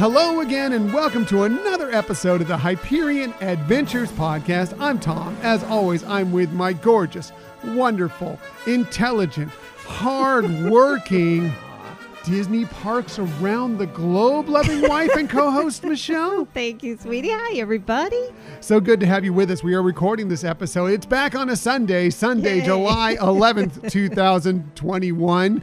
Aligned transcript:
Hello 0.00 0.40
again, 0.40 0.72
and 0.72 0.94
welcome 0.94 1.26
to 1.26 1.42
another 1.42 1.94
episode 1.94 2.40
of 2.40 2.48
the 2.48 2.56
Hyperion 2.56 3.34
Adventures 3.42 4.10
Podcast. 4.10 4.74
I'm 4.80 4.98
Tom. 4.98 5.36
As 5.42 5.62
always, 5.64 6.02
I'm 6.04 6.32
with 6.32 6.50
my 6.52 6.72
gorgeous, 6.72 7.32
wonderful, 7.62 8.38
intelligent, 8.66 9.52
hard-working 9.84 11.52
Disney 12.24 12.64
parks 12.64 13.18
around 13.18 13.76
the 13.76 13.88
globe 13.88 14.48
loving 14.48 14.80
wife 14.88 15.14
and 15.16 15.28
co-host 15.28 15.84
Michelle. 15.84 16.46
Thank 16.54 16.82
you, 16.82 16.96
sweetie. 16.96 17.32
Hi, 17.32 17.58
everybody. 17.58 18.30
So 18.60 18.80
good 18.80 19.00
to 19.00 19.06
have 19.06 19.22
you 19.22 19.34
with 19.34 19.50
us. 19.50 19.62
We 19.62 19.74
are 19.74 19.82
recording 19.82 20.30
this 20.30 20.44
episode. 20.44 20.92
It's 20.92 21.04
back 21.04 21.34
on 21.34 21.50
a 21.50 21.56
Sunday, 21.56 22.08
Sunday, 22.08 22.60
Yay. 22.60 22.64
July 22.64 23.16
11th, 23.20 23.90
2021. 23.92 25.62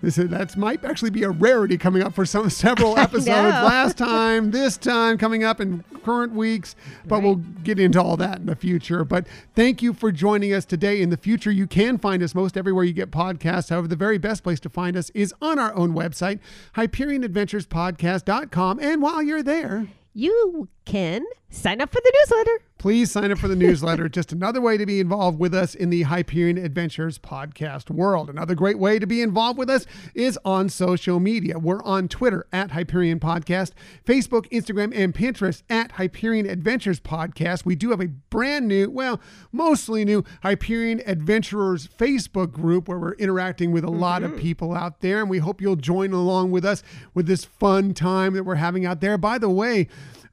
This 0.00 0.16
is, 0.18 0.28
that 0.30 0.56
might 0.56 0.84
actually 0.84 1.10
be 1.10 1.24
a 1.24 1.30
rarity 1.30 1.76
coming 1.76 2.02
up 2.02 2.14
for 2.14 2.24
some 2.24 2.48
several 2.50 2.96
episodes. 2.98 3.26
Last 3.28 3.98
time, 3.98 4.52
this 4.52 4.76
time, 4.76 5.18
coming 5.18 5.42
up 5.44 5.60
in 5.60 5.82
current 6.04 6.32
weeks, 6.32 6.76
but 7.06 7.22
we'll 7.22 7.36
get 7.64 7.78
into 7.80 8.00
all 8.00 8.16
that 8.16 8.38
in 8.38 8.46
the 8.46 8.54
future. 8.56 9.04
But 9.04 9.26
thank 9.54 9.82
you 9.82 9.92
for 9.92 10.12
joining 10.12 10.54
us 10.54 10.64
today. 10.64 11.02
In 11.02 11.10
the 11.10 11.16
future, 11.16 11.50
you 11.50 11.66
can 11.66 11.98
find 11.98 12.22
us 12.22 12.34
most 12.34 12.56
everywhere 12.56 12.84
you 12.84 12.92
get 12.92 13.10
podcasts. 13.10 13.70
However, 13.70 13.88
the 13.88 13.96
very 13.96 14.18
best 14.18 14.44
place 14.44 14.60
to 14.60 14.68
find 14.70 14.96
us 14.96 15.10
is 15.10 15.34
on 15.42 15.58
our 15.58 15.74
own 15.74 15.94
website, 15.94 16.38
HyperionAdventurespodcast.com. 16.76 18.78
And 18.80 19.02
while 19.02 19.22
you're 19.22 19.42
there, 19.42 19.88
You 20.14 20.68
can 20.84 21.24
sign 21.50 21.80
up 21.80 21.90
for 21.92 22.00
the 22.00 22.12
newsletter. 22.20 22.62
Please 22.78 23.10
sign 23.10 23.30
up 23.32 23.38
for 23.38 23.48
the 23.48 23.56
newsletter. 23.56 24.08
Just 24.18 24.32
another 24.32 24.60
way 24.60 24.76
to 24.76 24.86
be 24.86 25.00
involved 25.00 25.38
with 25.38 25.54
us 25.54 25.74
in 25.74 25.90
the 25.90 26.02
Hyperion 26.02 26.56
Adventures 26.56 27.18
podcast 27.18 27.90
world. 27.90 28.30
Another 28.30 28.54
great 28.54 28.78
way 28.78 28.98
to 28.98 29.06
be 29.06 29.20
involved 29.20 29.58
with 29.58 29.68
us 29.68 29.86
is 30.14 30.38
on 30.44 30.68
social 30.68 31.20
media. 31.20 31.58
We're 31.58 31.82
on 31.82 32.08
Twitter 32.08 32.46
at 32.52 32.70
Hyperion 32.70 33.20
Podcast, 33.20 33.72
Facebook, 34.06 34.48
Instagram, 34.50 34.92
and 34.94 35.12
Pinterest 35.14 35.62
at 35.68 35.92
Hyperion 35.92 36.48
Adventures 36.48 37.00
Podcast. 37.00 37.64
We 37.64 37.74
do 37.74 37.90
have 37.90 38.00
a 38.00 38.08
brand 38.08 38.68
new, 38.68 38.90
well, 38.90 39.20
mostly 39.52 40.04
new 40.04 40.24
Hyperion 40.42 41.02
Adventurers 41.06 41.88
Facebook 41.88 42.52
group 42.52 42.88
where 42.88 42.98
we're 42.98 43.14
interacting 43.14 43.72
with 43.72 43.84
a 43.84 43.90
lot 43.90 44.22
of 44.22 44.32
mm-hmm. 44.32 44.40
people 44.40 44.74
out 44.74 45.00
there. 45.00 45.20
And 45.20 45.28
we 45.28 45.38
hope 45.38 45.60
you'll 45.60 45.76
join 45.76 46.12
along 46.12 46.52
with 46.52 46.64
us 46.64 46.82
with 47.14 47.26
this 47.26 47.44
fun 47.44 47.94
time 47.94 48.34
that 48.34 48.44
we're 48.44 48.54
having 48.54 48.86
out 48.86 49.00
there. 49.00 49.18
By 49.18 49.38
the 49.38 49.50
way, 49.50 49.88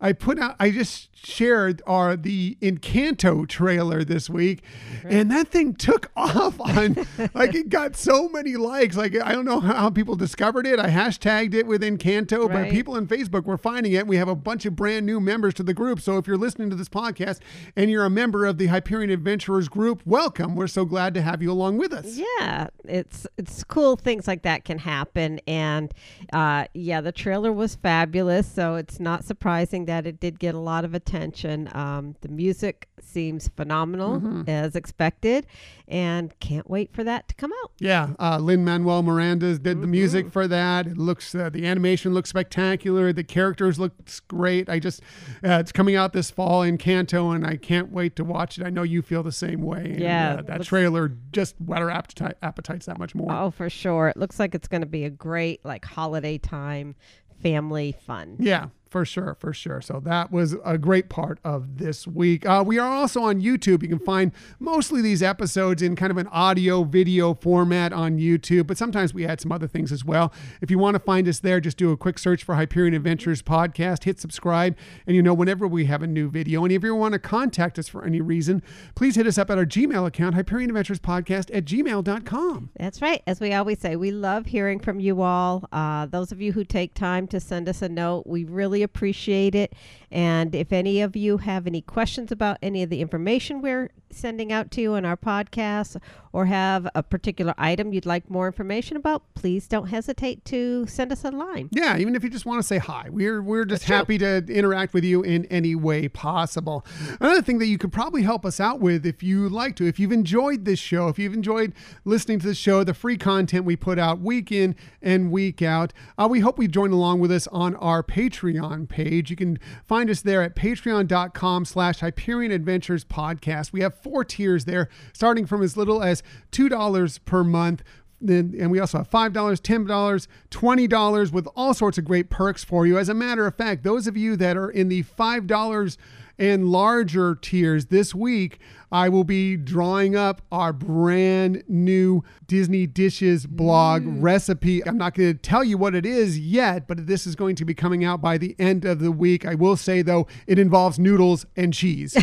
I 0.06 0.14
put 0.14 0.38
out, 0.38 0.56
I 0.60 0.70
just 0.70 1.10
shared 1.26 1.82
our 1.88 2.16
the 2.16 2.58
Encanto 2.62 3.48
trailer 3.48 4.04
this 4.04 4.30
week, 4.30 4.62
and 5.04 5.32
that 5.32 5.48
thing 5.48 5.74
took 5.74 6.12
off 6.16 6.60
on 6.62 7.08
like 7.34 7.56
it 7.56 7.70
got 7.70 7.96
so 7.96 8.30
many 8.30 8.56
likes. 8.56 8.96
Like 8.96 9.20
I 9.20 9.32
don't 9.32 9.46
know 9.46 9.60
how 9.60 9.90
people 9.90 10.16
discovered 10.16 10.68
it. 10.68 10.80
I 10.80 10.90
hashtagged 10.90 11.56
it 11.56 11.66
with 11.66 11.82
Encanto, 11.82 12.48
but 12.48 12.70
people 12.70 12.96
in 12.96 13.08
Facebook 13.08 13.46
were 13.46 13.58
finding 13.58 13.94
it. 13.94 14.06
We 14.06 14.18
have 14.18 14.28
a 14.28 14.36
bunch 14.36 14.68
of 14.68 14.76
brand 14.76 15.08
new 15.08 15.20
members 15.20 15.56
to 15.56 15.64
the 15.64 15.74
group. 15.74 16.00
So 16.00 16.20
if 16.20 16.28
you're 16.28 16.38
listening 16.38 16.70
to 16.70 16.76
this 16.76 16.90
podcast 16.90 17.40
and 17.76 17.90
you're 17.90 18.06
a 18.06 18.10
member 18.10 18.46
of 18.46 18.60
the 18.60 18.68
Hyperion 18.68 19.10
Adventurers 19.10 19.68
group, 19.68 20.04
welcome. 20.06 20.56
We're 20.56 20.68
so 20.68 20.86
glad 20.86 21.16
to 21.16 21.24
have 21.24 21.42
you 21.42 21.52
along 21.52 21.80
with 21.80 21.94
us. 21.94 22.06
Yeah, 22.06 22.68
it's 22.84 23.26
it's 23.38 23.64
cool. 23.64 23.96
Things 23.96 24.28
like 24.28 24.44
that 24.44 24.66
can 24.66 24.78
happen, 24.78 25.40
and 25.48 25.92
uh, 26.32 26.66
yeah, 26.76 27.02
the 27.02 27.12
trailer 27.12 27.52
was 27.52 27.74
fabulous. 27.74 28.46
So 28.46 28.76
it's 28.76 29.00
not 29.00 29.24
surprising 29.24 29.86
that 29.86 29.95
it 30.06 30.20
did 30.20 30.40
get 30.40 30.56
a 30.56 30.60
lot 30.60 30.84
of 30.86 30.94
attention. 30.94 31.70
Um, 31.76 32.16
the 32.22 32.28
music 32.30 32.88
seems 33.02 33.48
phenomenal 33.50 34.44
as 34.48 34.76
expected, 34.76 35.46
and 35.88 36.38
can't 36.40 36.70
wait 36.70 36.92
for 36.94 37.04
that 37.04 37.28
to 37.30 37.36
come 37.36 37.52
out. 37.64 37.72
Yeah, 37.80 38.10
uh, 38.20 38.40
Lin 38.40 38.66
Manuel 38.66 39.04
Miranda 39.04 39.58
did 39.58 39.82
the 39.82 39.88
music 39.88 40.32
for 40.32 40.48
that. 40.48 40.88
It 40.88 40.98
looks, 40.98 41.34
uh, 41.36 41.50
the 41.50 41.66
animation 41.66 42.14
looks 42.14 42.30
spectacular. 42.30 43.14
The 43.14 43.24
characters 43.24 43.80
looks 43.80 44.20
great. 44.22 44.68
I 44.70 44.80
just, 44.80 45.02
uh, 45.44 45.60
it's 45.62 45.72
coming 45.72 45.96
out 45.96 46.14
this 46.14 46.32
fall 46.32 46.62
Encanto, 46.62 47.34
and 47.36 47.46
I 47.46 47.56
can't 47.58 47.92
wait 47.92 48.16
to 48.18 48.24
watch 48.24 48.58
it. 48.58 48.66
I 48.66 48.70
know 48.70 48.84
you 48.84 49.02
feel 49.02 49.24
the 49.24 49.32
same 49.32 49.62
way. 49.62 49.86
And, 49.92 50.00
Yeah, 50.00 50.34
uh, 50.40 50.42
that 50.44 50.58
looks- 50.58 50.68
trailer 50.68 51.12
just 51.32 51.56
whet 51.60 51.82
our 51.82 51.90
appetite, 51.90 52.36
appetites 52.42 52.86
that 52.88 52.98
much 52.98 53.14
more. 53.16 53.32
Oh, 53.32 53.52
for 53.52 53.70
sure. 53.70 54.10
It 54.10 54.18
looks 54.18 54.40
like 54.40 54.56
it's 54.56 54.68
going 54.68 54.82
to 54.82 54.88
be 54.88 55.04
a 55.06 55.10
great 55.10 55.64
like 55.64 55.86
holiday 55.86 56.38
time 56.38 56.96
family 57.42 57.94
fun. 58.06 58.38
Yeah, 58.40 58.68
for 58.96 59.04
sure, 59.04 59.36
for 59.42 59.52
sure. 59.52 59.82
So 59.82 60.00
that 60.06 60.32
was 60.32 60.56
a 60.64 60.78
great 60.78 61.10
part 61.10 61.40
of 61.44 61.80
this 61.80 62.08
week. 62.08 62.46
Uh, 62.46 62.64
we 62.66 62.80
are 62.80 62.90
also 62.90 63.24
on 63.24 63.42
YouTube. 63.42 63.84
You 63.84 63.90
can 63.90 64.00
find 64.00 64.32
mostly 64.58 65.02
these 65.02 65.22
episodes 65.22 65.82
in 65.82 65.98
kind 65.98 66.12
of 66.12 66.18
an 66.18 66.28
audio 66.28 66.86
video 66.86 67.34
format 67.34 67.92
on 67.92 68.18
YouTube, 68.18 68.68
but 68.68 68.78
sometimes 68.78 69.14
we 69.14 69.26
add 69.26 69.42
some 69.42 69.52
other 69.52 69.68
things 69.68 69.92
as 69.92 70.06
well. 70.06 70.32
If 70.62 70.72
you 70.72 70.80
want 70.80 70.96
to 70.96 71.02
find 71.02 71.28
us 71.28 71.40
there, 71.40 71.60
just 71.60 71.76
do 71.76 71.92
a 71.92 71.98
quick 71.98 72.18
search 72.18 72.46
for 72.46 72.56
Hyperion 72.56 72.94
Adventures 72.94 73.42
Podcast, 73.42 74.06
hit 74.06 74.18
subscribe, 74.18 74.78
and 75.06 75.14
you 75.14 75.22
know 75.22 75.34
whenever 75.34 75.68
we 75.68 75.88
have 75.88 76.02
a 76.02 76.08
new 76.08 76.30
video. 76.30 76.64
And 76.64 76.72
if 76.72 76.82
you 76.82 76.96
want 76.96 77.12
to 77.12 77.20
contact 77.20 77.78
us 77.78 77.90
for 77.90 78.06
any 78.06 78.22
reason, 78.22 78.64
please 78.96 79.18
hit 79.18 79.28
us 79.28 79.38
up 79.38 79.50
at 79.50 79.58
our 79.58 79.66
Gmail 79.66 80.08
account, 80.08 80.36
Hyperion 80.36 80.70
Adventures 80.70 81.02
Podcast 81.02 81.54
at 81.54 81.66
gmail.com. 81.66 82.70
That's 82.80 83.02
right. 83.02 83.22
As 83.28 83.42
we 83.42 83.52
always 83.52 83.80
say, 83.80 83.98
we 83.98 84.12
love 84.12 84.46
hearing 84.46 84.80
from 84.80 85.02
you 85.02 85.22
all. 85.22 85.68
Uh, 85.74 86.06
those 86.06 86.32
of 86.32 86.40
you 86.40 86.54
who 86.54 86.64
take 86.64 86.94
time 86.94 87.28
to 87.28 87.42
send 87.42 87.68
us 87.68 87.82
a 87.82 87.90
note, 87.90 88.26
we 88.26 88.46
really 88.46 88.85
appreciate 88.86 89.56
it. 89.56 89.74
And 90.16 90.56
if 90.56 90.72
any 90.72 91.02
of 91.02 91.18
you 91.18 91.40
have 91.40 91.68
any 91.68 91.82
questions 91.82 92.32
about 92.32 92.58
any 92.62 92.82
of 92.84 92.90
the 92.90 93.02
information 93.02 93.62
we're 93.62 93.90
sending 94.10 94.50
out 94.50 94.72
to 94.72 94.80
you 94.80 94.96
in 94.96 95.04
our 95.04 95.18
podcast 95.18 95.98
or 96.32 96.46
have 96.46 96.88
a 96.96 97.04
particular 97.04 97.54
item 97.58 97.92
you'd 97.92 98.06
like 98.06 98.30
more 98.30 98.48
information 98.48 98.96
about, 98.96 99.24
please 99.34 99.68
don't 99.68 99.88
hesitate 99.88 100.46
to 100.46 100.88
send 100.88 101.12
us 101.12 101.26
a 101.26 101.32
line. 101.32 101.68
Yeah, 101.74 101.98
even 101.98 102.16
if 102.16 102.24
you 102.24 102.30
just 102.30 102.46
want 102.46 102.60
to 102.60 102.64
say 102.64 102.78
hi, 102.78 103.10
we're 103.10 103.42
we're 103.42 103.66
just 103.66 103.84
happy 103.84 104.18
to 104.20 104.38
interact 104.48 104.94
with 104.94 105.04
you 105.04 105.22
in 105.22 105.44
any 105.48 105.76
way 105.76 106.08
possible. 106.08 106.86
Another 107.20 107.42
thing 107.42 107.60
that 107.60 107.68
you 107.68 107.78
could 107.78 107.92
probably 107.92 108.24
help 108.24 108.46
us 108.46 108.62
out 108.62 108.80
with, 108.80 109.06
if 109.06 109.22
you 109.22 109.50
like 109.50 109.76
to, 109.76 109.86
if 109.86 110.00
you've 110.00 110.14
enjoyed 110.14 110.64
this 110.64 110.80
show, 110.80 111.10
if 111.10 111.20
you've 111.20 111.34
enjoyed 111.34 111.74
listening 112.06 112.40
to 112.40 112.48
the 112.48 112.56
show, 112.56 112.86
the 112.86 112.94
free 112.94 113.18
content 113.18 113.66
we 113.66 113.76
put 113.76 114.00
out 114.00 114.22
week 114.22 114.50
in 114.50 114.78
and 115.02 115.30
week 115.30 115.62
out, 115.62 115.92
uh, 116.18 116.26
we 116.30 116.40
hope 116.40 116.58
you 116.58 116.70
join 116.70 116.92
along 116.92 117.20
with 117.20 117.34
us 117.34 117.48
on 117.48 117.76
our 117.76 118.02
Patreon 118.02 118.88
page. 118.88 119.30
You 119.30 119.36
can 119.36 119.60
find 119.84 120.05
us 120.10 120.22
there 120.22 120.42
at 120.42 120.56
patreon.com/slash 120.56 122.00
Hyperion 122.00 122.52
Adventures 122.52 123.06
Podcast. 123.06 123.72
We 123.72 123.82
have 123.82 123.96
four 123.96 124.24
tiers 124.24 124.66
there, 124.66 124.90
starting 125.14 125.46
from 125.46 125.62
as 125.62 125.76
little 125.78 126.04
as 126.04 126.24
two 126.52 126.70
dollars 126.70 127.18
per 127.20 127.44
month. 127.44 127.84
And 128.22 128.72
we 128.72 128.80
also 128.80 129.00
have 129.00 129.10
$5, 129.10 129.34
$10, 129.34 130.28
$20 130.50 131.32
with 131.34 131.48
all 131.56 131.74
sorts 131.74 131.98
of 131.98 132.06
great 132.06 132.30
perks 132.30 132.64
for 132.64 132.88
you. 132.88 132.98
As 132.98 133.10
a 133.10 133.14
matter 133.14 133.46
of 133.46 133.56
fact, 133.56 133.84
those 133.84 134.08
of 134.08 134.16
you 134.18 134.36
that 134.38 134.56
are 134.58 134.70
in 134.70 134.88
the 134.88 135.04
$5 135.04 135.98
and 136.38 136.70
larger 136.70 137.36
tiers 137.36 137.88
this 137.88 138.14
week, 138.14 138.60
I 138.92 139.10
will 139.10 139.24
be 139.24 139.58
drawing 139.58 140.16
up 140.16 140.42
our 140.52 140.72
brand 140.74 141.64
new 141.68 142.24
Disney 142.48 142.88
Dishes 142.88 143.46
blog 143.46 144.04
mm. 144.04 144.22
recipe. 144.22 144.86
I'm 144.86 144.98
not 144.98 145.16
going 145.16 145.34
to 145.34 145.40
tell 145.40 145.64
you 145.64 145.78
what 145.78 145.96
it 145.96 146.06
is 146.06 146.40
yet, 146.40 146.88
but 146.88 147.08
this 147.08 147.28
is 147.28 147.36
going 147.36 147.56
to 147.58 147.66
be 147.66 147.74
coming 147.74 148.04
out 148.04 148.22
by 148.22 148.38
the 148.38 148.56
end 148.60 148.86
of 148.86 149.00
the 149.00 149.12
week. 149.12 149.46
I 149.46 149.56
will 149.56 149.78
say, 149.78 150.02
though, 150.02 150.28
it 150.48 150.60
involves 150.60 151.00
noodles 151.00 151.46
and 151.56 151.74
cheese. 151.74 152.18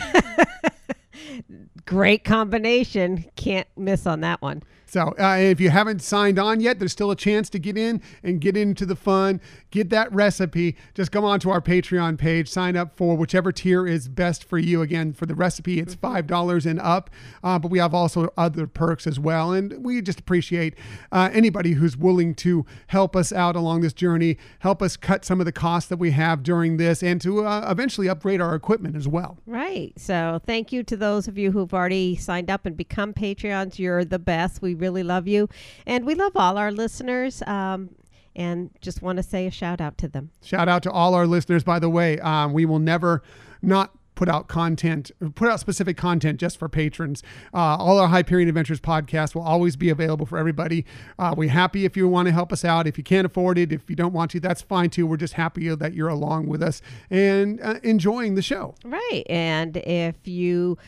Great 1.85 2.25
combination. 2.25 3.25
Can't 3.37 3.69
miss 3.77 4.07
on 4.07 4.21
that 4.21 4.41
one. 4.41 4.63
So 4.93 5.15
uh, 5.19 5.39
if 5.39 5.59
you 5.59 5.71
haven't 5.71 6.03
signed 6.03 6.39
on 6.39 6.61
yet, 6.61 6.79
there's 6.79 6.93
still 6.93 7.11
a 7.11 7.17
chance 7.17 7.49
to 7.49 7.59
get 7.59 7.79
in 7.79 8.03
and 8.23 8.43
get 8.43 8.59
into 8.59 8.85
the 8.85 8.95
fun, 8.95 9.41
get 9.71 9.89
that 9.89 10.13
recipe. 10.13 10.77
Just 10.93 11.11
come 11.11 11.25
on 11.25 11.41
to 11.41 11.51
our 11.51 11.63
Patreon 11.63 12.19
page, 12.19 12.47
sign 12.47 12.77
up 12.77 12.95
for 12.95 13.17
whichever 13.17 13.53
tier 13.53 13.87
is 13.87 14.07
best 14.07 14.45
for 14.45 14.59
you. 14.59 14.83
Again, 14.83 15.15
for 15.15 15.25
the 15.25 15.35
recipe, 15.35 15.81
it's 15.81 15.95
five 15.95 16.27
dollars 16.27 16.67
and 16.67 16.79
up, 16.79 17.09
uh, 17.43 17.59
but 17.59 17.71
we 17.71 17.79
have 17.79 17.95
also 17.95 18.35
other 18.37 18.67
perks 18.67 19.07
as 19.07 19.19
well. 19.19 19.53
And 19.53 19.83
we 19.83 20.03
just 20.03 20.21
appreciate 20.21 20.75
uh, 21.11 21.31
anybody 21.33 21.73
who's 21.73 21.97
willing 21.97 22.35
to 22.35 22.67
help 22.89 23.17
us 23.17 23.33
out 23.33 23.57
along 23.57 23.81
this 23.81 23.95
journey, 23.95 24.37
help 24.59 24.83
us 24.83 24.99
cut 24.99 25.25
some 25.25 25.41
of 25.41 25.47
the 25.47 25.53
costs 25.53 25.89
that 25.89 25.97
we 25.97 26.11
have 26.11 26.43
during 26.43 26.77
this, 26.77 27.03
and 27.03 27.19
to 27.23 27.47
uh, 27.47 27.67
eventually 27.71 28.11
upgrade 28.11 28.43
our 28.43 28.55
equipment 28.55 28.95
as 28.95 29.09
well. 29.09 29.39
Right. 29.47 29.95
So 29.97 30.43
thank 30.45 30.71
you 30.71 30.83
to 30.83 30.99
those 30.99 31.29
of 31.29 31.39
you 31.39 31.51
who've 31.51 31.73
already 31.73 32.15
signed 32.15 32.51
up 32.51 32.67
and 32.67 32.77
become 32.77 33.15
Patreons. 33.15 33.79
You're 33.79 34.05
the 34.05 34.19
best. 34.19 34.61
We 34.61 34.82
really 34.83 35.03
love 35.03 35.27
you. 35.27 35.49
And 35.87 36.05
we 36.05 36.15
love 36.15 36.33
all 36.37 36.59
our 36.59 36.73
listeners. 36.73 37.43
Um, 37.47 37.91
and 38.35 38.71
just 38.81 39.03
want 39.03 39.17
to 39.19 39.23
say 39.23 39.47
a 39.47 39.51
shout 39.51 39.81
out 39.81 39.97
to 39.99 40.09
them. 40.09 40.31
Shout 40.43 40.69
out 40.69 40.83
to 40.85 40.91
all 40.91 41.15
our 41.15 41.27
listeners, 41.27 41.63
by 41.65 41.79
the 41.79 41.91
way. 41.91 42.19
Um, 42.21 42.53
we 42.53 42.65
will 42.65 42.79
never 42.79 43.23
not 43.61 43.93
put 44.15 44.29
out 44.29 44.47
content, 44.47 45.11
put 45.35 45.49
out 45.49 45.59
specific 45.59 45.97
content 45.97 46.39
just 46.39 46.59
for 46.59 46.69
patrons. 46.69 47.23
Uh, 47.53 47.77
all 47.77 47.99
our 47.99 48.09
Hyperion 48.09 48.49
Adventures 48.49 48.81
podcast 48.81 49.35
will 49.35 49.43
always 49.43 49.75
be 49.77 49.89
available 49.91 50.27
for 50.27 50.39
everybody. 50.39 50.85
Uh, 51.19 51.35
we're 51.37 51.49
happy 51.49 51.85
if 51.85 51.97
you 51.97 52.07
want 52.09 52.27
to 52.27 52.33
help 52.33 52.53
us 52.53 52.65
out. 52.65 52.87
If 52.87 52.99
you 52.99 53.05
can't 53.05 53.27
afford 53.27 53.59
it, 53.59 53.73
if 53.73 53.89
you 53.89 53.97
don't 53.97 54.13
want 54.13 54.31
to, 54.33 54.41
that's 54.41 54.63
fine 54.63 54.91
too. 54.91 55.07
We're 55.07 55.17
just 55.17 55.35
happy 55.35 55.75
that 55.75 55.95
you're 55.95 56.09
along 56.09 56.47
with 56.47 56.63
us 56.63 56.83
and 57.11 57.61
uh, 57.63 57.81
enjoying 57.83 58.35
the 58.35 58.43
show. 58.43 58.75
Right. 58.85 59.25
And 59.29 59.79
if 59.79 60.29
you 60.29 60.79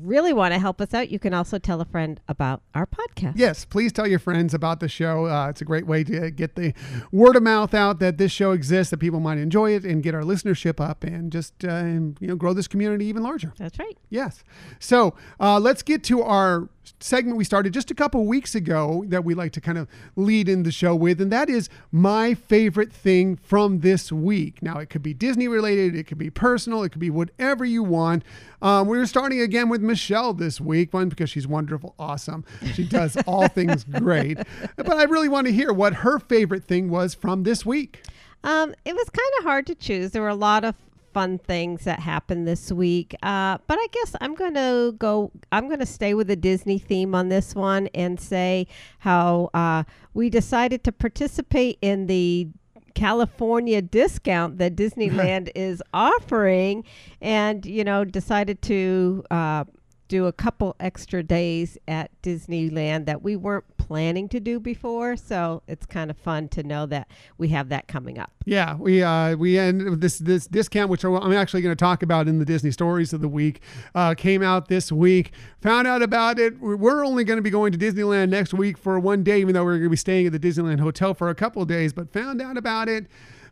really 0.00 0.32
want 0.32 0.54
to 0.54 0.58
help 0.58 0.80
us 0.80 0.94
out, 0.94 1.10
you 1.10 1.18
can 1.18 1.34
also 1.34 1.58
tell 1.58 1.80
a 1.80 1.84
friend 1.84 2.20
about 2.28 2.62
our 2.74 2.86
podcast. 2.86 3.34
Yes, 3.36 3.64
please 3.64 3.92
tell 3.92 4.06
your 4.06 4.18
friends 4.18 4.54
about 4.54 4.80
the 4.80 4.88
show. 4.88 5.26
Uh, 5.26 5.48
it's 5.48 5.60
a 5.60 5.64
great 5.64 5.86
way 5.86 6.04
to 6.04 6.30
get 6.30 6.54
the 6.54 6.74
word 7.12 7.36
of 7.36 7.42
mouth 7.42 7.74
out 7.74 7.98
that 8.00 8.18
this 8.18 8.32
show 8.32 8.52
exists, 8.52 8.90
that 8.90 8.98
people 8.98 9.20
might 9.20 9.38
enjoy 9.38 9.72
it, 9.72 9.84
and 9.84 10.02
get 10.02 10.14
our 10.14 10.22
listenership 10.22 10.80
up, 10.80 11.04
and 11.04 11.32
just 11.32 11.64
uh, 11.64 11.84
you 11.84 12.14
know 12.20 12.36
grow 12.36 12.52
this 12.52 12.68
community 12.68 13.06
even 13.06 13.22
larger. 13.22 13.52
That's 13.58 13.78
right. 13.78 13.96
Yes. 14.10 14.44
So 14.78 15.14
uh, 15.40 15.58
let's 15.58 15.82
get 15.82 16.02
to 16.04 16.22
our 16.22 16.68
segment 17.00 17.36
we 17.36 17.44
started 17.44 17.72
just 17.72 17.90
a 17.90 17.94
couple 17.94 18.24
weeks 18.26 18.54
ago 18.54 19.04
that 19.08 19.24
we 19.24 19.34
like 19.34 19.52
to 19.52 19.60
kind 19.60 19.78
of 19.78 19.88
lead 20.16 20.48
in 20.48 20.62
the 20.62 20.72
show 20.72 20.94
with, 20.94 21.20
and 21.20 21.32
that 21.32 21.48
is 21.48 21.68
my 21.92 22.34
favorite 22.34 22.92
thing 22.92 23.36
from 23.36 23.80
this 23.80 24.10
week. 24.12 24.62
Now, 24.62 24.78
it 24.78 24.90
could 24.90 25.02
be 25.02 25.14
Disney 25.14 25.48
related, 25.48 25.94
it 25.94 26.06
could 26.06 26.18
be 26.18 26.30
personal, 26.30 26.82
it 26.82 26.90
could 26.90 27.00
be 27.00 27.10
whatever 27.10 27.64
you 27.64 27.82
want. 27.82 28.24
Um, 28.62 28.86
we're 28.88 29.06
starting 29.06 29.40
again 29.40 29.68
with 29.68 29.82
Michelle 29.82 30.32
this 30.32 30.60
week, 30.60 30.92
one 30.92 31.08
because 31.08 31.30
she's 31.30 31.46
wonderful, 31.46 31.94
awesome. 31.98 32.44
She 32.72 32.84
does 32.84 33.16
all 33.26 33.48
things 33.48 33.84
great. 33.84 34.38
But 34.76 34.96
I 34.96 35.04
really 35.04 35.28
want 35.28 35.46
to 35.46 35.52
hear 35.52 35.72
what 35.72 35.94
her 35.94 36.18
favorite 36.18 36.64
thing 36.64 36.90
was 36.90 37.14
from 37.14 37.42
this 37.42 37.66
week. 37.66 38.04
Um, 38.44 38.74
it 38.84 38.94
was 38.94 39.10
kind 39.10 39.32
of 39.38 39.44
hard 39.44 39.66
to 39.66 39.74
choose. 39.74 40.12
There 40.12 40.22
were 40.22 40.28
a 40.28 40.34
lot 40.34 40.64
of 40.64 40.74
fun 41.16 41.38
things 41.38 41.84
that 41.84 41.98
happened 41.98 42.46
this 42.46 42.70
week. 42.70 43.14
Uh, 43.22 43.56
but 43.66 43.78
I 43.80 43.86
guess 43.90 44.14
I'm 44.20 44.34
going 44.34 44.52
to 44.52 44.94
go, 44.98 45.32
I'm 45.50 45.66
going 45.66 45.80
to 45.80 45.86
stay 45.86 46.12
with 46.12 46.26
the 46.26 46.36
Disney 46.36 46.78
theme 46.78 47.14
on 47.14 47.30
this 47.30 47.54
one 47.54 47.88
and 47.94 48.20
say 48.20 48.66
how 48.98 49.48
uh, 49.54 49.84
we 50.12 50.28
decided 50.28 50.84
to 50.84 50.92
participate 50.92 51.78
in 51.80 52.06
the 52.06 52.48
California 52.94 53.80
discount 53.80 54.58
that 54.58 54.76
Disneyland 54.82 55.50
is 55.54 55.82
offering 55.94 56.84
and, 57.22 57.64
you 57.64 57.82
know, 57.82 58.04
decided 58.04 58.60
to 58.60 59.24
uh, 59.30 59.64
do 60.08 60.26
a 60.26 60.32
couple 60.32 60.76
extra 60.80 61.22
days 61.22 61.78
at 61.88 62.10
Disneyland 62.22 63.06
that 63.06 63.22
we 63.22 63.36
weren't 63.36 63.64
planning 63.76 64.28
to 64.28 64.40
do 64.40 64.58
before. 64.58 65.16
So 65.16 65.62
it's 65.68 65.86
kind 65.86 66.10
of 66.10 66.16
fun 66.16 66.48
to 66.48 66.62
know 66.62 66.86
that 66.86 67.08
we 67.38 67.48
have 67.48 67.68
that 67.68 67.86
coming 67.88 68.18
up. 68.18 68.32
Yeah, 68.44 68.76
we 68.76 69.02
uh, 69.02 69.36
we 69.36 69.58
end 69.58 70.00
this 70.00 70.18
this 70.18 70.46
discount, 70.46 70.90
which 70.90 71.04
I'm 71.04 71.32
actually 71.32 71.62
going 71.62 71.74
to 71.74 71.78
talk 71.78 72.02
about 72.02 72.28
in 72.28 72.38
the 72.38 72.44
Disney 72.44 72.70
stories 72.70 73.12
of 73.12 73.20
the 73.20 73.28
week, 73.28 73.60
uh, 73.94 74.14
came 74.14 74.42
out 74.42 74.68
this 74.68 74.90
week. 74.90 75.32
Found 75.62 75.86
out 75.86 76.02
about 76.02 76.38
it. 76.38 76.60
We're 76.60 77.04
only 77.04 77.24
going 77.24 77.38
to 77.38 77.42
be 77.42 77.50
going 77.50 77.72
to 77.72 77.78
Disneyland 77.78 78.30
next 78.30 78.54
week 78.54 78.78
for 78.78 78.98
one 78.98 79.22
day, 79.22 79.40
even 79.40 79.54
though 79.54 79.64
we're 79.64 79.74
going 79.74 79.84
to 79.84 79.90
be 79.90 79.96
staying 79.96 80.26
at 80.26 80.32
the 80.32 80.38
Disneyland 80.38 80.80
Hotel 80.80 81.14
for 81.14 81.28
a 81.28 81.34
couple 81.34 81.62
of 81.62 81.68
days. 81.68 81.92
But 81.92 82.12
found 82.12 82.40
out 82.40 82.56
about 82.56 82.88
it 82.88 83.06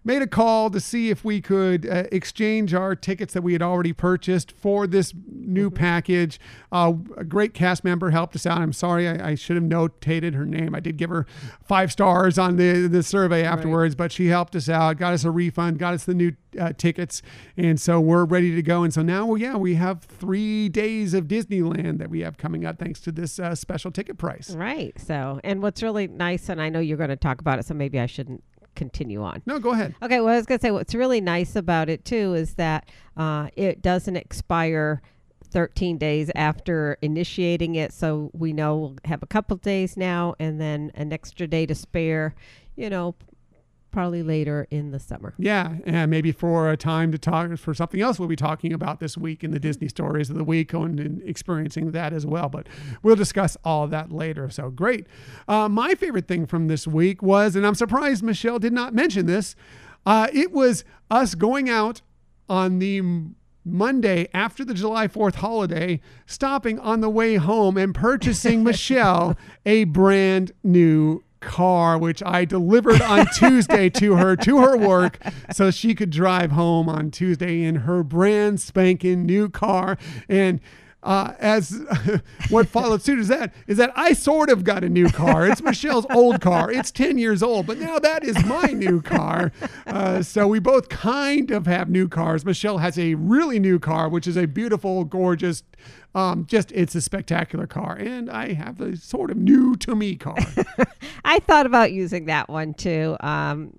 made 0.04 0.22
a 0.22 0.26
call 0.26 0.70
to 0.70 0.80
see 0.80 1.10
if 1.10 1.24
we 1.24 1.40
could 1.40 1.88
uh, 1.88 2.04
exchange 2.12 2.74
our 2.74 2.94
tickets 2.94 3.32
that 3.32 3.42
we 3.42 3.54
had 3.54 3.62
already 3.62 3.92
purchased 3.92 4.52
for 4.52 4.86
this 4.86 5.14
new 5.26 5.70
mm-hmm. 5.70 5.76
package. 5.76 6.38
Uh, 6.70 6.92
a 7.16 7.24
great 7.24 7.54
cast 7.54 7.84
member 7.84 8.10
helped 8.10 8.36
us 8.36 8.44
out. 8.44 8.58
I'm 8.58 8.72
sorry, 8.72 9.08
I, 9.08 9.30
I, 9.30 9.34
should 9.34 9.56
have 9.56 9.64
notated 9.64 10.34
her 10.34 10.44
name. 10.44 10.74
I 10.74 10.80
did 10.80 10.96
give 10.96 11.10
her 11.10 11.26
five 11.62 11.90
stars 11.90 12.38
on 12.38 12.56
the, 12.56 12.86
the 12.86 13.02
survey 13.02 13.44
afterwards, 13.44 13.94
right. 13.94 13.98
but 13.98 14.12
she 14.12 14.26
helped 14.26 14.54
us 14.54 14.68
out, 14.68 14.98
got 14.98 15.14
us 15.14 15.24
a 15.24 15.30
refund, 15.30 15.78
got 15.78 15.94
us 15.94 16.04
the 16.04 16.14
new 16.14 16.32
uh, 16.58 16.72
tickets, 16.72 17.22
and 17.56 17.80
so 17.80 18.00
we're 18.00 18.24
ready 18.24 18.54
to 18.54 18.62
go. 18.62 18.82
And 18.82 18.92
so 18.92 19.02
now, 19.02 19.26
well, 19.26 19.38
yeah, 19.38 19.56
we 19.56 19.74
have 19.74 20.02
three 20.02 20.68
days 20.68 21.14
of 21.14 21.24
Disneyland 21.24 21.98
that 21.98 22.10
we 22.10 22.20
have 22.20 22.36
coming 22.36 22.64
up 22.64 22.78
thanks 22.78 23.00
to 23.00 23.12
this 23.12 23.38
uh, 23.38 23.54
special 23.54 23.90
ticket 23.90 24.18
price. 24.18 24.54
Right. 24.54 24.98
So, 25.00 25.40
and 25.42 25.62
what's 25.62 25.82
really 25.82 26.06
nice, 26.06 26.48
and 26.48 26.60
I 26.60 26.68
know 26.68 26.80
you're 26.80 26.98
going 26.98 27.10
to 27.10 27.16
talk 27.16 27.40
about 27.40 27.58
it, 27.58 27.66
so 27.66 27.74
maybe 27.74 27.98
I 27.98 28.06
shouldn't 28.06 28.42
continue 28.74 29.22
on. 29.22 29.42
No, 29.46 29.58
go 29.58 29.70
ahead. 29.72 29.94
Okay, 30.02 30.20
well, 30.20 30.34
I 30.34 30.36
was 30.36 30.46
going 30.46 30.58
to 30.58 30.62
say 30.62 30.70
what's 30.70 30.94
really 30.94 31.20
nice 31.20 31.56
about 31.56 31.88
it 31.88 32.04
too 32.04 32.34
is 32.34 32.54
that 32.54 32.88
uh, 33.16 33.48
it 33.56 33.82
doesn't 33.82 34.16
expire 34.16 35.02
13 35.54 35.98
days 35.98 36.30
after 36.34 36.98
initiating 37.00 37.76
it. 37.76 37.92
So 37.92 38.30
we 38.32 38.52
know 38.52 38.76
we'll 38.76 38.96
have 39.04 39.22
a 39.22 39.26
couple 39.26 39.56
days 39.56 39.96
now 39.96 40.34
and 40.38 40.60
then 40.60 40.90
an 40.94 41.12
extra 41.12 41.46
day 41.46 41.64
to 41.66 41.74
spare, 41.74 42.34
you 42.76 42.90
know, 42.90 43.14
probably 43.94 44.24
later 44.24 44.66
in 44.72 44.90
the 44.90 44.98
summer. 44.98 45.34
Yeah, 45.38 45.76
and 45.86 46.10
maybe 46.10 46.32
for 46.32 46.68
a 46.68 46.76
time 46.76 47.12
to 47.12 47.18
talk 47.18 47.56
for 47.58 47.74
something 47.74 48.00
else 48.00 48.18
we'll 48.18 48.28
be 48.28 48.34
talking 48.34 48.72
about 48.72 48.98
this 48.98 49.16
week 49.16 49.44
in 49.44 49.52
the 49.52 49.60
Disney 49.60 49.86
stories 49.86 50.30
of 50.30 50.36
the 50.36 50.42
week 50.42 50.72
and, 50.72 50.98
and 50.98 51.22
experiencing 51.22 51.92
that 51.92 52.12
as 52.12 52.26
well. 52.26 52.48
But 52.48 52.66
we'll 53.04 53.14
discuss 53.14 53.56
all 53.64 53.86
that 53.86 54.10
later. 54.10 54.50
So 54.50 54.70
great. 54.70 55.06
Uh, 55.46 55.68
my 55.68 55.94
favorite 55.94 56.26
thing 56.26 56.44
from 56.44 56.66
this 56.66 56.88
week 56.88 57.22
was, 57.22 57.54
and 57.54 57.64
I'm 57.64 57.76
surprised 57.76 58.24
Michelle 58.24 58.58
did 58.58 58.72
not 58.72 58.94
mention 58.94 59.26
this, 59.26 59.54
uh, 60.04 60.26
it 60.32 60.50
was 60.50 60.84
us 61.08 61.36
going 61.36 61.70
out 61.70 62.02
on 62.48 62.80
the 62.80 63.00
Monday 63.64 64.28
after 64.34 64.64
the 64.64 64.74
July 64.74 65.06
4th 65.06 65.36
holiday, 65.36 66.00
stopping 66.26 66.80
on 66.80 67.00
the 67.00 67.08
way 67.08 67.36
home 67.36 67.76
and 67.76 67.94
purchasing 67.94 68.64
Michelle 68.64 69.38
a 69.64 69.84
brand 69.84 70.50
new 70.64 71.22
car, 71.44 71.98
which 71.98 72.22
I 72.22 72.44
delivered 72.44 73.00
on 73.02 73.26
Tuesday 73.34 73.88
to 73.90 74.16
her 74.16 74.36
to 74.36 74.58
her 74.58 74.76
work 74.76 75.18
so 75.52 75.70
she 75.70 75.94
could 75.94 76.10
drive 76.10 76.52
home 76.52 76.88
on 76.88 77.10
Tuesday 77.10 77.62
in 77.62 77.76
her 77.76 78.02
brand 78.02 78.60
spanking 78.60 79.26
new 79.26 79.48
car. 79.48 79.98
And 80.28 80.60
uh, 81.04 81.34
as 81.38 81.80
what 82.50 82.68
followed 82.68 83.02
suit 83.02 83.18
is 83.18 83.28
that 83.28 83.54
is 83.66 83.76
that 83.76 83.92
I 83.94 84.12
sort 84.12 84.50
of 84.50 84.64
got 84.64 84.82
a 84.82 84.88
new 84.88 85.08
car. 85.08 85.46
It's 85.46 85.62
Michelle's 85.62 86.06
old 86.10 86.40
car. 86.40 86.72
It's 86.72 86.90
10 86.90 87.18
years 87.18 87.42
old, 87.42 87.66
but 87.66 87.78
now 87.78 87.98
that 87.98 88.24
is 88.24 88.42
my 88.44 88.66
new 88.66 89.00
car. 89.00 89.52
Uh, 89.86 90.22
so 90.22 90.48
we 90.48 90.58
both 90.58 90.88
kind 90.88 91.50
of 91.50 91.66
have 91.66 91.88
new 91.88 92.08
cars. 92.08 92.44
Michelle 92.44 92.78
has 92.78 92.98
a 92.98 93.14
really 93.14 93.58
new 93.60 93.78
car, 93.78 94.08
which 94.08 94.26
is 94.26 94.36
a 94.36 94.46
beautiful, 94.46 95.04
gorgeous 95.04 95.62
um, 96.14 96.46
just 96.46 96.70
it's 96.72 96.94
a 96.94 97.00
spectacular 97.00 97.66
car, 97.66 97.96
and 97.96 98.30
I 98.30 98.52
have 98.52 98.80
a 98.80 98.96
sort 98.96 99.30
of 99.30 99.36
new 99.36 99.74
to 99.76 99.96
me 99.96 100.14
car. 100.14 100.36
I 101.24 101.40
thought 101.40 101.66
about 101.66 101.92
using 101.92 102.26
that 102.26 102.48
one 102.48 102.74
too, 102.74 103.16
um, 103.20 103.76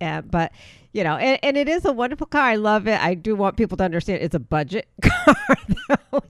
uh, 0.00 0.20
but 0.22 0.52
you 0.92 1.02
know, 1.04 1.16
and, 1.16 1.38
and, 1.42 1.56
it 1.56 1.68
is 1.68 1.84
a 1.84 1.92
wonderful 1.92 2.26
car. 2.26 2.42
I 2.42 2.56
love 2.56 2.86
it. 2.86 2.98
I 3.02 3.14
do 3.14 3.34
want 3.34 3.56
people 3.56 3.76
to 3.78 3.84
understand 3.84 4.22
it's 4.22 4.34
a 4.34 4.40
budget 4.40 4.88
car. 5.02 5.36
Though. 5.88 6.22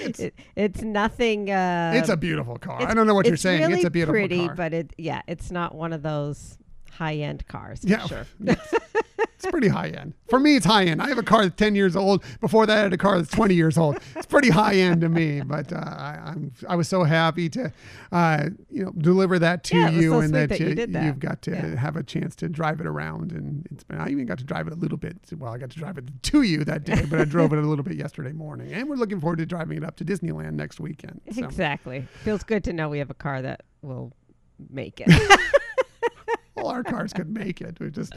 It's, 0.00 0.20
it, 0.20 0.34
it's 0.56 0.82
nothing. 0.82 1.50
Uh, 1.50 1.92
it's 1.94 2.08
a 2.08 2.16
beautiful 2.16 2.56
car. 2.56 2.82
I 2.82 2.94
don't 2.94 3.06
know 3.06 3.14
what 3.14 3.26
you're 3.26 3.36
saying. 3.36 3.62
Really 3.62 3.74
it's 3.74 3.84
a 3.84 3.90
beautiful 3.90 4.14
pretty, 4.14 4.46
car. 4.46 4.54
but 4.54 4.74
it 4.74 4.92
yeah, 4.98 5.22
it's 5.26 5.50
not 5.50 5.74
one 5.74 5.92
of 5.92 6.02
those 6.02 6.58
high 6.94 7.16
end 7.16 7.46
cars. 7.48 7.80
yeah, 7.82 8.06
sure. 8.06 8.26
it's 9.44 9.46
pretty 9.50 9.68
high 9.68 9.88
end. 9.88 10.14
For 10.28 10.38
me, 10.38 10.56
it's 10.56 10.66
high 10.66 10.84
end. 10.84 11.02
I 11.02 11.08
have 11.08 11.18
a 11.18 11.22
car 11.22 11.42
that's 11.42 11.56
10 11.56 11.74
years 11.74 11.96
old. 11.96 12.22
Before 12.40 12.66
that, 12.66 12.78
I 12.78 12.82
had 12.82 12.92
a 12.92 12.96
car 12.96 13.18
that's 13.18 13.30
20 13.30 13.54
years 13.54 13.76
old. 13.76 13.98
It's 14.16 14.26
pretty 14.26 14.50
high 14.50 14.76
end 14.76 15.00
to 15.02 15.08
me. 15.08 15.42
But 15.54 15.72
uh, 15.72 15.76
I, 15.76 16.30
am 16.30 16.52
I 16.68 16.74
was 16.74 16.88
so 16.88 17.04
happy 17.04 17.48
to, 17.50 17.72
uh, 18.10 18.48
you 18.70 18.84
know, 18.84 18.92
deliver 18.92 19.38
that 19.38 19.62
to 19.64 19.76
yeah, 19.76 19.90
you, 19.90 20.10
so 20.10 20.20
and 20.20 20.34
that, 20.34 20.48
that, 20.48 20.60
you, 20.60 20.68
you 20.68 20.98
have 20.98 21.18
got 21.18 21.42
to 21.42 21.50
yeah. 21.50 21.76
have 21.76 21.96
a 21.96 22.02
chance 22.02 22.34
to 22.36 22.48
drive 22.48 22.80
it 22.80 22.86
around. 22.86 23.32
And 23.32 23.66
it's 23.70 23.84
been, 23.84 23.98
I 23.98 24.08
even 24.08 24.26
got 24.26 24.38
to 24.38 24.44
drive 24.44 24.66
it 24.66 24.72
a 24.72 24.76
little 24.76 24.96
bit. 24.96 25.16
Well, 25.36 25.52
I 25.52 25.58
got 25.58 25.70
to 25.70 25.78
drive 25.78 25.98
it 25.98 26.04
to 26.22 26.42
you 26.42 26.64
that 26.64 26.84
day, 26.84 27.04
but 27.08 27.20
I 27.20 27.24
drove 27.24 27.52
it 27.52 27.58
a 27.58 27.62
little 27.62 27.84
bit 27.84 27.96
yesterday 27.96 28.32
morning. 28.32 28.72
And 28.72 28.88
we're 28.88 28.96
looking 28.96 29.20
forward 29.20 29.38
to 29.38 29.46
driving 29.46 29.76
it 29.76 29.84
up 29.84 29.96
to 29.96 30.04
Disneyland 30.04 30.54
next 30.54 30.80
weekend. 30.80 31.20
So. 31.32 31.44
Exactly. 31.44 32.06
Feels 32.22 32.42
good 32.42 32.64
to 32.64 32.72
know 32.72 32.88
we 32.88 32.98
have 32.98 33.10
a 33.10 33.14
car 33.14 33.42
that 33.42 33.62
will 33.82 34.12
make 34.70 35.00
it. 35.04 35.40
all 36.64 36.70
our 36.70 36.82
cars 36.82 37.12
could 37.12 37.28
make 37.28 37.60
it. 37.60 37.78
We 37.80 37.90
just 37.90 38.14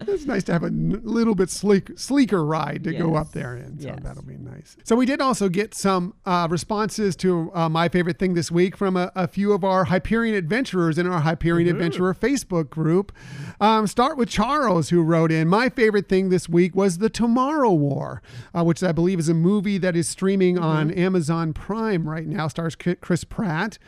it's 0.00 0.26
nice 0.26 0.44
to 0.44 0.52
have 0.52 0.62
a 0.62 0.66
n- 0.66 1.00
little 1.04 1.34
bit 1.34 1.50
sleek, 1.50 1.98
sleeker 1.98 2.44
ride 2.44 2.84
to 2.84 2.92
yes. 2.92 3.02
go 3.02 3.14
up 3.14 3.32
there 3.32 3.56
in. 3.56 3.78
So 3.78 3.88
yes. 3.88 3.98
that'll 4.02 4.22
be 4.22 4.36
nice. 4.36 4.76
So 4.84 4.96
we 4.96 5.06
did 5.06 5.20
also 5.20 5.48
get 5.48 5.74
some 5.74 6.14
uh, 6.24 6.48
responses 6.50 7.16
to 7.16 7.50
uh, 7.54 7.68
my 7.68 7.88
favorite 7.88 8.18
thing 8.18 8.34
this 8.34 8.50
week 8.50 8.76
from 8.76 8.96
a, 8.96 9.12
a, 9.14 9.28
few 9.28 9.52
of 9.52 9.64
our 9.64 9.84
Hyperion 9.84 10.34
adventurers 10.34 10.98
in 10.98 11.06
our 11.06 11.20
Hyperion. 11.20 11.68
Adventurer 11.68 12.14
Facebook 12.14 12.70
group. 12.70 13.12
Um, 13.60 13.86
start 13.86 14.16
with 14.16 14.28
Charles, 14.28 14.88
who 14.88 15.02
wrote 15.02 15.30
in, 15.30 15.48
"My 15.48 15.68
favorite 15.68 16.08
thing 16.08 16.30
this 16.30 16.48
week 16.48 16.74
was 16.74 16.98
the 16.98 17.10
Tomorrow 17.10 17.72
War, 17.72 18.22
uh, 18.54 18.64
which 18.64 18.82
I 18.82 18.92
believe 18.92 19.18
is 19.18 19.28
a 19.28 19.34
movie 19.34 19.78
that 19.78 19.96
is 19.96 20.08
streaming 20.08 20.56
mm-hmm. 20.56 20.64
on 20.64 20.90
Amazon 20.90 21.52
Prime 21.52 22.08
right 22.08 22.26
now. 22.26 22.48
Stars 22.48 22.76
Chris 22.76 23.24
Pratt." 23.24 23.78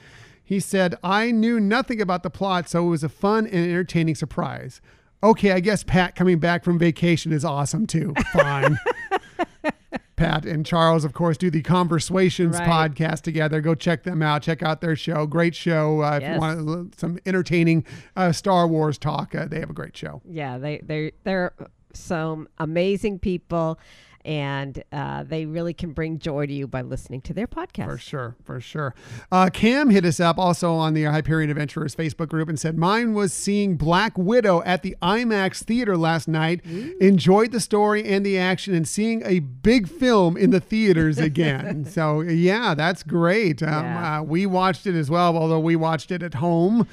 He 0.44 0.60
said, 0.60 0.96
I 1.02 1.30
knew 1.30 1.60
nothing 1.60 2.00
about 2.00 2.22
the 2.22 2.30
plot, 2.30 2.68
so 2.68 2.86
it 2.86 2.90
was 2.90 3.04
a 3.04 3.08
fun 3.08 3.46
and 3.46 3.64
entertaining 3.64 4.14
surprise. 4.14 4.80
Okay, 5.22 5.52
I 5.52 5.60
guess 5.60 5.84
Pat 5.84 6.16
coming 6.16 6.38
back 6.38 6.64
from 6.64 6.78
vacation 6.78 7.32
is 7.32 7.44
awesome 7.44 7.86
too. 7.86 8.12
Fine. 8.32 8.78
Pat 10.16 10.44
and 10.44 10.64
Charles, 10.64 11.04
of 11.04 11.12
course, 11.14 11.36
do 11.36 11.50
the 11.50 11.62
Conversations 11.62 12.58
right. 12.58 12.68
podcast 12.68 13.22
together. 13.22 13.60
Go 13.60 13.74
check 13.74 14.04
them 14.04 14.22
out. 14.22 14.42
Check 14.42 14.62
out 14.62 14.80
their 14.80 14.94
show. 14.94 15.26
Great 15.26 15.54
show. 15.54 16.00
Uh, 16.00 16.18
yes. 16.20 16.28
If 16.28 16.34
you 16.34 16.40
want 16.40 16.98
some 16.98 17.18
entertaining 17.26 17.84
uh, 18.16 18.30
Star 18.32 18.66
Wars 18.68 18.98
talk, 18.98 19.34
uh, 19.34 19.46
they 19.46 19.60
have 19.60 19.70
a 19.70 19.74
great 19.74 19.96
show. 19.96 20.22
Yeah, 20.28 20.58
they 20.58 20.78
they 20.78 21.12
they're 21.24 21.54
some 21.92 22.48
amazing 22.58 23.18
people 23.18 23.78
and 24.24 24.82
uh, 24.92 25.22
they 25.24 25.46
really 25.46 25.74
can 25.74 25.92
bring 25.92 26.18
joy 26.18 26.46
to 26.46 26.52
you 26.52 26.66
by 26.66 26.82
listening 26.82 27.20
to 27.22 27.32
their 27.34 27.46
podcast. 27.46 27.86
For 27.90 27.98
sure, 27.98 28.36
for 28.44 28.60
sure. 28.60 28.94
Uh, 29.30 29.50
Cam 29.52 29.90
hit 29.90 30.04
us 30.04 30.20
up 30.20 30.38
also 30.38 30.72
on 30.74 30.94
the 30.94 31.04
Hyperion 31.04 31.50
Adventurers 31.50 31.94
Facebook 31.96 32.28
group 32.28 32.48
and 32.48 32.58
said, 32.58 32.76
Mine 32.78 33.14
was 33.14 33.32
seeing 33.32 33.76
Black 33.76 34.16
Widow 34.16 34.62
at 34.64 34.82
the 34.82 34.96
IMAX 35.02 35.62
theater 35.64 35.96
last 35.96 36.28
night. 36.28 36.64
Enjoyed 37.00 37.52
the 37.52 37.60
story 37.60 38.04
and 38.04 38.24
the 38.24 38.38
action 38.38 38.74
and 38.74 38.86
seeing 38.86 39.22
a 39.24 39.40
big 39.40 39.88
film 39.88 40.36
in 40.36 40.50
the 40.50 40.60
theaters 40.60 41.18
again. 41.18 41.84
so, 41.88 42.20
yeah, 42.20 42.74
that's 42.74 43.02
great. 43.02 43.62
Um, 43.62 43.68
Yeah. 43.84 44.20
uh, 44.20 44.22
we 44.22 44.46
watched 44.46 44.86
it 44.86 44.94
as 44.94 45.10
well, 45.10 45.36
although 45.36 45.60
we 45.60 45.76
watched 45.76 46.10
it 46.12 46.22
at 46.22 46.34
home. 46.34 46.86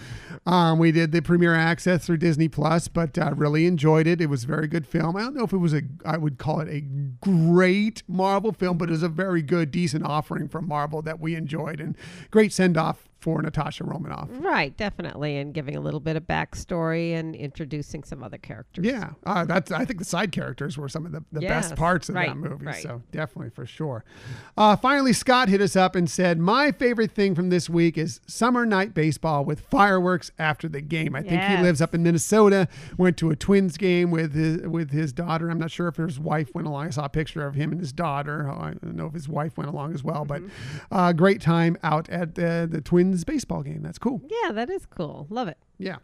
Um, 0.45 0.79
we 0.79 0.91
did 0.91 1.12
the 1.12 1.21
premiere 1.21 1.53
access 1.55 2.05
through 2.05 2.17
Disney 2.17 2.48
Plus, 2.48 2.88
but 2.88 3.17
uh, 3.17 3.33
really 3.36 3.65
enjoyed 3.65 4.07
it. 4.07 4.21
It 4.21 4.27
was 4.27 4.45
a 4.45 4.48
very 4.48 4.67
good 4.67 4.88
film. 4.88 5.15
I 5.15 5.21
don't 5.21 5.36
know 5.36 5.43
if 5.43 5.53
it 5.53 5.57
was 5.57 5.74
a, 5.74 5.81
I 6.05 6.17
would 6.17 6.38
call 6.38 6.59
it 6.62 6.69
a 6.69 6.81
great 7.21 8.03
Marvel 8.07 8.51
film, 8.51 8.77
but 8.77 8.89
it 8.89 8.91
was 8.91 9.03
a 9.03 9.09
very 9.09 9.41
good, 9.41 9.71
decent 9.71 10.05
offering 10.05 10.47
from 10.47 10.67
Marvel 10.67 11.01
that 11.01 11.19
we 11.19 11.35
enjoyed, 11.35 11.79
and 11.79 11.97
great 12.31 12.53
send 12.53 12.77
off 12.77 13.08
for 13.19 13.41
Natasha 13.41 13.83
Romanoff. 13.83 14.29
Right, 14.31 14.75
definitely, 14.77 15.38
and 15.38 15.53
giving 15.53 15.75
a 15.75 15.79
little 15.81 15.99
bit 15.99 16.15
of 16.15 16.23
backstory 16.23 17.13
and 17.13 17.35
introducing 17.35 18.03
some 18.03 18.23
other 18.23 18.38
characters. 18.38 18.85
Yeah, 18.85 19.11
uh, 19.25 19.45
that's. 19.45 19.71
I 19.71 19.85
think 19.85 19.99
the 19.99 20.05
side 20.05 20.31
characters 20.31 20.77
were 20.77 20.89
some 20.89 21.05
of 21.05 21.11
the, 21.11 21.23
the 21.31 21.41
Yes, 21.41 21.67
best 21.69 21.75
parts 21.75 22.09
of 22.09 22.15
right, 22.15 22.29
that 22.29 22.35
movie. 22.38 22.65
right. 22.65 22.81
So 22.81 23.01
definitely 23.11 23.49
for 23.51 23.65
sure. 23.65 24.03
Uh, 24.57 24.75
finally, 24.75 25.13
Scott 25.13 25.49
hit 25.49 25.61
us 25.61 25.75
up 25.75 25.95
and 25.95 26.09
said, 26.09 26.39
"My 26.39 26.71
favorite 26.71 27.11
thing 27.11 27.35
from 27.35 27.49
this 27.49 27.69
week 27.69 27.97
is 27.97 28.21
summer 28.27 28.65
night 28.65 28.93
baseball 28.93 29.43
with 29.45 29.59
fireworks 29.61 30.31
after 30.39 30.67
the 30.69 30.81
game. 30.81 31.15
I 31.15 31.21
think 31.21 31.41
he 31.43 31.57
lives 31.57 31.81
up 31.81 31.93
in 31.93 32.03
Minnesota. 32.03 32.67
Went 32.97 33.17
to 33.17 33.29
a 33.31 33.35
Twins 33.35 33.77
game 33.77 34.11
with 34.11 34.33
his 34.33 34.65
with 34.67 34.91
his 34.91 35.11
daughter. 35.13 35.49
I'm 35.49 35.59
not 35.59 35.71
sure 35.71 35.88
if 35.88 35.97
his 35.97 36.19
wife 36.19 36.53
went 36.55 36.67
along. 36.67 36.88
I 36.88 36.89
saw 36.91 37.05
a 37.05 37.09
picture 37.09 37.45
of 37.45 37.55
him 37.55 37.71
and 37.71 37.79
his 37.81 37.91
daughter. 37.91 38.49
I 38.49 38.73
don't 38.81 38.95
know 38.95 39.07
if 39.07 39.13
his 39.13 39.27
wife 39.27 39.57
went 39.57 39.69
along 39.69 39.93
as 39.93 40.03
well, 40.03 40.25
but 40.25 40.39
Mm-hmm. 40.39 40.95
uh, 40.95 41.11
great 41.13 41.41
time 41.41 41.75
out 41.83 42.07
at 42.09 42.35
the, 42.35 42.67
the 42.69 42.79
Twins 42.79 43.08
baseball 43.25 43.63
game. 43.63 43.81
That's 43.81 43.99
cool. 43.99 44.21
Yeah, 44.27 44.51
that 44.51 44.69
is 44.69 44.85
cool. 44.85 45.27
Love 45.29 45.47
it. 45.47 45.57
Yeah. 45.77 45.97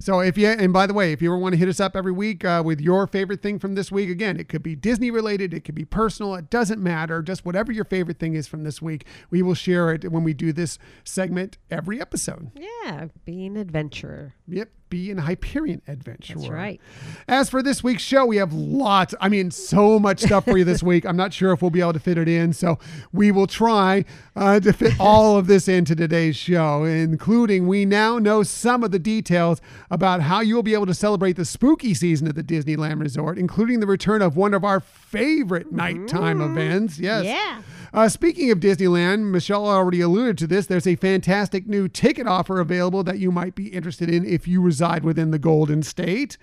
So 0.00 0.20
if 0.20 0.38
you 0.38 0.48
and 0.48 0.72
by 0.72 0.86
the 0.86 0.94
way, 0.94 1.12
if 1.12 1.20
you 1.20 1.30
ever 1.30 1.38
want 1.38 1.54
to 1.54 1.58
hit 1.58 1.68
us 1.68 1.80
up 1.80 1.96
every 1.96 2.12
week 2.12 2.44
uh, 2.44 2.62
with 2.64 2.80
your 2.80 3.06
favorite 3.06 3.42
thing 3.42 3.58
from 3.58 3.74
this 3.74 3.90
week, 3.90 4.08
again, 4.08 4.38
it 4.38 4.48
could 4.48 4.62
be 4.62 4.76
Disney 4.76 5.10
related, 5.10 5.52
it 5.52 5.64
could 5.64 5.74
be 5.74 5.84
personal, 5.84 6.36
it 6.36 6.50
doesn't 6.50 6.80
matter. 6.80 7.20
Just 7.20 7.44
whatever 7.44 7.72
your 7.72 7.84
favorite 7.84 8.18
thing 8.18 8.34
is 8.34 8.46
from 8.46 8.62
this 8.62 8.80
week, 8.80 9.06
we 9.30 9.42
will 9.42 9.54
share 9.54 9.92
it 9.92 10.12
when 10.12 10.22
we 10.22 10.34
do 10.34 10.52
this 10.52 10.78
segment 11.02 11.58
every 11.70 12.00
episode. 12.00 12.52
Yeah, 12.54 13.08
being 13.24 13.56
an 13.56 13.56
adventurer. 13.56 14.34
Yep, 14.46 14.70
be 14.88 15.10
an 15.10 15.18
Hyperion 15.18 15.82
adventurer. 15.86 16.38
That's 16.38 16.50
right. 16.50 16.80
As 17.26 17.50
for 17.50 17.62
this 17.62 17.82
week's 17.82 18.02
show, 18.02 18.26
we 18.26 18.36
have 18.36 18.52
lots. 18.52 19.14
I 19.20 19.28
mean, 19.28 19.50
so 19.50 19.98
much 19.98 20.20
stuff 20.20 20.44
for 20.44 20.56
you 20.56 20.64
this 20.64 20.82
week. 20.82 21.04
I'm 21.04 21.16
not 21.16 21.32
sure 21.32 21.52
if 21.52 21.62
we'll 21.62 21.70
be 21.70 21.80
able 21.80 21.92
to 21.94 21.98
fit 22.00 22.18
it 22.18 22.28
in, 22.28 22.52
so 22.52 22.78
we 23.12 23.30
will 23.30 23.46
try 23.46 24.04
uh, 24.36 24.60
to 24.60 24.72
fit 24.72 24.98
all 25.00 25.36
of 25.36 25.46
this 25.46 25.68
into 25.68 25.94
today's 25.94 26.36
show, 26.36 26.84
including 26.84 27.66
we 27.66 27.84
now 27.84 28.18
know 28.18 28.42
some 28.42 28.82
of 28.82 28.90
the 28.90 28.98
details 28.98 29.60
about 29.90 30.22
how 30.22 30.40
you'll 30.40 30.62
be 30.62 30.74
able 30.74 30.86
to 30.86 30.94
celebrate 30.94 31.34
the 31.34 31.44
spooky 31.44 31.94
season 31.94 32.28
at 32.28 32.34
the 32.34 32.42
Disneyland 32.44 33.00
Resort, 33.00 33.38
including 33.38 33.80
the 33.80 33.86
return 33.86 34.22
of 34.22 34.36
one 34.36 34.54
of 34.54 34.64
our 34.64 34.80
favorite 34.80 35.72
nighttime 35.72 36.40
events. 36.40 36.98
Yes. 36.98 37.24
Yeah. 37.24 37.62
Uh, 37.92 38.08
speaking 38.08 38.50
of 38.50 38.60
Disneyland, 38.60 39.30
Michelle 39.30 39.66
already 39.66 40.00
alluded 40.00 40.38
to 40.38 40.46
this. 40.46 40.66
There's 40.66 40.86
a 40.86 40.96
fantastic 40.96 41.66
new 41.66 41.88
ticket 41.88 42.26
offer 42.26 42.60
available 42.60 43.02
that 43.04 43.18
you 43.18 43.30
might 43.30 43.54
be 43.54 43.68
interested 43.68 44.10
in 44.10 44.24
if 44.26 44.46
you 44.46 44.60
reside 44.60 45.04
within 45.04 45.30
the 45.30 45.38
Golden 45.38 45.82
State. 45.82 46.36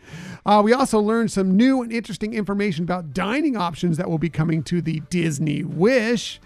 Uh, 0.45 0.61
we 0.63 0.73
also 0.73 0.99
learned 0.99 1.31
some 1.31 1.55
new 1.55 1.81
and 1.81 1.91
interesting 1.91 2.33
information 2.33 2.83
about 2.83 3.13
dining 3.13 3.55
options 3.55 3.97
that 3.97 4.09
will 4.09 4.17
be 4.17 4.29
coming 4.29 4.63
to 4.63 4.81
the 4.81 5.01
Disney 5.09 5.63
Wish. 5.63 6.39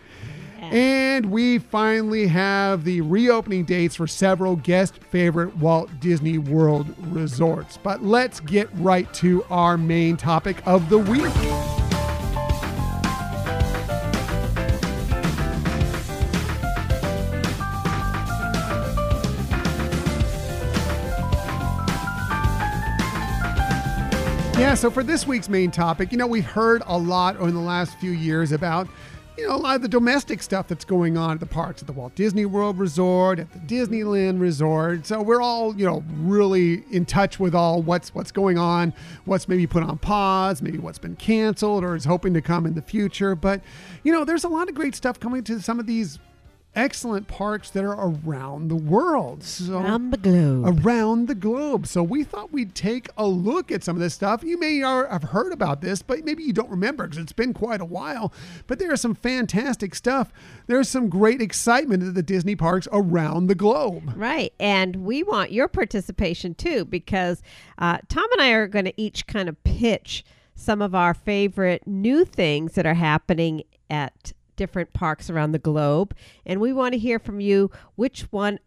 And 0.62 1.28
we 1.28 1.58
finally 1.58 2.28
have 2.28 2.84
the 2.84 3.02
reopening 3.02 3.64
dates 3.66 3.96
for 3.96 4.08
several 4.08 4.58
guest 4.58 5.02
favorite 5.10 5.56
Walt 5.58 5.90
Disney 6.00 6.38
World 6.38 6.94
resorts. 7.12 7.78
But 7.78 8.04
let's 8.04 8.40
get 8.42 8.70
right 8.76 9.12
to 9.16 9.44
our 9.50 9.78
main 9.78 10.18
topic 10.18 10.62
of 10.68 10.90
the 10.90 11.00
week. 11.00 11.69
So 24.80 24.90
for 24.90 25.04
this 25.04 25.28
week's 25.28 25.50
main 25.50 25.72
topic, 25.72 26.10
you 26.10 26.18
know, 26.18 26.26
we've 26.26 26.46
heard 26.46 26.82
a 26.86 26.98
lot 26.98 27.36
in 27.42 27.54
the 27.54 27.60
last 27.60 28.00
few 28.00 28.12
years 28.12 28.54
about, 28.54 28.88
you 29.38 29.46
know, 29.46 29.54
a 29.54 29.58
lot 29.58 29.76
of 29.76 29.82
the 29.82 29.90
domestic 29.90 30.42
stuff 30.42 30.70
that's 30.70 30.86
going 30.86 31.18
on 31.18 31.32
at 31.32 31.42
the 31.42 31.46
parks 31.46 31.82
at 31.82 31.88
the 31.88 31.92
Walt 31.92 32.16
Disney 32.16 32.46
World 32.46 32.80
Resort, 32.80 33.40
at 33.40 33.52
the 33.52 33.60
Disneyland 33.60 34.40
Resort. 34.40 35.06
So 35.06 35.22
we're 35.22 35.42
all, 35.42 35.76
you 35.76 35.86
know, 35.86 36.02
really 36.22 36.86
in 36.92 37.06
touch 37.06 37.42
with 37.42 37.54
all 37.54 37.82
what's 37.82 38.16
what's 38.16 38.32
going 38.32 38.58
on, 38.58 38.94
what's 39.26 39.50
maybe 39.50 39.68
put 39.68 39.84
on 39.84 39.98
pause, 39.98 40.62
maybe 40.62 40.78
what's 40.78 40.98
been 40.98 41.18
canceled 41.18 41.84
or 41.84 41.94
is 41.94 42.06
hoping 42.06 42.34
to 42.36 42.42
come 42.42 42.66
in 42.66 42.74
the 42.74 42.82
future. 42.82 43.36
But, 43.36 43.60
you 44.04 44.14
know, 44.14 44.24
there's 44.24 44.46
a 44.46 44.50
lot 44.50 44.70
of 44.70 44.76
great 44.76 44.96
stuff 44.96 45.20
coming 45.20 45.44
to 45.44 45.60
some 45.60 45.82
of 45.82 45.88
these 45.88 46.20
excellent 46.80 47.28
parks 47.28 47.70
that 47.72 47.84
are 47.84 47.94
around 47.94 48.70
the 48.70 48.76
world. 48.76 49.44
So 49.44 49.80
Around 49.80 50.12
the 50.12 50.18
globe. 50.18 50.86
around 50.86 51.28
the 51.28 51.36
globe. 51.36 51.86
So 51.86 52.02
we 52.02 52.24
thought 52.24 52.52
we'd 52.52 52.74
take 52.74 53.08
a 53.18 53.28
look 53.28 53.72
at 53.72 53.84
some 53.84 53.96
of 53.96 54.00
this 54.02 54.14
stuff. 54.14 54.44
You 54.44 54.58
may 54.60 54.82
are, 54.82 55.08
have 55.08 55.24
heard 55.24 55.52
about 55.52 55.82
this, 55.82 56.02
but 56.02 56.24
maybe 56.24 56.44
you 56.44 56.54
don't 56.54 56.70
remember 56.70 57.04
because 57.06 57.22
it's 57.22 57.34
been 57.34 57.54
quite 57.54 57.82
a 57.82 57.86
while. 57.86 58.34
But 58.68 58.80
there 58.80 58.92
is 58.94 59.02
some 59.02 59.14
fantastic 59.16 59.94
stuff. 59.94 60.32
There's 60.68 60.88
some 60.90 61.10
great 61.10 61.42
excitement 61.42 62.04
at 62.04 62.14
the 62.16 62.24
Disney 62.24 62.56
parks 62.56 62.88
around 62.92 63.48
the 63.48 63.56
globe. 63.56 64.14
Right. 64.16 64.54
And 64.60 64.96
we 64.98 65.22
want 65.24 65.52
your 65.52 65.68
participation 65.68 66.56
too, 66.56 66.86
because 66.86 67.42
uh, 67.78 67.98
Tom 68.08 68.32
and 68.32 68.42
I 68.42 68.50
are 68.52 68.68
going 68.68 68.86
to 68.86 68.94
each 69.02 69.28
kind 69.28 69.50
of 69.50 69.62
pitch 69.64 70.24
some 70.56 70.82
of 70.82 70.94
our 70.96 71.14
favorite 71.14 71.86
new 71.86 72.26
things 72.26 72.74
that 72.74 72.86
are 72.86 72.94
happening 72.94 73.64
at 73.90 74.34
different 74.60 74.92
parks 74.94 75.30
around 75.30 75.54
the 75.54 75.60
globe. 75.60 76.14
And 76.46 76.60
we 76.60 76.74
want 76.74 76.94
to 76.94 77.00
hear 77.00 77.18
from 77.18 77.40
you 77.40 77.72
which 77.96 78.24
one, 78.30 78.60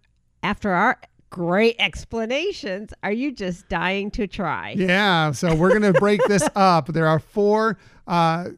after 0.43 0.73
our 0.73 0.99
great 1.31 1.77
explanations, 1.79 2.93
are 3.03 3.13
you 3.13 3.31
just 3.31 3.69
dying 3.69 4.11
to 4.13 4.27
try? 4.27 4.75
Yeah, 4.77 5.33
so 5.33 5.55
we're 5.55 5.79
going 5.79 5.93
to 5.93 5.99
break 6.01 6.25
this 6.25 6.49
up. 6.57 6.89
There 6.89 7.07
are 7.07 7.19
four 7.19 7.79
uh, 8.07 8.49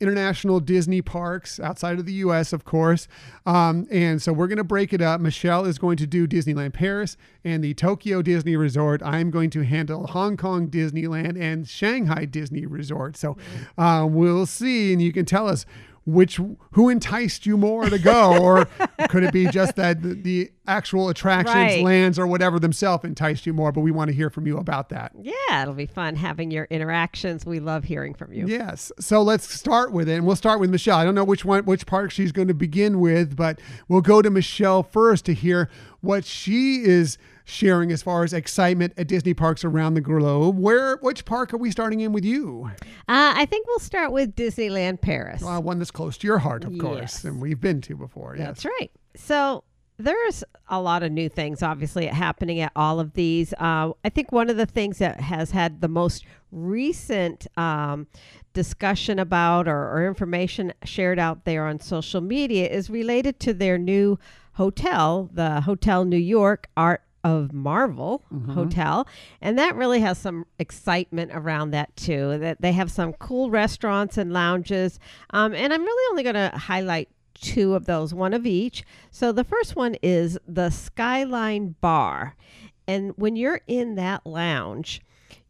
international 0.00 0.60
Disney 0.60 1.02
parks 1.02 1.60
outside 1.60 1.98
of 1.98 2.06
the 2.06 2.14
US, 2.14 2.52
of 2.52 2.64
course. 2.64 3.06
Um, 3.44 3.86
and 3.90 4.20
so 4.20 4.32
we're 4.32 4.46
going 4.46 4.58
to 4.58 4.64
break 4.64 4.92
it 4.92 5.02
up. 5.02 5.20
Michelle 5.20 5.66
is 5.66 5.78
going 5.78 5.98
to 5.98 6.06
do 6.06 6.26
Disneyland 6.26 6.72
Paris 6.72 7.16
and 7.44 7.62
the 7.62 7.74
Tokyo 7.74 8.22
Disney 8.22 8.56
Resort. 8.56 9.02
I'm 9.04 9.30
going 9.30 9.50
to 9.50 9.62
handle 9.62 10.06
Hong 10.08 10.36
Kong 10.36 10.68
Disneyland 10.68 11.40
and 11.40 11.68
Shanghai 11.68 12.24
Disney 12.24 12.64
Resort. 12.64 13.16
So 13.16 13.36
uh, 13.76 14.06
we'll 14.08 14.46
see, 14.46 14.92
and 14.92 15.02
you 15.02 15.12
can 15.12 15.26
tell 15.26 15.46
us 15.46 15.66
which 16.06 16.40
who 16.72 16.88
enticed 16.88 17.44
you 17.46 17.56
more 17.56 17.88
to 17.88 17.98
go 17.98 18.42
or 18.42 18.66
could 19.10 19.22
it 19.22 19.32
be 19.32 19.46
just 19.46 19.76
that 19.76 20.02
the, 20.02 20.14
the 20.14 20.50
actual 20.66 21.08
attractions 21.10 21.54
Right. 21.54 21.84
lands 21.84 22.18
or 22.18 22.26
whatever 22.26 22.58
themselves 22.58 23.04
enticed 23.04 23.44
you 23.46 23.52
more 23.52 23.70
but 23.70 23.80
we 23.82 23.90
want 23.90 24.08
to 24.08 24.14
hear 24.14 24.30
from 24.30 24.46
you 24.46 24.56
about 24.56 24.88
that 24.88 25.12
Yeah, 25.20 25.62
it'll 25.62 25.74
be 25.74 25.86
fun 25.86 26.16
having 26.16 26.50
your 26.50 26.66
interactions. 26.70 27.44
We 27.44 27.60
love 27.60 27.84
hearing 27.84 28.14
from 28.14 28.32
you. 28.32 28.46
Yes. 28.46 28.90
So 28.98 29.20
let's 29.22 29.52
start 29.52 29.92
with 29.92 30.08
it. 30.08 30.14
And 30.16 30.26
we'll 30.26 30.36
start 30.36 30.58
with 30.58 30.70
Michelle. 30.70 30.96
I 30.98 31.04
don't 31.04 31.14
know 31.14 31.24
which 31.24 31.44
one 31.44 31.64
which 31.64 31.86
park 31.86 32.10
she's 32.10 32.32
going 32.32 32.48
to 32.48 32.54
begin 32.54 32.98
with, 33.00 33.36
but 33.36 33.60
we'll 33.88 34.00
go 34.00 34.22
to 34.22 34.30
Michelle 34.30 34.82
first 34.82 35.24
to 35.26 35.34
hear 35.34 35.68
what 36.00 36.24
she 36.24 36.82
is 36.82 37.18
sharing 37.50 37.92
as 37.92 38.02
far 38.02 38.24
as 38.24 38.32
excitement 38.32 38.94
at 38.96 39.08
Disney 39.08 39.34
parks 39.34 39.64
around 39.64 39.94
the 39.94 40.00
globe. 40.00 40.58
Where 40.58 40.96
which 40.98 41.24
park 41.24 41.52
are 41.52 41.58
we 41.58 41.70
starting 41.70 42.00
in 42.00 42.12
with 42.12 42.24
you? 42.24 42.70
Uh, 43.08 43.34
I 43.36 43.46
think 43.46 43.66
we'll 43.66 43.78
start 43.78 44.12
with 44.12 44.34
Disneyland 44.34 45.00
Paris. 45.00 45.42
Uh, 45.42 45.60
one 45.60 45.78
that's 45.78 45.90
close 45.90 46.16
to 46.18 46.26
your 46.26 46.38
heart, 46.38 46.64
of 46.64 46.78
course, 46.78 47.24
and 47.24 47.40
we've 47.40 47.60
been 47.60 47.80
to 47.82 47.96
before. 47.96 48.36
Yes. 48.36 48.46
That's 48.46 48.64
right. 48.64 48.90
So 49.16 49.64
there's 49.98 50.42
a 50.68 50.80
lot 50.80 51.02
of 51.02 51.12
new 51.12 51.28
things, 51.28 51.62
obviously, 51.62 52.06
happening 52.06 52.60
at 52.60 52.72
all 52.74 53.00
of 53.00 53.12
these. 53.12 53.52
Uh, 53.54 53.92
I 54.04 54.08
think 54.08 54.32
one 54.32 54.48
of 54.48 54.56
the 54.56 54.66
things 54.66 54.98
that 54.98 55.20
has 55.20 55.50
had 55.50 55.80
the 55.80 55.88
most 55.88 56.24
recent 56.50 57.46
um, 57.58 58.06
discussion 58.54 59.18
about 59.18 59.68
or, 59.68 59.90
or 59.90 60.06
information 60.06 60.72
shared 60.84 61.18
out 61.18 61.44
there 61.44 61.66
on 61.66 61.80
social 61.80 62.20
media 62.20 62.68
is 62.68 62.88
related 62.88 63.38
to 63.40 63.52
their 63.52 63.76
new 63.78 64.18
hotel, 64.54 65.28
the 65.32 65.60
Hotel 65.62 66.04
New 66.04 66.16
York 66.16 66.68
Art 66.76 67.02
of 67.22 67.52
Marvel 67.52 68.22
Hotel. 68.54 69.06
And 69.40 69.58
that 69.58 69.76
really 69.76 70.00
has 70.00 70.18
some 70.18 70.46
excitement 70.58 71.30
around 71.34 71.70
that 71.72 71.94
too. 71.96 72.38
That 72.38 72.60
they 72.60 72.72
have 72.72 72.90
some 72.90 73.12
cool 73.14 73.50
restaurants 73.50 74.16
and 74.16 74.32
lounges. 74.32 74.98
Um, 75.30 75.54
and 75.54 75.72
I'm 75.72 75.82
really 75.82 76.10
only 76.10 76.22
going 76.22 76.50
to 76.50 76.56
highlight 76.56 77.08
two 77.34 77.74
of 77.74 77.86
those, 77.86 78.14
one 78.14 78.34
of 78.34 78.46
each. 78.46 78.84
So 79.10 79.32
the 79.32 79.44
first 79.44 79.76
one 79.76 79.96
is 80.02 80.38
the 80.46 80.70
Skyline 80.70 81.74
Bar. 81.80 82.36
And 82.86 83.12
when 83.16 83.36
you're 83.36 83.60
in 83.66 83.94
that 83.96 84.26
lounge, 84.26 85.00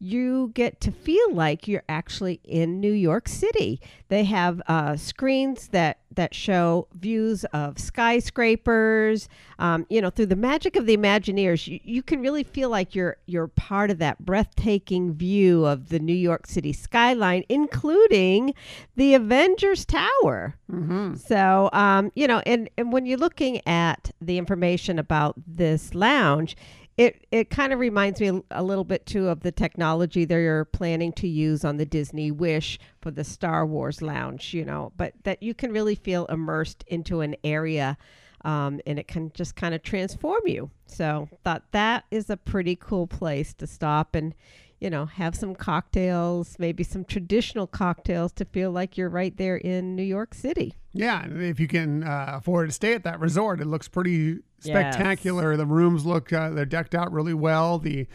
you 0.01 0.51
get 0.55 0.81
to 0.81 0.91
feel 0.91 1.35
like 1.35 1.69
you're 1.69 1.85
actually 1.89 2.41
in 2.45 2.81
New 2.81 2.93
York 2.93 3.29
City. 3.29 3.81
They 4.09 4.25
have 4.25 4.63
uh, 4.67 4.97
screens 4.97 5.69
that 5.69 5.99
that 6.13 6.35
show 6.35 6.89
views 6.99 7.45
of 7.53 7.79
skyscrapers. 7.79 9.29
Um, 9.61 9.87
you 9.89 10.01
know, 10.01 10.11
through 10.11 10.27
the 10.27 10.37
magic 10.37 10.75
of 10.75 10.87
the 10.87 10.97
Imagineers, 10.97 11.69
you, 11.69 11.79
you 11.85 12.03
can 12.03 12.21
really 12.21 12.43
feel 12.43 12.71
like 12.71 12.95
you're 12.95 13.19
you're 13.27 13.47
part 13.47 13.91
of 13.91 13.99
that 13.99 14.25
breathtaking 14.25 15.15
view 15.15 15.67
of 15.67 15.91
the 15.91 15.99
New 15.99 16.15
York 16.15 16.47
City 16.47 16.73
skyline, 16.73 17.45
including 17.49 18.55
the 18.97 19.15
Avengers 19.15 19.85
Tower. 19.85 20.57
Mm-hmm. 20.73 21.17
So, 21.17 21.69
um, 21.73 22.11
you 22.15 22.27
know, 22.27 22.43
and, 22.47 22.71
and 22.79 22.93
when 22.93 23.05
you're 23.05 23.19
looking 23.19 23.61
at 23.67 24.11
the 24.21 24.39
information 24.39 24.99
about 24.99 25.35
this 25.47 25.95
lounge, 25.95 26.57
it, 27.01 27.27
it 27.31 27.49
kind 27.49 27.73
of 27.73 27.79
reminds 27.79 28.21
me 28.21 28.43
a, 28.51 28.63
little 28.63 28.85
bit 28.85 29.07
too 29.07 29.29
of 29.29 29.41
the 29.41 29.51
technology 29.51 30.27
they're 30.27 30.67
planning 30.67 31.15
to 31.15 31.27
use 31.27 31.65
on 31.65 31.79
the 31.79 31.87
Disney 31.87 32.31
Wish 32.31 32.79
for 33.01 33.11
the 33.11 33.25
Star 33.25 33.65
Wars 33.65 34.03
lounge, 34.03 34.53
you 34.53 34.67
know, 34.67 34.93
but 34.99 35.15
that 35.23 35.43
you 35.43 35.55
can 35.55 35.73
really 35.73 35.95
feel 35.95 36.27
immersed 36.27 36.85
into 36.89 37.23
an 37.23 37.37
area 37.43 37.97
um, 38.45 38.83
and 38.87 38.99
it 38.99 39.09
can 39.09 39.33
just 39.33 39.57
kind 39.57 39.75
of 39.75 39.83
transform 39.83 40.43
you. 40.45 40.71
So, 40.85 41.31
thought 41.43 41.63
that 41.73 42.05
is 42.11 42.29
a 42.29 42.37
pretty 42.37 42.77
cool 42.77 43.07
place 43.07 43.55
to 43.55 43.67
stop 43.67 44.15
and, 44.15 44.35
you 44.79 44.91
know, 44.91 45.07
have 45.07 45.35
some 45.35 45.55
cocktails, 45.55 46.57
maybe 46.59 46.85
some 46.85 47.07
traditional 47.07 47.67
cocktails 47.67 48.31
to 48.33 48.45
feel 48.45 48.73
like 48.73 48.99
you're 48.99 49.09
right 49.09 49.35
there 49.39 49.57
in 49.57 49.97
New 49.97 50.03
York 50.03 50.35
City. 50.35 50.75
Yeah, 50.93 51.27
if 51.27 51.59
you 51.61 51.69
can 51.69 52.05
uh, 52.05 52.35
afford 52.35 52.69
to 52.69 52.75
stay 52.75 52.93
at 52.93 53.05
that 53.05 53.21
resort, 53.21 53.63
it 53.63 53.67
looks 53.67 53.89
pretty 53.89 54.41
Yes. 54.63 54.95
spectacular. 54.95 55.57
The 55.57 55.67
rooms 55.67 56.05
look 56.05 56.33
uh, 56.33 56.51
they're 56.51 56.65
decked 56.65 56.95
out 56.95 57.13
really 57.13 57.35
well. 57.35 57.79
The 57.79 58.07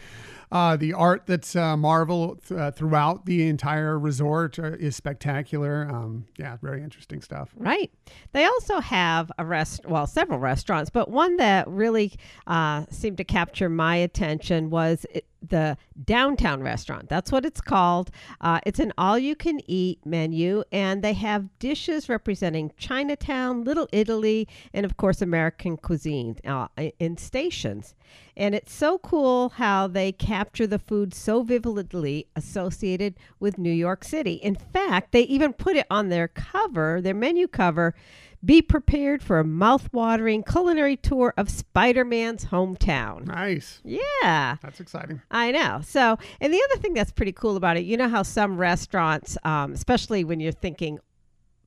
uh, 0.52 0.76
the 0.76 0.92
art 0.92 1.24
that's 1.26 1.56
uh, 1.56 1.76
Marvel 1.76 2.36
th- 2.36 2.60
uh, 2.60 2.70
throughout 2.70 3.26
the 3.26 3.48
entire 3.48 3.98
resort 3.98 4.58
uh, 4.58 4.72
is 4.72 4.96
spectacular. 4.96 5.88
Um, 5.90 6.26
yeah, 6.38 6.56
very 6.62 6.82
interesting 6.82 7.20
stuff. 7.20 7.50
Right. 7.56 7.90
They 8.32 8.44
also 8.44 8.80
have 8.80 9.30
a 9.38 9.44
rest, 9.44 9.86
well, 9.86 10.06
several 10.06 10.38
restaurants, 10.38 10.90
but 10.90 11.10
one 11.10 11.36
that 11.36 11.68
really 11.68 12.12
uh, 12.46 12.86
seemed 12.90 13.16
to 13.18 13.24
capture 13.24 13.68
my 13.68 13.96
attention 13.96 14.70
was 14.70 15.04
it, 15.12 15.26
the 15.48 15.76
downtown 16.04 16.62
restaurant. 16.62 17.08
That's 17.08 17.30
what 17.30 17.44
it's 17.44 17.60
called. 17.60 18.10
Uh, 18.40 18.58
it's 18.66 18.80
an 18.80 18.92
all-you-can-eat 18.98 20.04
menu, 20.04 20.64
and 20.72 21.02
they 21.02 21.12
have 21.12 21.56
dishes 21.58 22.08
representing 22.08 22.72
Chinatown, 22.76 23.62
Little 23.62 23.88
Italy, 23.92 24.48
and 24.72 24.84
of 24.84 24.96
course 24.96 25.22
American 25.22 25.76
cuisine 25.76 26.36
uh, 26.44 26.66
in 26.98 27.16
stations. 27.16 27.94
And 28.36 28.54
it's 28.54 28.72
so 28.72 28.98
cool 28.98 29.50
how 29.50 29.86
they 29.86 30.12
capture 30.12 30.35
the 30.66 30.78
food 30.78 31.14
so 31.14 31.42
vividly 31.42 32.26
associated 32.36 33.14
with 33.40 33.58
New 33.58 33.72
York 33.72 34.04
City. 34.04 34.34
In 34.34 34.54
fact, 34.54 35.12
they 35.12 35.22
even 35.22 35.52
put 35.52 35.76
it 35.76 35.86
on 35.90 36.08
their 36.08 36.28
cover, 36.28 37.00
their 37.00 37.14
menu 37.14 37.48
cover. 37.48 37.94
Be 38.44 38.62
prepared 38.62 39.22
for 39.22 39.40
a 39.40 39.44
mouth-watering 39.44 40.44
culinary 40.44 40.96
tour 40.96 41.34
of 41.36 41.50
Spider-Man's 41.50 42.44
hometown. 42.44 43.26
Nice. 43.26 43.80
Yeah. 43.82 44.56
That's 44.62 44.78
exciting. 44.78 45.20
I 45.30 45.50
know. 45.50 45.80
So, 45.82 46.18
and 46.40 46.52
the 46.52 46.62
other 46.70 46.80
thing 46.80 46.94
that's 46.94 47.10
pretty 47.10 47.32
cool 47.32 47.56
about 47.56 47.76
it, 47.76 47.84
you 47.84 47.96
know 47.96 48.08
how 48.08 48.22
some 48.22 48.56
restaurants, 48.56 49.36
um, 49.42 49.72
especially 49.72 50.22
when 50.22 50.38
you're 50.38 50.52
thinking 50.52 51.00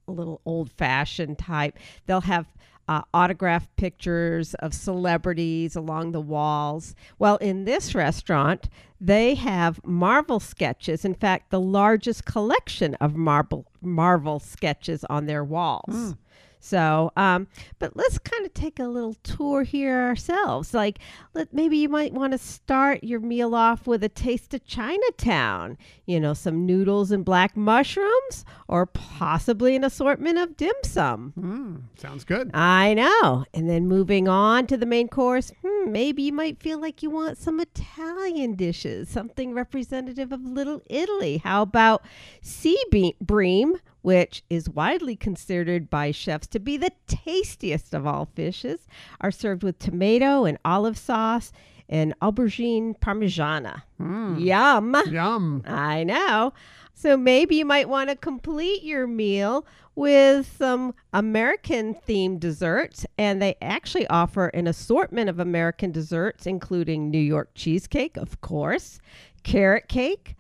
a 0.08 0.12
little 0.12 0.42
old 0.46 0.72
fashioned 0.72 1.38
type, 1.38 1.78
they'll 2.06 2.22
have 2.22 2.46
uh, 2.90 3.04
autographed 3.14 3.74
pictures 3.76 4.56
of 4.56 4.74
celebrities 4.74 5.76
along 5.76 6.12
the 6.12 6.20
walls. 6.20 6.96
Well, 7.20 7.38
in 7.38 7.66
this 7.66 7.94
restaurant, 7.94 8.68
they 9.00 9.36
have 9.36 9.80
Marvel 9.86 10.40
sketches. 10.40 11.06
In 11.06 11.14
fact, 11.14 11.52
the 11.52 11.60
largest 11.60 12.26
collection 12.26 12.96
of 12.96 13.16
Marvel 13.16 13.68
Marvel 13.80 14.40
sketches 14.40 15.06
on 15.06 15.28
their 15.28 15.44
walls. 15.44 16.16
So, 16.60 17.12
um, 17.16 17.48
but 17.80 17.96
let's 17.96 18.20
kind 18.20 18.46
of 18.46 18.54
take 18.54 18.80
a 18.80 18.88
little 18.88 19.16
tour 19.24 19.64
here 19.64 19.98
ourselves. 19.98 20.74
Like, 20.74 21.00
let, 21.34 21.54
maybe 21.54 21.78
you 21.78 21.88
might 21.90 22.14
want 22.14 22.34
to 22.34 22.38
start 22.38 23.04
your 23.04 23.22
meal 23.22 23.56
off 23.56 23.88
with 23.88 24.04
a 24.04 24.10
taste 24.10 24.54
of 24.54 24.66
Chinatown. 24.66 25.78
You 26.06 26.20
know, 26.20 26.34
some 26.34 26.66
noodles 26.66 27.12
and 27.12 27.24
black 27.24 27.56
mushrooms, 27.56 28.44
or 28.68 28.86
possibly 28.86 29.76
an 29.76 29.84
assortment 29.84 30.38
of 30.38 30.58
dim 30.58 30.76
sum. 30.84 31.34
Mm, 31.40 32.00
sounds 32.00 32.26
good. 32.26 32.52
I 32.54 32.94
know. 32.94 33.46
And 33.54 33.70
then 33.70 33.88
moving 33.88 34.28
on 34.28 34.68
to 34.68 34.78
the 34.78 34.86
main 34.86 35.08
course, 35.08 35.52
hmm, 35.66 35.92
maybe 35.92 36.24
you 36.24 36.34
might 36.34 36.62
feel 36.62 36.80
like 36.80 37.02
you 37.02 37.10
want 37.10 37.38
some 37.38 37.60
Italian 37.60 38.56
dishes, 38.56 39.08
something 39.10 39.54
representative 39.54 40.32
of 40.32 40.44
Little 40.44 40.82
Italy. 40.90 41.38
How 41.38 41.62
about 41.62 42.04
sea 42.42 42.78
bream, 43.22 43.78
which 44.02 44.44
is 44.50 44.70
widely 44.70 45.16
considered 45.16 45.90
by 45.90 46.12
chefs 46.12 46.48
to 46.48 46.60
be 46.60 46.78
the 46.78 46.92
tastiest 47.08 47.94
of 47.94 48.08
all 48.08 48.26
fishes, 48.36 48.88
are 49.22 49.32
served 49.32 49.64
with 49.64 49.80
tomato 49.80 50.46
and 50.46 50.58
olive 50.64 50.98
sauce 50.98 51.52
and 51.90 52.14
aubergine 52.22 52.98
parmigiana. 53.00 53.82
Mm, 54.00 54.40
Yum. 54.40 54.96
yum. 55.12 55.64
I 55.66 56.04
know. 56.04 56.54
So 56.94 57.18
maybe 57.18 57.56
you 57.56 57.66
might 57.66 57.90
want 57.90 58.10
to 58.10 58.16
complete 58.16 58.84
your 58.84 59.08
meal 59.08 59.66
with 59.96 60.54
some 60.58 60.94
American 61.14 61.96
themed 61.96 62.40
desserts. 62.42 63.06
And 63.18 63.42
they 63.42 63.56
actually 63.62 64.06
offer 64.08 64.48
an 64.48 64.68
assortment 64.68 65.30
of 65.30 65.40
American 65.40 65.92
desserts, 65.92 66.46
including 66.46 67.10
New 67.10 67.18
York 67.18 67.52
cheesecake, 67.56 68.18
of 68.18 68.42
course, 68.42 69.00
carrot 69.44 69.88
cake, 69.88 70.36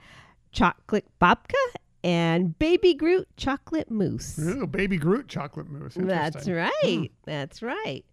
chocolate 0.51 1.07
babka, 1.21 1.55
and 2.03 2.57
baby 2.59 2.93
Groot 2.93 3.27
chocolate 3.37 3.89
mousse. 3.91 4.39
Ooh, 4.39 4.67
baby 4.67 4.97
Groot 4.97 5.27
chocolate 5.27 5.69
mousse. 5.69 5.95
That's 5.95 6.47
right. 6.47 7.11
That's 7.25 7.61
right. 7.61 8.03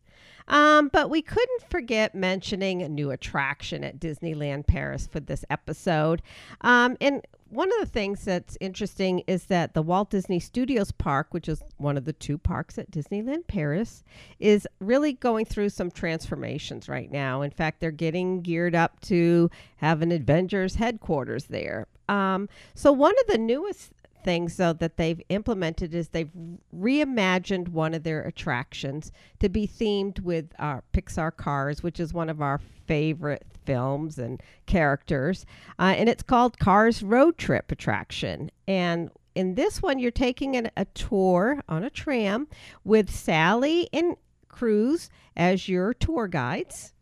Um, 0.49 0.89
but 0.93 1.11
we 1.11 1.23
couldn't 1.23 1.69
forget 1.69 2.15
mentioning 2.15 2.83
a 2.83 2.89
new 2.89 3.11
attraction 3.11 3.83
at 3.83 3.99
Disneyland 3.99 4.67
Paris 4.67 5.07
for 5.07 5.21
this 5.21 5.45
episode. 5.51 6.23
Um, 6.61 6.97
and 7.01 7.27
one 7.49 7.69
of 7.73 7.79
the 7.81 7.87
things 7.87 8.25
that's 8.25 8.57
interesting 8.61 9.23
is 9.27 9.47
that 9.47 9.75
the 9.75 9.83
Walt 9.83 10.11
Disney 10.11 10.41
Studios 10.41 10.93
Park, 10.93 11.29
which 11.31 11.49
is 11.49 11.63
one 11.79 11.97
of 11.97 12.05
the 12.05 12.13
two 12.13 12.39
parks 12.39 12.79
at 12.79 12.91
Disneyland 12.91 13.47
Paris, 13.47 14.05
is 14.39 14.67
really 14.81 15.13
going 15.13 15.47
through 15.47 15.69
some 15.71 15.91
transformations 15.91 16.89
right 16.89 17.11
now. 17.11 17.43
In 17.43 17.51
fact, 17.51 17.81
they're 17.81 17.91
getting 17.91 18.43
geared 18.43 18.75
up 18.75 19.01
to 19.03 19.51
have 19.77 20.03
an 20.03 20.13
Avengers 20.13 20.77
headquarters 20.77 21.45
there. 21.45 21.87
Um, 22.09 22.49
so, 22.75 22.93
one 22.93 23.15
of 23.21 23.27
the 23.33 23.39
newest 23.39 23.93
things 24.27 24.57
though 24.57 24.73
that 24.73 24.97
they've 24.97 25.23
implemented 25.29 25.95
is 25.95 26.09
they've 26.09 26.33
reimagined 26.77 27.69
one 27.69 27.95
of 27.95 28.03
their 28.03 28.23
attractions 28.23 29.13
to 29.39 29.49
be 29.49 29.69
themed 29.69 30.19
with 30.21 30.53
our 30.59 30.83
Pixar 30.93 31.35
Cars, 31.35 31.83
which 31.85 32.01
is 32.01 32.13
one 32.13 32.29
of 32.29 32.43
our 32.43 32.61
favorite 32.87 33.47
films 33.65 34.19
and 34.19 34.43
characters, 34.67 35.47
uh, 35.79 35.95
and 35.97 36.09
it's 36.09 36.25
called 36.25 36.59
Cars 36.59 37.03
Road 37.03 37.39
Trip 37.39 37.71
Attraction. 37.71 38.51
And 38.67 39.11
in 39.37 39.55
this 39.55 39.81
one, 39.81 40.01
you're 40.01 40.11
taking 40.11 40.57
an, 40.57 40.71
a 40.77 40.87
tour 40.87 41.63
on 41.69 41.85
a 41.85 41.91
tram 41.91 42.49
with 42.85 43.09
Sally 43.11 43.89
and 43.93 44.17
Cruz 44.49 45.09
as 45.37 45.69
your 45.69 45.95
tour 45.95 46.27
guides, 46.27 46.95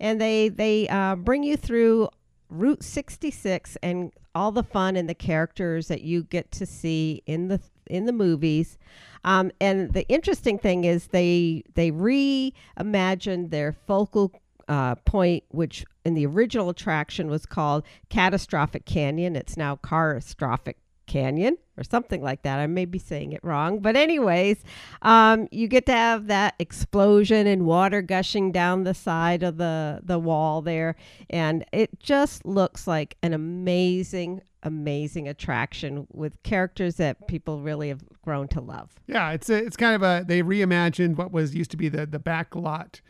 and 0.00 0.20
they 0.20 0.48
they 0.48 0.88
uh, 0.88 1.16
bring 1.16 1.42
you 1.42 1.56
through 1.56 2.08
Route 2.48 2.82
66 2.82 3.76
and 3.82 4.12
all 4.34 4.52
the 4.52 4.62
fun 4.62 4.96
and 4.96 5.08
the 5.08 5.14
characters 5.14 5.88
that 5.88 6.02
you 6.02 6.24
get 6.24 6.50
to 6.52 6.66
see 6.66 7.22
in 7.26 7.48
the 7.48 7.60
in 7.86 8.06
the 8.06 8.12
movies. 8.12 8.78
Um, 9.24 9.50
and 9.60 9.92
the 9.92 10.06
interesting 10.08 10.58
thing 10.58 10.84
is 10.84 11.08
they 11.08 11.64
they 11.74 11.90
reimagined 11.90 13.50
their 13.50 13.72
focal 13.72 14.32
uh, 14.68 14.94
point, 14.96 15.44
which 15.48 15.84
in 16.04 16.14
the 16.14 16.26
original 16.26 16.70
attraction 16.70 17.28
was 17.28 17.46
called 17.46 17.84
Catastrophic 18.08 18.84
Canyon. 18.84 19.36
It's 19.36 19.56
now 19.56 19.76
Catastrophic 19.76 20.78
Canyon 21.06 21.56
or 21.76 21.84
something 21.84 22.22
like 22.22 22.42
that. 22.42 22.58
I 22.58 22.66
may 22.66 22.84
be 22.84 22.98
saying 22.98 23.32
it 23.32 23.40
wrong, 23.42 23.80
but 23.80 23.96
anyways, 23.96 24.62
um, 25.02 25.48
you 25.50 25.68
get 25.68 25.86
to 25.86 25.92
have 25.92 26.26
that 26.26 26.54
explosion 26.58 27.46
and 27.46 27.66
water 27.66 28.02
gushing 28.02 28.52
down 28.52 28.84
the 28.84 28.94
side 28.94 29.42
of 29.42 29.56
the 29.56 30.00
the 30.02 30.18
wall 30.18 30.62
there, 30.62 30.96
and 31.30 31.64
it 31.72 31.98
just 32.00 32.44
looks 32.44 32.86
like 32.86 33.16
an 33.22 33.32
amazing, 33.32 34.42
amazing 34.62 35.28
attraction 35.28 36.06
with 36.12 36.42
characters 36.42 36.96
that 36.96 37.26
people 37.28 37.60
really 37.60 37.88
have 37.88 38.04
grown 38.22 38.48
to 38.48 38.60
love. 38.60 38.90
Yeah, 39.06 39.32
it's 39.32 39.48
a, 39.48 39.56
it's 39.56 39.76
kind 39.76 39.94
of 39.94 40.02
a 40.02 40.24
they 40.26 40.42
reimagined 40.42 41.16
what 41.16 41.32
was 41.32 41.54
used 41.54 41.70
to 41.72 41.76
be 41.76 41.88
the 41.88 42.06
the 42.06 42.18
back 42.18 42.54
lot 42.54 43.00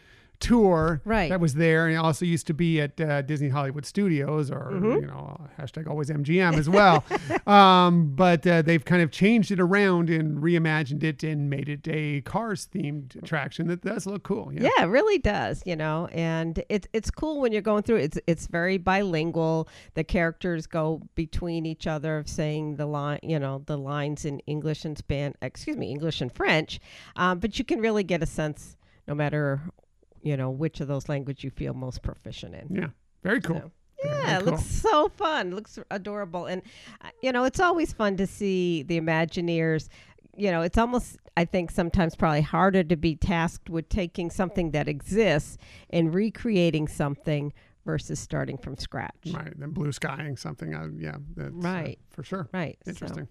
tour 0.42 1.00
Right. 1.04 1.30
that 1.30 1.40
was 1.40 1.54
there, 1.54 1.86
and 1.86 1.94
it 1.94 1.98
also 1.98 2.24
used 2.24 2.46
to 2.48 2.54
be 2.54 2.80
at 2.80 3.00
uh, 3.00 3.22
Disney 3.22 3.48
Hollywood 3.48 3.86
Studios 3.86 4.50
or 4.50 4.70
Mm-hmm. 4.72 5.00
you 5.02 5.06
know 5.06 5.40
hashtag 5.58 5.88
always 5.88 6.10
MGM 6.10 6.54
as 6.58 6.68
well. 6.68 7.04
um, 7.46 8.12
but 8.14 8.46
uh, 8.46 8.62
they've 8.62 8.84
kind 8.84 9.02
of 9.02 9.10
changed 9.10 9.50
it 9.50 9.60
around 9.60 10.10
and 10.10 10.42
reimagined 10.42 11.02
it 11.04 11.22
and 11.22 11.48
made 11.48 11.68
it 11.68 11.86
a 11.88 12.20
Cars 12.22 12.68
themed 12.74 13.14
attraction 13.22 13.68
that 13.68 13.82
does 13.82 14.06
look 14.06 14.22
cool. 14.24 14.50
Yeah, 14.52 14.70
it 14.82 14.86
really 14.86 15.18
does, 15.18 15.62
you 15.64 15.76
know, 15.76 16.08
and 16.12 16.62
it's 16.68 16.88
it's 16.92 17.10
cool 17.10 17.40
when 17.40 17.52
you're 17.52 17.62
going 17.62 17.82
through. 17.84 17.96
it. 17.96 18.04
It's 18.04 18.18
it's 18.26 18.46
very 18.48 18.78
bilingual. 18.78 19.68
The 19.94 20.04
characters 20.04 20.66
go 20.66 21.02
between 21.14 21.66
each 21.66 21.86
other, 21.86 22.18
of 22.18 22.28
saying 22.28 22.76
the 22.76 22.86
line, 22.86 23.20
you 23.22 23.38
know, 23.38 23.62
the 23.66 23.78
lines 23.78 24.24
in 24.24 24.40
English 24.40 24.84
and 24.84 24.96
Spanish, 24.98 25.36
excuse 25.42 25.76
me, 25.76 25.90
English 25.90 26.20
and 26.20 26.32
French. 26.34 26.80
Um, 27.16 27.38
but 27.38 27.58
you 27.58 27.64
can 27.64 27.80
really 27.80 28.02
get 28.04 28.22
a 28.22 28.26
sense, 28.26 28.76
no 29.06 29.14
matter, 29.14 29.60
you 30.22 30.36
know, 30.36 30.50
which 30.50 30.80
of 30.80 30.88
those 30.88 31.08
language 31.08 31.44
you 31.44 31.50
feel 31.50 31.74
most 31.74 32.02
proficient 32.02 32.54
in. 32.54 32.74
Yeah, 32.74 32.88
very 33.22 33.40
cool. 33.40 33.58
So, 33.58 33.70
yeah, 34.04 34.38
it 34.38 34.42
cool. 34.44 34.52
looks 34.54 34.64
so 34.64 35.08
fun. 35.10 35.54
Looks 35.54 35.78
adorable, 35.90 36.46
and 36.46 36.62
uh, 37.02 37.08
you 37.22 37.32
know, 37.32 37.44
it's 37.44 37.60
always 37.60 37.92
fun 37.92 38.16
to 38.16 38.26
see 38.26 38.82
the 38.82 39.00
Imagineers. 39.00 39.88
You 40.36 40.50
know, 40.50 40.62
it's 40.62 40.78
almost 40.78 41.18
I 41.36 41.44
think 41.44 41.70
sometimes 41.70 42.14
probably 42.16 42.40
harder 42.42 42.82
to 42.84 42.96
be 42.96 43.16
tasked 43.16 43.68
with 43.70 43.88
taking 43.88 44.30
something 44.30 44.70
that 44.72 44.88
exists 44.88 45.58
and 45.90 46.12
recreating 46.14 46.88
something 46.88 47.52
versus 47.84 48.18
starting 48.20 48.56
from 48.58 48.76
scratch. 48.76 49.14
Right, 49.32 49.52
then 49.58 49.70
blue 49.70 49.92
skying 49.92 50.36
something. 50.36 50.74
Uh, 50.74 50.88
yeah, 50.96 51.16
that's, 51.36 51.48
uh, 51.50 51.52
Right. 51.52 51.98
for 52.10 52.22
sure. 52.22 52.48
Right. 52.52 52.78
so- 52.84 52.90
Interesting. 52.90 53.28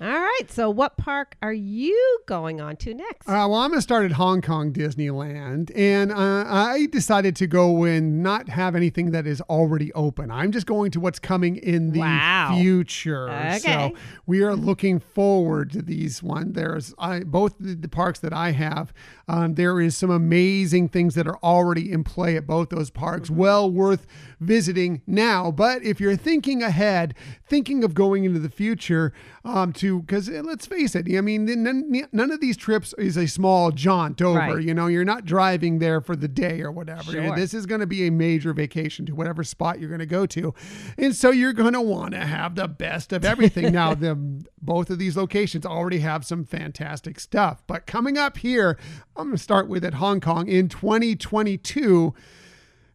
All 0.00 0.08
right. 0.08 0.42
So, 0.48 0.70
what 0.70 0.96
park 0.96 1.36
are 1.40 1.52
you 1.52 2.18
going 2.26 2.60
on 2.60 2.76
to 2.78 2.94
next? 2.94 3.28
Uh, 3.28 3.46
well, 3.48 3.54
I'm 3.54 3.70
going 3.70 3.78
to 3.78 3.82
start 3.82 4.04
at 4.04 4.12
Hong 4.12 4.42
Kong 4.42 4.72
Disneyland, 4.72 5.70
and 5.76 6.10
uh, 6.10 6.44
I 6.48 6.86
decided 6.90 7.36
to 7.36 7.46
go 7.46 7.84
and 7.84 8.22
not 8.22 8.48
have 8.48 8.74
anything 8.74 9.12
that 9.12 9.26
is 9.26 9.40
already 9.42 9.92
open. 9.92 10.30
I'm 10.32 10.50
just 10.50 10.66
going 10.66 10.90
to 10.92 11.00
what's 11.00 11.18
coming 11.18 11.56
in 11.56 11.92
the 11.92 12.00
Wow. 12.00 12.56
future. 12.60 13.30
Okay. 13.30 13.58
So 13.60 13.94
we 14.26 14.42
are 14.42 14.56
looking 14.56 14.98
forward 14.98 15.70
to 15.72 15.82
these 15.82 16.22
one. 16.22 16.54
There's 16.54 16.92
I, 16.98 17.20
both 17.20 17.54
the, 17.60 17.74
the 17.74 17.88
parks 17.88 18.18
that 18.20 18.32
I 18.32 18.50
have. 18.50 18.92
Um, 19.28 19.54
there 19.54 19.80
is 19.80 19.96
some 19.96 20.10
amazing 20.10 20.88
things 20.88 21.14
that 21.14 21.26
are 21.26 21.38
already 21.42 21.92
in 21.92 22.04
play 22.04 22.36
at 22.36 22.46
both 22.46 22.70
those 22.70 22.90
parks. 22.90 23.30
Well 23.30 23.70
worth 23.70 24.06
visiting 24.40 25.02
now. 25.06 25.50
But 25.50 25.82
if 25.82 26.00
you're 26.00 26.16
thinking 26.16 26.62
ahead, 26.62 27.14
thinking 27.48 27.84
of 27.84 27.94
going 27.94 28.24
into 28.24 28.40
the 28.40 28.50
future, 28.50 29.12
um, 29.44 29.72
to 29.74 29.83
because 29.92 30.28
eh, 30.28 30.42
let's 30.42 30.66
face 30.66 30.94
it, 30.94 31.06
I 31.16 31.20
mean, 31.20 31.44
none, 31.44 32.06
none 32.12 32.30
of 32.30 32.40
these 32.40 32.56
trips 32.56 32.94
is 32.98 33.16
a 33.16 33.26
small 33.26 33.70
jaunt 33.70 34.20
over. 34.22 34.38
Right. 34.38 34.62
You 34.62 34.74
know, 34.74 34.86
you're 34.86 35.04
not 35.04 35.24
driving 35.24 35.78
there 35.78 36.00
for 36.00 36.16
the 36.16 36.28
day 36.28 36.60
or 36.60 36.70
whatever. 36.70 37.12
Sure. 37.12 37.34
This 37.36 37.54
is 37.54 37.66
going 37.66 37.80
to 37.80 37.86
be 37.86 38.06
a 38.06 38.10
major 38.10 38.52
vacation 38.52 39.06
to 39.06 39.14
whatever 39.14 39.44
spot 39.44 39.80
you're 39.80 39.88
going 39.88 40.00
to 40.00 40.06
go 40.06 40.26
to, 40.26 40.54
and 40.98 41.14
so 41.14 41.30
you're 41.30 41.52
going 41.52 41.74
to 41.74 41.80
want 41.80 42.14
to 42.14 42.24
have 42.24 42.54
the 42.54 42.68
best 42.68 43.12
of 43.12 43.24
everything. 43.24 43.72
now, 43.72 43.94
the 43.94 44.14
both 44.60 44.90
of 44.90 44.98
these 44.98 45.16
locations 45.16 45.66
already 45.66 45.98
have 45.98 46.24
some 46.24 46.44
fantastic 46.44 47.20
stuff, 47.20 47.62
but 47.66 47.86
coming 47.86 48.16
up 48.16 48.38
here, 48.38 48.78
I'm 49.16 49.26
going 49.26 49.36
to 49.36 49.42
start 49.42 49.68
with 49.68 49.84
at 49.84 49.94
Hong 49.94 50.20
Kong 50.20 50.48
in 50.48 50.68
2022. 50.68 52.14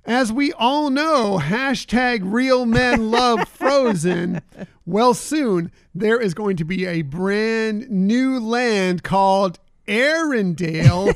As 0.06 0.32
we 0.32 0.52
all 0.54 0.90
know, 0.90 1.40
hashtag 1.42 2.22
real 2.24 2.66
men 2.66 3.12
love 3.12 3.48
Frozen. 3.50 4.42
Well, 4.86 5.14
soon 5.14 5.72
there 5.94 6.20
is 6.20 6.34
going 6.34 6.58
to 6.58 6.64
be 6.64 6.86
a 6.86 7.04
brand 7.04 7.90
new 7.90 8.40
land 8.40 9.04
called 9.04 9.60
Arendelle 9.88 11.14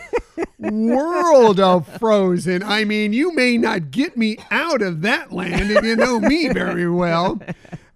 World 0.59 1.59
of 1.59 1.87
Frozen. 1.99 2.61
I 2.63 2.83
mean, 2.83 3.13
you 3.13 3.33
may 3.33 3.57
not 3.57 3.91
get 3.91 4.17
me 4.17 4.37
out 4.51 4.81
of 4.81 5.01
that 5.01 5.31
land 5.31 5.71
if 5.71 5.83
you 5.83 5.95
know 5.95 6.19
me 6.19 6.49
very 6.49 6.89
well. 6.89 7.39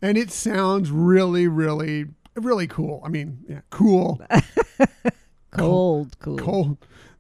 And 0.02 0.18
it 0.18 0.32
sounds 0.32 0.92
really, 0.92 1.48
really, 1.48 2.06
really 2.36 2.68
cool. 2.68 3.02
I 3.04 3.10
mean, 3.10 3.40
yeah, 3.48 3.62
cool. 3.70 4.22
cold, 5.52 6.18
cool. 6.20 6.38
Cold. 6.38 6.78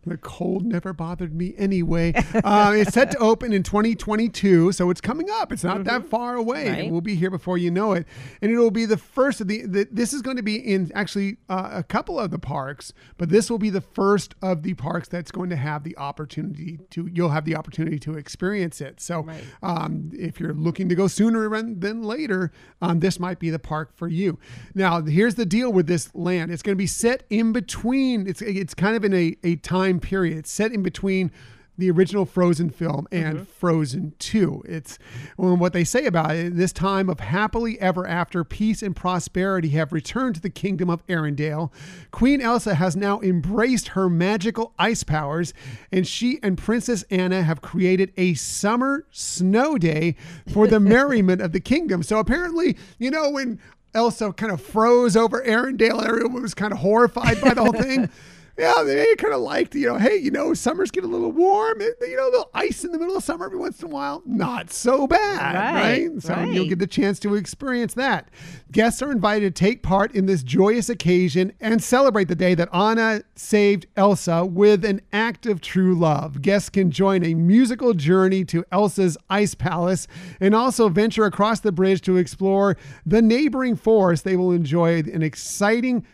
The 0.08 0.18
cold 0.18 0.66
never 0.66 0.94
bothered 0.94 1.34
me 1.36 1.54
anyway. 1.58 2.14
Uh, 2.44 2.74
it's 2.76 2.94
set 2.94 3.12
to 3.12 3.18
open 3.20 3.52
in 3.54 3.64
2022, 3.64 4.72
so 4.72 4.90
it's 4.90 5.02
coming 5.02 5.30
up. 5.30 5.52
It's 5.52 5.64
not 5.64 5.84
that 5.86 6.06
far 6.06 6.36
away. 6.36 6.66
Mm-hmm. 6.66 6.74
Right. 6.82 6.92
We'll 6.92 7.02
be 7.02 7.16
here 7.16 7.30
before 7.30 7.58
you 7.58 7.72
know 7.72 7.94
it, 7.94 8.06
and 8.42 8.52
it 8.52 8.58
will 8.58 8.72
be 8.72 8.86
the 8.86 8.98
first 8.98 9.42
of 9.42 9.48
the. 9.48 9.66
the 9.66 9.88
this 9.92 10.14
is 10.14 10.22
going 10.22 10.38
to 10.38 10.44
be 10.44 10.56
in 10.56 10.92
actually 10.94 11.38
uh, 11.50 11.70
a 11.74 11.84
couple 11.84 12.20
of 12.20 12.32
the 12.32 12.40
parks, 12.40 12.94
but 13.18 13.30
this 13.30 13.50
will 13.50 13.58
be 13.58 13.70
the 13.70 13.82
first 13.82 14.36
of 14.42 14.64
the 14.64 14.74
parks 14.76 15.08
that's 15.08 15.32
going 15.32 15.50
to 15.50 15.56
have 15.56 15.84
the 15.84 15.98
opportunity 15.98 16.80
to. 16.92 17.10
You'll 17.12 17.30
have 17.30 17.46
the 17.46 17.56
opportunity 17.56 18.00
to 18.00 18.14
experience 18.18 18.82
it. 18.82 19.00
So, 19.02 19.22
Right. 19.24 19.44
um, 19.64 20.12
if 20.14 20.40
you're 20.40 20.54
looking 20.54 20.90
to 20.90 20.96
go 20.96 21.08
sooner 21.08 21.50
than 21.50 21.80
than 21.80 22.04
later, 22.04 22.52
um, 22.82 23.00
this 23.00 23.20
might 23.20 23.40
be 23.40 23.50
the 23.50 23.60
park 23.60 23.92
for 23.96 24.08
you. 24.08 24.40
Now, 24.76 25.02
here's 25.02 25.36
the 25.36 25.46
deal 25.46 25.72
with 25.74 25.88
this 25.88 26.14
land. 26.16 26.52
It's 26.52 26.62
going 26.62 26.76
to 26.76 26.78
be 26.82 26.88
set 26.88 27.24
in 27.30 27.52
between. 27.52 28.28
It's 28.28 28.42
it's 28.42 28.74
kind 28.74 28.96
of 28.96 29.04
in 29.04 29.14
a, 29.14 29.36
a 29.44 29.56
time 29.58 29.97
period. 30.00 30.38
It's 30.38 30.52
set 30.52 30.72
in 30.72 30.84
between 30.84 31.32
the 31.78 31.92
original 31.92 32.26
Frozen 32.26 32.72
film 32.72 33.08
and 33.12 33.36
mm-hmm. 33.36 33.46
Frozen 33.46 34.14
2. 34.18 34.64
It's 34.66 34.98
well, 35.38 35.56
what 35.56 35.74
they 35.74 35.84
say 35.84 36.06
about 36.06 36.36
it. 36.36 36.56
This 36.56 36.74
time 36.74 37.10
of 37.10 37.20
happily 37.20 37.80
ever 37.80 38.08
after, 38.08 38.44
peace 38.44 38.82
and 38.82 38.96
prosperity 38.96 39.70
have 39.70 39.94
returned 39.94 40.36
to 40.36 40.42
the 40.42 40.50
kingdom 40.50 40.90
of 40.90 41.06
Arendelle. 41.08 41.72
Queen 42.12 42.42
Elsa 42.42 42.76
has 42.76 42.96
now 42.96 43.22
embraced 43.22 43.90
her 43.90 44.10
magical 44.10 44.74
ice 44.80 45.04
powers, 45.04 45.54
and 45.92 46.08
she 46.08 46.40
and 46.42 46.58
Princess 46.58 47.04
Anna 47.12 47.44
have 47.44 47.62
created 47.62 48.12
a 48.18 48.34
summer 48.34 49.06
snow 49.12 49.78
day 49.78 50.16
for 50.52 50.68
the 50.68 50.80
merriment 50.80 51.42
of 51.42 51.52
the 51.52 51.60
kingdom. 51.60 52.02
So 52.02 52.18
apparently, 52.18 52.76
you 52.98 53.12
know, 53.12 53.30
when 53.30 53.60
Elsa 53.94 54.34
kind 54.34 54.52
of 54.52 54.62
froze 54.62 55.16
over 55.16 55.42
Arendelle, 55.44 56.04
everyone 56.04 56.42
was 56.42 56.54
kind 56.54 56.74
of 56.74 56.80
horrified 56.80 57.40
by 57.40 57.54
the 57.54 57.64
whole 57.64 57.74
thing 57.74 58.10
yeah, 58.58 58.82
they 58.84 59.16
kind 59.18 59.34
of 59.34 59.42
liked, 59.42 59.76
you 59.76 59.88
know, 59.88 59.98
hey, 59.98 60.16
you 60.18 60.32
know, 60.32 60.54
summers 60.54 60.90
get 60.92 61.04
a 61.04 61.08
little 61.08 61.32
warm, 61.32 61.80
it- 61.82 61.96
you 62.02 62.16
know, 62.18 62.26
a 62.28 62.32
little 62.32 62.50
ice 62.54 62.84
in 62.84 62.92
the 62.92 62.98
middle 63.00 63.16
of 63.16 63.24
summer 63.24 63.46
every 63.46 63.58
once 63.58 63.82
in 63.82 63.88
a 63.90 63.92
while. 63.92 64.24
Not 64.26 64.72
so 64.72 65.06
bad, 65.08 65.56
Right, 65.56 66.10
right? 66.10 66.22
So 66.22 66.34
right. 66.34 66.52
you'll 66.52 66.68
get 66.68 66.80
the 66.80 66.88
chance 66.88 67.20
to 67.20 67.36
experience 67.36 67.94
that. 67.96 68.30
Guests 68.72 69.02
are 69.02 69.12
invited 69.12 69.56
to 69.56 69.60
take 69.64 69.84
part 69.84 70.14
in 70.14 70.26
this 70.26 70.44
joyous 70.44 70.90
occasion 70.90 71.54
and 71.62 71.82
celebrate 71.84 72.28
the 72.28 72.36
day 72.36 72.56
that 72.56 72.70
Anna 72.74 73.22
saved 73.36 73.86
Elsa 73.96 74.46
with 74.46 74.84
an 74.86 75.02
act 75.14 75.46
of 75.46 75.62
true 75.62 75.94
love. 75.96 76.42
Guests 76.42 76.70
can 76.70 76.92
join 76.92 77.24
a 77.24 77.34
musical 77.34 77.94
journey 77.94 78.44
to 78.46 78.64
Elsa's 78.72 79.18
ice 79.30 79.56
palace 79.56 80.08
and 80.40 80.54
also 80.56 80.90
venture 80.90 81.26
across 81.26 81.60
the 81.60 81.72
bridge 81.72 82.02
to 82.02 82.18
explore 82.18 82.78
the 83.06 83.22
neighboring 83.22 83.76
forest. 83.76 84.24
They 84.24 84.36
will 84.36 84.52
enjoy 84.52 85.00
an 85.00 85.22
exciting 85.24 86.06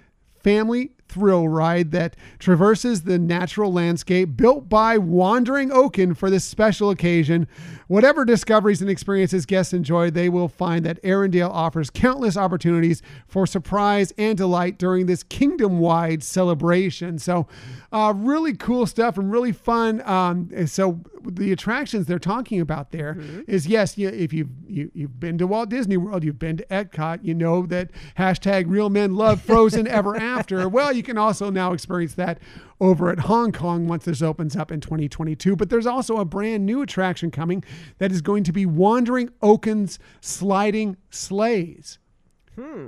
family 0.43 0.91
thrill 1.07 1.47
ride 1.47 1.91
that 1.91 2.15
traverses 2.39 3.03
the 3.03 3.19
natural 3.19 3.71
landscape 3.71 4.35
built 4.35 4.69
by 4.69 4.97
Wandering 4.97 5.71
Oaken 5.71 6.13
for 6.13 6.29
this 6.29 6.43
special 6.43 6.89
occasion. 6.89 7.47
Whatever 7.87 8.25
discoveries 8.25 8.81
and 8.81 8.89
experiences 8.89 9.45
guests 9.45 9.73
enjoy, 9.73 10.09
they 10.09 10.29
will 10.29 10.47
find 10.47 10.85
that 10.85 11.01
Arendelle 11.03 11.51
offers 11.51 11.89
countless 11.89 12.35
opportunities 12.35 13.01
for 13.27 13.45
surprise 13.45 14.13
and 14.17 14.37
delight 14.37 14.77
during 14.77 15.05
this 15.05 15.23
kingdom 15.23 15.79
wide 15.79 16.23
celebration. 16.23 17.19
So, 17.19 17.47
uh, 17.93 18.11
really 18.15 18.53
cool 18.53 18.87
stuff 18.87 19.19
and 19.19 19.31
really 19.31 19.51
fun. 19.51 20.01
Um, 20.01 20.49
and 20.53 20.67
so, 20.69 20.99
the 21.25 21.53
attractions 21.53 22.07
they're 22.07 22.19
talking 22.19 22.59
about 22.59 22.91
there 22.91 23.17
is 23.47 23.65
yes, 23.67 23.97
you, 23.97 24.09
if 24.09 24.33
you've, 24.33 24.49
you, 24.67 24.91
you've 24.93 25.19
been 25.19 25.37
to 25.37 25.47
Walt 25.47 25.69
Disney 25.69 25.95
World, 25.95 26.23
you've 26.23 26.39
been 26.39 26.57
to 26.57 26.65
Epcot, 26.65 27.19
you 27.23 27.33
know 27.33 27.65
that 27.67 27.91
hashtag 28.17 28.65
real 28.67 28.89
men 28.89 29.15
love 29.15 29.41
Frozen 29.41 29.87
ever 29.87 30.15
after. 30.21 30.67
Well, 30.67 30.91
you 30.91 31.03
can 31.03 31.17
also 31.17 31.49
now 31.49 31.71
experience 31.71 32.15
that 32.15 32.39
over 32.81 33.09
at 33.09 33.19
Hong 33.19 33.51
Kong 33.51 33.87
once 33.87 34.05
this 34.05 34.21
opens 34.21 34.55
up 34.55 34.71
in 34.71 34.81
2022. 34.81 35.55
But 35.55 35.69
there's 35.69 35.85
also 35.85 36.17
a 36.17 36.25
brand 36.25 36.65
new 36.65 36.81
attraction 36.81 37.31
coming 37.31 37.63
that 37.99 38.11
is 38.11 38.21
going 38.21 38.43
to 38.43 38.51
be 38.51 38.65
Wandering 38.65 39.29
Oaken's 39.41 39.99
Sliding 40.19 40.97
Sleighs. 41.09 41.99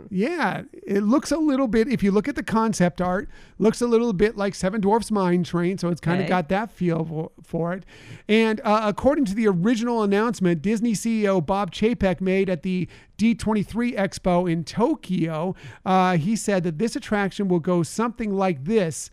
Yeah, 0.09 0.63
it 0.71 1.01
looks 1.01 1.31
a 1.31 1.37
little 1.37 1.67
bit. 1.67 1.87
If 1.87 2.03
you 2.03 2.11
look 2.11 2.27
at 2.27 2.35
the 2.35 2.43
concept 2.43 3.01
art, 3.01 3.29
looks 3.57 3.81
a 3.81 3.87
little 3.87 4.13
bit 4.13 4.37
like 4.37 4.53
Seven 4.55 4.81
Dwarfs 4.81 5.11
Mine 5.11 5.43
Train, 5.43 5.77
so 5.77 5.89
it's 5.89 6.01
kind 6.01 6.19
of 6.19 6.25
Okay. 6.25 6.29
got 6.29 6.49
that 6.49 6.71
feel 6.71 7.03
for, 7.05 7.31
for 7.43 7.73
it. 7.73 7.83
And 8.27 8.61
uh, 8.63 8.81
according 8.83 9.25
to 9.25 9.33
the 9.35 9.47
original 9.47 10.03
announcement, 10.03 10.61
Disney 10.61 10.93
CEO 10.93 11.45
Bob 11.45 11.71
Chapek 11.71 12.21
made 12.21 12.49
at 12.49 12.63
the 12.63 12.87
D23 13.17 13.95
Expo 13.97 14.51
in 14.51 14.63
Tokyo, 14.63 15.55
uh, 15.85 16.17
he 16.17 16.35
said 16.35 16.63
that 16.63 16.77
this 16.77 16.95
attraction 16.95 17.47
will 17.47 17.59
go 17.59 17.81
something 17.83 18.33
like 18.35 18.65
this. 18.65 19.09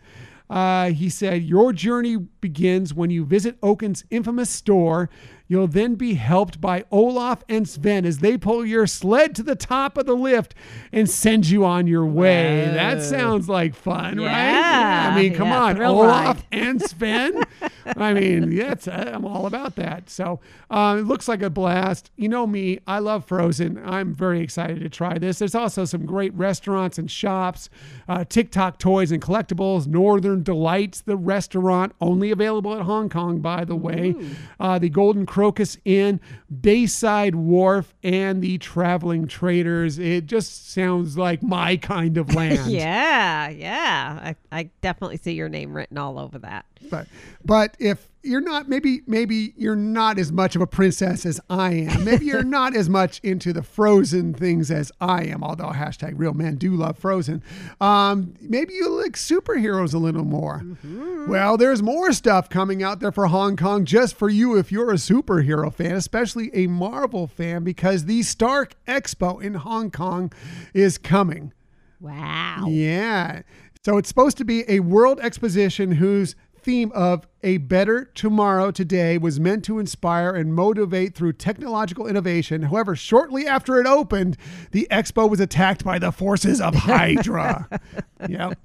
Uh, 0.50 0.90
he 0.90 1.08
said, 1.08 1.42
Your 1.44 1.72
journey 1.72 2.16
begins 2.16 2.92
when 2.92 3.08
you 3.08 3.24
visit 3.24 3.56
Oaken's 3.62 4.04
infamous 4.10 4.50
store. 4.50 5.08
You'll 5.48 5.66
then 5.66 5.96
be 5.96 6.14
helped 6.14 6.60
by 6.60 6.84
Olaf 6.90 7.42
and 7.48 7.68
Sven 7.68 8.04
as 8.06 8.18
they 8.18 8.38
pull 8.38 8.64
your 8.64 8.86
sled 8.86 9.34
to 9.36 9.42
the 9.42 9.54
top 9.56 9.98
of 9.98 10.06
the 10.06 10.14
lift 10.16 10.54
and 10.92 11.08
send 11.08 11.48
you 11.50 11.64
on 11.64 11.86
your 11.86 12.06
way. 12.06 12.66
Whoa. 12.66 12.74
That 12.74 13.02
sounds 13.02 13.48
like 13.48 13.74
fun, 13.74 14.18
right? 14.18 14.24
Yeah. 14.24 15.10
I 15.12 15.20
mean, 15.20 15.34
come 15.34 15.48
Yeah, 15.48 15.62
on, 15.62 15.82
Olaf 15.82 16.36
ride. 16.36 16.44
and 16.52 16.80
Sven. 16.80 17.42
I 17.96 18.14
mean, 18.14 18.52
yeah, 18.52 18.74
I'm 18.86 19.24
all 19.24 19.46
about 19.46 19.76
that. 19.76 20.08
So 20.08 20.40
uh, 20.70 20.96
it 21.00 21.02
looks 21.06 21.28
like 21.28 21.42
a 21.42 21.50
blast. 21.50 22.10
You 22.16 22.28
know 22.28 22.46
me, 22.46 22.78
I 22.86 22.98
love 23.00 23.24
Frozen. 23.26 23.82
I'm 23.84 24.14
very 24.14 24.40
excited 24.40 24.80
to 24.80 24.88
try 24.88 25.18
this. 25.18 25.38
There's 25.38 25.54
also 25.54 25.84
some 25.84 26.06
great 26.06 26.32
restaurants 26.34 26.98
and 26.98 27.10
shops, 27.10 27.68
uh, 28.08 28.24
Tick 28.24 28.50
Tock 28.52 28.78
toys 28.78 29.12
and 29.12 29.20
collectibles, 29.22 29.86
Northern 29.86 30.42
Delights, 30.42 31.00
the 31.02 31.16
restaurant, 31.16 31.92
only 32.00 32.30
available 32.30 32.74
at 32.74 32.82
Hong 32.82 33.08
Kong, 33.08 33.40
by 33.40 33.64
the 33.64 33.76
way, 33.76 34.14
uh, 34.60 34.78
the 34.78 34.88
Golden 34.88 35.26
Crocus 35.32 35.78
Inn, 35.86 36.20
Bayside 36.60 37.34
Wharf, 37.34 37.94
and 38.02 38.42
the 38.42 38.58
Traveling 38.58 39.26
Traders. 39.26 39.98
It 39.98 40.26
just 40.26 40.72
sounds 40.72 41.16
like 41.16 41.42
my 41.42 41.78
kind 41.78 42.18
of 42.18 42.34
land. 42.34 42.70
Yeah, 42.70 43.48
yeah. 43.48 44.20
I, 44.22 44.36
I 44.58 44.70
definitely 44.82 45.16
see 45.16 45.32
your 45.32 45.48
name 45.48 45.72
written 45.72 45.96
all 45.96 46.18
over 46.18 46.38
that. 46.40 46.66
But 46.90 47.06
but 47.44 47.76
if 47.78 48.08
you're 48.22 48.40
not 48.40 48.68
maybe 48.68 49.02
maybe 49.06 49.52
you're 49.56 49.74
not 49.76 50.18
as 50.18 50.30
much 50.30 50.54
of 50.54 50.62
a 50.62 50.66
princess 50.66 51.26
as 51.26 51.40
I 51.50 51.72
am. 51.72 52.04
Maybe 52.04 52.26
you're 52.26 52.44
not 52.44 52.76
as 52.76 52.88
much 52.88 53.20
into 53.22 53.52
the 53.52 53.62
frozen 53.62 54.32
things 54.32 54.70
as 54.70 54.92
I 55.00 55.24
am, 55.24 55.42
although 55.42 55.70
hashtag 55.70 56.14
real 56.16 56.32
men 56.34 56.56
do 56.56 56.74
love 56.74 56.98
frozen. 56.98 57.42
Um, 57.80 58.34
maybe 58.40 58.74
you 58.74 58.88
like 58.90 59.12
superheroes 59.12 59.94
a 59.94 59.98
little 59.98 60.24
more. 60.24 60.64
Well, 61.28 61.56
there's 61.56 61.82
more 61.82 62.12
stuff 62.12 62.48
coming 62.48 62.82
out 62.82 63.00
there 63.00 63.12
for 63.12 63.26
Hong 63.26 63.56
Kong 63.56 63.84
just 63.84 64.16
for 64.16 64.28
you 64.28 64.56
if 64.56 64.70
you're 64.70 64.90
a 64.90 64.94
superhero 64.94 65.72
fan, 65.72 65.92
especially 65.96 66.50
a 66.54 66.66
Marvel 66.66 67.26
fan, 67.26 67.64
because 67.64 68.04
the 68.04 68.22
Stark 68.22 68.74
Expo 68.86 69.42
in 69.42 69.54
Hong 69.54 69.90
Kong 69.90 70.32
is 70.74 70.98
coming. 70.98 71.52
Wow. 72.00 72.66
Yeah. 72.68 73.42
So 73.84 73.98
it's 73.98 74.08
supposed 74.08 74.36
to 74.38 74.44
be 74.44 74.64
a 74.68 74.80
world 74.80 75.20
exposition 75.20 75.92
whose 75.92 76.36
theme 76.62 76.92
of 76.92 77.26
a 77.42 77.58
better 77.58 78.04
tomorrow 78.14 78.70
today 78.70 79.18
was 79.18 79.40
meant 79.40 79.64
to 79.64 79.78
inspire 79.78 80.30
and 80.34 80.54
motivate 80.54 81.14
through 81.14 81.32
technological 81.34 82.06
innovation. 82.06 82.62
However, 82.62 82.94
shortly 82.94 83.46
after 83.46 83.80
it 83.80 83.86
opened, 83.86 84.36
the 84.70 84.86
expo 84.90 85.28
was 85.28 85.40
attacked 85.40 85.84
by 85.84 85.98
the 85.98 86.12
forces 86.12 86.60
of 86.60 86.74
Hydra. 86.76 87.68
yep. 88.28 88.58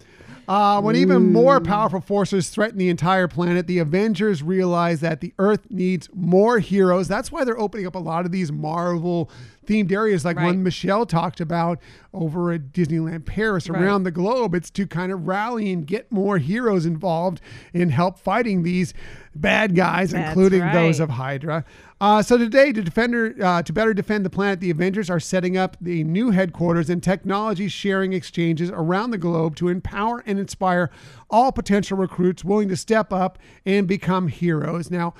Uh, 0.47 0.79
when 0.81 0.95
even 0.95 1.33
more 1.33 1.59
powerful 1.59 1.99
forces 1.99 2.49
threaten 2.49 2.77
the 2.77 2.87
entire 2.89 3.27
planet, 3.27 3.67
the 3.67 3.79
Avengers 3.79 4.41
realize 4.41 5.01
that 5.01 5.19
the 5.19 5.33
Earth 5.39 5.67
needs 5.69 6.07
more 6.13 6.59
heroes. 6.59 7.07
That's 7.09 7.31
why 7.31 7.43
they're 7.43 7.59
opening 7.59 7.85
up 7.85 7.95
a 7.95 7.99
lot 7.99 8.25
of 8.25 8.31
these 8.31 8.49
Marvel 8.51 9.29
themed 9.65 9.91
areas, 9.91 10.23
like 10.23 10.37
Right. 10.37 10.45
one 10.45 10.63
Michelle 10.63 11.05
talked 11.05 11.41
about 11.41 11.79
over 12.13 12.53
at 12.53 12.71
Disneyland 12.71 13.25
Paris 13.25 13.69
Right. 13.69 13.81
around 13.81 14.03
the 14.03 14.11
globe. 14.11 14.55
It's 14.55 14.69
to 14.71 14.87
kind 14.87 15.11
of 15.11 15.27
rally 15.27 15.73
and 15.73 15.85
get 15.85 16.09
more 16.09 16.37
heroes 16.37 16.85
involved 16.85 17.41
in 17.73 17.89
help 17.89 18.17
fighting 18.17 18.63
these 18.63 18.93
bad 19.35 19.75
guys, 19.75 20.11
That's 20.11 20.29
including 20.29 20.61
those 20.71 21.01
of 21.01 21.09
Hydra. 21.09 21.65
Uh, 21.99 22.21
so 22.21 22.37
today, 22.37 22.71
to 22.71 22.81
defender 22.83 23.33
uh, 23.41 23.63
to 23.63 23.73
better 23.73 23.93
defend 23.93 24.23
the 24.23 24.29
planet, 24.29 24.59
the 24.59 24.69
Avengers 24.69 25.09
are 25.09 25.19
setting 25.19 25.57
up 25.57 25.75
the 25.81 26.03
new 26.03 26.29
headquarters 26.29 26.91
and 26.91 27.01
technology 27.01 27.67
sharing 27.67 28.13
exchanges 28.13 28.69
around 28.69 29.09
the 29.09 29.17
globe 29.17 29.55
to 29.55 29.67
empower 29.67 30.23
and 30.27 30.37
inspire 30.37 30.91
all 31.29 31.51
potential 31.51 31.97
recruits 31.97 32.43
willing 32.43 32.69
to 32.69 32.77
step 32.77 33.11
up 33.11 33.39
and 33.65 33.87
become 33.87 34.27
heroes. 34.27 34.91
Now. 34.91 35.13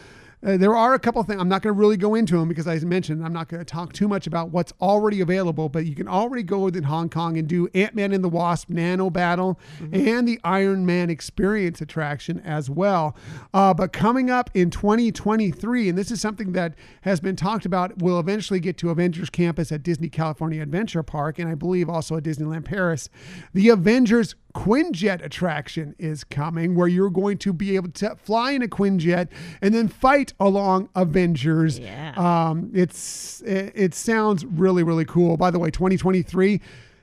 Uh, 0.46 0.56
there 0.56 0.76
are 0.76 0.94
a 0.94 1.00
couple 1.00 1.22
things. 1.24 1.42
I'm 1.42 1.50
not 1.50 1.64
going 1.64 1.74
to 1.74 1.80
really 1.80 1.98
go 1.98 2.14
into 2.14 2.38
them 2.38 2.48
because, 2.48 2.68
as 2.68 2.84
I 2.84 2.86
mentioned, 2.86 3.26
I'm 3.26 3.34
not 3.34 3.48
going 3.48 3.60
to 3.60 3.66
talk 3.66 3.94
too 3.94 4.08
much 4.08 4.28
about 4.28 4.52
what's 4.52 4.72
already 4.80 5.22
available. 5.22 5.68
But 5.68 5.88
you 5.88 5.96
can 5.96 6.08
already 6.08 6.44
go 6.44 6.60
within 6.60 6.84
Hong 6.84 7.10
Kong 7.10 7.38
and 7.38 7.48
do 7.48 7.68
Ant 7.74 7.96
Man 7.96 8.14
and 8.14 8.24
the 8.24 8.30
Wasp 8.30 8.70
Nano 8.70 9.10
Battle 9.10 9.60
and 9.92 10.28
the 10.28 10.40
Iron 10.44 10.86
Man 10.86 11.10
Experience 11.10 11.82
attraction 11.82 12.40
as 12.42 12.70
well. 12.70 13.16
Uh, 13.54 13.74
but 13.74 13.92
coming 13.94 14.30
up 14.30 14.52
in 14.54 14.70
2023, 14.70 15.90
and 15.90 15.98
this 15.98 16.12
is 16.12 16.22
something 16.22 16.52
that 16.52 16.76
has 17.02 17.20
been 17.20 17.36
talked 17.36 17.66
about, 17.66 17.98
will 18.00 18.20
eventually 18.20 18.60
get 18.60 18.78
to 18.78 18.92
Avengers 18.92 19.32
Campus 19.32 19.72
at 19.72 19.82
Disney 19.82 20.10
California 20.10 20.62
Adventure 20.62 21.02
Park, 21.02 21.40
and 21.40 21.50
I 21.50 21.56
believe 21.56 21.90
also 21.90 22.16
at 22.16 22.24
Disneyland 22.24 22.66
Paris. 22.66 23.10
The 23.54 23.70
Avengers 23.70 24.36
Quinjet 24.58 25.24
attraction 25.24 25.94
is 26.00 26.24
coming, 26.24 26.74
where 26.74 26.88
you're 26.88 27.12
going 27.12 27.38
to 27.38 27.54
be 27.54 27.76
able 27.76 27.92
to 27.92 28.16
fly 28.16 28.52
in 28.52 28.64
a 28.64 28.68
Quinjet 28.68 29.28
and 29.62 29.74
then 29.74 29.88
fight 29.88 30.34
along 30.40 30.90
Avengers. 30.96 31.78
Yeah. 31.78 32.14
Um, 32.18 32.72
it's 32.74 33.42
it, 33.42 33.72
it 33.76 33.94
sounds 33.94 34.46
really 34.46 34.82
really 34.82 35.06
cool. 35.06 35.38
By 35.38 35.52
the 35.52 35.60
way, 35.60 35.70
2023 35.70 36.60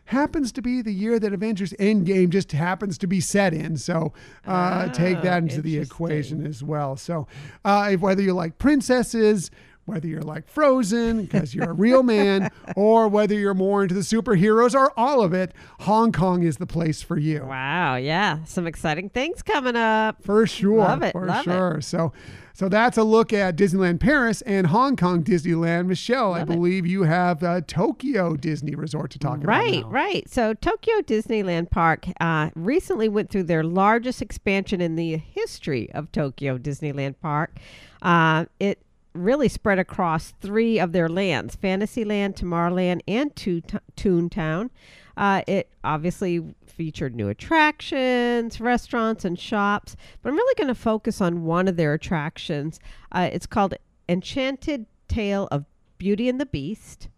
happens 0.07 0.51
to 0.53 0.61
be 0.63 0.83
the 0.83 0.93
year 0.93 1.21
that 1.21 1.33
Avengers 1.33 1.73
Endgame 1.75 2.29
just 2.29 2.51
happens 2.53 2.99
to 2.99 3.07
be 3.07 3.21
set 3.21 3.55
in. 3.55 3.77
So 3.77 4.13
uh, 4.47 4.89
take 4.89 5.23
that 5.23 5.35
Oh, 5.35 5.47
into 5.47 5.63
the 5.63 5.79
equation 5.79 6.45
as 6.45 6.63
well. 6.65 6.97
So 6.97 7.29
uh, 7.65 7.93
whether 7.95 8.21
you 8.21 8.35
like 8.35 8.59
princesses. 8.59 9.51
Whether 9.87 10.09
you're 10.09 10.23
like 10.23 10.49
Frozen 10.49 11.25
because 11.25 11.55
you're 11.55 11.71
a 11.71 11.75
real 11.75 12.03
man, 12.03 12.51
or 12.77 13.07
whether 13.09 13.35
you're 13.35 13.53
more 13.55 13.83
into 13.83 13.95
the 13.95 14.01
superheroes 14.01 14.75
or 14.75 14.93
all 14.99 15.23
of 15.23 15.35
it, 15.35 15.53
Hong 15.81 16.11
Kong 16.11 16.43
is 16.43 16.57
the 16.57 16.67
place 16.67 17.03
for 17.03 17.19
you. 17.19 17.45
Wow. 17.45 17.97
Yeah. 17.97 18.45
Some 18.45 18.67
exciting 18.67 19.11
things 19.11 19.43
coming 19.43 19.77
up. 19.77 20.23
For 20.25 20.47
sure. 20.47 20.79
Love 20.79 21.03
it, 21.03 21.13
For 21.13 21.27
love 21.27 21.41
it. 21.47 21.51
sure. 21.51 21.81
So 21.83 22.13
so 22.57 22.69
that's 22.69 22.97
a 22.97 23.03
look 23.03 23.33
at 23.33 23.57
Disneyland 23.57 23.99
Paris 23.99 24.41
and 24.43 24.69
Hong 24.69 24.95
Kong 24.97 25.25
Disneyland. 25.25 25.87
Michelle, 25.87 26.35
I 26.35 26.39
Love 26.39 26.51
it. 26.51 26.55
believe 26.55 26.87
you 26.87 27.03
have 27.03 27.43
uh, 27.43 27.61
Tokyo 27.67 28.37
Disney 28.37 28.77
Resort 28.77 29.11
to 29.11 29.19
talk 29.19 29.39
about. 29.39 29.49
Right, 29.49 29.85
right. 29.87 30.31
So 30.31 30.55
Tokyo 30.55 31.01
Disneyland 31.01 31.71
Park 31.71 32.07
uh, 32.21 32.51
recently 32.55 33.09
went 33.09 33.31
through 33.31 33.43
their 33.45 33.65
largest 33.65 34.23
expansion 34.23 34.81
in 34.81 34.95
the 34.95 35.17
history 35.17 35.91
of 35.95 36.13
Tokyo 36.13 36.57
Disneyland 36.57 37.17
Park. 37.21 37.57
Uh, 38.03 38.45
it 38.61 38.79
really 39.15 39.49
spread 39.49 39.79
across 39.79 40.33
three 40.41 40.79
of 40.79 40.93
their 40.93 41.09
lands 41.09 41.55
Fantasyland, 41.57 42.37
Tomorrowland, 42.37 43.01
and 43.07 43.35
Toon- 43.35 43.63
Toontown. 43.97 44.71
Uh, 45.17 45.43
it 45.47 45.71
obviously 45.85 46.43
featured 46.67 47.15
new 47.15 47.29
attractions, 47.29 48.61
restaurants, 48.61 49.25
and 49.25 49.39
shops, 49.39 49.97
but 50.23 50.29
I'm 50.29 50.37
really 50.37 50.55
going 50.57 50.69
to 50.69 50.75
focus 50.75 51.21
on 51.21 51.45
one 51.45 51.69
of 51.69 51.77
their 51.77 51.95
attractions. 51.95 52.81
Uh, 53.13 53.31
it's 53.33 53.47
called 53.47 53.75
Enchanted 54.09 54.87
Tale 55.07 55.49
of 55.53 55.65
Beauty 55.99 56.29
and 56.29 56.41
the 56.41 56.47
Beast. 56.47 57.09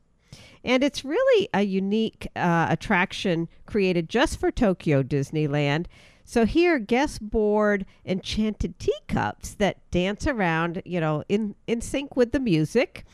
And 0.63 0.83
it's 0.83 1.05
really 1.05 1.49
a 1.55 1.63
unique 1.63 2.27
uh, 2.35 2.67
attraction 2.69 3.49
created 3.67 4.09
just 4.09 4.39
for 4.39 4.51
Tokyo 4.51 5.03
Disneyland. 5.03 5.87
So 6.27 6.45
here, 6.45 6.79
guests 6.81 7.21
board 7.21 7.87
enchanted 8.05 8.79
teacups 8.79 9.55
that 9.55 9.79
dance 9.91 10.27
around, 10.27 10.83
you 10.85 11.01
know, 11.01 11.23
in, 11.29 11.55
in 11.69 11.81
sync 11.81 12.17
with 12.17 12.33
the 12.33 12.41
music. 12.41 13.05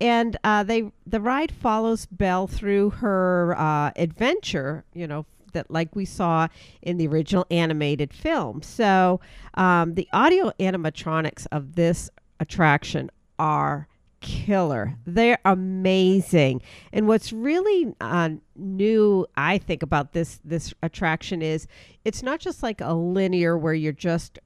And 0.00 0.38
uh, 0.44 0.62
they 0.62 0.92
the 1.06 1.20
ride 1.20 1.52
follows 1.52 2.06
Belle 2.06 2.46
through 2.46 2.90
her 2.90 3.54
uh, 3.58 3.90
adventure, 3.96 4.84
you 4.94 5.06
know, 5.06 5.26
that 5.52 5.70
like 5.70 5.94
we 5.94 6.04
saw 6.04 6.48
in 6.80 6.96
the 6.96 7.06
original 7.08 7.44
animated 7.50 8.14
film. 8.14 8.62
So 8.62 9.20
um, 9.54 9.94
the 9.94 10.08
audio 10.12 10.52
animatronics 10.58 11.46
of 11.52 11.74
this 11.74 12.08
attraction 12.38 13.10
are 13.38 13.88
killer. 14.20 14.96
They're 15.06 15.38
amazing. 15.44 16.62
And 16.92 17.08
what's 17.08 17.32
really 17.32 17.94
uh, 18.00 18.30
new, 18.56 19.26
I 19.36 19.58
think, 19.58 19.82
about 19.82 20.12
this 20.12 20.40
this 20.44 20.72
attraction 20.82 21.42
is 21.42 21.66
it's 22.04 22.22
not 22.22 22.40
just 22.40 22.62
like 22.62 22.80
a 22.80 22.94
linear 22.94 23.56
where 23.58 23.74
you're 23.74 23.92
just 23.92 24.38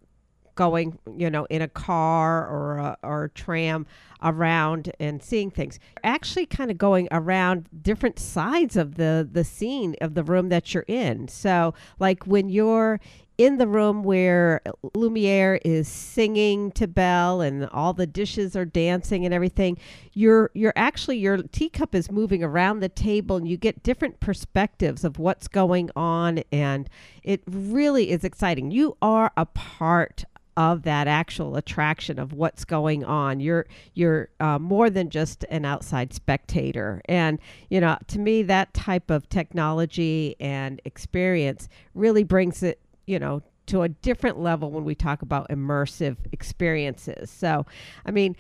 going, 0.55 0.99
you 1.17 1.31
know, 1.31 1.47
in 1.51 1.63
a 1.63 1.69
car 1.69 2.47
or 2.47 2.79
a, 2.79 2.97
or 3.03 3.25
a 3.25 3.31
tram 3.31 3.87
around 4.23 4.93
and 5.01 5.23
seeing 5.23 5.51
things. 5.51 5.79
You're 5.83 6.13
Actually, 6.13 6.47
kind 6.47 6.71
of 6.71 6.79
going 6.79 7.09
around 7.11 7.69
different 7.83 8.19
sides 8.19 8.77
of 8.77 8.95
the 8.97 9.29
the 9.31 9.45
scene 9.45 9.97
of 10.01 10.15
the 10.15 10.25
room 10.25 10.49
that 10.51 10.73
you're 10.73 10.85
in. 10.89 11.29
So, 11.29 11.75
like 11.99 12.27
when 12.27 12.49
you're 12.49 13.01
in 13.37 13.59
the 13.59 13.67
room 13.67 14.05
where 14.05 14.61
Lumiere 14.95 15.61
is 15.65 15.89
singing 15.89 16.71
to 16.73 16.87
Belle 16.87 17.41
and 17.41 17.69
all 17.71 17.93
the 17.93 18.07
dishes 18.07 18.55
are 18.55 18.65
dancing 18.65 19.25
and 19.25 19.35
everything, 19.35 19.79
you're 20.13 20.51
you're 20.55 20.73
actually 20.77 21.19
your 21.19 21.39
teacup 21.39 21.95
is 21.95 22.11
moving 22.11 22.45
around 22.45 22.81
the 22.81 22.89
table 22.89 23.37
and 23.37 23.49
you 23.49 23.57
get 23.57 23.83
different 23.83 24.21
perspectives 24.21 25.05
of 25.05 25.19
what's 25.19 25.49
going 25.49 25.91
on 25.97 26.43
and 26.53 26.89
it 27.23 27.43
really 27.47 28.11
is 28.11 28.25
exciting. 28.25 28.71
You 28.71 28.97
are 29.03 29.33
a 29.37 29.47
part 29.47 30.25
of 30.57 30.83
that 30.83 31.09
actual 31.09 31.57
attraction 31.57 32.19
of 32.19 32.33
what's 32.33 32.65
going 32.65 33.05
on. 33.05 33.41
You're 33.41 33.67
you're 33.95 34.29
uh, 34.41 34.59
more 34.59 34.89
than 34.91 35.11
just 35.11 35.45
an 35.51 35.65
outside 35.65 36.13
spectator, 36.13 37.03
and 37.07 37.39
you 37.71 37.81
know 37.81 37.99
to 38.09 38.19
me 38.19 38.43
that 38.45 38.73
type 38.75 39.11
of 39.11 39.29
technology 39.29 40.37
and 40.39 40.81
experience 40.85 41.69
really 41.95 42.25
brings 42.25 42.63
it 42.63 42.81
you 43.07 43.19
know 43.19 43.43
to 43.67 43.83
a 43.83 43.89
different 43.89 44.39
level 44.39 44.71
when 44.71 44.85
we 44.85 44.95
talk 44.95 45.23
about 45.23 45.49
immersive 45.49 46.17
experiences. 46.33 47.31
So, 47.31 47.67
I 48.07 48.11
mean. 48.11 48.37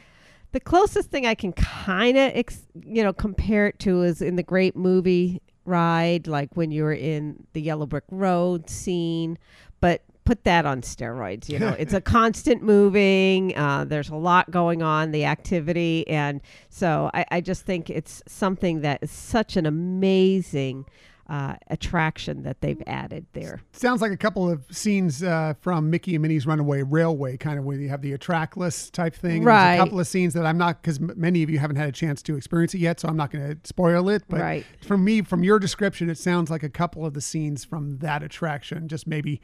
The 0.52 0.60
closest 0.60 1.10
thing 1.10 1.26
I 1.26 1.34
can 1.34 1.52
kind 1.52 2.16
of, 2.16 2.30
ex- 2.32 2.68
you 2.86 3.02
know, 3.02 3.12
compare 3.12 3.66
it 3.66 3.80
to 3.80 4.02
is 4.02 4.22
in 4.22 4.36
the 4.36 4.44
great 4.44 4.76
movie 4.76 5.42
ride, 5.64 6.26
like 6.26 6.56
when 6.56 6.70
you 6.70 6.84
were 6.84 6.92
in 6.92 7.44
the 7.52 7.60
Yellow 7.60 7.86
Brick 7.86 8.04
Road 8.10 8.68
scene, 8.68 9.38
but 9.80 10.02
put 10.24 10.44
that 10.44 10.66
on 10.66 10.82
steroids. 10.82 11.48
You 11.48 11.58
know, 11.58 11.68
it's 11.78 11.92
a 11.92 12.00
constant 12.00 12.62
moving. 12.62 13.56
Uh, 13.56 13.84
there's 13.84 14.10
a 14.10 14.16
lot 14.16 14.50
going 14.50 14.82
on, 14.82 15.10
the 15.10 15.24
activity, 15.24 16.06
and 16.08 16.40
so 16.68 17.10
I, 17.14 17.26
I 17.30 17.40
just 17.40 17.64
think 17.66 17.90
it's 17.90 18.22
something 18.26 18.80
that 18.82 19.02
is 19.02 19.10
such 19.10 19.56
an 19.56 19.66
amazing 19.66 20.86
uh, 21.28 21.54
attraction 21.68 22.42
that 22.42 22.60
they've 22.60 22.82
added 22.86 23.26
there. 23.32 23.62
Sounds 23.72 24.02
like 24.02 24.12
a 24.12 24.16
couple 24.16 24.50
of 24.50 24.64
scenes 24.70 25.22
uh, 25.22 25.54
from 25.60 25.88
Mickey 25.88 26.14
and 26.14 26.22
Minnie's 26.22 26.46
Runaway 26.46 26.82
Railway, 26.82 27.36
kind 27.38 27.58
of 27.58 27.64
where 27.64 27.78
you 27.78 27.88
have 27.88 28.02
the 28.02 28.16
trackless 28.18 28.90
type 28.90 29.14
thing. 29.14 29.42
Right. 29.42 29.74
a 29.74 29.78
couple 29.78 29.98
of 29.98 30.06
scenes 30.06 30.34
that 30.34 30.44
I'm 30.44 30.58
not, 30.58 30.82
because 30.82 31.00
many 31.00 31.42
of 31.42 31.48
you 31.48 31.58
haven't 31.58 31.76
had 31.76 31.88
a 31.88 31.92
chance 31.92 32.22
to 32.24 32.36
experience 32.36 32.74
it 32.74 32.78
yet, 32.78 33.00
so 33.00 33.08
I'm 33.08 33.16
not 33.16 33.30
going 33.30 33.48
to 33.54 33.58
spoil 33.66 34.08
it. 34.10 34.24
But 34.28 34.40
Right. 34.40 34.66
from 34.86 35.02
me, 35.04 35.22
from 35.22 35.42
your 35.42 35.58
description, 35.58 36.10
it 36.10 36.18
sounds 36.18 36.50
like 36.50 36.62
a 36.62 36.68
couple 36.68 37.06
of 37.06 37.14
the 37.14 37.20
scenes 37.22 37.64
from 37.64 37.98
that 37.98 38.22
attraction, 38.22 38.88
just 38.88 39.06
maybe, 39.06 39.40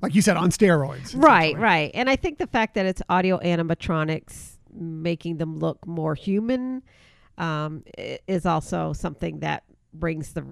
like 0.00 0.14
you 0.14 0.22
said, 0.22 0.38
on 0.38 0.50
steroids. 0.50 1.12
Right, 1.14 1.56
right. 1.58 1.90
And 1.92 2.08
I 2.08 2.16
think 2.16 2.38
the 2.38 2.46
fact 2.46 2.74
that 2.76 2.86
it's 2.86 3.02
audio 3.10 3.38
animatronics 3.40 4.56
making 4.72 5.36
them 5.36 5.58
look 5.58 5.86
more 5.86 6.14
human 6.14 6.82
um, 7.36 7.84
is 8.26 8.46
also 8.46 8.92
something 8.92 9.40
that 9.40 9.64
brings 9.92 10.32
the 10.34 10.44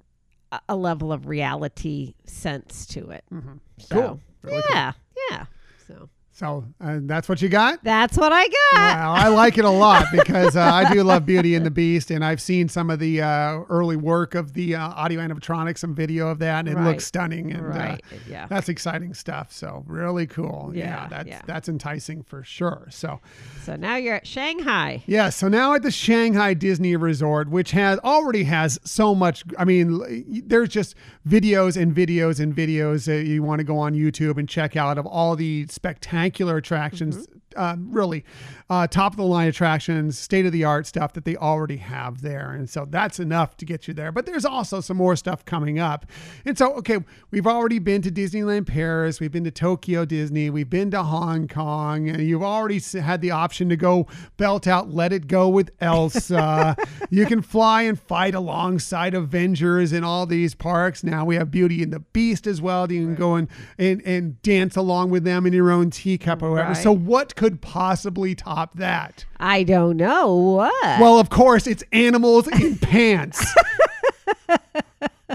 a- 0.53 0.77
level 0.77 1.13
of 1.13 1.27
reality 1.27 2.15
sense 2.25 2.87
to 2.87 3.11
it. 3.11 3.25
Mhm. 3.33 3.59
So, 3.79 3.95
Cool. 3.95 4.21
Really 4.43 4.63
cool. 4.63 4.75
yeah, 4.77 4.93
yeah. 5.31 5.47
So 5.87 6.09
So 6.39 6.65
uh, 6.81 7.01
that's 7.03 7.29
what 7.29 7.43
you 7.43 7.49
got? 7.49 7.83
that's 7.83 8.17
what 8.17 8.33
I 8.33 8.45
got. 8.45 8.53
Well, 8.75 9.13
I 9.13 9.27
like 9.27 9.59
it 9.59 9.65
a 9.65 9.71
lot 9.71 10.05
because 10.13 10.55
uh, 10.55 10.61
I 10.63 10.93
do 10.93 11.03
love 11.03 11.27
Beauty 11.27 11.57
and 11.57 11.67
the 11.67 11.71
Beast, 11.71 12.13
and 12.13 12.25
I've 12.25 12.41
seen 12.41 12.69
some 12.69 12.91
of 12.91 13.01
the 13.01 13.21
uh, 13.21 13.63
early 13.69 13.97
work 13.97 14.37
of 14.37 14.53
the 14.53 14.77
uh, 14.77 14.89
audio 14.91 15.21
animatronics, 15.21 15.83
and 15.83 15.97
video 15.97 16.29
of 16.29 16.39
that, 16.39 16.61
and 16.61 16.69
it 16.69 16.77
Right. 16.77 16.91
looks 16.91 17.05
stunning. 17.07 17.51
And 17.53 17.67
right. 17.67 18.01
uh, 18.13 18.17
yeah. 18.29 18.47
that's 18.47 18.69
exciting 18.69 19.15
stuff. 19.15 19.51
So 19.53 19.83
really 19.89 20.29
cool. 20.29 20.71
Yeah, 20.73 20.85
Yeah, 20.85 21.09
that's 21.09 21.29
yeah. 21.29 21.43
that's 21.45 21.69
enticing 21.69 22.23
for 22.23 22.45
sure. 22.45 22.87
So 22.91 23.19
So 23.65 23.75
now 23.75 23.97
you're 23.97 24.15
at 24.15 24.27
Shanghai. 24.27 25.03
yeah, 25.07 25.31
so 25.31 25.49
now 25.49 25.75
at 25.75 25.83
the 25.83 25.91
Shanghai 25.91 26.55
Disney 26.55 26.95
Resort, 26.95 27.49
which 27.51 27.73
has 27.73 27.99
already 28.01 28.45
has 28.45 28.79
so 28.85 29.13
much. 29.13 29.43
I 29.59 29.65
mean, 29.65 30.45
there's 30.47 30.69
just 30.69 30.95
videos 31.29 31.77
and 31.77 31.93
videos 31.93 32.39
and 32.39 32.55
videos 32.55 33.07
that 33.07 33.27
you 33.27 33.43
want 33.43 33.59
to 33.59 33.65
go 33.65 33.77
on 33.79 33.95
YouTube 33.95 34.39
and 34.39 34.49
check 34.49 34.77
out 34.77 34.99
of 34.99 35.05
all 35.07 35.35
the 35.35 35.67
spectacular 35.69 36.28
attractions. 36.57 37.27
Um, 37.57 37.89
really, 37.91 38.25
uh, 38.71 38.87
top 38.87 39.13
of 39.13 39.17
the 39.17 39.25
line 39.25 39.49
attractions, 39.49 40.19
state 40.19 40.45
of 40.45 40.53
the 40.53 40.63
art 40.63 40.87
stuff 40.87 41.15
that 41.15 41.25
they 41.25 41.37
already 41.37 41.79
have 41.79 42.21
there, 42.21 42.51
and 42.51 42.69
so 42.69 42.85
that's 42.85 43.19
enough 43.19 43.57
to 43.57 43.65
get 43.65 43.89
you 43.89 43.95
there. 43.95 44.13
But 44.13 44.27
there's 44.27 44.45
also 44.45 44.81
some 44.81 44.99
more 44.99 45.17
stuff 45.17 45.45
coming 45.45 45.79
up, 45.79 46.05
and 46.45 46.59
so 46.59 46.75
okay, 46.75 46.99
we've 47.31 47.47
already 47.47 47.79
been 47.79 48.03
to 48.03 48.11
Disneyland 48.11 48.67
Paris, 48.67 49.21
we've 49.21 49.33
been 49.33 49.45
to 49.45 49.51
Tokyo 49.51 50.05
Disney, 50.05 50.51
we've 50.51 50.69
been 50.69 50.91
to 50.91 51.03
Hong 51.03 51.49
Kong, 51.49 52.11
and 52.11 52.23
you've 52.23 52.43
already 52.43 52.79
had 53.01 53.23
the 53.23 53.31
option 53.31 53.71
to 53.71 53.77
go 53.77 54.07
belt 54.37 54.67
out 54.67 54.93
Let 54.93 55.15
It 55.15 55.29
Go 55.29 55.49
with 55.49 55.71
Elsa. 55.81 56.77
you 57.11 57.25
can 57.25 57.41
fly 57.41 57.83
and 57.83 57.99
fight 57.99 58.35
alongside 58.35 59.15
Avengers 59.15 59.95
in 59.95 60.05
all 60.05 60.27
these 60.27 60.55
parks. 60.55 61.03
Now 61.03 61.25
we 61.25 61.37
have 61.37 61.51
Beauty 61.51 61.83
and 61.83 61.93
the 61.93 62.01
Beast 62.01 62.47
as 62.47 62.61
well. 62.61 62.91
You 62.93 63.07
can 63.07 63.15
go 63.15 63.35
and, 63.37 63.49
and 63.79 64.03
and 64.03 64.41
dance 64.43 64.77
along 64.77 65.11
with 65.11 65.25
them 65.25 65.47
in 65.47 65.55
your 65.55 65.71
own 65.71 65.91
teacup 65.91 66.43
or 66.43 66.51
whatever. 66.51 66.69
Right. 66.71 66.77
So 66.77 66.93
what 66.93 67.35
could 67.35 67.63
possibly 67.63 68.35
top 68.35 68.58
that? 68.77 69.25
I 69.39 69.63
don't 69.63 69.97
know 69.97 70.35
what. 70.35 71.01
Well, 71.01 71.19
of 71.19 71.31
course, 71.31 71.67
it's 71.67 71.85
animals 71.93 72.49
in 72.49 72.77
pants. 72.79 73.45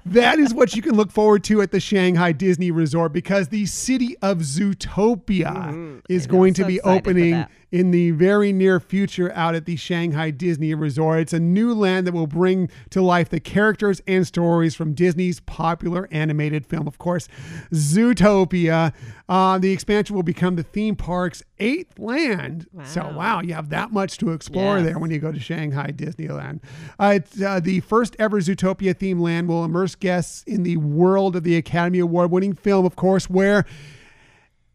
that 0.06 0.40
is 0.40 0.54
what 0.54 0.76
you 0.76 0.82
can 0.82 0.96
look 0.96 1.12
forward 1.12 1.44
to 1.46 1.62
at 1.62 1.72
the 1.72 1.80
Shanghai 1.80 2.32
Disney 2.32 2.72
Resort 2.72 3.14
because 3.14 3.50
the 3.50 3.66
city 3.66 4.16
of 4.22 4.40
Zootopia 4.40 5.54
mm, 5.54 6.02
is 6.10 6.24
I 6.24 6.28
know, 6.28 6.32
going 6.32 6.54
to 6.56 6.66
be 6.66 6.82
opening. 6.82 7.46
In 7.74 7.90
the 7.90 8.12
very 8.12 8.54
near 8.54 8.80
future 8.80 9.32
out 9.34 9.56
at 9.56 9.66
the 9.66 9.76
Shanghai 9.76 10.30
Disney 10.30 10.76
Resort. 10.76 11.22
It's 11.22 11.34
a 11.34 11.40
new 11.40 11.74
land 11.74 12.06
that 12.06 12.14
will 12.14 12.28
bring 12.28 12.70
to 12.92 13.02
life 13.02 13.30
the 13.30 13.40
characters 13.40 14.00
and 14.06 14.28
stories 14.28 14.76
from 14.76 14.94
Disney's 14.94 15.40
popular 15.40 16.08
animated 16.12 16.68
film, 16.68 16.88
of 16.88 17.00
course, 17.00 17.28
Zootopia. 17.74 18.94
Uh, 19.28 19.58
the 19.58 19.72
expansion 19.72 20.16
will 20.16 20.22
become 20.22 20.56
the 20.56 20.62
theme 20.62 20.96
park's 20.96 21.42
eighth 21.58 21.98
land. 21.98 22.68
So, 22.84 23.02
Wow. 23.06 23.18
wow, 23.18 23.42
you 23.42 23.56
have 23.56 23.70
that 23.70 23.92
much 23.92 24.20
to 24.20 24.34
explore 24.34 24.78
Yes. 24.78 24.86
there 24.86 25.00
when 25.00 25.10
you 25.10 25.18
go 25.18 25.32
to 25.32 25.40
Shanghai 25.40 25.88
Disneyland. 25.92 26.60
Uh, 27.00 27.14
it's, 27.16 27.42
uh, 27.42 27.60
the 27.60 27.80
first 27.80 28.16
ever 28.20 28.40
Zootopia 28.40 28.94
themed 28.94 29.20
land 29.20 29.48
will 29.48 29.66
immerse 29.66 29.96
guests 29.96 30.44
in 30.46 30.62
the 30.62 30.78
world 30.78 31.36
of 31.36 31.42
the 31.44 31.56
Academy 31.56 31.98
Award 31.98 32.30
winning 32.30 32.54
film, 32.54 32.86
of 32.86 32.96
course, 32.96 33.28
where 33.32 33.66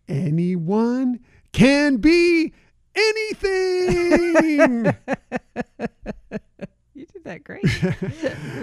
anyone 0.09 1.21
can 1.53 1.99
be 1.99 2.53
anything. 2.99 4.95
you 6.95 7.07
did 7.07 7.25
that 7.25 7.45
great. 7.45 7.65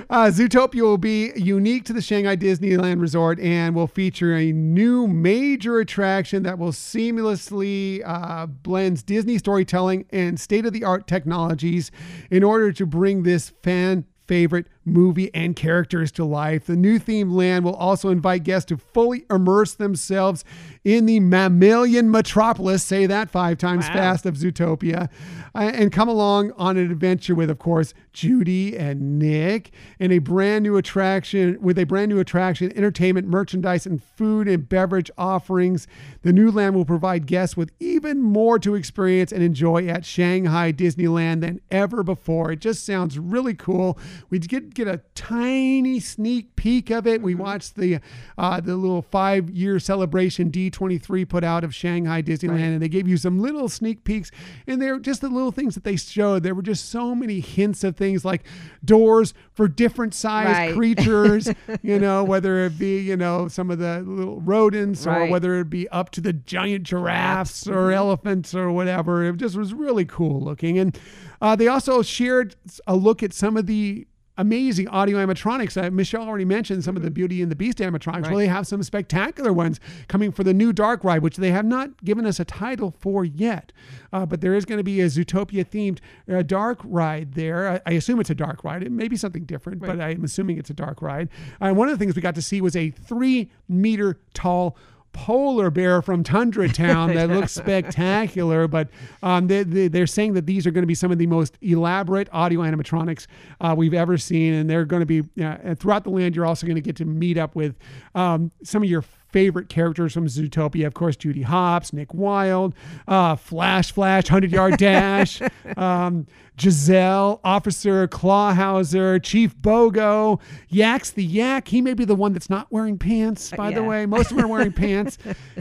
Uh, 0.08 0.28
Zootopia 0.28 0.82
will 0.82 1.00
be 1.00 1.32
unique 1.36 1.84
to 1.86 1.91
the 1.91 2.02
Shanghai 2.02 2.36
Disneyland 2.36 3.02
Resort 3.02 3.39
and 3.39 3.74
will 3.74 3.88
feature 3.88 4.36
a 4.36 4.52
new 4.52 5.08
major 5.08 5.80
attraction 5.80 6.43
that 6.43 6.60
will 6.60 6.71
seamlessly 6.71 8.04
uh, 8.06 8.45
blends 8.45 9.02
Disney 9.02 9.39
storytelling 9.39 10.06
and 10.12 10.39
state 10.39 10.63
of 10.67 10.74
the 10.74 10.84
art 10.84 11.08
technologies 11.08 11.89
in 12.30 12.43
order 12.43 12.71
to 12.71 12.86
bring 12.86 13.24
this 13.24 13.52
fan 13.63 14.06
favorite 14.28 14.67
movie 14.86 15.34
and 15.34 15.56
characters 15.56 16.12
to 16.13 16.24
life. 16.24 16.65
The 16.65 16.76
new 16.76 17.00
themed 17.00 17.34
land 17.34 17.65
will 17.65 17.74
also 17.76 18.10
invite 18.10 18.43
guests 18.43 18.67
to 18.69 18.78
fully 18.78 19.26
immerse 19.32 19.74
themselves 19.74 20.45
in 20.84 21.08
the 21.08 21.19
mammalian 21.19 22.12
metropolis, 22.12 22.84
say 22.84 23.08
that 23.08 23.32
five 23.32 23.58
times 23.58 23.88
Wow. 23.88 23.93
fast, 23.95 24.26
of 24.28 24.36
Zootopia, 24.36 25.10
uh, 25.56 25.58
and 25.74 25.91
come 25.91 26.08
along 26.08 26.52
on 26.58 26.78
an 26.78 26.91
adventure 26.91 27.34
with, 27.34 27.50
of 27.50 27.58
course, 27.58 27.93
Judy 28.13 28.78
and 28.78 29.17
Nick, 29.17 29.71
and 30.00 30.12
a 30.13 30.19
brand 30.19 30.63
new 30.63 30.78
attraction 30.78 31.58
with 31.60 31.80
a 31.80 31.86
brand 31.86 32.10
new 32.10 32.19
attraction, 32.19 32.71
entertainment, 32.78 33.28
merchandise, 33.28 33.86
and 33.88 34.02
food 34.04 34.48
and 34.48 34.69
beverage 34.69 35.10
offerings. 35.17 35.88
The 36.21 36.32
new 36.32 36.52
land 36.52 36.76
will 36.76 36.86
provide 36.86 37.26
guests 37.26 37.58
with 37.58 37.71
even 37.80 38.21
more 38.21 38.60
to 38.60 38.76
experience 38.76 39.32
and 39.32 39.41
enjoy 39.41 39.88
at 39.88 40.06
Shanghai 40.06 40.71
Disneyland 40.71 41.41
than 41.41 41.62
ever 41.71 42.04
before. 42.04 42.52
It 42.52 42.60
just 42.60 42.86
sounds 42.86 43.17
really 43.17 43.56
cool. 43.56 43.98
We 44.30 44.38
get 44.39 44.74
get 44.75 44.88
a 44.88 45.01
tiny 45.15 45.99
sneak 45.99 46.55
peek 46.55 46.89
of 46.91 47.07
it. 47.07 47.21
We 47.21 47.33
watched 47.35 47.75
the 47.75 47.99
uh, 48.38 48.59
the 48.61 48.75
little 48.75 49.01
five 49.01 49.49
year 49.49 49.79
celebration 49.79 50.51
D23 50.51 51.27
put 51.27 51.43
out 51.43 51.63
of 51.63 51.73
Shanghai 51.73 52.21
Disneyland, 52.21 52.73
and 52.73 52.81
they 52.81 52.89
gave 52.89 53.07
you 53.07 53.17
some 53.17 53.39
little 53.39 53.67
sneak 53.69 54.03
peeks. 54.03 54.31
And 54.67 54.81
they're 54.81 54.99
just 54.99 55.21
the 55.21 55.29
little 55.29 55.51
things 55.51 55.75
that 55.75 55.83
they 55.83 55.95
showed. 55.95 56.43
There 56.43 56.53
were 56.55 56.61
just 56.61 56.89
so 56.89 57.15
many 57.15 57.39
hints 57.39 57.83
of 57.83 57.95
things 57.95 58.23
like 58.23 58.43
doors 58.83 59.33
for 59.53 59.67
different 59.67 60.13
size 60.13 60.45
Right. 60.45 60.75
creatures. 60.75 61.49
you 61.81 61.97
know, 61.99 62.23
whether 62.23 62.65
it 62.65 62.77
be 62.77 62.99
you 62.99 63.17
know 63.17 63.47
some 63.47 63.71
of 63.71 63.79
the 63.79 64.01
little 64.05 64.41
rodents 64.41 65.07
or 65.07 65.27
whether 65.27 65.59
it 65.59 65.69
be 65.69 65.88
up 65.89 66.09
to 66.11 66.21
the 66.21 66.33
giant 66.33 66.83
giraffes 66.83 67.67
or 67.67 67.91
elephants 67.91 68.53
or 68.53 68.71
whatever. 68.71 69.23
It 69.23 69.38
just 69.38 69.55
was 69.55 69.73
really 69.73 70.05
cool 70.05 70.41
looking. 70.41 70.77
And 70.77 70.97
uh, 71.41 71.55
they 71.55 71.67
also 71.67 72.01
shared 72.01 72.55
a 72.88 72.95
look 72.95 73.23
at 73.23 73.33
some 73.33 73.57
of 73.57 73.65
the 73.65 74.07
amazing 74.38 74.88
audio 74.89 75.17
animatronics. 75.17 75.82
Uh, 75.82 75.89
Michelle 75.91 76.24
already 76.24 76.45
mentioned 76.45 76.84
some 76.84 76.95
of 76.95 77.04
the 77.04 77.12
Beauty 77.12 77.41
and 77.41 77.52
the 77.52 77.56
Beast 77.56 77.78
animatronics. 77.80 78.24
Well, 78.24 78.38
they 78.38 78.48
have 78.48 78.67
some 78.67 78.84
spectacular 78.84 79.54
ones 79.54 79.80
coming 80.08 80.32
for 80.32 80.43
the 80.43 80.54
new 80.54 80.74
Dark 80.74 81.04
Ride, 81.04 81.21
which 81.21 81.38
they 81.38 81.52
have 81.52 81.65
not 81.65 82.04
given 82.04 82.26
us 82.26 82.39
a 82.39 82.45
title 82.45 82.93
for 83.00 83.24
yet. 83.24 83.71
Uh, 84.12 84.26
but 84.26 84.41
there 84.41 84.56
is 84.56 84.65
going 84.65 84.78
to 84.78 84.84
be 84.84 85.02
a 85.02 85.06
Zootopia 85.06 85.65
themed 85.65 86.00
uh, 86.34 86.41
Dark 86.41 86.80
Ride 86.84 87.34
there. 87.34 87.69
I, 87.69 87.82
I 87.86 87.93
assume 87.93 88.19
it's 88.19 88.30
a 88.30 88.36
Dark 88.36 88.63
Ride. 88.63 88.84
It 88.84 88.91
may 88.91 89.08
be 89.08 89.17
something 89.17 89.45
different, 89.45 89.80
but 89.80 90.00
I'm 90.00 90.24
assuming 90.24 90.58
it's 90.58 90.69
a 90.69 90.74
Dark 90.74 91.02
Ride. 91.02 91.30
Uh, 91.62 91.74
one 91.74 91.89
of 91.89 91.98
the 91.98 92.04
things 92.04 92.15
we 92.15 92.21
got 92.21 92.36
to 92.36 92.41
see 92.41 92.62
was 92.62 92.76
a 92.76 92.91
three 92.91 93.50
meter 93.67 94.19
tall 94.34 94.78
polar 95.15 95.71
bear 95.71 96.01
from 96.01 96.23
Tundra 96.23 96.67
Town 96.73 97.13
that 97.15 97.30
looks 97.30 97.51
spectacular. 97.56 98.67
But 98.67 98.89
um, 99.23 99.47
they, 99.47 99.63
they, 99.63 99.88
they're 99.88 100.08
saying 100.08 100.34
that 100.34 100.45
these 100.45 100.67
are 100.67 100.71
going 100.71 100.84
to 100.84 100.88
be 100.88 100.95
some 100.95 101.12
of 101.12 101.17
the 101.17 101.25
most 101.25 101.58
elaborate 101.62 102.28
audio 102.32 102.62
animatronics 102.62 103.25
uh, 103.62 103.73
we've 103.75 103.93
ever 103.93 104.17
seen, 104.17 104.54
and 104.54 104.69
they're 104.69 104.86
going 104.86 105.06
to 105.06 105.06
be 105.06 105.43
uh, 105.43 105.75
throughout 105.75 106.04
the 106.04 106.10
land. 106.10 106.36
You're 106.36 106.45
also 106.45 106.67
going 106.67 106.75
to 106.75 106.82
get 106.82 106.97
to 106.97 107.06
meet 107.06 107.38
up 107.38 107.56
with 107.56 107.75
um, 108.13 108.51
some 108.63 108.84
of 108.84 108.89
your 108.89 109.04
favorite 109.36 109.67
characters 109.67 110.13
from 110.13 110.28
Zootopia. 110.28 110.88
Of 110.88 110.93
course, 110.93 111.17
Judy 111.17 111.41
Hopps, 111.41 111.91
Nick 111.91 112.13
Wilde, 112.13 112.74
uh, 113.06 113.36
Flash 113.36 113.91
Flash, 113.91 114.30
100 114.32 114.50
Yard 114.50 114.78
Dash, 114.78 115.41
um, 115.76 116.26
Gazelle, 116.58 117.41
Officer 117.43 118.08
Clawhauser, 118.08 119.21
Chief 119.21 119.54
Bogo, 119.58 120.39
Yax 120.71 121.13
the 121.13 121.24
Yak. 121.24 121.67
He 121.67 121.82
may 121.82 121.93
be 121.93 122.06
the 122.06 122.15
one 122.15 122.32
that's 122.32 122.50
not 122.50 122.71
wearing 122.71 122.98
pants, 122.98 123.52
by 123.52 123.71
the 123.71 123.84
way. 123.84 124.06
Most 124.06 124.32
of 124.32 124.38
them 124.38 124.45
are 124.45 124.50
wearing 124.50 124.71
pants. 124.74 125.17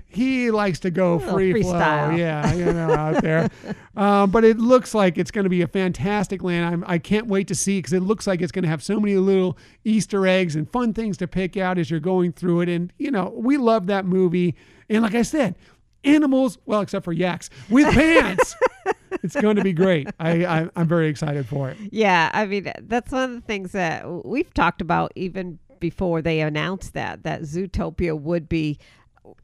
He 0.06 0.52
likes 0.52 0.78
to 0.80 0.92
go 0.92 1.18
free 1.18 1.60
flow. 1.62 2.10
Yeah, 2.10 2.52
you 2.54 2.66
know, 2.66 2.92
out 2.92 3.22
there. 3.22 3.50
Um, 3.96 4.30
but 4.30 4.44
it 4.44 4.58
looks 4.58 4.94
like 4.94 5.18
it's 5.18 5.30
going 5.32 5.44
to 5.44 5.50
be 5.50 5.62
a 5.62 5.68
fantastic 5.68 6.42
land. 6.42 6.66
I'm, 6.66 6.84
I 6.86 6.98
can't 6.98 7.26
wait 7.26 7.48
to 7.48 7.54
see 7.54 7.78
because 7.78 7.92
it 7.92 8.02
looks 8.02 8.26
like 8.26 8.40
it's 8.40 8.52
going 8.52 8.62
to 8.62 8.68
have 8.68 8.82
so 8.82 9.00
many 9.00 9.16
little 9.16 9.58
Easter 9.84 10.26
eggs 10.26 10.54
and 10.54 10.70
fun 10.70 10.92
things 10.94 11.16
to 11.18 11.26
pick 11.26 11.56
out 11.56 11.76
as 11.76 11.90
you're 11.90 12.00
going 12.00 12.32
through 12.32 12.62
it. 12.62 12.68
And, 12.68 12.92
you 12.98 13.10
know, 13.10 13.32
we 13.36 13.56
love 13.64 13.86
that 13.86 14.04
movie. 14.04 14.54
And 14.88 15.02
like 15.02 15.14
I 15.14 15.22
said, 15.22 15.56
animals, 16.04 16.58
well, 16.66 16.80
except 16.80 17.04
for 17.04 17.12
yaks, 17.12 17.50
with 17.70 17.92
pants. 17.94 18.54
it's 19.22 19.36
going 19.40 19.56
to 19.56 19.62
be 19.62 19.72
great. 19.72 20.08
I, 20.20 20.44
I, 20.44 20.68
I'm 20.76 20.88
very 20.88 21.08
excited 21.08 21.46
for 21.46 21.70
it. 21.70 21.76
Yeah, 21.90 22.30
I 22.32 22.46
mean 22.46 22.70
that's 22.82 23.10
one 23.12 23.30
of 23.30 23.34
the 23.34 23.40
things 23.40 23.72
that 23.72 24.24
we've 24.24 24.52
talked 24.52 24.80
about 24.80 25.12
even 25.16 25.58
before 25.80 26.22
they 26.22 26.40
announced 26.40 26.94
that 26.94 27.24
that 27.24 27.42
Zootopia 27.42 28.18
would 28.18 28.48
be 28.48 28.78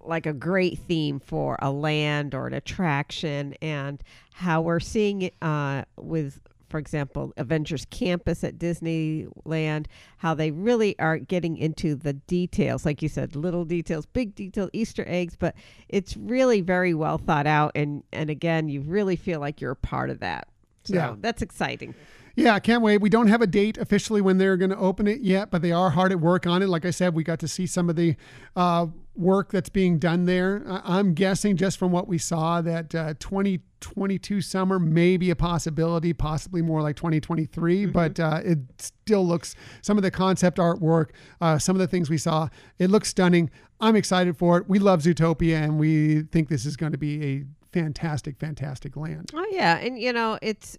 like 0.01 0.27
a 0.27 0.33
great 0.33 0.79
theme 0.79 1.21
for 1.21 1.59
a 1.61 1.71
land 1.71 2.35
or 2.35 2.47
an 2.47 2.55
attraction, 2.55 3.55
and 3.63 4.03
how 4.35 4.61
we're 4.61 4.81
seeing 4.81 5.23
it 5.23 5.35
uh, 5.41 5.85
with, 5.97 6.41
for 6.71 6.79
example, 6.79 7.33
Avengers 7.37 7.85
Campus 7.91 8.43
at 8.45 8.57
Disneyland, 8.59 9.87
how 10.19 10.35
they 10.35 10.51
really 10.51 10.99
are 10.99 11.19
getting 11.19 11.57
into 11.57 11.95
the 11.95 12.13
details, 12.15 12.87
like 12.87 13.03
you 13.03 13.09
said, 13.09 13.37
little 13.37 13.65
details, 13.65 14.07
big 14.07 14.35
detail, 14.35 14.71
Easter 14.73 15.05
eggs, 15.07 15.37
but 15.37 15.55
it's 15.89 16.17
really 16.17 16.61
very 16.61 16.95
well 16.95 17.19
thought 17.19 17.47
out, 17.47 17.73
and 17.75 18.03
and 18.13 18.31
again, 18.31 18.69
you 18.69 18.81
really 18.81 19.17
feel 19.17 19.41
like 19.41 19.61
you're 19.61 19.73
a 19.73 19.77
part 19.77 20.09
of 20.11 20.21
that. 20.21 20.49
So 20.85 20.95
Yeah. 20.95 21.15
that's 21.21 21.43
exciting. 21.43 21.95
Yeah, 22.37 22.55
I 22.55 22.61
can't 22.61 22.83
wait. 22.83 22.99
We 23.03 23.11
don't 23.11 23.27
have 23.27 23.43
a 23.43 23.47
date 23.47 23.77
officially 23.77 24.21
when 24.21 24.39
they're 24.39 24.57
going 24.57 24.71
to 24.71 24.79
open 24.79 25.07
it 25.09 25.21
yet, 25.21 25.51
but 25.51 25.63
they 25.63 25.73
are 25.73 25.91
hard 25.91 26.13
at 26.13 26.21
work 26.21 26.47
on 26.47 26.63
it. 26.63 26.69
Like 26.69 26.87
I 26.87 26.91
said, 26.91 27.13
we 27.15 27.25
got 27.25 27.41
to 27.41 27.49
see 27.49 27.67
some 27.67 27.91
of 27.91 27.97
the 27.97 28.15
uh, 28.55 28.87
work 29.21 29.53
that's 29.53 29.69
being 29.69 29.99
done 29.99 30.25
there. 30.25 30.65
I'm 30.67 31.15
guessing 31.15 31.57
just 31.57 31.79
from 31.79 31.93
what 31.93 32.09
we 32.09 32.19
saw 32.19 32.61
that 32.63 32.95
uh, 32.95 33.15
2022 33.19 34.41
summer 34.41 34.79
may 34.79 35.17
be 35.17 35.31
a 35.31 35.37
possibility, 35.37 36.13
possibly 36.13 36.63
more 36.63 36.83
like 36.83 36.97
2023, 36.97 37.87
but 37.87 38.19
uh, 38.19 38.41
it 38.45 38.59
still 38.79 39.27
looks, 39.27 39.55
some 39.83 39.97
of 39.97 40.03
the 40.03 40.11
concept 40.11 40.59
artwork, 40.59 41.11
uh, 41.41 41.59
some 41.59 41.77
of 41.77 41.81
the 41.81 41.87
things 41.87 42.09
we 42.09 42.19
saw, 42.19 42.49
it 42.79 42.91
looks 42.91 43.09
stunning. 43.09 43.51
I'm 43.81 43.97
excited 43.97 44.37
for 44.37 44.59
it. 44.59 44.69
We 44.69 44.79
love 44.79 45.03
Zootopia 45.03 45.57
and 45.63 45.79
we 45.79 46.23
think 46.23 46.49
this 46.49 46.65
is 46.65 46.77
going 46.77 46.93
to 46.93 46.99
be 46.99 47.25
a 47.25 47.45
fantastic, 47.73 48.39
fantastic 48.39 48.97
land. 48.97 49.31
Oh 49.35 49.47
yeah, 49.51 49.77
and 49.79 49.99
you 49.99 50.13
know 50.13 50.39
it's 50.43 50.77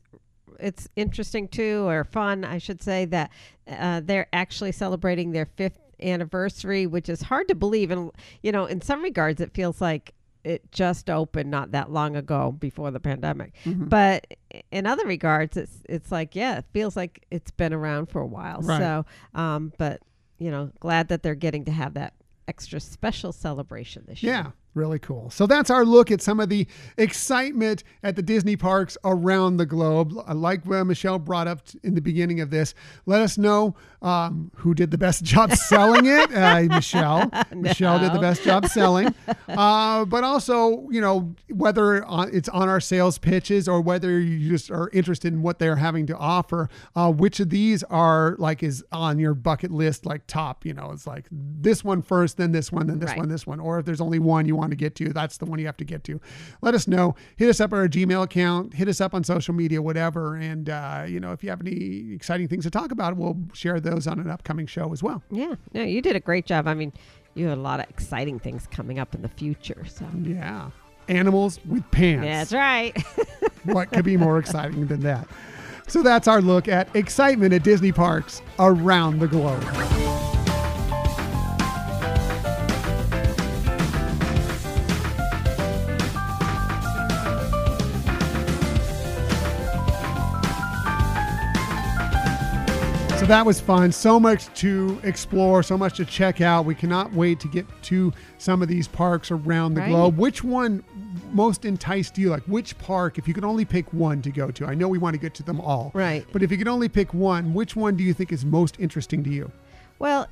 it's 0.59 0.87
interesting 0.95 1.47
too, 1.47 1.87
or 1.87 2.03
fun, 2.03 2.43
I 2.43 2.57
should 2.57 2.81
say, 2.81 3.05
that 3.05 3.31
uh, 3.67 4.01
they're 4.03 4.27
actually 4.33 4.71
celebrating 4.71 5.31
their 5.31 5.45
fifth 5.45 5.79
anniversary, 6.03 6.87
which 6.87 7.09
is 7.09 7.21
hard 7.21 7.47
to 7.47 7.55
believe. 7.55 7.91
And 7.91 8.11
you 8.43 8.51
know, 8.51 8.65
in 8.65 8.81
some 8.81 9.01
regards, 9.01 9.41
it 9.41 9.53
feels 9.53 9.81
like 9.81 10.13
it 10.43 10.71
just 10.71 11.09
opened 11.09 11.51
not 11.51 11.71
that 11.71 11.91
long 11.91 12.15
ago 12.15 12.51
before 12.51 12.91
the 12.91 12.99
pandemic. 12.99 13.53
Mm-hmm. 13.63 13.85
But 13.85 14.27
in 14.71 14.85
other 14.85 15.05
regards, 15.05 15.57
it's 15.57 15.83
it's 15.87 16.11
like 16.11 16.35
yeah, 16.35 16.59
it 16.59 16.65
feels 16.73 16.95
like 16.95 17.25
it's 17.31 17.51
been 17.51 17.73
around 17.73 18.07
for 18.07 18.21
a 18.21 18.27
while. 18.27 18.61
Right. 18.61 18.79
So, 18.79 19.05
um, 19.35 19.73
but 19.77 20.01
you 20.39 20.51
know, 20.51 20.71
glad 20.79 21.09
that 21.09 21.23
they're 21.23 21.35
getting 21.35 21.65
to 21.65 21.71
have 21.71 21.93
that 21.93 22.13
extra 22.47 22.79
special 22.79 23.31
celebration 23.31 24.03
this 24.07 24.23
year. 24.23 24.33
Yeah, 24.33 24.51
really 24.73 24.99
cool. 24.99 25.29
So 25.29 25.45
that's 25.47 25.69
our 25.69 25.83
look 25.85 26.11
at 26.11 26.21
some 26.21 26.39
of 26.39 26.49
the 26.49 26.67
excitement 26.97 27.83
at 28.03 28.15
the 28.15 28.21
Disney 28.21 28.55
parks 28.55 28.97
around 29.03 29.57
the 29.57 29.65
globe. 29.65 30.13
Like 30.33 30.65
Michelle 30.65 31.19
brought 31.19 31.47
up 31.47 31.61
in 31.83 31.95
the 31.95 32.01
beginning 32.01 32.39
of 32.39 32.49
this, 32.49 32.73
let 33.05 33.21
us 33.21 33.37
know 33.37 33.75
um, 34.01 34.49
who 34.55 34.73
did 34.73 34.91
the 34.91 34.97
best 34.97 35.23
job 35.23 35.51
selling 35.55 36.05
it. 36.05 36.33
Uh, 36.33 36.61
Michelle. 36.63 37.29
Michelle 37.55 37.99
did 37.99 38.13
the 38.13 38.19
best 38.19 38.43
job 38.43 38.65
selling. 38.67 39.13
Uh, 39.47 40.05
but 40.05 40.23
also, 40.23 40.87
you 40.89 41.01
know, 41.01 41.35
whether 41.49 42.05
it's 42.31 42.49
on 42.49 42.69
our 42.69 42.79
sales 42.79 43.17
pitches 43.17 43.67
or 43.67 43.81
whether 43.81 44.19
you 44.19 44.49
just 44.49 44.71
are 44.71 44.89
interested 44.93 45.33
in 45.33 45.41
what 45.41 45.59
they're 45.59 45.75
having 45.75 46.05
to 46.07 46.17
offer, 46.17 46.69
uh, 46.95 47.11
which 47.11 47.39
of 47.39 47.49
these 47.49 47.83
are 47.83 48.35
like 48.39 48.63
is 48.63 48.83
on 48.91 49.19
your 49.19 49.33
bucket 49.33 49.71
list, 49.71 50.05
like 50.05 50.25
top, 50.27 50.65
you 50.65 50.73
know, 50.73 50.91
it's 50.91 51.05
like 51.05 51.25
this 51.31 51.83
one 51.83 52.01
first, 52.01 52.37
then 52.37 52.51
this 52.51 52.71
one, 52.71 52.87
then 52.87 52.99
this 52.99 53.09
Right. 53.09 53.17
one, 53.17 53.29
this 53.29 53.45
one. 53.45 53.59
Or 53.59 53.79
if 53.79 53.85
there's 53.85 53.99
only 54.01 54.19
one 54.19 54.45
you 54.45 54.55
want 54.61 54.71
to 54.71 54.77
get 54.77 54.95
to, 54.95 55.09
that's 55.11 55.37
the 55.37 55.45
one 55.45 55.59
you 55.59 55.65
have 55.65 55.77
to 55.77 55.83
get 55.83 56.03
to. 56.05 56.21
Let 56.61 56.73
us 56.73 56.87
know. 56.87 57.15
Hit 57.35 57.49
us 57.49 57.59
up 57.59 57.73
on 57.73 57.79
our 57.79 57.87
Gmail 57.87 58.23
account, 58.23 58.73
hit 58.75 58.87
us 58.87 59.01
up 59.01 59.13
on 59.13 59.23
social 59.23 59.53
media, 59.53 59.81
whatever. 59.81 60.35
And, 60.35 60.69
uh, 60.69 61.05
you 61.07 61.19
know, 61.19 61.31
if 61.33 61.43
you 61.43 61.49
have 61.49 61.59
any 61.61 62.13
exciting 62.13 62.47
things 62.47 62.63
to 62.63 62.69
talk 62.71 62.91
about, 62.91 63.17
we'll 63.17 63.37
share 63.53 63.79
those 63.79 64.07
on 64.07 64.19
an 64.19 64.29
upcoming 64.29 64.67
show 64.67 64.93
as 64.93 65.01
well. 65.03 65.21
Yeah, 65.31 65.55
no, 65.73 65.81
you 65.83 66.01
did 66.01 66.15
a 66.15 66.19
great 66.19 66.45
job. 66.45 66.67
I 66.67 66.73
mean, 66.75 66.93
you 67.33 67.47
have 67.47 67.57
a 67.57 67.61
lot 67.61 67.79
of 67.79 67.89
exciting 67.89 68.39
things 68.39 68.67
coming 68.67 68.99
up 68.99 69.15
in 69.15 69.21
the 69.21 69.29
future. 69.29 69.85
So 69.85 70.05
Yeah. 70.21 70.69
Animals 71.07 71.59
with 71.65 71.89
pants. 71.91 72.25
that's 72.25 72.53
right. 72.53 72.95
what 73.65 73.91
could 73.91 74.05
be 74.05 74.15
more 74.15 74.37
exciting 74.37 74.87
than 74.87 75.01
that? 75.01 75.27
So 75.87 76.03
that's 76.03 76.27
our 76.27 76.41
look 76.41 76.67
at 76.67 76.95
excitement 76.95 77.53
at 77.53 77.63
Disney 77.63 77.91
parks 77.91 78.41
around 78.59 79.19
the 79.19 79.27
globe. 79.27 80.20
That 93.31 93.45
was 93.45 93.61
fun. 93.61 93.93
So 93.93 94.19
much 94.19 94.53
to 94.55 94.99
explore, 95.03 95.63
so 95.63 95.77
much 95.77 95.95
to 95.97 96.05
check 96.05 96.41
out. 96.41 96.65
We 96.65 96.75
cannot 96.75 97.13
wait 97.13 97.39
to 97.39 97.47
get 97.47 97.65
to 97.83 98.11
some 98.37 98.61
of 98.61 98.67
these 98.67 98.89
parks 98.89 99.31
around 99.31 99.75
the 99.75 99.81
Right. 99.81 99.89
globe. 99.89 100.17
Which 100.17 100.43
one 100.43 100.83
most 101.31 101.63
enticed 101.63 102.17
you? 102.17 102.29
Like, 102.29 102.43
which 102.43 102.77
park, 102.79 103.17
if 103.17 103.29
you 103.29 103.33
could 103.33 103.45
only 103.45 103.63
pick 103.63 103.93
one 103.93 104.21
to 104.23 104.31
go 104.31 104.51
to? 104.51 104.65
I 104.65 104.75
know 104.75 104.89
we 104.89 104.97
want 104.97 105.13
to 105.13 105.17
get 105.17 105.33
to 105.35 105.43
them 105.43 105.61
all. 105.61 105.91
Right. 105.93 106.25
But 106.33 106.43
if 106.43 106.51
you 106.51 106.57
could 106.57 106.67
only 106.67 106.89
pick 106.89 107.13
one, 107.13 107.53
which 107.53 107.73
one 107.73 107.95
do 107.95 108.03
you 108.03 108.13
think 108.13 108.33
is 108.33 108.43
most 108.43 108.75
interesting 108.79 109.23
to 109.23 109.29
you? 109.29 109.49
well, 109.97 110.27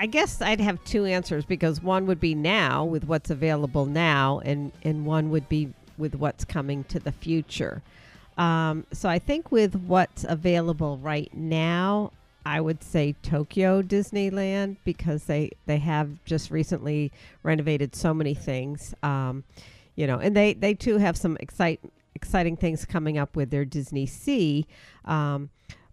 I 0.00 0.06
guess 0.06 0.40
I'd 0.40 0.60
have 0.60 0.82
two 0.84 1.04
answers 1.04 1.44
because 1.44 1.82
one 1.82 2.06
would 2.06 2.20
be 2.20 2.32
now 2.34 2.84
with 2.84 3.04
what's 3.08 3.30
available 3.30 3.84
now, 3.84 4.40
and 4.44 4.70
and 4.84 5.04
one 5.04 5.28
would 5.30 5.48
be 5.48 5.74
with 5.98 6.14
what's 6.14 6.44
coming 6.44 6.84
to 6.84 7.00
the 7.00 7.10
future. 7.10 7.82
Um, 8.38 8.86
so 8.92 9.08
I 9.08 9.18
think 9.18 9.50
with 9.50 9.74
what's 9.74 10.22
available 10.22 10.98
right 10.98 11.28
now, 11.34 12.12
I 12.48 12.62
would 12.62 12.82
say 12.82 13.14
Tokyo 13.22 13.82
Disneyland 13.82 14.76
because 14.82 15.24
they 15.24 15.50
they 15.66 15.76
have 15.76 16.24
just 16.24 16.50
recently 16.50 17.12
renovated 17.42 17.94
so 17.94 18.14
many 18.14 18.32
things. 18.32 18.94
Um, 19.02 19.44
you 19.96 20.06
know, 20.06 20.18
and 20.18 20.34
they 20.34 20.54
they 20.54 20.72
too 20.72 20.96
have 20.96 21.14
some 21.14 21.36
excite 21.40 21.78
exciting 22.14 22.56
things 22.56 22.86
coming 22.86 23.18
up 23.18 23.36
with 23.36 23.50
their 23.50 23.66
Disney 23.66 24.06
Sea. 24.06 24.66
Um, 25.04 25.50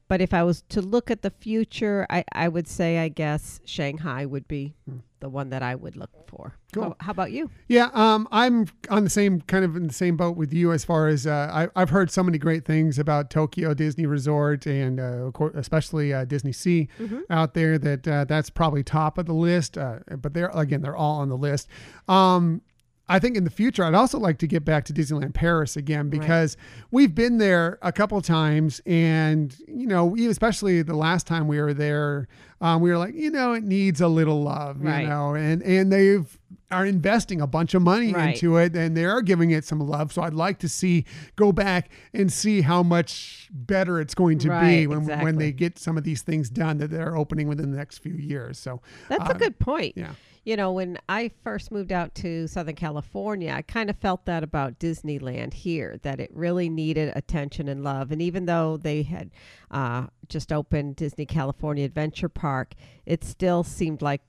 but 0.07 0.21
if 0.21 0.33
I 0.33 0.43
was 0.43 0.63
to 0.69 0.81
look 0.81 1.09
at 1.09 1.21
the 1.21 1.31
future, 1.31 2.05
I, 2.09 2.23
I 2.31 2.47
would 2.47 2.67
say 2.67 2.99
I 2.99 3.09
guess 3.09 3.59
Shanghai 3.65 4.25
would 4.25 4.47
be 4.47 4.75
the 5.19 5.29
one 5.29 5.49
that 5.49 5.63
I 5.63 5.73
would 5.73 5.95
look 5.95 6.11
for. 6.27 6.55
Cool. 6.71 6.83
How, 6.83 6.95
how 6.99 7.11
about 7.11 7.31
you? 7.31 7.49
Yeah, 7.67 7.89
um, 7.93 8.27
I'm 8.31 8.67
on 8.89 9.03
the 9.03 9.09
same 9.09 9.41
kind 9.41 9.65
of 9.65 9.75
in 9.75 9.87
the 9.87 9.93
same 9.93 10.17
boat 10.17 10.37
with 10.37 10.53
you 10.53 10.71
as 10.71 10.85
far 10.85 11.07
as 11.07 11.25
uh, 11.25 11.49
I, 11.51 11.81
I've 11.81 11.89
heard 11.89 12.11
so 12.11 12.21
many 12.21 12.37
great 12.37 12.65
things 12.65 12.99
about 12.99 13.31
Tokyo 13.31 13.73
Disney 13.73 14.05
Resort 14.05 14.67
and 14.67 14.99
uh, 14.99 15.31
especially 15.55 16.13
uh, 16.13 16.25
Disney 16.25 16.51
Sea 16.51 16.87
out 17.31 17.55
there. 17.55 17.79
That 17.79 18.07
uh, 18.07 18.25
that's 18.25 18.51
probably 18.51 18.83
top 18.83 19.17
of 19.17 19.25
the 19.25 19.33
list. 19.33 19.77
Uh, 19.77 19.99
but 20.17 20.35
they're 20.35 20.51
again, 20.53 20.81
they're 20.81 20.95
all 20.95 21.21
on 21.21 21.29
the 21.29 21.37
list. 21.37 21.67
Um, 22.07 22.61
I 23.07 23.19
think 23.19 23.37
in 23.37 23.43
the 23.43 23.51
future, 23.51 23.83
I'd 23.83 23.93
also 23.93 24.17
like 24.17 24.39
to 24.39 24.47
get 24.47 24.65
back 24.65 24.83
to 24.85 24.93
Disneyland 24.93 25.33
Paris 25.35 25.77
again 25.77 26.09
because 26.09 26.57
we've 26.89 27.13
been 27.13 27.37
there 27.37 27.77
a 27.83 27.91
couple 27.91 28.19
times, 28.21 28.81
and 28.85 29.55
you 29.67 29.85
know, 29.85 30.15
especially 30.15 30.81
the 30.81 30.95
last 30.95 31.27
time 31.27 31.47
we 31.47 31.59
were 31.61 31.73
there, 31.73 32.27
um, 32.61 32.81
we 32.81 32.89
were 32.89 32.97
like, 32.97 33.13
you 33.13 33.29
know, 33.29 33.53
it 33.53 33.63
needs 33.63 34.01
a 34.01 34.07
little 34.07 34.41
love, 34.41 34.81
Right. 34.81 35.01
you 35.01 35.07
know, 35.09 35.35
and 35.35 35.61
and 35.61 35.91
they've 35.93 36.39
are 36.71 36.83
investing 36.85 37.41
a 37.41 37.47
bunch 37.47 37.75
of 37.75 37.83
money 37.83 38.11
Right. 38.11 38.33
into 38.33 38.57
it, 38.57 38.75
and 38.75 38.97
they 38.97 39.05
are 39.05 39.21
giving 39.21 39.51
it 39.51 39.65
some 39.65 39.79
love. 39.79 40.11
So 40.11 40.23
I'd 40.23 40.33
like 40.33 40.57
to 40.59 40.67
see 40.67 41.05
go 41.35 41.51
back 41.51 41.91
and 42.11 42.33
see 42.33 42.61
how 42.61 42.81
much 42.81 43.49
better 43.53 44.01
it's 44.01 44.15
going 44.15 44.39
to 44.39 44.47
be 44.47 44.53
Right, 44.53 44.89
when 44.89 45.01
when 45.05 45.09
exactly. 45.11 45.31
they 45.37 45.51
get 45.51 45.77
some 45.77 45.95
of 45.95 46.03
these 46.03 46.23
things 46.23 46.49
done 46.49 46.79
that 46.79 46.89
they're 46.89 47.15
opening 47.15 47.47
within 47.47 47.69
the 47.69 47.77
next 47.77 47.99
few 47.99 48.15
years. 48.15 48.57
So 48.57 48.81
That's 49.09 49.29
uh, 49.29 49.33
a 49.35 49.37
good 49.37 49.59
point. 49.59 49.93
yeah. 49.95 50.13
You 50.45 50.55
know, 50.55 50.71
when 50.71 50.99
I 51.09 51.31
first 51.43 51.71
moved 51.71 51.91
out 51.91 52.13
to 52.15 52.47
Southern 52.47 52.75
California, 52.75 53.51
I 53.51 53.63
kind 53.63 53.89
of 53.89 53.97
felt 53.97 54.25
that 54.25 54.43
about 54.43 54.77
Disneyland 54.77 55.55
here, 55.55 55.99
that 56.03 56.19
it 56.19 56.29
really 56.35 56.69
needed 56.69 57.11
attention 57.15 57.67
and 57.67 57.83
love. 57.83 58.11
And 58.11 58.21
even 58.21 58.45
though 58.45 58.77
they 58.77 59.01
had 59.01 59.31
uh, 59.71 60.05
just 60.29 60.53
opened 60.53 60.97
Disney 60.97 61.25
California 61.25 61.83
Adventure 61.83 62.29
Park, 62.29 62.75
it 63.07 63.23
still 63.23 63.63
seemed 63.63 64.03
like 64.03 64.21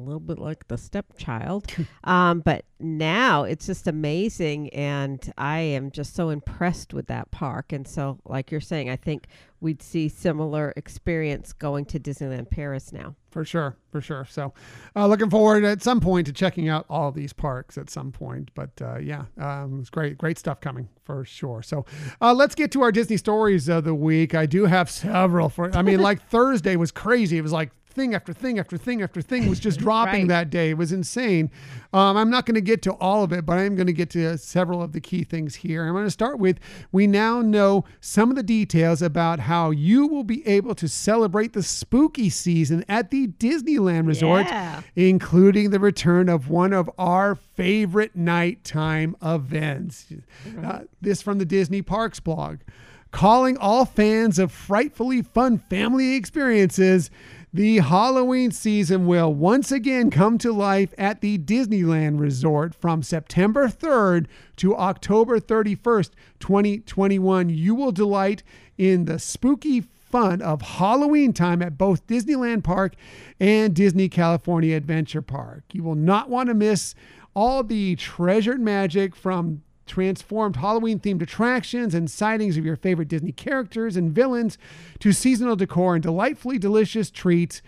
a 0.00 0.04
little 0.04 0.20
bit 0.20 0.38
like 0.38 0.66
the 0.68 0.78
stepchild. 0.78 1.66
um, 2.04 2.40
but 2.40 2.64
now 2.78 3.44
it's 3.44 3.66
just 3.66 3.86
amazing. 3.86 4.70
And 4.70 5.32
I 5.36 5.60
am 5.60 5.90
just 5.90 6.14
so 6.14 6.30
impressed 6.30 6.94
with 6.94 7.06
that 7.08 7.30
park. 7.30 7.72
And 7.72 7.86
so, 7.86 8.18
like 8.24 8.50
you're 8.50 8.60
saying, 8.60 8.88
I 8.88 8.96
think 8.96 9.26
we'd 9.60 9.82
see 9.82 10.08
similar 10.08 10.72
experience 10.76 11.52
going 11.52 11.84
to 11.84 12.00
Disneyland 12.00 12.50
Paris 12.50 12.92
now. 12.92 13.14
For 13.30 13.44
sure, 13.44 13.76
for 13.92 14.00
sure. 14.00 14.26
So, 14.28 14.52
uh, 14.96 15.06
looking 15.06 15.30
forward 15.30 15.64
at 15.64 15.82
some 15.82 16.00
point 16.00 16.26
to 16.26 16.32
checking 16.32 16.68
out 16.68 16.86
all 16.88 17.12
these 17.12 17.32
parks 17.32 17.78
at 17.78 17.88
some 17.88 18.10
point. 18.10 18.50
But 18.54 18.70
uh, 18.80 18.98
yeah, 18.98 19.24
um, 19.38 19.78
it's 19.80 19.90
great, 19.90 20.18
great 20.18 20.38
stuff 20.38 20.60
coming 20.60 20.88
for 21.04 21.24
sure. 21.24 21.62
So, 21.62 21.84
uh, 22.20 22.34
let's 22.34 22.54
get 22.54 22.72
to 22.72 22.82
our 22.82 22.90
Disney 22.90 23.16
stories 23.16 23.68
of 23.68 23.84
the 23.84 23.94
week. 23.94 24.34
I 24.34 24.46
do 24.46 24.64
have 24.64 24.90
several 24.90 25.48
for. 25.48 25.74
I 25.76 25.82
mean, 25.82 26.00
like 26.00 26.26
Thursday 26.28 26.76
was 26.76 26.90
crazy. 26.90 27.38
It 27.38 27.42
was 27.42 27.52
like 27.52 27.70
thing 27.90 28.14
after 28.14 28.32
thing 28.32 28.58
after 28.58 28.76
thing 28.76 29.02
after 29.02 29.20
thing 29.22 29.48
was 29.48 29.58
just 29.60 29.78
dropping 29.86 30.22
Right. 30.22 30.28
that 30.28 30.50
day. 30.50 30.70
It 30.70 30.78
was 30.78 30.92
insane. 30.92 31.50
Um, 31.92 32.16
I'm 32.16 32.30
not 32.30 32.46
going 32.46 32.54
to 32.54 32.60
get 32.60 32.82
to 32.82 32.92
all 32.94 33.22
of 33.24 33.32
it, 33.32 33.44
but 33.44 33.58
I 33.58 33.62
am 33.64 33.74
going 33.74 33.86
to 33.88 33.92
get 33.92 34.10
to 34.10 34.38
several 34.38 34.82
of 34.82 34.92
the 34.92 35.00
key 35.00 35.24
things 35.24 35.56
here. 35.56 35.86
I'm 35.86 35.92
going 35.92 36.04
to 36.04 36.10
start 36.10 36.38
with 36.38 36.58
we 36.92 37.06
now 37.06 37.40
know 37.42 37.84
some 38.00 38.30
of 38.30 38.36
the 38.36 38.42
details 38.42 39.02
about 39.02 39.40
how 39.40 39.70
you 39.70 40.06
will 40.06 40.24
be 40.24 40.46
able 40.46 40.74
to 40.76 40.88
celebrate 40.88 41.52
the 41.52 41.62
spooky 41.62 42.30
season 42.30 42.84
at 42.88 43.10
the 43.10 43.28
Disneyland 43.28 44.06
Resort, 44.06 44.46
Yeah. 44.46 44.82
including 44.96 45.70
the 45.70 45.80
return 45.80 46.28
of 46.28 46.48
one 46.48 46.72
of 46.72 46.88
our 46.98 47.34
favorite 47.34 48.14
nighttime 48.16 49.16
events. 49.22 50.06
Uh, 50.62 50.80
this 51.00 51.22
from 51.22 51.38
the 51.38 51.44
Disney 51.44 51.82
Parks 51.82 52.20
blog 52.20 52.58
calling 53.12 53.56
all 53.56 53.84
fans 53.84 54.38
of 54.38 54.52
frightfully 54.52 55.20
fun 55.20 55.58
family 55.58 56.14
experiences. 56.14 57.10
The 57.52 57.78
Halloween 57.78 58.52
season 58.52 59.06
will 59.06 59.34
once 59.34 59.72
again 59.72 60.10
come 60.10 60.38
to 60.38 60.52
life 60.52 60.94
at 60.96 61.20
the 61.20 61.36
Disneyland 61.36 62.20
Resort 62.20 62.76
from 62.76 63.02
September 63.02 63.66
3rd 63.66 64.26
to 64.58 64.76
October 64.76 65.40
31st, 65.40 66.10
2021. 66.38 67.48
You 67.48 67.74
will 67.74 67.90
delight 67.90 68.44
in 68.78 69.06
the 69.06 69.18
spooky 69.18 69.80
fun 69.80 70.40
of 70.42 70.62
Halloween 70.62 71.32
time 71.32 71.60
at 71.60 71.76
both 71.76 72.06
Disneyland 72.06 72.62
Park 72.62 72.94
and 73.40 73.74
Disney 73.74 74.08
California 74.08 74.76
Adventure 74.76 75.22
Park. 75.22 75.64
You 75.72 75.82
will 75.82 75.96
not 75.96 76.30
want 76.30 76.50
to 76.50 76.54
miss 76.54 76.94
all 77.34 77.64
the 77.64 77.96
treasured 77.96 78.60
magic 78.60 79.16
from 79.16 79.62
transformed 79.90 80.56
Halloween 80.56 81.00
themed 81.00 81.20
attractions 81.20 81.94
and 81.94 82.08
sightings 82.08 82.56
of 82.56 82.64
your 82.64 82.76
favorite 82.76 83.08
Disney 83.08 83.32
characters 83.32 83.96
and 83.96 84.12
villains 84.12 84.56
to 85.00 85.12
seasonal 85.12 85.56
decor 85.56 85.96
and 85.96 86.02
delightfully 86.02 86.58
delicious 86.58 87.10
treats. 87.10 87.60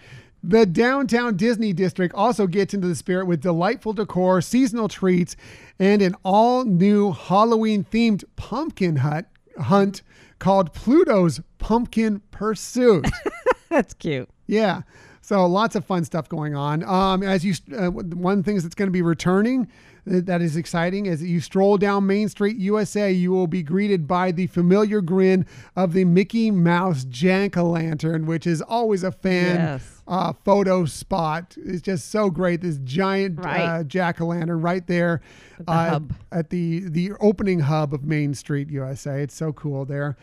The 0.42 0.64
downtown 0.64 1.36
Disney 1.36 1.72
district 1.72 2.14
also 2.14 2.46
gets 2.46 2.74
into 2.74 2.86
the 2.86 2.94
spirit 2.94 3.26
with 3.26 3.40
delightful 3.40 3.92
decor, 3.92 4.40
seasonal 4.40 4.88
treats, 4.88 5.36
and 5.78 6.00
an 6.00 6.14
all 6.24 6.64
new 6.64 7.12
Halloween 7.12 7.84
themed 7.84 8.24
pumpkin 8.36 8.96
hut 8.96 9.26
hunt 9.58 10.02
called 10.38 10.72
Pluto's 10.72 11.40
Pumpkin 11.58 12.20
Pursuit. 12.30 13.06
That's 13.68 13.94
cute. 13.94 14.28
Yeah. 14.46 14.82
So 15.24 15.46
lots 15.46 15.76
of 15.76 15.84
fun 15.84 16.04
stuff 16.04 16.28
going 16.28 16.54
on. 16.56 16.82
Um, 16.82 17.22
as 17.22 17.44
you, 17.44 17.54
uh, 17.78 17.90
one 17.92 18.38
of 18.38 18.44
the 18.44 18.50
things 18.50 18.64
that's 18.64 18.74
going 18.74 18.88
to 18.88 18.92
be 18.92 19.02
returning 19.02 19.68
uh, 20.04 20.18
that 20.24 20.42
is 20.42 20.56
exciting 20.56 21.06
as 21.06 21.22
you 21.22 21.40
stroll 21.40 21.78
down 21.78 22.08
Main 22.08 22.28
Street, 22.28 22.56
USA, 22.56 23.10
you 23.12 23.30
will 23.30 23.46
be 23.46 23.62
greeted 23.62 24.08
by 24.08 24.32
the 24.32 24.48
familiar 24.48 25.00
grin 25.00 25.46
of 25.76 25.92
the 25.92 26.04
Mickey 26.04 26.50
Mouse 26.50 27.04
Jack 27.04 27.56
o' 27.56 27.70
Lantern, 27.70 28.26
which 28.26 28.48
is 28.48 28.60
always 28.62 29.04
a 29.04 29.12
fan 29.12 29.54
Yes. 29.54 30.02
uh, 30.08 30.32
photo 30.44 30.84
spot. 30.86 31.56
It's 31.64 31.82
just 31.82 32.10
so 32.10 32.28
great. 32.28 32.60
This 32.60 32.78
giant 32.82 33.38
uh, 33.46 33.84
jack 33.84 34.20
o' 34.20 34.26
lantern 34.26 34.60
right 34.60 34.84
there 34.88 35.20
At 35.60 35.66
the 35.66 35.72
uh, 35.72 35.88
hub. 35.90 36.12
at 36.32 36.50
the 36.50 36.80
the 36.88 37.12
opening 37.20 37.60
hub 37.60 37.94
of 37.94 38.02
Main 38.02 38.34
Street, 38.34 38.70
USA. 38.70 39.22
It's 39.22 39.36
so 39.36 39.52
cool 39.52 39.84
there. 39.84 40.16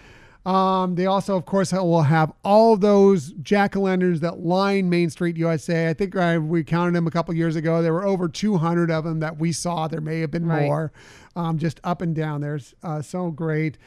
Um, 0.46 0.96
they 0.96 1.06
also, 1.06 1.36
of 1.36 1.46
course, 1.46 1.72
will 1.74 2.02
have 2.04 2.32
all 2.44 2.78
those 2.78 3.34
jack 3.42 3.76
o' 3.76 3.82
lanterns 3.82 4.22
that 4.22 4.40
line 4.40 4.90
Main 4.90 5.10
Street, 5.10 5.36
USA. 5.38 5.90
I 5.90 5.94
think 5.94 6.16
I, 6.16 6.38
we 6.38 6.64
counted 6.64 6.96
them 6.96 7.08
a 7.08 7.12
couple 7.12 7.34
years 7.36 7.56
ago. 7.56 7.82
There 7.82 7.94
were 7.94 8.06
over 8.08 8.28
200 8.30 8.90
of 8.90 9.04
them 9.04 9.20
that 9.20 9.38
we 9.38 9.52
saw. 9.52 9.88
There 9.88 10.02
may 10.02 10.22
have 10.22 10.32
been 10.32 10.46
Right. 10.46 10.64
more, 10.66 10.92
um, 11.36 11.58
just 11.58 11.80
up 11.84 12.02
and 12.02 12.16
down. 12.16 12.42
There's 12.42 12.74
uh, 12.84 13.02
so 13.02 13.32
great, 13.32 13.78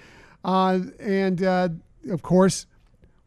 uh, 0.45 0.81
and 1.01 1.43
uh, 1.43 1.71
of 2.11 2.23
course, 2.23 2.67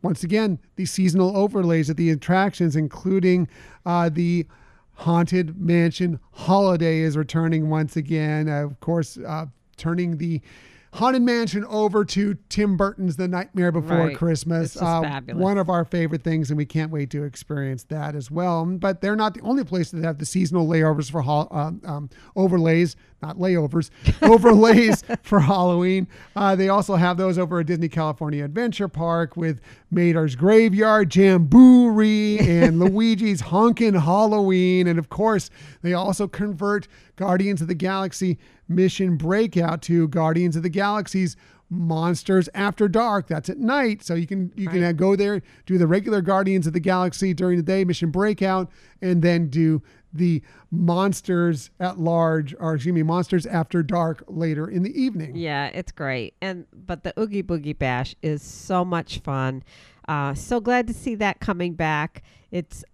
once 0.04 0.24
again, 0.24 0.60
the 0.76 0.86
seasonal 0.86 1.36
overlays 1.36 1.90
at 1.90 1.98
the 1.98 2.12
attractions, 2.12 2.76
including 2.76 3.48
uh, 3.88 4.08
the 4.08 4.46
Haunted 4.94 5.60
Mansion 5.60 6.20
Holiday, 6.32 7.00
is 7.00 7.18
returning 7.18 7.70
once 7.70 7.98
again. 7.98 8.48
Uh, 8.48 8.66
of 8.66 8.80
course, 8.82 9.18
uh, 9.18 9.48
turning 9.78 10.18
the 10.18 10.42
Haunted 10.96 11.22
Mansion 11.24 11.66
over 11.66 12.06
to 12.06 12.38
Tim 12.48 12.78
Burton's 12.78 13.18
The 13.18 13.28
Nightmare 13.28 13.72
Before 13.74 13.98
Right. 13.98 14.18
Christmas. 14.18 14.78
Uh, 14.78 15.02
fabulous. 15.02 15.42
One 15.42 15.58
of 15.58 15.70
our 15.70 15.84
favorite 15.84 16.24
things, 16.24 16.50
and 16.50 16.58
we 16.58 16.66
can't 16.66 16.90
wait 16.90 17.10
to 17.10 17.24
experience 17.24 17.84
that 17.86 18.16
as 18.16 18.32
well. 18.32 18.66
But 18.66 19.02
they're 19.02 19.18
not 19.18 19.34
the 19.34 19.42
only 19.42 19.66
place 19.66 19.92
that 19.92 20.04
have 20.06 20.20
the 20.20 20.26
seasonal 20.26 20.66
layovers 20.66 21.12
for 21.12 21.22
um, 21.54 21.82
um, 21.84 22.10
overlays, 22.38 22.96
not 23.22 23.38
layovers, 23.38 23.90
overlays 24.22 25.04
for 25.24 25.42
Halloween. 25.42 26.08
Uh, 26.34 26.56
they 26.56 26.70
also 26.70 26.96
have 26.96 27.18
those 27.18 27.38
over 27.38 27.60
at 27.60 27.66
Disney 27.66 27.90
California 27.90 28.46
Adventure 28.46 28.88
Park 28.88 29.36
with 29.36 29.60
Mater's 29.92 30.36
Graveyard, 30.38 31.14
Jamboree, 31.14 32.40
and 32.40 32.80
Luigi's 32.80 33.42
Honkin' 33.42 34.02
Halloween. 34.02 34.88
And 34.88 34.98
of 34.98 35.10
course, 35.10 35.50
they 35.82 35.94
also 35.94 36.28
convert 36.28 36.88
Guardians 37.18 37.62
of 37.62 37.68
the 37.68 37.76
Galaxy 37.76 38.38
Mission 38.68 39.18
Breakout 39.18 39.82
to 39.84 40.08
Guardians 40.08 40.56
of 40.56 40.64
the 40.64 40.70
Galaxy's 40.70 41.36
Monsters 41.70 42.48
After 42.54 42.88
Dark. 42.88 43.28
That's 43.28 43.50
at 43.50 43.58
night, 43.58 44.04
so 44.04 44.14
you 44.14 44.28
can 44.28 44.52
you 44.56 44.68
can 44.68 44.82
Right. 44.82 44.90
uh, 44.90 44.92
go 44.94 45.16
there, 45.16 45.42
do 45.66 45.78
the 45.78 45.88
regular 45.88 46.22
Guardians 46.22 46.68
of 46.68 46.74
the 46.74 46.80
Galaxy 46.80 47.34
during 47.34 47.58
the 47.58 47.64
day, 47.64 47.84
Mission 47.84 48.12
Breakout, 48.12 48.70
and 49.02 49.22
then 49.22 49.48
do 49.48 49.82
the 50.14 50.42
Monsters 50.72 51.72
at 51.80 52.00
Large, 52.00 52.56
or 52.60 52.76
excuse 52.76 52.94
me, 52.94 53.02
Monsters 53.04 53.46
After 53.48 53.82
Dark 53.82 54.24
later 54.28 54.68
in 54.68 54.84
the 54.84 55.00
evening. 55.02 55.36
Yeah, 55.36 55.68
it's 55.68 55.92
great. 55.92 56.36
And 56.42 56.66
but 56.72 57.04
the 57.04 57.20
Oogie 57.20 57.44
Boogie 57.44 57.78
Bash 57.78 58.16
is 58.22 58.42
so 58.44 58.86
much 58.86 59.20
fun. 59.20 59.64
Uh, 60.08 60.36
so 60.36 60.60
glad 60.60 60.86
to 60.88 60.94
see 60.94 61.16
that 61.16 61.40
coming 61.40 61.74
back. 61.74 62.22
It's 62.52 62.86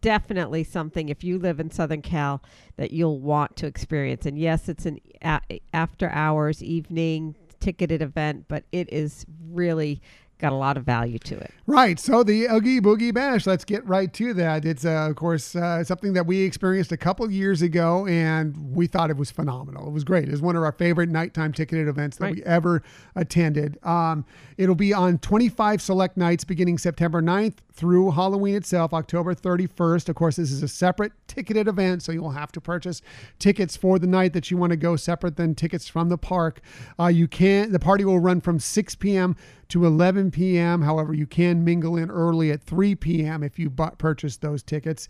definitely 0.00 0.64
something 0.64 1.08
if 1.08 1.22
you 1.24 1.38
live 1.38 1.60
in 1.60 1.70
Southern 1.70 2.02
Cal 2.02 2.42
that 2.76 2.90
you'll 2.92 3.20
want 3.20 3.56
to 3.56 3.66
experience. 3.66 4.26
And 4.26 4.38
yes, 4.38 4.68
it's 4.68 4.86
an 4.86 4.98
a- 5.22 5.60
after 5.72 6.10
hours 6.10 6.62
evening 6.62 7.34
ticketed 7.60 8.02
event, 8.02 8.44
but 8.48 8.64
it 8.72 8.92
is 8.92 9.26
really 9.50 10.00
got 10.38 10.52
a 10.52 10.54
lot 10.54 10.76
of 10.76 10.84
value 10.84 11.18
to 11.18 11.36
it. 11.36 11.50
Right. 11.66 11.98
So 11.98 12.22
the 12.22 12.44
Oogie 12.44 12.80
Boogie 12.80 13.12
Bash, 13.12 13.44
let's 13.44 13.64
get 13.64 13.84
right 13.88 14.12
to 14.14 14.32
that. 14.34 14.64
It's, 14.64 14.84
uh, 14.84 15.08
of 15.10 15.16
course, 15.16 15.56
uh, 15.56 15.82
something 15.82 16.12
that 16.12 16.26
we 16.26 16.42
experienced 16.42 16.92
a 16.92 16.96
couple 16.96 17.28
years 17.28 17.60
ago, 17.60 18.06
and 18.06 18.56
we 18.72 18.86
thought 18.86 19.10
it 19.10 19.16
was 19.16 19.32
phenomenal. 19.32 19.88
It 19.88 19.92
was 19.92 20.04
great. 20.04 20.28
It 20.28 20.30
was 20.30 20.40
one 20.40 20.54
of 20.54 20.62
our 20.62 20.70
favorite 20.70 21.08
nighttime 21.08 21.52
ticketed 21.52 21.88
events 21.88 22.18
that 22.18 22.24
Right. 22.26 22.36
we 22.36 22.42
ever 22.44 22.84
attended. 23.16 23.84
Um, 23.84 24.24
it'll 24.56 24.76
be 24.76 24.92
on 24.92 25.18
25 25.18 25.82
select 25.82 26.16
nights 26.16 26.44
beginning 26.44 26.78
September 26.78 27.20
9th 27.20 27.56
through 27.78 28.10
Halloween 28.10 28.56
itself, 28.56 28.92
October 28.92 29.36
31st. 29.36 30.08
Of 30.08 30.16
course, 30.16 30.34
this 30.34 30.50
is 30.50 30.64
a 30.64 30.68
separate 30.68 31.12
ticketed 31.28 31.68
event, 31.68 32.02
so 32.02 32.10
you'll 32.10 32.32
have 32.32 32.50
to 32.52 32.60
purchase 32.60 33.00
tickets 33.38 33.76
for 33.76 34.00
the 34.00 34.06
night 34.08 34.32
that 34.32 34.50
you 34.50 34.56
want 34.56 34.70
to 34.70 34.76
go 34.76 34.96
separate 34.96 35.36
than 35.36 35.54
tickets 35.54 35.86
from 35.88 36.08
the 36.08 36.18
park. 36.18 36.60
Uh, 36.98 37.06
you 37.06 37.28
can 37.28 37.70
the 37.70 37.78
party 37.78 38.04
will 38.04 38.18
run 38.18 38.40
from 38.40 38.58
6 38.58 38.96
p.m. 38.96 39.36
to 39.68 39.86
11 39.86 40.32
p.m. 40.32 40.82
However, 40.82 41.14
you 41.14 41.24
can 41.24 41.64
mingle 41.64 41.96
in 41.96 42.10
early 42.10 42.50
at 42.50 42.64
3 42.64 42.96
p.m. 42.96 43.44
if 43.44 43.60
you 43.60 43.70
bu- 43.70 43.92
purchase 43.92 44.36
those 44.38 44.64
tickets. 44.64 45.06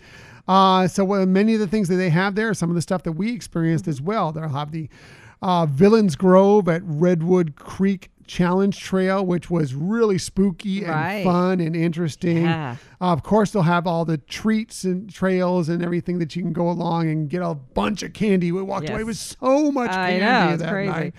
Uh, 0.46 0.86
so 0.86 1.14
uh, 1.14 1.24
many 1.24 1.54
of 1.54 1.60
the 1.60 1.66
things 1.66 1.88
that 1.88 1.96
they 1.96 2.10
have 2.10 2.34
there, 2.34 2.52
some 2.52 2.68
of 2.68 2.74
the 2.74 2.82
stuff 2.82 3.02
that 3.04 3.12
we 3.12 3.32
experienced 3.32 3.88
as 3.88 4.02
well. 4.02 4.30
They'll 4.30 4.50
have 4.50 4.72
the 4.72 4.90
uh, 5.40 5.64
Villains 5.64 6.16
Grove 6.16 6.68
at 6.68 6.82
Redwood 6.84 7.56
Creek 7.56 8.10
Challenge 8.28 8.78
Trail, 8.78 9.24
which 9.26 9.50
was 9.50 9.74
really 9.74 10.18
spooky 10.18 10.84
and 10.84 10.90
Right. 10.94 11.24
fun 11.24 11.58
and 11.60 11.74
interesting. 11.74 12.42
Yeah. 12.42 12.76
Uh, 13.00 13.06
of 13.06 13.22
course, 13.24 13.50
they'll 13.50 13.62
have 13.62 13.86
all 13.86 14.04
the 14.04 14.18
treats 14.18 14.84
and 14.84 15.10
trails 15.12 15.68
and 15.68 15.82
everything 15.82 16.18
that 16.20 16.36
you 16.36 16.42
can 16.42 16.52
go 16.52 16.70
along 16.70 17.08
and 17.10 17.28
get 17.28 17.42
a 17.42 17.54
bunch 17.54 18.02
of 18.02 18.12
candy. 18.12 18.52
We 18.52 18.62
walked 18.62 18.88
away 18.90 19.02
with 19.04 19.16
so 19.16 19.72
much 19.72 19.90
I 19.90 20.18
candy 20.18 20.50
know, 20.52 20.56
that 20.58 20.70
crazy. 20.70 20.90
night. 20.92 21.14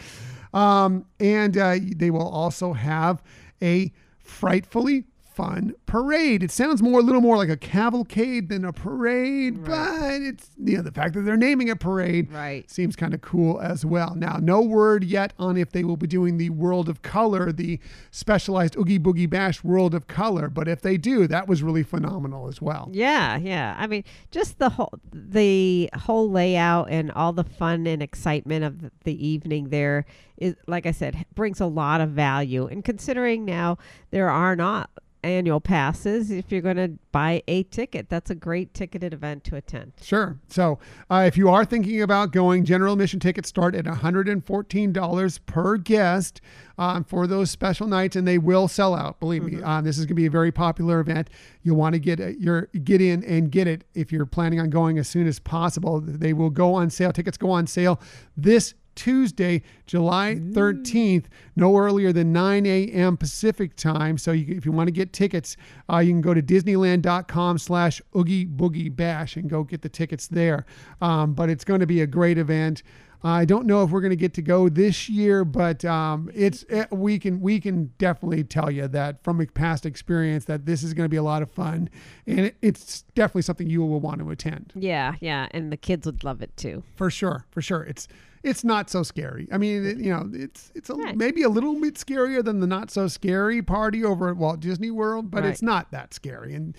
Um, 0.53 1.05
and 1.19 1.57
uh, 1.57 1.75
they 1.97 2.11
will 2.11 2.27
also 2.27 2.73
have 2.73 3.21
a 3.61 3.91
frightfully 4.23 5.05
fun 5.39 5.73
parade. 5.85 6.43
It 6.43 6.51
sounds 6.51 6.81
more 6.81 6.99
a 6.99 7.03
little 7.03 7.21
more 7.21 7.37
like 7.37 7.47
a 7.49 7.55
cavalcade 7.55 8.49
than 8.49 8.65
a 8.65 8.73
parade, 8.73 9.63
but 9.63 10.21
it's 10.21 10.49
you 10.57 10.75
know 10.77 10.83
the 10.83 10.91
fact 10.91 11.13
that 11.13 11.21
they're 11.21 11.37
naming 11.37 11.69
it 11.69 11.79
parade 11.79 12.29
Right. 12.31 12.69
seems 12.69 12.95
kind 12.97 13.13
of 13.13 13.21
cool 13.21 13.59
as 13.61 13.85
well. 13.85 14.15
Now, 14.15 14.37
no 14.41 14.61
word 14.61 15.03
yet 15.05 15.31
on 15.39 15.55
if 15.55 15.71
they 15.71 15.83
will 15.85 15.95
be 15.97 16.07
doing 16.07 16.37
the 16.37 16.49
World 16.49 16.89
of 16.89 17.01
Color, 17.01 17.51
the 17.53 17.79
specialized 18.11 18.75
Oogie 18.77 18.99
Boogie 18.99 19.29
Bash 19.29 19.63
World 19.63 19.95
of 19.95 20.07
Color, 20.07 20.49
but 20.49 20.67
if 20.67 20.81
they 20.81 20.97
do, 20.97 21.25
that 21.27 21.47
was 21.47 21.63
really 21.63 21.83
phenomenal 21.83 22.47
as 22.49 22.61
well. 22.61 22.89
Yeah, 22.91 23.37
yeah. 23.37 23.75
I 23.77 23.87
mean, 23.87 24.03
just 24.31 24.59
the 24.59 24.69
whole 24.71 24.93
the 25.13 25.89
whole 25.95 26.29
layout 26.29 26.89
and 26.89 27.11
all 27.11 27.31
the 27.31 27.43
fun 27.45 27.87
and 27.87 28.03
excitement 28.03 28.63
of 28.65 28.81
the- 28.81 28.91
the 29.05 29.27
evening 29.27 29.69
there 29.69 30.05
is, 30.37 30.55
like 30.67 30.85
I 30.85 30.91
said, 30.91 31.25
brings 31.33 31.61
a 31.61 31.65
lot 31.65 32.01
of 32.01 32.09
value. 32.09 32.65
And 32.67 32.83
considering 32.83 33.45
now 33.45 33.77
there 34.11 34.29
are 34.29 34.55
not 34.55 34.89
annual 35.23 35.59
passes, 35.59 36.31
if 36.31 36.51
you're 36.51 36.61
going 36.61 36.77
to 36.77 36.97
buy 37.11 37.43
a 37.47 37.63
ticket, 37.63 38.09
that's 38.09 38.29
a 38.29 38.35
great 38.35 38.73
ticketed 38.73 39.13
event 39.13 39.43
to 39.45 39.55
attend. 39.55 39.93
Sure. 40.01 40.37
So, 40.47 40.79
uh, 41.09 41.23
if 41.27 41.37
you 41.37 41.49
are 41.49 41.65
thinking 41.65 42.01
about 42.01 42.31
going, 42.31 42.65
general 42.65 42.93
admission 42.93 43.19
tickets 43.19 43.49
start 43.49 43.75
at 43.75 43.85
$114 43.85 45.39
per 45.45 45.77
guest 45.77 46.41
um, 46.77 47.03
for 47.03 47.27
those 47.27 47.51
special 47.51 47.87
nights, 47.87 48.15
and 48.15 48.27
they 48.27 48.37
will 48.37 48.67
sell 48.67 48.95
out. 48.95 49.19
Believe 49.19 49.43
me, 49.43 49.61
um, 49.61 49.83
this 49.83 49.97
is 49.97 50.05
going 50.05 50.15
to 50.15 50.21
be 50.21 50.25
a 50.25 50.31
very 50.31 50.51
popular 50.51 50.99
event. 50.99 51.29
You'll 51.63 51.75
want 51.75 51.93
to 51.93 51.99
get 51.99 52.19
it- 52.19 52.39
your 52.39 52.69
get 52.83 53.01
in 53.01 53.23
and 53.23 53.51
get 53.51 53.67
it 53.67 53.83
if 53.93 54.11
you're 54.11 54.25
planning 54.25 54.59
on 54.59 54.69
going 54.69 54.97
as 54.97 55.07
soon 55.07 55.27
as 55.27 55.39
possible. 55.39 55.99
They 55.99 56.33
will 56.33 56.49
go 56.49 56.73
on 56.73 56.89
sale. 56.89 57.11
Tickets 57.11 57.37
go 57.37 57.51
on 57.51 57.67
sale 57.67 57.99
this 58.37 58.73
Tuesday, 58.99 59.61
July 59.85 60.35
13th, 60.35 61.27
no 61.55 61.77
earlier 61.77 62.11
than 62.11 62.33
9 62.33 62.65
a.m. 62.65 63.15
Pacific 63.15 63.77
time. 63.77 64.17
So 64.17 64.33
you, 64.33 64.57
if 64.57 64.65
you 64.65 64.73
want 64.73 64.87
to 64.87 64.91
get 64.91 65.13
tickets, 65.13 65.55
uh, 65.89 65.99
you 65.99 66.11
can 66.11 66.19
go 66.19 66.33
to 66.33 66.41
disneyland.com 66.41 67.59
slash 67.59 68.01
Oogie 68.13 68.45
Boogie 68.45 68.93
Bash 68.93 69.37
and 69.37 69.49
go 69.49 69.63
get 69.63 69.83
the 69.83 69.87
tickets 69.89 70.27
there. 70.27 70.65
Um, 70.99 71.33
but 71.33 71.49
it's 71.49 71.63
going 71.63 71.79
to 71.79 71.87
be 71.87 72.01
a 72.01 72.07
great 72.07 72.37
event. 72.37 72.83
I 73.23 73.45
don't 73.45 73.65
know 73.65 73.83
if 73.83 73.89
we're 73.89 74.01
going 74.01 74.11
to 74.11 74.17
get 74.17 74.33
to 74.35 74.41
go 74.41 74.67
this 74.69 75.07
year, 75.07 75.45
but 75.45 75.83
um, 75.85 76.29
it's 76.33 76.65
eh, 76.69 76.85
we 76.91 77.19
can 77.19 77.41
we 77.41 77.59
can 77.59 77.91
definitely 77.97 78.45
tell 78.45 78.71
you 78.71 78.87
that 78.87 79.23
from 79.23 79.45
past 79.47 79.85
experience 79.85 80.45
that 80.45 80.65
this 80.65 80.83
is 80.83 80.93
going 80.93 81.05
to 81.05 81.09
be 81.09 81.17
a 81.17 81.23
lot 81.23 81.41
of 81.41 81.51
fun, 81.51 81.89
and 82.25 82.39
it, 82.39 82.55
it's 82.61 83.01
definitely 83.15 83.41
something 83.41 83.69
you 83.69 83.83
will 83.83 83.99
want 83.99 84.19
to 84.19 84.29
attend 84.29 84.71
Yeah, 84.73 85.15
yeah. 85.19 85.47
And 85.51 85.69
the 85.69 85.75
kids 85.75 86.05
would 86.05 86.23
love 86.23 86.41
it 86.41 86.55
too. 86.55 86.83
for 86.95 87.09
sure 87.09 87.45
for 87.51 87.61
sure 87.61 87.83
it's 87.83 88.07
it's 88.43 88.63
not 88.63 88.89
so 88.89 89.03
scary 89.03 89.47
i 89.51 89.57
mean 89.57 89.85
it, 89.85 89.97
you 89.97 90.09
know 90.09 90.29
it's 90.33 90.71
it's 90.75 90.89
a, 90.89 90.93
Right. 90.95 91.15
maybe 91.17 91.43
a 91.43 91.49
little 91.49 91.79
bit 91.79 91.95
scarier 91.95 92.43
than 92.43 92.59
the 92.59 92.67
not 92.67 92.89
so 92.91 93.07
scary 93.07 93.61
party 93.61 94.03
over 94.03 94.29
at 94.29 94.37
walt 94.37 94.59
disney 94.59 94.91
world 94.91 95.29
but 95.31 95.43
Right. 95.43 95.51
it's 95.51 95.61
not 95.61 95.91
that 95.91 96.13
scary 96.13 96.53
and 96.55 96.75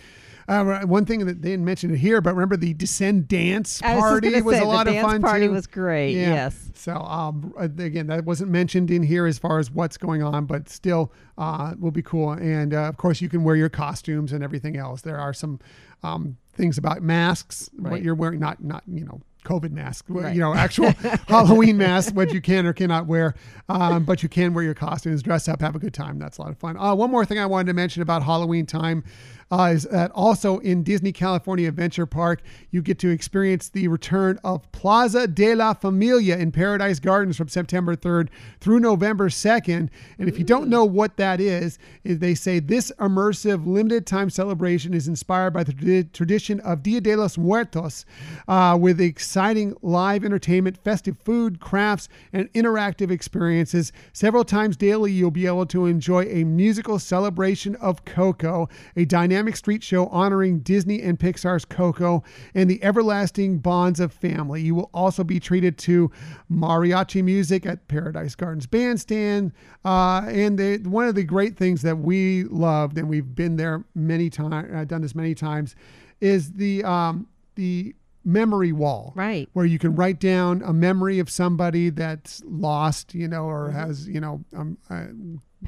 uh, 0.49 0.81
one 0.81 1.05
thing 1.05 1.25
that 1.27 1.43
they 1.43 1.51
didn't 1.51 1.65
mention 1.65 1.95
it 1.95 1.99
here 1.99 2.21
but 2.21 2.35
remember 2.35 2.57
the 2.57 2.75
descend 2.75 3.29
dance 3.29 3.81
was 3.83 4.01
party 4.01 4.31
gonna 4.31 4.45
was 4.45 4.57
say, 4.57 4.63
a 4.63 4.67
lot 4.67 4.85
the 4.87 4.91
of 4.91 4.95
dance 4.97 5.07
fun 5.07 5.23
party 5.23 5.47
too 5.47 5.53
was 5.53 5.67
great. 5.69 6.15
Yeah. 6.17 6.29
Yes. 6.35 6.71
So 6.75 6.97
um, 6.97 7.55
uh, 7.57 7.65
again, 7.79 8.09
that 8.09 8.25
wasn't 8.25 8.51
mentioned 8.51 8.91
in 8.91 9.05
here 9.05 9.27
as 9.27 9.39
far 9.39 9.61
as 9.61 9.71
what's 9.71 9.97
going 9.97 10.25
on, 10.25 10.47
but 10.47 10.69
still 10.69 11.13
uh, 11.39 11.75
will 11.79 11.93
be 11.93 12.03
cool. 12.03 12.33
And 12.33 12.75
uh, 12.75 12.85
of 12.89 12.97
course, 12.97 13.21
you 13.21 13.29
can 13.29 13.45
wear 13.45 13.55
your 13.55 13.69
costumes 13.69 14.33
and 14.33 14.43
everything 14.43 14.77
else. 14.77 15.03
There 15.03 15.19
are 15.19 15.33
some 15.33 15.61
um, 16.03 16.37
things 16.53 16.79
about 16.79 17.01
masks, 17.03 17.71
what 17.79 18.03
you're 18.03 18.17
wearing, 18.17 18.41
not 18.41 18.61
not 18.65 18.83
you 18.89 19.05
know. 19.05 19.21
COVID 19.45 19.71
mask, 19.73 20.05
Right. 20.09 20.35
you 20.35 20.41
know, 20.41 20.55
actual 20.55 20.91
Halloween 21.29 21.77
mask, 21.77 22.15
what 22.15 22.33
you 22.33 22.41
can 22.41 22.67
or 22.67 22.73
cannot 22.73 23.07
wear, 23.07 23.35
um, 23.69 24.05
but 24.05 24.23
you 24.23 24.29
can 24.29 24.55
wear 24.55 24.65
your 24.65 24.75
costumes, 24.75 25.23
dress 25.23 25.49
up, 25.49 25.61
have 25.61 25.75
a 25.75 25.79
good 25.79 25.95
time. 25.95 26.19
That's 26.19 26.39
a 26.39 26.43
lot 26.43 26.51
of 26.51 26.59
fun. 26.59 26.77
Uh, 26.77 26.95
one 26.95 27.11
more 27.11 27.25
thing 27.25 27.39
I 27.39 27.47
wanted 27.47 27.67
to 27.69 27.75
mention 27.75 28.03
about 28.03 28.23
Halloween 28.23 28.67
time 28.67 29.05
uh, 29.53 29.73
is 29.75 29.83
that 29.85 30.13
also 30.13 30.59
in 30.59 30.85
Disney 30.85 31.11
California 31.11 31.67
Adventure 31.69 32.07
Park, 32.07 32.41
you 32.71 32.83
get 32.83 33.01
to 33.01 33.09
experience 33.09 33.69
the 33.69 33.89
return 33.89 34.39
of 34.45 34.71
Plaza 34.71 35.27
de 35.27 35.57
la 35.57 35.75
Familia 35.75 36.37
in 36.37 36.53
Paradise 36.53 37.01
Gardens 37.01 37.37
from 37.37 37.49
September 37.49 37.97
3rd 37.97 38.29
through 38.61 38.79
November 38.79 39.29
2nd. 39.29 39.89
And 40.21 40.29
if 40.29 40.39
you 40.39 40.45
don't 40.45 40.69
know 40.69 40.85
what 40.85 41.17
that 41.17 41.41
is, 41.41 41.79
is 42.05 42.21
they 42.21 42.35
say 42.37 42.61
this 42.61 42.93
immersive 43.01 43.67
limited 43.67 44.07
time 44.07 44.31
celebration 44.31 44.95
is 44.95 45.09
inspired 45.09 45.53
by 45.53 45.65
the 45.65 46.05
tradition 46.13 46.61
of 46.61 46.85
Dia 46.85 47.01
de 47.01 47.17
los 47.17 47.37
Muertos 47.37 48.05
uh, 48.47 48.79
with 48.81 49.01
exciting 49.31 49.77
live 49.81 50.25
entertainment, 50.25 50.77
festive 50.77 51.17
food, 51.25 51.61
crafts, 51.61 52.09
and 52.33 52.53
interactive 52.53 53.13
experiences. 53.13 53.93
Several 54.13 54.43
times 54.43 54.77
daily, 54.77 55.13
you'll 55.13 55.31
be 55.31 55.47
able 55.47 55.67
to 55.67 55.87
enjoy 55.87 56.25
a 56.25 56.43
musical 56.43 56.99
celebration 56.99 57.77
of 57.77 58.05
Coco, 58.05 58.69
a 58.97 59.05
dynamic 59.05 59.55
street 59.55 59.85
show 59.85 60.09
honoring 60.09 60.59
Disney 60.59 61.01
and 61.01 61.17
Pixar's 61.17 61.65
Coco 61.65 62.25
and 62.57 62.69
the 62.69 62.83
everlasting 62.83 63.59
bonds 63.59 64.01
of 64.01 64.13
family. 64.13 64.63
You 64.63 64.75
will 64.75 64.91
also 64.93 65.23
be 65.23 65.39
treated 65.39 65.79
to 65.79 66.11
mariachi 66.51 67.23
music 67.23 67.67
at 67.67 67.87
Paradise 67.87 68.35
Gardens 68.35 68.67
Bandstand. 68.67 69.53
Uh, 69.85 70.23
and 70.27 70.59
they, 70.59 70.79
one 70.79 71.07
of 71.07 71.15
the 71.15 71.23
great 71.23 71.57
things 71.57 71.83
that 71.83 71.99
we 71.99 72.43
loved, 72.51 72.99
and 72.99 73.09
we've 73.09 73.33
been 73.33 73.55
there 73.55 73.85
many 73.95 74.29
times, 74.29 74.69
uh, 74.75 74.85
done 74.85 75.03
this 75.03 75.15
many 75.15 75.37
times, 75.37 75.77
is 76.21 76.51
the 76.55 76.83
um, 76.83 77.29
the 77.55 77.95
memory 78.33 78.73
wall 78.73 79.13
Right. 79.17 79.49
where 79.53 79.67
you 79.67 79.79
can 79.79 79.95
write 79.95 80.21
down 80.21 80.63
a 80.63 80.73
memory 80.73 81.19
of 81.19 81.29
somebody 81.31 81.91
that's 81.91 82.43
lost, 82.47 83.15
you 83.15 83.29
know, 83.29 83.45
or 83.45 83.71
has, 83.71 84.07
you 84.09 84.21
know, 84.21 84.45
um, 84.57 84.79
uh, 84.89 85.07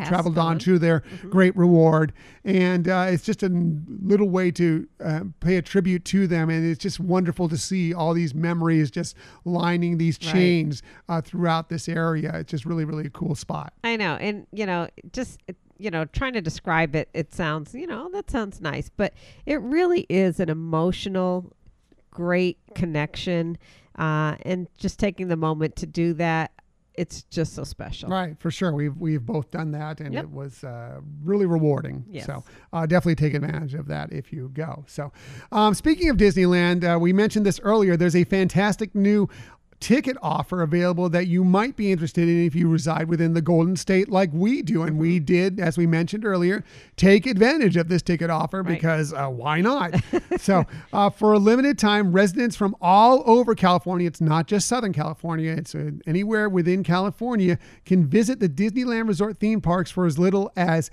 traveled 0.06 0.38
on 0.38 0.52
on. 0.52 0.58
to 0.58 0.78
their 0.78 1.02
great 1.28 1.54
reward. 1.54 2.14
And 2.44 2.88
uh, 2.88 3.06
it's 3.10 3.24
just 3.24 3.42
a 3.42 3.48
little 3.50 4.30
way 4.30 4.50
to 4.52 4.88
uh, 5.04 5.20
pay 5.40 5.56
a 5.56 5.62
tribute 5.62 6.04
to 6.06 6.26
them. 6.26 6.48
And 6.48 6.64
it's 6.64 6.82
just 6.82 6.98
wonderful 6.98 7.48
to 7.50 7.58
see 7.58 7.92
all 7.92 8.14
these 8.14 8.34
memories 8.34 8.90
just 8.90 9.14
lining 9.44 9.98
these 9.98 10.18
Right. 10.22 10.32
chains 10.32 10.82
uh, 11.10 11.20
throughout 11.20 11.68
this 11.68 11.88
area. 11.90 12.32
It's 12.36 12.50
just 12.50 12.64
really, 12.64 12.84
really 12.86 13.06
a 13.06 13.10
cool 13.10 13.34
spot. 13.34 13.74
I 13.84 13.96
know, 13.96 14.14
and 14.14 14.46
you 14.52 14.64
know, 14.66 14.88
just 15.12 15.40
it- 15.46 15.56
you 15.78 15.90
know, 15.90 16.04
trying 16.04 16.32
to 16.34 16.40
describe 16.40 16.94
it, 16.94 17.08
it 17.12 17.34
sounds, 17.34 17.74
you 17.74 17.88
know, 17.88 18.08
that 18.12 18.30
sounds 18.30 18.60
nice, 18.60 18.88
but 18.88 19.12
it 19.46 19.60
really 19.62 20.06
is 20.08 20.38
an 20.38 20.48
emotional, 20.48 21.52
great 22.12 22.58
connection, 22.76 23.58
uh, 23.98 24.36
and 24.42 24.68
just 24.78 25.00
taking 25.00 25.26
the 25.28 25.36
moment 25.36 25.74
to 25.76 25.86
do 25.86 26.12
that, 26.14 26.52
it's 26.94 27.22
just 27.24 27.54
so 27.54 27.64
special. 27.64 28.10
Right, 28.10 28.38
for 28.38 28.50
sure. 28.50 28.72
We've 28.72 28.96
we've 28.96 29.24
both 29.24 29.50
done 29.50 29.72
that, 29.72 30.00
and 30.00 30.12
Yep. 30.14 30.24
it 30.24 30.30
was 30.30 30.62
uh, 30.62 31.00
really 31.24 31.46
rewarding. 31.46 32.04
Yes. 32.08 32.26
So 32.26 32.44
uh, 32.72 32.86
definitely 32.86 33.14
take 33.16 33.34
advantage 33.34 33.74
of 33.74 33.86
that 33.86 34.12
if 34.12 34.32
you 34.32 34.50
go. 34.52 34.84
So, 34.86 35.10
um, 35.50 35.74
speaking 35.74 36.10
of 36.10 36.16
Disneyland, 36.18 36.84
uh, 36.84 36.98
we 36.98 37.12
mentioned 37.12 37.46
this 37.46 37.58
earlier. 37.60 37.96
There's 37.96 38.16
a 38.16 38.24
fantastic 38.24 38.94
new 38.94 39.28
ticket 39.82 40.16
offer 40.22 40.62
available 40.62 41.08
that 41.08 41.26
you 41.26 41.42
might 41.42 41.74
be 41.76 41.90
interested 41.90 42.28
in 42.28 42.46
if 42.46 42.54
you 42.54 42.68
reside 42.68 43.08
within 43.08 43.34
the 43.34 43.42
Golden 43.42 43.74
State 43.74 44.08
like 44.08 44.30
we 44.32 44.62
do, 44.62 44.84
and 44.84 44.96
we 44.96 45.18
did, 45.18 45.58
as 45.58 45.76
we 45.76 45.86
mentioned 45.88 46.24
earlier, 46.24 46.62
take 46.96 47.26
advantage 47.26 47.76
of 47.76 47.88
this 47.88 48.00
ticket 48.00 48.30
offer 48.30 48.62
Right. 48.62 48.74
because 48.74 49.12
uh, 49.12 49.26
why 49.26 49.60
not? 49.60 49.92
so, 50.38 50.64
uh, 50.92 51.10
for 51.10 51.32
a 51.32 51.38
limited 51.38 51.78
time, 51.78 52.12
residents 52.12 52.54
from 52.54 52.76
all 52.80 53.24
over 53.26 53.56
California, 53.56 54.06
it's 54.06 54.20
not 54.20 54.46
just 54.46 54.68
Southern 54.68 54.92
California, 54.92 55.50
it's 55.52 55.74
uh, 55.74 55.90
anywhere 56.06 56.48
within 56.48 56.84
California, 56.84 57.58
can 57.84 58.06
visit 58.06 58.38
the 58.38 58.48
Disneyland 58.48 59.08
Resort 59.08 59.40
theme 59.40 59.60
parks 59.60 59.90
for 59.90 60.06
as 60.06 60.16
little 60.16 60.52
as 60.56 60.90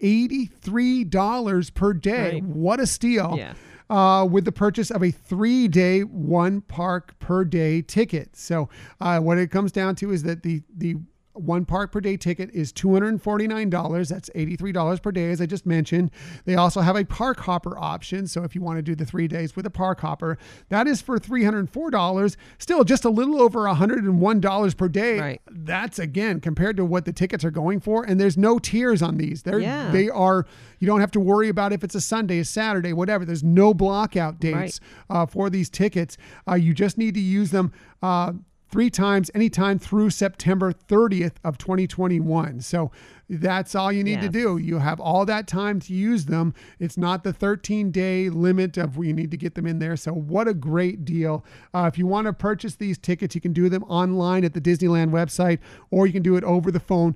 $83 0.00 1.74
per 1.74 1.92
day. 1.92 2.32
Right. 2.32 2.42
What 2.44 2.80
a 2.80 2.86
steal! 2.86 3.36
Yeah. 3.38 3.54
Uh, 3.92 4.24
with 4.24 4.46
the 4.46 4.52
purchase 4.52 4.90
of 4.90 5.02
a 5.02 5.10
three 5.10 5.68
day, 5.68 6.00
one 6.00 6.62
park 6.62 7.14
per 7.18 7.44
day 7.44 7.82
ticket. 7.82 8.34
So, 8.34 8.70
uh, 9.02 9.20
what 9.20 9.36
it 9.36 9.50
comes 9.50 9.70
down 9.70 9.96
to 9.96 10.10
is 10.12 10.22
that 10.22 10.42
the, 10.42 10.62
the 10.74 10.96
one 11.34 11.64
park 11.64 11.92
per 11.92 12.00
day 12.00 12.16
ticket 12.16 12.50
is 12.52 12.72
$249. 12.72 14.08
That's 14.08 14.30
$83 14.30 15.02
per 15.02 15.12
day, 15.12 15.30
as 15.30 15.40
I 15.40 15.46
just 15.46 15.66
mentioned. 15.66 16.10
They 16.44 16.54
also 16.54 16.80
have 16.80 16.96
a 16.96 17.04
park 17.04 17.40
hopper 17.40 17.78
option. 17.78 18.26
So, 18.26 18.42
if 18.44 18.54
you 18.54 18.60
want 18.60 18.78
to 18.78 18.82
do 18.82 18.94
the 18.94 19.04
three 19.06 19.28
days 19.28 19.56
with 19.56 19.66
a 19.66 19.70
park 19.70 20.00
hopper, 20.00 20.38
that 20.68 20.86
is 20.86 21.00
for 21.00 21.18
$304. 21.18 22.36
Still 22.58 22.84
just 22.84 23.04
a 23.04 23.10
little 23.10 23.40
over 23.40 23.60
$101 23.60 24.76
per 24.76 24.88
day. 24.88 25.18
Right. 25.20 25.40
That's 25.50 25.98
again 25.98 26.40
compared 26.40 26.76
to 26.76 26.84
what 26.84 27.04
the 27.04 27.12
tickets 27.12 27.44
are 27.44 27.50
going 27.50 27.80
for. 27.80 28.04
And 28.04 28.20
there's 28.20 28.36
no 28.36 28.58
tiers 28.58 29.02
on 29.02 29.16
these. 29.16 29.42
They're, 29.42 29.58
Yeah. 29.58 29.90
They 29.90 30.08
are, 30.08 30.46
you 30.78 30.86
don't 30.86 31.00
have 31.00 31.12
to 31.12 31.20
worry 31.20 31.48
about 31.48 31.72
if 31.72 31.84
it's 31.84 31.94
a 31.94 32.00
Sunday, 32.00 32.38
a 32.40 32.44
Saturday, 32.44 32.92
whatever. 32.92 33.24
There's 33.24 33.44
no 33.44 33.72
blockout 33.74 34.38
dates 34.40 34.80
uh, 35.10 35.26
for 35.26 35.50
these 35.50 35.68
tickets. 35.70 36.16
Uh, 36.48 36.54
you 36.54 36.74
just 36.74 36.98
need 36.98 37.14
to 37.14 37.20
use 37.20 37.50
them. 37.50 37.72
Uh, 38.02 38.32
Three 38.72 38.88
times, 38.88 39.30
anytime 39.34 39.78
through 39.78 40.08
September 40.08 40.72
30th 40.72 41.34
of 41.44 41.58
2021. 41.58 42.62
So 42.62 42.90
that's 43.28 43.74
all 43.74 43.92
you 43.92 44.02
need 44.02 44.22
to 44.22 44.30
do. 44.30 44.56
You 44.56 44.78
have 44.78 44.98
all 44.98 45.26
that 45.26 45.46
time 45.46 45.78
to 45.80 45.92
use 45.92 46.24
them. 46.24 46.54
It's 46.78 46.96
not 46.96 47.22
the 47.22 47.34
13 47.34 47.90
day 47.90 48.30
limit 48.30 48.78
of 48.78 48.96
where 48.96 49.06
you 49.06 49.12
need 49.12 49.30
to 49.30 49.36
get 49.36 49.56
them 49.56 49.66
in 49.66 49.78
there. 49.78 49.94
So, 49.96 50.12
what 50.12 50.48
a 50.48 50.54
great 50.54 51.04
deal. 51.04 51.44
Uh, 51.74 51.88
if 51.92 51.98
you 51.98 52.06
want 52.06 52.26
to 52.28 52.32
purchase 52.32 52.76
these 52.76 52.96
tickets, 52.96 53.34
you 53.34 53.42
can 53.42 53.52
do 53.52 53.68
them 53.68 53.84
online 53.84 54.42
at 54.42 54.54
the 54.54 54.60
Disneyland 54.60 55.10
website 55.10 55.58
or 55.90 56.06
you 56.06 56.12
can 56.14 56.22
do 56.22 56.36
it 56.36 56.44
over 56.44 56.70
the 56.70 56.80
phone. 56.80 57.14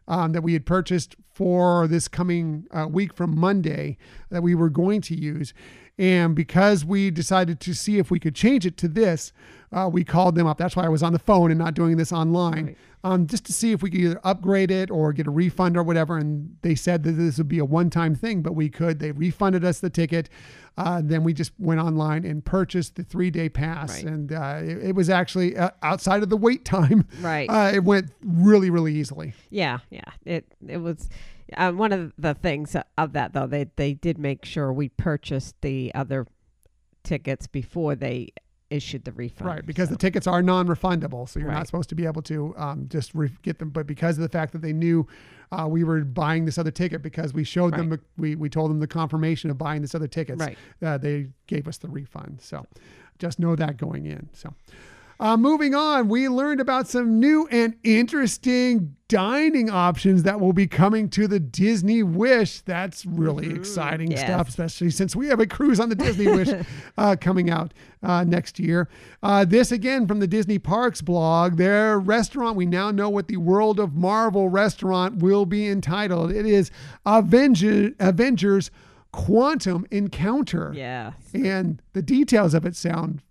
um, 0.07 0.33
that 0.33 0.41
we 0.41 0.53
had 0.53 0.65
purchased 0.65 1.15
for 1.33 1.87
this 1.87 2.07
coming 2.07 2.65
uh, 2.71 2.87
week 2.89 3.13
from 3.13 3.37
Monday 3.37 3.97
that 4.29 4.41
we 4.41 4.55
were 4.55 4.69
going 4.69 5.01
to 5.01 5.19
use. 5.19 5.53
And 5.97 6.35
because 6.35 6.83
we 6.83 7.09
decided 7.09 7.59
to 7.61 7.73
see 7.73 7.97
if 7.99 8.11
we 8.11 8.19
could 8.19 8.35
change 8.35 8.65
it 8.65 8.75
to 8.77 8.87
this, 8.89 9.31
uh, 9.71 9.89
we 9.91 10.03
called 10.03 10.35
them 10.35 10.45
up. 10.45 10.57
That's 10.57 10.75
why 10.75 10.83
I 10.85 10.89
was 10.89 11.01
on 11.01 11.13
the 11.13 11.19
phone 11.19 11.51
and 11.51 11.57
not 11.57 11.73
doing 11.73 11.95
this 11.95 12.11
online, 12.11 12.65
Right. 12.65 12.77
um, 13.03 13.27
just 13.27 13.45
to 13.45 13.53
see 13.53 13.71
if 13.71 13.81
we 13.81 13.89
could 13.89 14.01
either 14.01 14.19
upgrade 14.25 14.71
it 14.71 14.91
or 14.91 15.13
get 15.13 15.25
a 15.25 15.31
refund 15.31 15.77
or 15.77 15.83
whatever. 15.83 16.17
And 16.17 16.57
they 16.63 16.75
said 16.75 17.03
that 17.03 17.13
this 17.13 17.37
would 17.37 17.47
be 17.47 17.59
a 17.59 17.65
one 17.65 17.89
time 17.89 18.13
thing, 18.13 18.41
but 18.41 18.53
we 18.55 18.69
could. 18.69 18.99
They 18.99 19.11
refunded 19.13 19.63
us 19.63 19.79
the 19.79 19.89
ticket. 19.89 20.29
Uh, 20.77 21.01
then 21.03 21.23
we 21.23 21.33
just 21.33 21.53
went 21.57 21.79
online 21.79 22.25
and 22.25 22.43
purchased 22.43 22.95
the 22.95 23.03
three 23.03 23.31
day 23.31 23.47
pass. 23.47 24.03
Right. 24.03 24.11
And 24.13 24.33
uh, 24.33 24.59
it, 24.61 24.89
it 24.89 24.95
was 24.95 25.09
actually 25.09 25.55
uh, 25.57 25.69
outside 25.81 26.23
of 26.23 26.29
the 26.29 26.37
wait 26.37 26.65
time. 26.65 27.07
Right. 27.21 27.49
Uh, 27.55 27.71
it 27.73 27.85
went 27.85 28.11
really, 28.21 28.69
really 28.69 28.93
easily. 28.93 29.33
Yeah, 29.49 29.79
yeah. 29.89 30.01
It 30.25 30.45
it 30.67 30.77
was 30.77 31.07
um, 31.57 31.77
one 31.77 31.91
of 31.91 32.13
the 32.17 32.33
things 32.33 32.75
of 32.97 33.13
that 33.13 33.33
though. 33.33 33.47
They 33.47 33.65
they 33.75 33.93
did 33.93 34.17
make 34.17 34.45
sure 34.45 34.71
we 34.73 34.89
purchased 34.89 35.55
the 35.61 35.91
other 35.93 36.25
tickets 37.03 37.47
before 37.47 37.95
they 37.95 38.29
issued 38.71 39.05
the 39.05 39.11
refund. 39.11 39.47
Right, 39.47 39.65
because 39.65 39.89
so- 39.89 39.93
the 39.93 39.99
tickets 39.99 40.25
are 40.25 40.41
non-refundable, 40.41 41.29
so 41.29 41.39
you're 41.39 41.51
not 41.51 41.67
supposed 41.67 41.87
to 41.89 41.95
be 41.95 42.05
able 42.05 42.23
to 42.23 42.53
um, 42.57 42.87
just 42.89 43.13
re- 43.13 43.29
get 43.43 43.59
them. 43.59 43.69
But 43.69 43.85
because 43.85 44.17
of 44.17 44.23
the 44.23 44.29
fact 44.29 44.53
that 44.53 44.61
they 44.63 44.73
knew 44.73 45.07
uh, 45.51 45.67
we 45.69 45.83
were 45.83 46.03
buying 46.03 46.45
this 46.45 46.57
other 46.57 46.71
ticket, 46.71 47.03
because 47.03 47.31
we 47.33 47.43
showed 47.43 47.73
them, 47.73 47.91
Right. 47.91 47.99
the, 47.99 48.21
we 48.21 48.35
we 48.35 48.49
told 48.49 48.71
them 48.71 48.79
the 48.79 48.87
confirmation 48.87 49.51
of 49.51 49.57
buying 49.57 49.81
this 49.83 49.93
other 49.93 50.07
ticket, 50.07 50.39
Right. 50.39 50.57
uh, 50.81 50.97
they 50.97 51.27
gave 51.45 51.67
us 51.67 51.77
the 51.77 51.87
refund. 51.87 52.39
So 52.41 52.65
just 53.19 53.39
know 53.39 53.55
that 53.55 53.77
going 53.77 54.07
in. 54.07 54.29
So. 54.33 54.53
Uh, 55.19 55.37
moving 55.37 55.73
on, 55.73 56.09
we 56.09 56.27
learned 56.27 56.59
about 56.59 56.87
some 56.87 57.19
new 57.19 57.47
and 57.49 57.75
interesting 57.83 58.95
dining 59.07 59.69
options 59.69 60.23
that 60.23 60.39
will 60.39 60.51
be 60.51 60.67
coming 60.67 61.09
to 61.09 61.27
the 61.27 61.39
Disney 61.39 62.03
Wish. 62.03 62.61
That's 62.61 63.05
really 63.05 63.51
exciting 63.53 64.11
yes. 64.11 64.21
stuff, 64.21 64.49
especially 64.49 64.89
since 64.89 65.15
we 65.15 65.27
have 65.27 65.39
a 65.39 65.47
cruise 65.47 65.79
on 65.79 65.89
the 65.89 65.95
Disney 65.95 66.27
Wish 66.27 66.49
uh, 66.97 67.15
coming 67.21 67.49
out 67.49 67.73
uh, 68.03 68.23
next 68.23 68.59
year. 68.59 68.89
Uh, 69.23 69.45
this 69.45 69.71
again 69.71 70.05
from 70.07 70.19
the 70.19 70.27
Disney 70.27 70.59
Parks 70.59 71.01
blog. 71.01 71.55
Their 71.55 71.97
restaurant, 71.99 72.57
we 72.57 72.65
now 72.65 72.91
know 72.91 73.09
what 73.09 73.27
the 73.27 73.37
World 73.37 73.79
of 73.79 73.93
Marvel 73.93 74.49
restaurant 74.49 75.17
will 75.17 75.45
be 75.45 75.67
entitled. 75.67 76.31
It 76.31 76.45
is 76.45 76.71
Avenger, 77.05 77.91
Avengers 77.99 78.69
Quantum 79.13 79.85
Encounter. 79.91 80.73
Yeah. 80.75 81.13
And 81.33 81.81
the 81.93 82.01
details 82.01 82.53
of 82.53 82.65
it 82.65 82.75
sound 82.75 83.21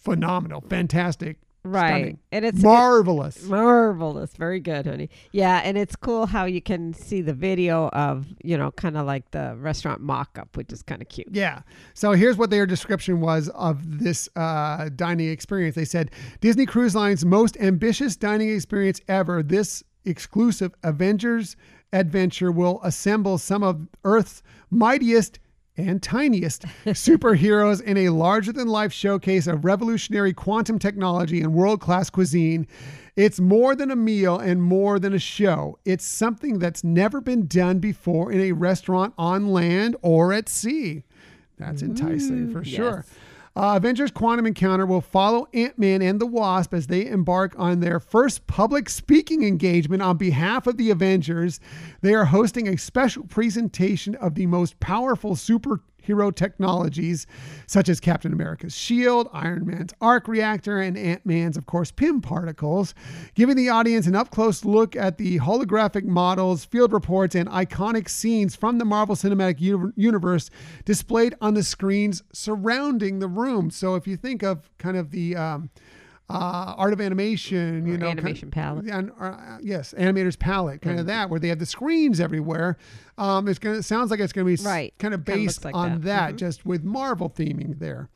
phenomenal, 0.00 0.62
fantastic, 0.68 1.38
Right. 1.62 1.88
stunning, 1.88 2.18
And 2.32 2.44
it's 2.46 2.62
marvelous. 2.62 3.44
Marvelous. 3.44 4.34
Very 4.34 4.60
good, 4.60 4.86
honey. 4.86 5.10
Yeah, 5.30 5.60
and 5.62 5.76
it's 5.76 5.94
cool 5.94 6.24
how 6.24 6.46
you 6.46 6.62
can 6.62 6.94
see 6.94 7.20
the 7.20 7.34
video 7.34 7.88
of, 7.90 8.26
you 8.42 8.56
know, 8.56 8.70
kind 8.70 8.96
of 8.96 9.06
like 9.06 9.30
the 9.32 9.54
restaurant 9.58 10.00
mock 10.00 10.38
up, 10.38 10.56
which 10.56 10.72
is 10.72 10.82
kind 10.82 11.02
of 11.02 11.08
cute. 11.10 11.28
Yeah. 11.32 11.60
So 11.92 12.12
here's 12.12 12.38
what 12.38 12.48
their 12.48 12.64
description 12.64 13.20
was 13.20 13.50
of 13.50 13.98
this 13.98 14.26
uh, 14.36 14.88
dining 14.96 15.28
experience. 15.28 15.76
They 15.76 15.84
said 15.84 16.10
Disney 16.40 16.64
Cruise 16.64 16.94
Line's 16.94 17.26
most 17.26 17.58
ambitious 17.58 18.16
dining 18.16 18.48
experience 18.48 19.02
ever. 19.06 19.42
This 19.42 19.84
exclusive 20.06 20.72
Avengers 20.82 21.56
adventure 21.92 22.50
will 22.50 22.80
assemble 22.82 23.36
some 23.36 23.62
of 23.62 23.86
Earth's 24.04 24.42
mightiest 24.70 25.38
and 25.76 26.02
tiniest 26.02 26.64
superheroes 26.86 27.80
in 27.82 27.96
a 27.96 28.10
larger 28.10 28.52
than 28.52 28.68
life 28.68 28.92
showcase 28.92 29.46
of 29.46 29.64
revolutionary 29.64 30.32
quantum 30.32 30.78
technology 30.78 31.40
and 31.40 31.54
world 31.54 31.80
class 31.80 32.10
cuisine. 32.10 32.66
It's 33.16 33.40
more 33.40 33.74
than 33.74 33.90
a 33.90 33.96
meal 33.96 34.38
and 34.38 34.62
more 34.62 34.98
than 34.98 35.12
a 35.12 35.18
show. 35.18 35.78
It's 35.84 36.04
something 36.04 36.58
that's 36.58 36.84
never 36.84 37.20
been 37.20 37.46
done 37.46 37.78
before 37.78 38.32
in 38.32 38.40
a 38.40 38.52
restaurant 38.52 39.14
on 39.18 39.48
land 39.52 39.96
or 40.02 40.32
at 40.32 40.48
sea. 40.48 41.04
That's 41.58 41.82
enticing 41.82 42.48
mm, 42.48 42.52
for 42.52 42.64
sure. 42.64 43.04
yes. 43.06 43.10
Uh, 43.56 43.74
Avengers 43.76 44.12
Quantum 44.12 44.46
Encounter 44.46 44.86
will 44.86 45.00
follow 45.00 45.48
Ant 45.52 45.76
Man 45.76 46.02
and 46.02 46.20
the 46.20 46.26
Wasp 46.26 46.72
as 46.72 46.86
they 46.86 47.06
embark 47.06 47.52
on 47.58 47.80
their 47.80 47.98
first 47.98 48.46
public 48.46 48.88
speaking 48.88 49.42
engagement 49.42 50.02
on 50.02 50.16
behalf 50.16 50.68
of 50.68 50.76
the 50.76 50.90
Avengers. 50.90 51.58
They 52.00 52.14
are 52.14 52.26
hosting 52.26 52.68
a 52.68 52.78
special 52.78 53.24
presentation 53.24 54.14
of 54.14 54.36
the 54.36 54.46
most 54.46 54.78
powerful 54.78 55.34
superhero 56.00 56.34
technologies, 56.34 57.26
such 57.66 57.88
as 57.88 58.00
Captain 58.00 58.32
America's 58.32 58.74
shield, 58.74 59.28
Iron 59.32 59.66
Man's 59.66 59.94
arc 60.00 60.28
reactor, 60.28 60.80
and 60.80 60.96
Ant 60.96 61.24
Man's, 61.24 61.56
of 61.56 61.66
course, 61.66 61.90
Pym 61.90 62.20
particles, 62.20 62.94
giving 63.34 63.56
the 63.56 63.68
audience 63.68 64.06
an 64.06 64.14
up 64.14 64.30
close 64.30 64.64
look 64.64 64.96
at 64.96 65.18
the 65.18 65.38
holographic 65.38 66.04
models, 66.04 66.64
field 66.64 66.92
reports, 66.92 67.34
and 67.34 67.48
iconic 67.48 68.08
scenes 68.08 68.56
from 68.56 68.78
the 68.78 68.84
Marvel 68.84 69.14
Cinematic 69.14 69.60
Uni- 69.60 69.92
Universe 69.96 70.50
displayed 70.84 71.34
on 71.40 71.54
the 71.54 71.62
screens 71.62 72.22
surrounding 72.32 73.18
the 73.18 73.28
room. 73.28 73.70
So 73.70 73.94
if 73.94 74.06
you 74.06 74.16
think 74.16 74.42
of 74.42 74.70
kind 74.78 74.96
of 74.96 75.10
the 75.10 75.36
um, 75.36 75.70
uh, 76.30 76.74
art 76.76 76.92
of 76.92 77.00
animation, 77.00 77.86
you 77.86 77.94
Or 77.94 77.98
know, 77.98 78.06
kind- 78.06 78.18
animation 78.20 78.50
palette. 78.50 78.86
and, 78.86 79.10
uh, 79.20 79.58
yes, 79.60 79.92
animator's 79.98 80.36
palate, 80.36 80.80
kind 80.80 81.00
of 81.00 81.06
that, 81.06 81.28
where 81.28 81.40
they 81.40 81.48
have 81.48 81.58
the 81.58 81.66
screens 81.66 82.20
everywhere. 82.20 82.76
Um, 83.18 83.48
it's 83.48 83.58
gonna 83.58 83.78
it 83.78 83.82
sounds 83.82 84.10
like 84.10 84.20
it's 84.20 84.32
gonna 84.32 84.44
be 84.46 84.56
Right. 84.62 84.94
kind 84.98 85.12
of 85.14 85.24
based 85.24 85.64
like 85.64 85.74
on 85.74 86.00
that. 86.02 86.30
that, 86.30 86.36
just 86.36 86.64
with 86.64 86.84
Marvel 86.84 87.28
theming 87.28 87.78
there. 87.80 88.08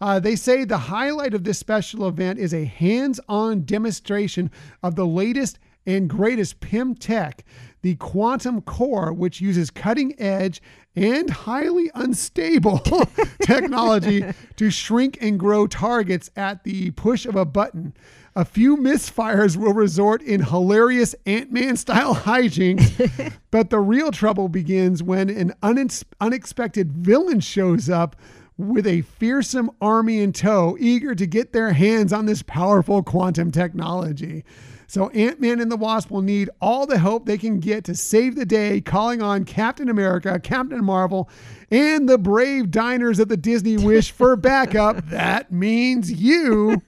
Uh, 0.00 0.18
they 0.18 0.34
say 0.34 0.64
the 0.64 0.78
highlight 0.78 1.34
of 1.34 1.44
this 1.44 1.58
special 1.58 2.08
event 2.08 2.38
is 2.38 2.52
a 2.54 2.64
hands-on 2.64 3.64
demonstration 3.64 4.50
of 4.82 4.94
the 4.96 5.06
latest 5.06 5.58
and 5.86 6.08
greatest 6.10 6.60
Pym 6.60 6.94
tech, 6.94 7.44
the 7.82 7.94
quantum 7.96 8.60
core, 8.60 9.12
which 9.12 9.40
uses 9.40 9.70
cutting 9.70 10.14
edge 10.20 10.60
and 10.96 11.30
highly 11.30 11.90
unstable 11.94 12.78
technology 13.42 14.24
to 14.56 14.70
shrink 14.70 15.18
and 15.20 15.38
grow 15.38 15.66
targets 15.66 16.30
at 16.36 16.64
the 16.64 16.90
push 16.92 17.26
of 17.26 17.36
a 17.36 17.44
button. 17.44 17.94
A 18.36 18.44
few 18.44 18.76
misfires 18.76 19.56
will 19.56 19.72
resort 19.72 20.22
in 20.22 20.44
hilarious 20.44 21.14
Ant 21.26 21.52
Man 21.52 21.76
style 21.76 22.14
hijinks, 22.26 23.32
but 23.50 23.70
the 23.70 23.80
real 23.80 24.10
trouble 24.10 24.48
begins 24.48 25.02
when 25.02 25.28
an 25.30 25.52
unex- 25.62 26.04
unexpected 26.20 26.92
villain 26.92 27.40
shows 27.40 27.88
up 27.88 28.16
with 28.56 28.86
a 28.86 29.00
fearsome 29.02 29.70
army 29.80 30.20
in 30.20 30.32
tow, 30.32 30.76
eager 30.78 31.14
to 31.14 31.26
get 31.26 31.52
their 31.52 31.72
hands 31.72 32.12
on 32.12 32.26
this 32.26 32.42
powerful 32.42 33.02
quantum 33.02 33.50
technology. 33.50 34.44
So 34.90 35.08
Ant 35.10 35.40
Man 35.40 35.60
and 35.60 35.70
the 35.70 35.76
Wasp 35.76 36.10
will 36.10 36.20
need 36.20 36.50
all 36.60 36.84
the 36.84 36.98
help 36.98 37.24
they 37.24 37.38
can 37.38 37.60
get 37.60 37.84
to 37.84 37.94
save 37.94 38.34
the 38.34 38.44
day, 38.44 38.80
calling 38.80 39.22
on 39.22 39.44
Captain 39.44 39.88
America, 39.88 40.40
Captain 40.40 40.84
Marvel, 40.84 41.30
and 41.70 42.08
the 42.08 42.18
brave 42.18 42.72
diners 42.72 43.20
at 43.20 43.28
the 43.28 43.36
Disney 43.36 43.76
Wish 43.76 44.10
for 44.16 44.34
backup. 44.34 45.08
that 45.10 45.52
means 45.52 46.10
you. 46.10 46.82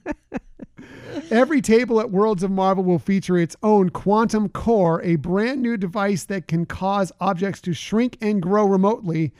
Every 1.31 1.61
table 1.61 2.01
at 2.01 2.11
Worlds 2.11 2.43
of 2.43 2.51
Marvel 2.51 2.83
will 2.83 2.99
feature 2.99 3.37
its 3.37 3.55
own 3.63 3.89
quantum 3.89 4.49
core, 4.49 5.01
a 5.01 5.15
brand 5.15 5.61
new 5.61 5.77
device 5.77 6.25
that 6.25 6.49
can 6.49 6.65
cause 6.65 7.09
objects 7.21 7.61
to 7.61 7.73
shrink 7.73 8.17
and 8.19 8.41
grow 8.41 8.65
remotely. 8.65 9.31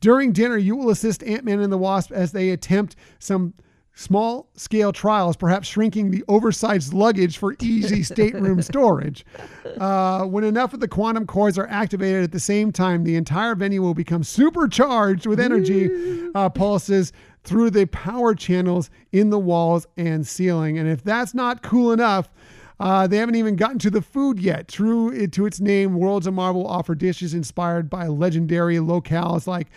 During 0.00 0.30
dinner, 0.30 0.58
you 0.58 0.76
will 0.76 0.90
assist 0.90 1.24
Ant 1.24 1.44
Man 1.44 1.58
and 1.58 1.72
the 1.72 1.78
Wasp 1.78 2.12
as 2.12 2.30
they 2.30 2.50
attempt 2.50 2.94
some 3.18 3.54
small 3.94 4.48
scale 4.54 4.92
trials, 4.92 5.36
perhaps 5.36 5.68
shrinking 5.68 6.10
the 6.10 6.24
oversized 6.28 6.92
luggage 6.92 7.38
for 7.38 7.56
easy 7.60 8.02
stateroom 8.02 8.62
storage. 8.62 9.24
Uh, 9.78 10.24
when 10.24 10.44
enough 10.44 10.72
of 10.72 10.80
the 10.80 10.88
quantum 10.88 11.26
cores 11.26 11.58
are 11.58 11.68
activated 11.68 12.24
at 12.24 12.32
the 12.32 12.40
same 12.40 12.72
time, 12.72 13.04
the 13.04 13.16
entire 13.16 13.54
venue 13.54 13.82
will 13.82 13.94
become 13.94 14.22
supercharged 14.22 15.26
with 15.26 15.38
energy 15.38 15.90
uh, 16.34 16.48
pulses 16.48 17.12
through 17.44 17.70
the 17.70 17.86
power 17.86 18.34
channels 18.34 18.88
in 19.12 19.30
the 19.30 19.38
walls 19.38 19.86
and 19.96 20.26
ceiling. 20.26 20.78
And 20.78 20.88
if 20.88 21.02
that's 21.02 21.34
not 21.34 21.62
cool 21.62 21.92
enough, 21.92 22.30
uh, 22.80 23.06
they 23.06 23.18
haven't 23.18 23.34
even 23.36 23.56
gotten 23.56 23.78
to 23.80 23.90
the 23.90 24.02
food 24.02 24.40
yet. 24.40 24.68
True 24.68 25.26
to 25.28 25.46
its 25.46 25.60
name, 25.60 25.94
Worlds 25.94 26.26
of 26.26 26.34
Marvel 26.34 26.66
offer 26.66 26.94
dishes 26.94 27.34
inspired 27.34 27.88
by 27.90 28.06
legendary 28.08 28.76
locales 28.76 29.46
like 29.46 29.68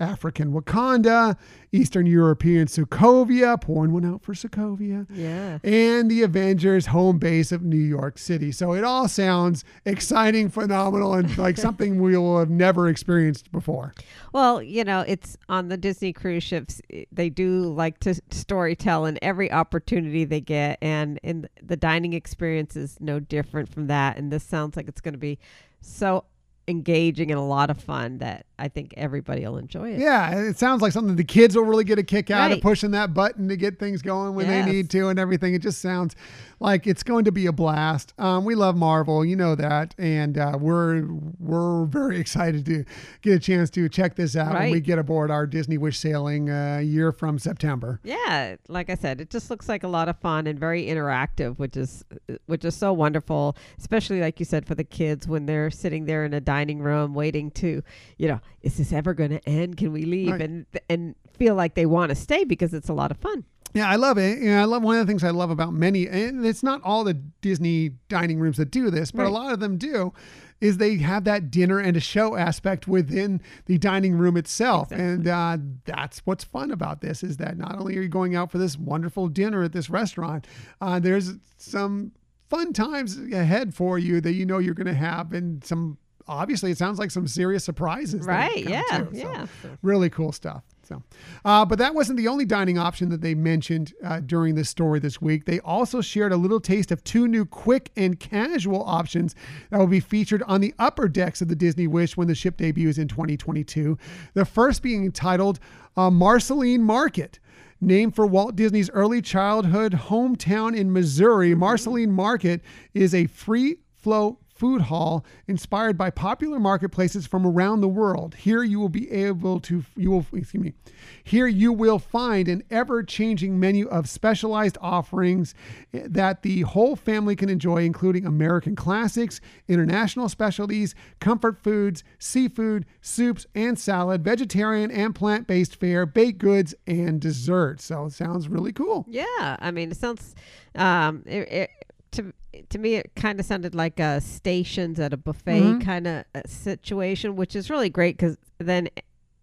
African 0.00 0.52
Wakanda, 0.52 1.36
Eastern 1.72 2.06
European 2.06 2.66
Sokovia, 2.66 3.60
pouring 3.60 3.92
one 3.92 4.04
out 4.04 4.22
for 4.22 4.32
Sokovia, 4.32 5.06
Yeah. 5.10 5.58
and 5.64 6.10
the 6.10 6.22
Avengers 6.22 6.86
home 6.86 7.18
base 7.18 7.52
of 7.52 7.62
New 7.62 7.76
York 7.76 8.18
City. 8.18 8.52
So 8.52 8.72
it 8.74 8.84
all 8.84 9.08
sounds 9.08 9.64
exciting, 9.84 10.48
phenomenal, 10.50 11.14
and 11.14 11.36
like 11.36 11.56
something 11.58 12.00
we 12.00 12.16
will 12.16 12.38
have 12.38 12.50
never 12.50 12.88
experienced 12.88 13.50
before. 13.52 13.92
Well, 14.32 14.62
you 14.62 14.84
know, 14.84 15.00
it's 15.06 15.36
on 15.48 15.68
the 15.68 15.76
Disney 15.76 16.12
cruise 16.12 16.42
ships. 16.44 16.80
Eh, 16.90 17.04
they 17.12 17.28
do 17.28 17.62
like 17.72 17.98
to 18.00 18.14
story 18.30 18.76
tell 18.76 19.04
in 19.06 19.18
every 19.22 19.50
opportunity 19.50 20.24
they 20.24 20.40
get, 20.40 20.78
and 20.80 21.18
in 21.22 21.48
the 21.62 21.76
dining 21.76 22.12
experience 22.12 22.76
is 22.76 22.98
no 23.00 23.18
different 23.20 23.68
from 23.68 23.88
that. 23.88 24.16
And 24.16 24.32
this 24.32 24.44
sounds 24.44 24.76
like 24.76 24.88
it's 24.88 25.00
going 25.00 25.14
to 25.14 25.18
be 25.18 25.38
so 25.80 26.24
engaging 26.68 27.30
and 27.30 27.38
a 27.40 27.42
lot 27.42 27.70
of 27.70 27.80
fun 27.80 28.18
that 28.18 28.46
I 28.58 28.68
think 28.68 28.92
everybody 28.96 29.42
will 29.46 29.56
enjoy 29.56 29.92
it. 29.94 30.00
Yeah, 30.00 30.38
it 30.38 30.58
sounds 30.58 30.82
like 30.82 30.92
something 30.92 31.16
the 31.16 31.24
kids 31.24 31.56
will 31.56 31.64
really 31.64 31.84
get 31.84 31.98
a 31.98 32.02
kick 32.02 32.30
out 32.30 32.52
of 32.52 32.60
pushing 32.60 32.90
that 32.92 33.14
button 33.14 33.48
to 33.48 33.56
get 33.56 33.78
things 33.78 34.02
going 34.02 34.34
when 34.34 34.46
Yes. 34.46 34.66
they 34.66 34.72
need 34.72 34.90
to 34.90 35.08
and 35.08 35.18
everything. 35.18 35.54
It 35.54 35.62
just 35.62 35.80
sounds 35.80 36.14
like 36.60 36.86
it's 36.86 37.02
going 37.02 37.24
to 37.24 37.32
be 37.32 37.46
a 37.46 37.52
blast. 37.52 38.14
Um, 38.18 38.44
we 38.44 38.54
love 38.54 38.76
Marvel, 38.76 39.24
you 39.24 39.36
know 39.36 39.54
that, 39.54 39.94
and 39.98 40.36
uh, 40.36 40.58
we're 40.60 41.06
we're 41.38 41.84
very 41.86 42.18
excited 42.20 42.64
to 42.66 42.84
get 43.22 43.34
a 43.34 43.38
chance 43.38 43.70
to 43.70 43.88
check 43.88 44.16
this 44.16 44.36
out 44.36 44.54
when 44.54 44.70
we 44.70 44.80
get 44.80 44.98
aboard 44.98 45.30
our 45.30 45.46
Disney 45.46 45.78
Wish 45.78 45.98
sailing 45.98 46.50
uh, 46.50 46.78
year 46.78 47.12
from 47.12 47.38
September. 47.38 48.00
Yeah, 48.02 48.56
like 48.68 48.90
I 48.90 48.94
said, 48.94 49.20
it 49.20 49.30
just 49.30 49.50
looks 49.50 49.68
like 49.68 49.82
a 49.82 49.88
lot 49.88 50.08
of 50.08 50.18
fun 50.18 50.46
and 50.46 50.58
very 50.58 50.86
interactive, 50.86 51.58
which 51.58 51.76
is 51.76 52.04
which 52.46 52.64
is 52.64 52.74
so 52.74 52.92
wonderful, 52.92 53.56
especially 53.78 54.20
like 54.20 54.38
you 54.38 54.44
said 54.44 54.66
for 54.66 54.74
the 54.74 54.84
kids 54.84 55.28
when 55.28 55.46
they're 55.46 55.70
sitting 55.70 56.06
there 56.06 56.24
in 56.24 56.34
a 56.34 56.40
dining 56.40 56.80
room 56.80 57.14
waiting 57.14 57.50
to, 57.52 57.82
you 58.16 58.28
know, 58.28 58.40
is 58.62 58.78
this 58.78 58.92
ever 58.92 59.14
going 59.14 59.30
to 59.30 59.48
end? 59.48 59.76
Can 59.76 59.92
we 59.92 60.02
leave? 60.02 60.32
Right. 60.32 60.42
And 60.42 60.66
and 60.88 61.14
feel 61.38 61.54
like 61.54 61.74
they 61.74 61.86
want 61.86 62.10
to 62.10 62.14
stay 62.14 62.44
because 62.44 62.74
it's 62.74 62.88
a 62.88 62.92
lot 62.92 63.10
of 63.10 63.16
fun. 63.16 63.44
Yeah, 63.74 63.88
I 63.88 63.96
love 63.96 64.18
it. 64.18 64.40
Know, 64.40 64.60
I 64.60 64.64
love 64.64 64.82
one 64.82 64.96
of 64.96 65.06
the 65.06 65.10
things 65.10 65.22
I 65.24 65.30
love 65.30 65.50
about 65.50 65.72
many, 65.72 66.08
and 66.08 66.44
it's 66.44 66.62
not 66.62 66.80
all 66.82 67.04
the 67.04 67.14
Disney 67.14 67.90
dining 68.08 68.38
rooms 68.38 68.56
that 68.56 68.70
do 68.70 68.90
this, 68.90 69.10
but 69.10 69.26
a 69.26 69.30
lot 69.30 69.52
of 69.52 69.60
them 69.60 69.76
do, 69.76 70.12
is 70.60 70.78
they 70.78 70.96
have 70.96 71.24
that 71.24 71.50
dinner 71.50 71.78
and 71.78 71.96
a 71.96 72.00
show 72.00 72.36
aspect 72.36 72.88
within 72.88 73.40
the 73.66 73.78
dining 73.78 74.14
room 74.16 74.36
itself, 74.36 74.90
and 74.90 75.28
uh, 75.28 75.58
that's 75.84 76.20
what's 76.24 76.44
fun 76.44 76.70
about 76.70 77.00
this 77.00 77.22
is 77.22 77.36
that 77.36 77.56
not 77.56 77.78
only 77.78 77.96
are 77.96 78.02
you 78.02 78.08
going 78.08 78.34
out 78.34 78.50
for 78.50 78.58
this 78.58 78.76
wonderful 78.76 79.28
dinner 79.28 79.62
at 79.62 79.72
this 79.72 79.90
restaurant, 79.90 80.46
uh, 80.80 80.98
there's 80.98 81.34
some 81.56 82.12
fun 82.48 82.72
times 82.72 83.18
ahead 83.32 83.74
for 83.74 83.98
you 83.98 84.20
that 84.20 84.32
you 84.32 84.46
know 84.46 84.58
you're 84.58 84.74
going 84.74 84.86
to 84.86 84.94
have, 84.94 85.32
and 85.32 85.62
some 85.64 85.98
obviously 86.26 86.70
it 86.70 86.78
sounds 86.78 86.98
like 86.98 87.10
some 87.10 87.26
serious 87.26 87.64
surprises. 87.64 88.26
Right, 88.26 88.64
yeah. 88.64 88.82
So, 88.90 89.08
yeah. 89.12 89.46
really 89.82 90.10
cool 90.10 90.32
stuff. 90.32 90.64
So, 90.88 91.02
uh, 91.44 91.66
but 91.66 91.78
that 91.80 91.94
wasn't 91.94 92.16
the 92.16 92.28
only 92.28 92.46
dining 92.46 92.78
option 92.78 93.10
that 93.10 93.20
they 93.20 93.34
mentioned 93.34 93.92
uh, 94.02 94.20
during 94.20 94.54
this 94.54 94.70
story 94.70 94.98
this 94.98 95.20
week. 95.20 95.44
They 95.44 95.60
also 95.60 96.00
shared 96.00 96.32
a 96.32 96.36
little 96.36 96.60
taste 96.60 96.90
of 96.90 97.04
two 97.04 97.28
new 97.28 97.44
quick 97.44 97.90
and 97.94 98.18
casual 98.18 98.82
options 98.84 99.34
that 99.68 99.78
will 99.78 99.86
be 99.86 100.00
featured 100.00 100.42
on 100.44 100.62
the 100.62 100.74
upper 100.78 101.06
decks 101.06 101.42
of 101.42 101.48
the 101.48 101.54
Disney 101.54 101.86
Wish 101.86 102.16
when 102.16 102.26
the 102.26 102.34
ship 102.34 102.56
debuts 102.56 102.96
in 102.96 103.06
2022. 103.06 103.98
The 104.32 104.46
first 104.46 104.82
being 104.82 105.04
entitled 105.04 105.60
uh, 105.96 106.10
Marceline 106.10 106.82
Market. 106.82 107.38
Named 107.80 108.16
for 108.16 108.26
Walt 108.26 108.56
Disney's 108.56 108.90
early 108.90 109.22
childhood 109.22 109.92
hometown 109.92 110.76
in 110.76 110.92
Missouri, 110.92 111.54
Marceline 111.54 112.10
Market 112.10 112.60
is 112.92 113.14
a 113.14 113.26
free 113.28 113.76
flow 113.94 114.40
food 114.58 114.82
hall 114.82 115.24
inspired 115.46 115.96
by 115.96 116.10
popular 116.10 116.58
marketplaces 116.58 117.26
from 117.26 117.46
around 117.46 117.80
the 117.80 117.88
world. 117.88 118.34
Here 118.34 118.64
you 118.64 118.80
will 118.80 118.88
be 118.88 119.10
able 119.10 119.60
to 119.60 119.84
you 119.96 120.10
will 120.10 120.26
excuse 120.32 120.62
me. 120.62 120.74
Here 121.22 121.46
you 121.46 121.72
will 121.72 122.00
find 122.00 122.48
an 122.48 122.64
ever-changing 122.70 123.58
menu 123.58 123.88
of 123.88 124.08
specialized 124.08 124.76
offerings 124.80 125.54
that 125.92 126.42
the 126.42 126.62
whole 126.62 126.96
family 126.96 127.36
can 127.36 127.48
enjoy 127.48 127.84
including 127.84 128.26
American 128.26 128.74
classics, 128.74 129.40
international 129.68 130.28
specialties, 130.28 130.94
comfort 131.20 131.56
foods, 131.56 132.02
seafood, 132.18 132.84
soups 133.00 133.46
and 133.54 133.78
salad, 133.78 134.24
vegetarian 134.24 134.90
and 134.90 135.14
plant-based 135.14 135.76
fare, 135.76 136.04
baked 136.04 136.38
goods 136.38 136.74
and 136.86 137.20
desserts. 137.20 137.84
So 137.84 138.06
it 138.06 138.12
sounds 138.12 138.48
really 138.48 138.72
cool. 138.72 139.06
Yeah, 139.08 139.56
I 139.60 139.70
mean, 139.70 139.92
it 139.92 139.96
sounds 139.96 140.34
um, 140.74 141.22
it, 141.26 141.52
it, 141.52 141.70
to 142.12 142.32
to 142.70 142.78
me 142.78 142.94
it 142.94 143.12
kind 143.14 143.38
of 143.38 143.46
sounded 143.46 143.74
like 143.74 144.00
a 144.00 144.20
stations 144.20 144.98
at 144.98 145.12
a 145.12 145.16
buffet 145.16 145.60
Mhm. 145.74 145.84
kind 145.84 146.06
of 146.06 146.24
situation, 146.46 147.36
which 147.36 147.54
is 147.54 147.70
really 147.70 147.90
great 147.90 148.16
because 148.16 148.36
then 148.58 148.88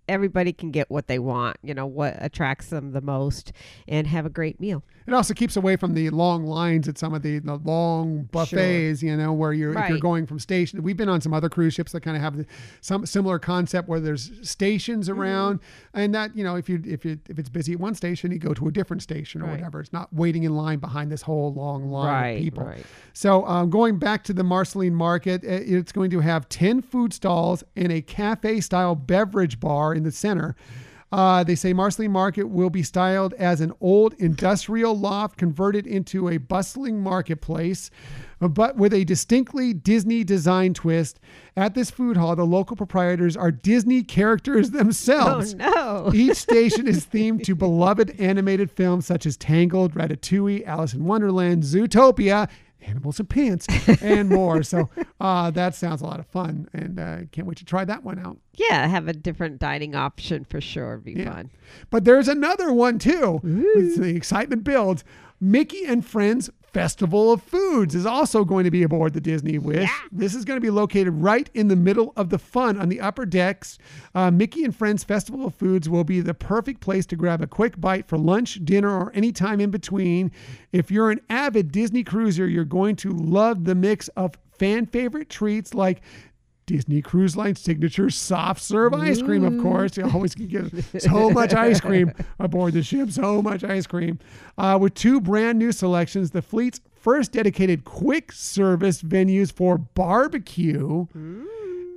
everybody 0.07 0.51
can 0.53 0.72
get 0.72 0.89
what 0.89 1.07
they 1.07 1.20
want. 1.20 1.57
You 1.63 1.74
know 1.74 1.86
what 1.86 2.16
attracts 2.20 2.70
them 2.70 2.91
the 2.91 3.01
most, 3.01 3.51
and 3.88 4.07
have 4.07 4.26
a 4.26 4.30
great 4.30 4.59
meal. 4.59 4.84
It 5.07 5.13
also 5.13 5.33
keeps 5.35 5.55
away 5.55 5.75
from 5.75 5.93
the 5.93 6.09
long 6.09 6.45
lines 6.47 6.87
at 6.87 6.97
some 6.97 7.13
of 7.13 7.21
the, 7.21 7.37
the 7.39 7.55
long 7.57 8.23
buffets, 8.31 9.03
you 9.03 9.15
know, 9.15 9.33
where 9.33 9.53
you're 9.53 9.77
if 9.77 9.89
you're 9.89 9.99
going 9.99 10.25
from 10.25 10.39
station. 10.39 10.81
We've 10.81 10.97
been 10.97 11.09
on 11.09 11.21
some 11.21 11.33
other 11.33 11.47
cruise 11.49 11.73
ships 11.75 11.91
that 11.91 12.01
kind 12.01 12.17
of 12.17 12.23
have 12.23 12.37
the, 12.37 12.45
some 12.81 13.05
similar 13.05 13.37
concept 13.37 13.87
where 13.87 13.99
there's 13.99 14.31
stations 14.41 15.07
Mm-hmm. 15.09 15.21
around, 15.21 15.59
and 15.93 16.15
that 16.15 16.35
you 16.35 16.43
know 16.43 16.55
if 16.55 16.67
you 16.69 16.81
if 16.85 17.05
you 17.05 17.19
if 17.29 17.37
it's 17.37 17.49
busy 17.49 17.73
at 17.73 17.79
one 17.79 17.93
station, 17.95 18.31
you 18.31 18.39
go 18.39 18.53
to 18.55 18.67
a 18.67 18.71
different 18.71 19.01
station 19.03 19.41
or 19.41 19.45
Right. 19.45 19.51
whatever. 19.57 19.79
It's 19.79 19.93
not 19.93 20.11
waiting 20.13 20.43
in 20.43 20.55
line 20.55 20.79
behind 20.79 21.11
this 21.11 21.21
whole 21.21 21.53
long 21.53 21.89
line 21.91 22.07
Right, 22.13 22.29
of 22.37 22.41
people. 22.43 22.63
right. 22.65 22.85
So 23.13 23.45
um, 23.45 23.69
going 23.69 23.99
back 23.99 24.23
to 24.25 24.33
the 24.33 24.43
Marceline 24.43 24.95
Market, 24.95 25.43
it's 25.43 25.91
going 25.91 26.09
to 26.11 26.19
have 26.21 26.49
ten 26.49 26.81
food 26.81 27.13
stalls 27.13 27.63
and 27.75 27.91
a 27.91 28.01
cafe 28.01 28.59
style 28.61 28.95
beverage 28.95 29.59
bar 29.59 29.93
in 29.93 30.03
the 30.03 30.11
center. 30.11 30.55
Uh, 31.11 31.43
they 31.43 31.55
say 31.55 31.71
Marceline 31.71 32.11
Market 32.11 32.45
will 32.45 32.69
be 32.69 32.83
styled 32.83 33.33
as 33.35 33.61
an 33.61 33.71
old 33.79 34.13
industrial 34.15 34.97
loft 34.97 35.37
converted 35.37 35.85
into 35.85 36.29
a 36.29 36.37
bustling 36.37 37.01
marketplace, 37.01 37.91
but 38.41 38.75
with 38.75 38.91
a 38.91 39.03
distinctly 39.05 39.71
Disney 39.73 40.23
design 40.23 40.73
twist. 40.73 41.19
At 41.55 41.73
this 41.73 41.89
food 41.89 42.17
hall, 42.17 42.35
the 42.35 42.45
local 42.45 42.75
proprietors 42.75 43.37
are 43.37 43.51
Disney 43.51 44.03
characters 44.03 44.71
themselves. 44.71 45.53
Oh 45.53 45.57
no! 45.57 46.11
Each 46.13 46.37
station 46.37 46.87
is 46.87 47.05
themed 47.05 47.43
to 47.43 47.55
beloved 47.55 48.19
animated 48.19 48.71
films 48.71 49.05
such 49.05 49.25
as 49.25 49.37
Tangled, 49.37 49.93
Ratatouille, 49.93 50.65
Alice 50.65 50.93
in 50.93 51.05
Wonderland, 51.05 51.63
Zootopia, 51.63 52.49
Animals 52.86 53.19
and 53.19 53.29
Pants, 53.29 53.67
and 54.01 54.29
more. 54.29 54.63
So 54.63 54.89
uh, 55.19 55.51
that 55.51 55.75
sounds 55.75 56.01
a 56.01 56.05
lot 56.05 56.19
of 56.19 56.27
fun, 56.27 56.67
and 56.73 56.99
uh, 56.99 57.17
can't 57.31 57.47
wait 57.47 57.57
to 57.57 57.65
try 57.65 57.83
that 57.86 58.03
one 58.03 58.19
out. 58.19 58.38
yeah, 58.53 58.88
have 58.88 59.07
a 59.07 59.13
different 59.13 59.59
dining 59.59 59.95
option 59.95 60.45
for 60.45 60.61
sure. 60.61 60.93
It'd 60.93 61.03
be 61.05 61.13
Yeah. 61.13 61.33
fun. 61.33 61.51
But 61.89 62.05
there's 62.05 62.27
another 62.27 62.71
one 62.71 62.99
too. 62.99 63.39
The 63.43 64.13
excitement 64.15 64.63
builds. 64.63 65.03
Mickey 65.41 65.83
and 65.86 66.05
Friends 66.05 66.49
Festival 66.76 67.32
of 67.32 67.41
Foods 67.41 67.95
is 67.95 68.05
also 68.05 68.43
going 68.43 68.65
to 68.65 68.69
be 68.69 68.84
aboard 68.84 69.13
the 69.13 69.21
Disney 69.21 69.57
Wish. 69.57 69.89
This 70.11 70.36
is 70.36 70.43
going 70.43 70.57
to 70.57 70.61
be 70.61 70.69
located 70.69 71.13
right 71.13 71.49
in 71.53 71.69
the 71.69 71.76
middle 71.78 72.11
of 72.17 72.30
the 72.30 72.38
fun 72.38 72.78
on 72.78 72.89
the 72.89 72.99
upper 72.99 73.26
decks. 73.26 73.78
Uh, 74.13 74.30
Mickey 74.30 74.65
and 74.65 74.76
Friends 74.76 75.01
Festival 75.01 75.45
of 75.45 75.55
Foods 75.55 75.88
will 75.88 76.03
be 76.03 76.19
the 76.19 76.34
perfect 76.34 76.82
place 76.82 77.05
to 77.05 77.15
grab 77.15 77.41
a 77.41 77.47
quick 77.47 77.80
bite 77.80 78.09
for 78.09 78.17
lunch, 78.17 78.59
dinner, 78.65 78.89
or 78.89 79.09
any 79.15 79.32
time 79.32 79.61
in 79.61 79.71
between. 79.71 80.34
If 80.73 80.91
you're 80.91 81.11
an 81.11 81.21
avid 81.30 81.71
Disney 81.71 82.03
cruiser, 82.03 82.45
you're 82.45 82.65
going 82.65 82.97
to 82.97 83.09
love 83.09 83.63
the 83.63 83.73
mix 83.73 84.09
of 84.09 84.34
fan 84.59 84.86
favorite 84.86 85.30
treats 85.30 85.73
like 85.73 86.01
Disney 86.66 87.01
Cruise 87.01 87.38
Line 87.38 87.55
signature 87.55 88.09
soft 88.09 88.61
serve 88.61 88.93
ice 88.93 89.22
cream, 89.22 89.43
of 89.43 89.61
course. 89.61 89.97
You 89.97 90.09
always 90.09 90.34
can 90.34 90.47
get 90.47 90.66
so 91.01 91.30
much 91.30 91.53
ice 91.53 91.80
cream 91.80 92.11
aboard 92.39 92.74
the 92.74 92.82
ship, 92.84 93.11
so 93.11 93.41
much 93.41 93.63
ice 93.63 93.86
cream. 93.86 94.20
Uh, 94.57 94.78
with 94.82 94.93
two 94.95 95.22
brand 95.22 95.59
new 95.59 95.72
selections, 95.72 96.32
the 96.32 96.41
fleet's 96.41 96.82
first 96.93 97.32
dedicated 97.34 97.84
quick 97.84 98.32
service 98.32 99.03
venues 99.03 99.51
for 99.51 99.78
barbecue 99.78 101.05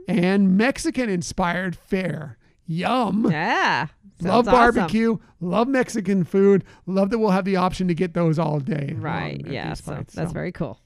and 0.06 0.56
Mexican 0.56 1.08
inspired 1.08 1.76
fare. 1.76 2.36
Yum. 2.66 3.28
Yeah, 3.30 3.86
Love 4.20 4.44
sounds 4.44 4.48
awesome. 4.48 4.74
barbecue, 4.74 5.18
love 5.40 5.68
Mexican 5.68 6.24
food, 6.24 6.64
love 6.86 7.08
that 7.10 7.18
we'll 7.18 7.30
have 7.30 7.44
the 7.46 7.56
option 7.56 7.88
to 7.88 7.94
get 7.94 8.12
those 8.14 8.38
all 8.38 8.60
day. 8.60 8.94
Right. 8.98 9.42
Yeah. 9.48 9.72
So 9.74 9.92
sites. 9.94 10.14
that's 10.14 10.28
So- 10.30 10.34
very 10.34 10.52
cool. 10.52 10.78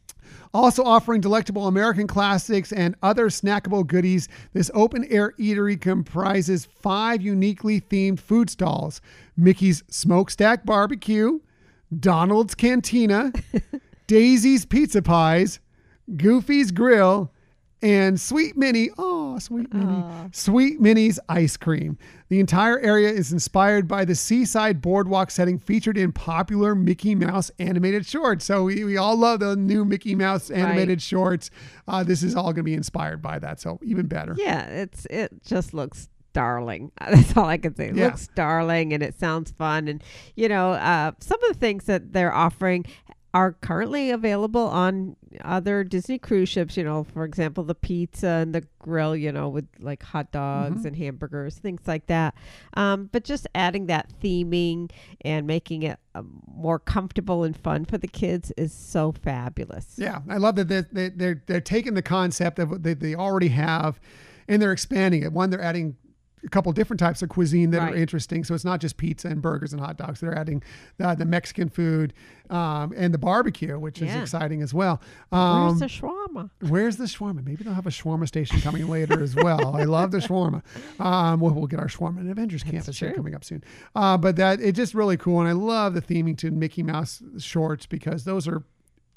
Also 0.55 0.85
offering 0.85 1.21
delectable 1.21 1.67
American 1.67 2.07
classics 2.07 2.73
and 2.73 2.95
other 3.03 3.29
snackable 3.29 3.87
goodies, 3.87 4.29
this 4.53 4.71
open 4.75 5.05
air 5.11 5.33
eatery 5.39 5.81
comprises 5.81 6.67
five 6.67 7.23
uniquely 7.23 7.81
themed 7.81 8.21
food 8.21 8.51
stalls. 8.51 9.01
Mickey's 9.37 9.83
Smokestack 9.89 10.65
Barbecue, 10.65 11.41
Donald's 11.99 12.55
Cantina, 12.55 13.33
Daisy's 14.07 14.67
Pizza 14.67 15.03
Pies, 15.03 15.59
Goofy's 16.17 16.71
Grill, 16.71 17.32
and 17.83 18.21
Sweet 18.21 18.57
Minnie. 18.57 18.91
Oh, 18.97 19.39
Sweet 19.39 19.73
Minnie. 19.75 20.05
Sweet 20.33 20.81
Minnie's 20.81 21.19
Ice 21.29 21.57
Cream. 21.57 21.99
The 22.29 22.41
entire 22.41 22.79
area 22.79 23.11
is 23.11 23.33
inspired 23.33 23.87
by 23.89 24.05
the 24.05 24.15
seaside 24.15 24.81
boardwalk 24.81 25.31
setting 25.31 25.59
featured 25.59 25.99
in 25.99 26.13
popular 26.13 26.75
Mickey 26.75 27.15
Mouse 27.15 27.51
animated 27.59 28.07
shorts. 28.07 28.45
So 28.45 28.65
we, 28.65 28.85
we 28.85 28.97
all 28.97 29.17
love 29.17 29.41
the 29.41 29.57
new 29.57 29.85
Mickey 29.85 30.15
Mouse 30.15 30.51
animated 30.51 31.03
shorts. 31.03 31.51
Uh, 31.87 32.03
this 32.05 32.23
is 32.23 32.35
all 32.35 32.45
going 32.45 32.57
to 32.57 32.63
be 32.63 32.75
inspired 32.75 33.21
by 33.21 33.39
that. 33.41 33.61
So 33.61 33.79
even 33.83 34.07
better. 34.07 34.35
Yeah, 34.39 34.65
it's 34.67 35.07
it 35.11 35.43
just 35.45 35.75
looks 35.75 36.09
darling. 36.33 36.91
That's 37.01 37.37
all 37.37 37.45
I 37.45 37.59
can 37.59 37.75
say. 37.77 37.89
It 37.89 37.97
Yeah. 37.97 38.07
looks 38.07 38.29
darling 38.29 38.95
and 38.95 39.03
it 39.03 39.15
sounds 39.19 39.51
fun. 39.51 39.87
And, 39.87 40.03
you 40.35 40.49
know, 40.49 40.71
uh, 40.73 41.13
some 41.21 41.43
of 41.45 41.49
the 41.53 41.59
things 41.59 41.85
that 41.85 42.15
they're 42.15 42.33
offering 42.33 42.87
are 43.35 43.53
currently 43.53 44.11
available 44.11 44.67
on 44.67 45.17
other 45.43 45.85
Disney 45.85 46.19
cruise 46.19 46.49
ships. 46.51 46.77
You 46.77 46.85
know, 46.85 47.03
for 47.05 47.25
example, 47.25 47.65
the 47.65 47.75
pizza 47.75 48.27
and 48.27 48.55
the 48.55 48.63
grill, 48.79 49.17
you 49.17 49.33
know, 49.33 49.49
with 49.49 49.67
like 49.81 50.03
hot 50.03 50.31
dogs 50.33 50.83
Mhm. 50.83 50.87
and 50.87 50.97
hamburgers, 50.97 51.57
things 51.59 51.81
like 51.87 52.07
that. 52.09 52.35
Um, 52.75 53.09
but 53.11 53.25
just 53.25 53.47
adding 53.55 53.87
that 53.87 54.13
theming 54.23 54.91
and 55.23 55.47
making 55.47 55.83
it 55.83 55.99
um, 56.15 56.43
more 56.47 56.79
comfortable 56.79 57.43
and 57.45 57.57
fun 57.57 57.87
for 57.87 57.97
the 57.97 58.09
kids 58.09 58.53
is 58.59 58.73
so 58.73 59.13
fabulous. 59.13 59.95
Yeah, 59.97 60.21
I 60.29 60.37
love 60.37 60.57
that 60.57 60.69
they, 60.69 60.83
they, 60.93 61.09
they're 61.09 61.43
they're 61.47 61.61
taking 61.63 61.95
the 61.95 62.03
concept 62.03 62.59
of 62.59 62.69
what 62.71 62.83
they, 62.83 62.93
they 62.93 63.15
already 63.15 63.49
have, 63.49 63.99
and 64.47 64.61
they're 64.61 64.73
expanding 64.73 65.23
it. 65.23 65.33
One, 65.33 65.49
they're 65.49 65.63
adding 65.63 65.97
a 66.45 66.49
couple 66.49 66.73
different 66.73 66.99
types 67.01 67.23
of 67.23 67.29
cuisine 67.29 67.71
that 67.71 67.79
Right. 67.79 67.93
are 67.93 67.97
interesting. 67.97 68.43
So 68.45 68.55
it's 68.55 68.65
not 68.65 68.81
just 68.81 68.97
pizza 68.97 69.29
and 69.29 69.41
burgers 69.41 69.73
and 69.73 69.81
hot 69.81 69.97
dogs. 69.97 70.21
They're 70.21 70.37
adding 70.37 70.63
uh, 71.01 71.15
the 71.15 71.25
Mexican 71.25 71.69
food 71.69 72.13
um, 72.51 72.93
and 72.97 73.15
the 73.15 73.19
barbecue, 73.19 73.79
which 73.79 74.03
is 74.03 74.15
exciting 74.15 74.61
as 74.61 74.75
well. 74.75 75.01
Um, 75.31 75.69
Where's 75.69 75.81
the 75.81 75.87
shawarma? 75.87 76.51
Where's 76.69 76.97
the 76.97 77.05
shawarma? 77.05 77.45
Maybe 77.45 77.63
they'll 77.65 77.75
have 77.75 77.87
a 77.87 77.91
shawarma 77.91 78.27
station 78.27 78.61
coming 78.61 78.89
later 78.89 79.23
as 79.23 79.35
well. 79.37 79.75
I 79.77 79.85
love 79.85 80.11
the 80.11 80.19
shawarma. 80.19 80.63
Um, 81.01 81.41
we'll, 81.41 81.53
we'll 81.55 81.67
get 81.69 81.79
our 81.81 81.87
shawarma 81.87 82.21
in 82.21 82.31
Avengers 82.31 82.63
Campus 82.63 82.99
here 82.99 83.13
coming 83.13 83.35
up 83.35 83.45
soon. 83.45 83.63
Uh, 83.95 84.17
but 84.19 84.37
that 84.37 84.61
it's 84.61 84.77
just 84.77 84.95
really 84.95 85.17
cool, 85.17 85.41
and 85.41 85.49
I 85.49 85.53
love 85.53 85.95
the 85.95 86.03
theming 86.03 86.37
to 86.39 86.51
Mickey 86.51 86.83
Mouse 86.83 87.23
shorts 87.39 87.87
because 87.87 88.25
those 88.25 88.47
are 88.49 88.65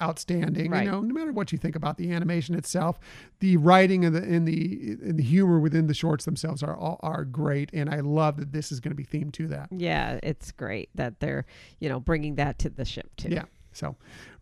outstanding. 0.02 0.70
Right. 0.70 0.84
You 0.84 0.90
know, 0.90 1.00
no 1.00 1.14
matter 1.14 1.32
what 1.32 1.52
you 1.52 1.58
think 1.58 1.76
about 1.76 1.96
the 1.96 2.12
animation 2.12 2.54
itself, 2.54 2.98
the 3.40 3.56
writing 3.56 4.04
and 4.04 4.14
the 4.14 4.22
and 4.22 4.46
the 4.46 4.96
and 5.02 5.18
the 5.18 5.22
humor 5.22 5.58
within 5.58 5.86
the 5.86 5.94
shorts 5.94 6.24
themselves 6.24 6.62
are 6.62 6.76
all, 6.76 6.98
are 7.02 7.24
great, 7.24 7.70
and 7.72 7.88
I 7.88 8.00
love 8.00 8.36
that 8.38 8.52
this 8.52 8.70
is 8.72 8.80
going 8.80 8.90
to 8.90 8.96
be 8.96 9.04
themed 9.04 9.32
to 9.34 9.48
that. 9.48 9.68
Yeah, 9.70 10.18
it's 10.22 10.52
great 10.52 10.90
that 10.94 11.20
they're, 11.20 11.46
you 11.78 11.88
know, 11.88 12.00
bringing 12.00 12.36
that 12.36 12.58
to 12.60 12.70
the 12.70 12.84
ship 12.84 13.10
too. 13.16 13.30
Yeah. 13.30 13.44
So 13.72 13.96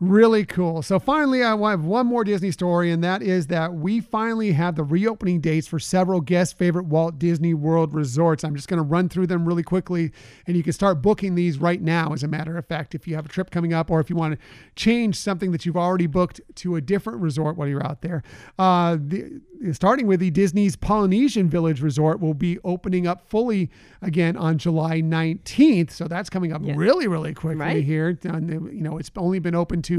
really 0.08 0.44
cool. 0.44 0.82
So 0.82 0.98
finally, 0.98 1.42
I 1.42 1.56
have 1.70 1.84
one 1.84 2.06
more 2.06 2.24
Disney 2.24 2.50
story, 2.50 2.90
and 2.90 3.02
that 3.04 3.22
is 3.22 3.48
that 3.48 3.74
we 3.74 4.00
finally 4.00 4.52
have 4.52 4.76
the 4.76 4.84
reopening 4.84 5.40
dates 5.40 5.66
for 5.66 5.78
several 5.78 6.20
guest 6.20 6.56
favorite 6.58 6.86
Walt 6.86 7.18
Disney 7.18 7.54
World 7.54 7.94
resorts. 7.94 8.44
I'm 8.44 8.54
just 8.56 8.68
going 8.68 8.78
to 8.78 8.82
run 8.84 9.08
through 9.08 9.26
them 9.26 9.46
really 9.46 9.62
quickly, 9.62 10.12
and 10.46 10.56
you 10.56 10.62
can 10.62 10.72
start 10.72 11.02
booking 11.02 11.34
these 11.34 11.58
right 11.58 11.80
now, 11.80 12.12
as 12.12 12.22
a 12.22 12.28
matter 12.28 12.56
of 12.56 12.66
fact, 12.66 12.94
if 12.94 13.06
you 13.06 13.14
have 13.14 13.26
a 13.26 13.28
trip 13.28 13.50
coming 13.50 13.72
up 13.72 13.90
or 13.90 14.00
if 14.00 14.08
you 14.10 14.16
want 14.16 14.38
to 14.38 14.46
change 14.76 15.16
something 15.16 15.52
that 15.52 15.64
you've 15.66 15.76
already 15.76 16.06
booked 16.06 16.40
to 16.56 16.76
a 16.76 16.80
different 16.80 17.20
resort 17.20 17.56
while 17.56 17.68
you're 17.68 17.84
out 17.86 18.02
there. 18.02 18.22
Uh, 18.58 18.96
the, 19.00 19.40
starting 19.72 20.06
with 20.06 20.20
the 20.20 20.30
Disney's 20.30 20.76
Polynesian 20.76 21.48
Village 21.48 21.80
Resort 21.80 22.20
will 22.20 22.34
be 22.34 22.58
opening 22.64 23.06
up 23.06 23.26
fully 23.28 23.70
again 24.02 24.36
on 24.36 24.58
July 24.58 25.00
19th. 25.00 25.90
So 25.90 26.06
that's 26.06 26.28
coming 26.28 26.52
up 26.52 26.60
really, 26.64 27.06
really 27.06 27.32
quickly 27.34 27.60
Right. 27.60 27.84
here. 27.84 28.18
And, 28.24 28.50
you 28.50 28.82
know, 28.82 28.98
it's 28.98 29.10
only 29.16 29.38
been 29.38 29.54
open 29.54 29.80
to 29.82 29.93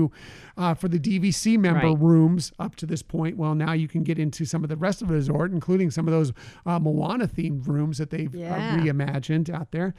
uh, 0.57 0.73
for 0.73 0.87
the 0.87 0.99
DVC 0.99 1.57
member 1.57 1.87
Right. 1.89 1.99
rooms 1.99 2.51
up 2.59 2.75
to 2.77 2.85
this 2.85 3.01
point. 3.01 3.37
Well, 3.37 3.55
now 3.55 3.73
you 3.73 3.87
can 3.87 4.03
get 4.03 4.17
into 4.19 4.45
some 4.45 4.63
of 4.63 4.69
the 4.69 4.75
rest 4.77 5.01
of 5.01 5.07
the 5.09 5.15
resort, 5.15 5.51
including 5.51 5.91
some 5.91 6.07
of 6.07 6.11
those 6.13 6.31
uh, 6.65 6.79
Moana 6.79 7.27
themed 7.27 7.67
rooms 7.67 7.97
that 7.97 8.09
they've 8.09 8.33
Yeah. 8.33 8.55
uh, 8.55 8.77
reimagined 8.83 9.49
out 9.49 9.71
there. 9.71 9.93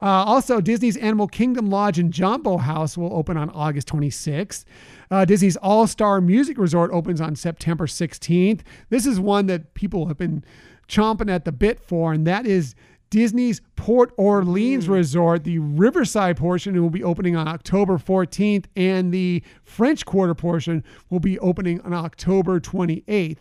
Uh, 0.00 0.06
also, 0.06 0.60
Disney's 0.60 0.96
Animal 0.96 1.28
Kingdom 1.28 1.70
Lodge 1.70 1.98
and 1.98 2.12
Jambo 2.12 2.58
House 2.58 2.96
will 2.98 3.12
open 3.14 3.36
on 3.36 3.48
August 3.50 3.88
26th. 3.88 4.64
Uh, 5.10 5.24
Disney's 5.24 5.56
All 5.56 5.86
Star 5.86 6.20
Music 6.20 6.58
Resort 6.58 6.90
opens 6.92 7.20
on 7.20 7.36
September 7.36 7.86
16th. 7.86 8.60
This 8.90 9.06
is 9.06 9.18
one 9.20 9.46
that 9.46 9.74
people 9.74 10.06
have 10.06 10.18
been 10.18 10.44
chomping 10.88 11.30
at 11.30 11.44
the 11.44 11.52
bit 11.52 11.80
for, 11.80 12.12
and 12.12 12.26
that 12.26 12.44
is 12.46 12.74
Disney's 13.12 13.60
Port 13.76 14.14
Orleans 14.16 14.86
hmm. 14.86 14.92
Resort. 14.92 15.44
The 15.44 15.58
Riverside 15.58 16.38
portion 16.38 16.80
will 16.80 16.88
be 16.88 17.04
opening 17.04 17.36
on 17.36 17.46
October 17.46 17.98
14th, 17.98 18.64
and 18.74 19.12
the 19.12 19.42
French 19.64 20.06
Quarter 20.06 20.34
portion 20.34 20.82
will 21.10 21.20
be 21.20 21.38
opening 21.40 21.82
on 21.82 21.92
October 21.92 22.58
28th. 22.58 23.36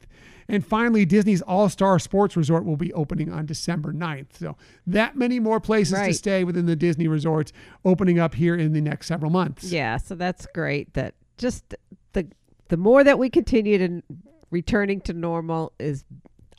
And 0.49 0.65
finally, 0.65 1.05
Disney's 1.05 1.41
All 1.41 1.69
Star 1.69 1.99
Sports 1.99 2.35
Resort 2.35 2.65
will 2.65 2.75
be 2.75 2.91
opening 2.91 3.31
on 3.31 3.45
December 3.45 3.93
9th. 3.93 4.37
So, 4.37 4.57
that 4.87 5.15
many 5.15 5.39
more 5.39 5.61
places 5.61 5.97
to 5.97 6.13
stay 6.13 6.43
within 6.43 6.65
the 6.65 6.75
Disney 6.75 7.07
resorts 7.07 7.53
opening 7.85 8.19
up 8.19 8.35
here 8.35 8.55
in 8.55 8.73
the 8.73 8.81
next 8.81 9.07
several 9.07 9.31
months. 9.31 9.71
Yeah, 9.71 9.95
so 9.95 10.15
that's 10.15 10.47
great. 10.47 10.93
That 10.95 11.15
just 11.37 11.75
the 12.11 12.27
the 12.67 12.75
more 12.75 13.05
that 13.05 13.17
we 13.17 13.29
continue 13.29 13.77
to 13.77 14.03
returning 14.49 14.99
to 14.99 15.13
normal 15.13 15.71
is 15.79 16.03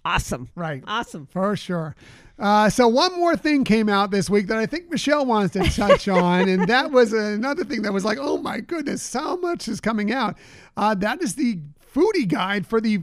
awesome. 0.04 0.48
Right. 0.54 0.82
Awesome. 0.86 1.26
For 1.26 1.56
sure. 1.56 1.94
Uh, 2.38 2.68
so 2.68 2.88
one 2.88 3.16
more 3.16 3.36
thing 3.36 3.62
came 3.62 3.88
out 3.88 4.10
this 4.10 4.28
week 4.28 4.48
that 4.48 4.58
I 4.58 4.66
think 4.66 4.90
Michelle 4.90 5.24
wants 5.24 5.52
to 5.52 5.62
touch 5.70 6.08
on, 6.08 6.48
and 6.48 6.66
that 6.66 6.90
was 6.90 7.12
another 7.12 7.64
thing 7.64 7.82
that 7.82 7.92
was 7.92 8.04
like, 8.04 8.18
oh 8.20 8.38
my 8.38 8.60
goodness, 8.60 9.12
how 9.12 9.36
much 9.36 9.68
is 9.68 9.80
coming 9.80 10.12
out? 10.12 10.36
Uh, 10.76 10.94
that 10.96 11.22
is 11.22 11.34
the 11.34 11.60
foodie 11.94 12.26
guide 12.26 12.66
for 12.66 12.80
the 12.80 13.02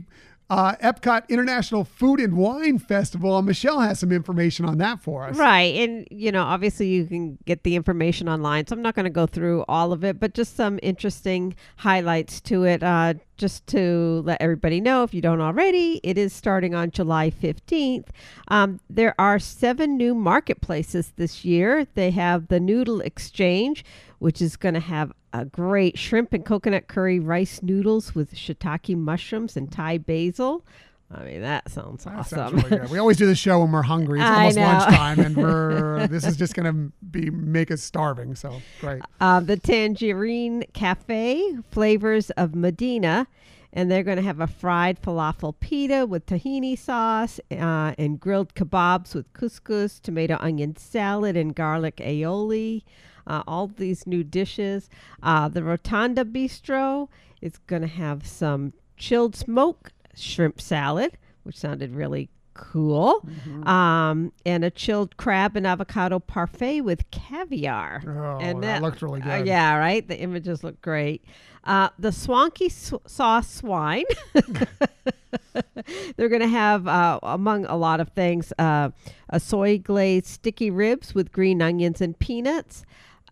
uh, 0.50 0.74
Epcot 0.82 1.28
International 1.28 1.84
Food 1.84 2.18
and 2.18 2.36
Wine 2.36 2.80
Festival. 2.80 3.38
And 3.38 3.46
Michelle 3.46 3.80
has 3.80 4.00
some 4.00 4.10
information 4.10 4.64
on 4.64 4.78
that 4.78 5.00
for 5.00 5.24
us. 5.24 5.36
Right. 5.36 5.76
And, 5.76 6.08
you 6.10 6.32
know, 6.32 6.42
obviously 6.42 6.88
you 6.88 7.06
can 7.06 7.38
get 7.46 7.62
the 7.62 7.76
information 7.76 8.28
online. 8.28 8.66
So 8.66 8.74
I'm 8.74 8.82
not 8.82 8.96
going 8.96 9.04
to 9.04 9.10
go 9.10 9.26
through 9.26 9.64
all 9.68 9.92
of 9.92 10.04
it, 10.04 10.18
but 10.18 10.34
just 10.34 10.56
some 10.56 10.80
interesting 10.82 11.54
highlights 11.76 12.40
to 12.42 12.64
it. 12.64 12.82
Uh, 12.82 13.14
just 13.36 13.66
to 13.68 14.22
let 14.26 14.42
everybody 14.42 14.82
know, 14.82 15.02
if 15.02 15.14
you 15.14 15.22
don't 15.22 15.40
already, 15.40 15.98
it 16.02 16.18
is 16.18 16.32
starting 16.32 16.74
on 16.74 16.90
July 16.90 17.30
15th. 17.30 18.08
Um, 18.48 18.80
there 18.90 19.14
are 19.18 19.38
seven 19.38 19.96
new 19.96 20.14
marketplaces 20.14 21.14
this 21.16 21.42
year. 21.42 21.86
They 21.94 22.10
have 22.10 22.48
the 22.48 22.60
Noodle 22.60 23.00
Exchange, 23.00 23.82
which 24.20 24.40
is 24.40 24.56
going 24.56 24.74
to 24.74 24.80
have 24.80 25.12
a 25.32 25.44
great 25.44 25.98
shrimp 25.98 26.32
and 26.32 26.44
coconut 26.46 26.86
curry 26.88 27.18
rice 27.18 27.62
noodles 27.62 28.14
with 28.14 28.32
shiitake 28.34 28.96
mushrooms 28.96 29.56
and 29.56 29.70
Thai 29.72 29.98
basil. 29.98 30.64
I 31.12 31.24
mean, 31.24 31.40
that 31.40 31.68
sounds 31.68 32.04
That 32.04 32.14
awesome. 32.14 32.38
sounds 32.38 32.70
really. 32.70 32.86
We 32.86 32.98
always 32.98 33.16
do 33.16 33.26
the 33.26 33.34
show 33.34 33.58
when 33.60 33.72
we're 33.72 33.82
hungry. 33.82 34.20
It's 34.20 34.28
I 34.30 34.36
almost 34.36 34.56
know. 34.56 34.62
lunchtime, 34.62 35.18
and 35.18 35.36
we're 35.36 36.06
this 36.08 36.24
is 36.24 36.36
just 36.36 36.54
going 36.54 36.72
to 36.72 36.92
be 37.10 37.30
make 37.30 37.72
us 37.72 37.82
starving. 37.82 38.36
So 38.36 38.62
great. 38.80 39.02
uh, 39.20 39.40
the 39.40 39.56
Tangerine 39.56 40.62
Cafe, 40.72 41.56
flavors 41.72 42.30
of 42.30 42.54
Medina. 42.54 43.26
And 43.72 43.88
they're 43.88 44.02
going 44.02 44.16
to 44.16 44.22
have 44.24 44.40
a 44.40 44.48
fried 44.48 45.00
falafel 45.00 45.54
pita 45.60 46.04
with 46.04 46.26
tahini 46.26 46.76
sauce 46.76 47.38
uh, 47.52 47.94
and 47.96 48.18
grilled 48.18 48.54
kebabs 48.56 49.14
with 49.14 49.32
couscous, 49.32 50.00
tomato 50.00 50.36
onion 50.40 50.74
salad, 50.76 51.36
and 51.36 51.54
garlic 51.54 51.98
aioli. 51.98 52.82
Uh, 53.26 53.42
all 53.46 53.66
these 53.68 54.06
new 54.06 54.24
dishes. 54.24 54.88
Uh, 55.22 55.48
the 55.48 55.62
Rotunda 55.62 56.24
Bistro 56.24 57.08
is 57.40 57.58
going 57.66 57.82
to 57.82 57.88
have 57.88 58.26
some 58.26 58.72
chilled 58.96 59.34
smoke 59.36 59.92
shrimp 60.14 60.60
salad, 60.60 61.16
which 61.42 61.56
sounded 61.56 61.94
really 61.94 62.28
cool, 62.52 63.26
um, 63.64 64.32
and 64.44 64.64
a 64.64 64.70
chilled 64.70 65.16
crab 65.16 65.56
and 65.56 65.66
avocado 65.66 66.18
parfait 66.18 66.82
with 66.82 67.10
caviar. 67.10 68.02
Oh, 68.06 68.38
and 68.38 68.62
that 68.62 68.82
looked 68.82 69.00
really 69.00 69.22
uh, 69.22 69.38
good. 69.38 69.46
yeah, 69.46 69.76
right. 69.76 70.06
The 70.06 70.18
images 70.18 70.62
look 70.62 70.80
great. 70.82 71.24
Uh, 71.64 71.88
the 71.98 72.12
swanky 72.12 72.66
s- 72.66 72.92
sauce 73.06 73.50
swine. 73.50 74.04
They're 76.16 76.28
going 76.28 76.40
to 76.42 76.48
have, 76.48 76.86
uh, 76.86 77.18
among 77.22 77.66
a 77.66 77.76
lot 77.76 78.00
of 78.00 78.10
things, 78.10 78.52
uh, 78.58 78.90
a 79.28 79.40
soy 79.40 79.78
glazed 79.78 80.26
sticky 80.26 80.70
ribs 80.70 81.14
with 81.14 81.32
green 81.32 81.62
onions 81.62 82.00
and 82.00 82.18
peanuts, 82.18 82.84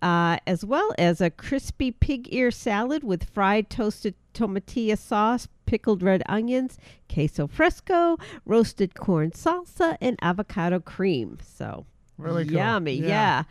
uh, 0.02 0.38
as 0.46 0.64
well 0.64 0.92
as 0.98 1.20
a 1.20 1.30
crispy 1.30 1.90
pig 1.90 2.28
ear 2.32 2.50
salad 2.50 3.02
with 3.04 3.24
fried 3.24 3.68
toasted 3.70 4.14
tomatillo 4.34 4.96
sauce, 4.96 5.48
pickled 5.66 6.02
red 6.02 6.22
onions, 6.26 6.78
queso 7.12 7.46
fresco, 7.46 8.16
roasted 8.46 8.94
corn 8.94 9.30
salsa, 9.32 9.96
and 10.00 10.16
avocado 10.22 10.80
cream. 10.80 11.38
So 11.42 11.84
Really 12.16 12.44
cool. 12.44 12.54
yummy, 12.56 12.94
Yeah. 12.94 13.06
yeah. 13.08 13.42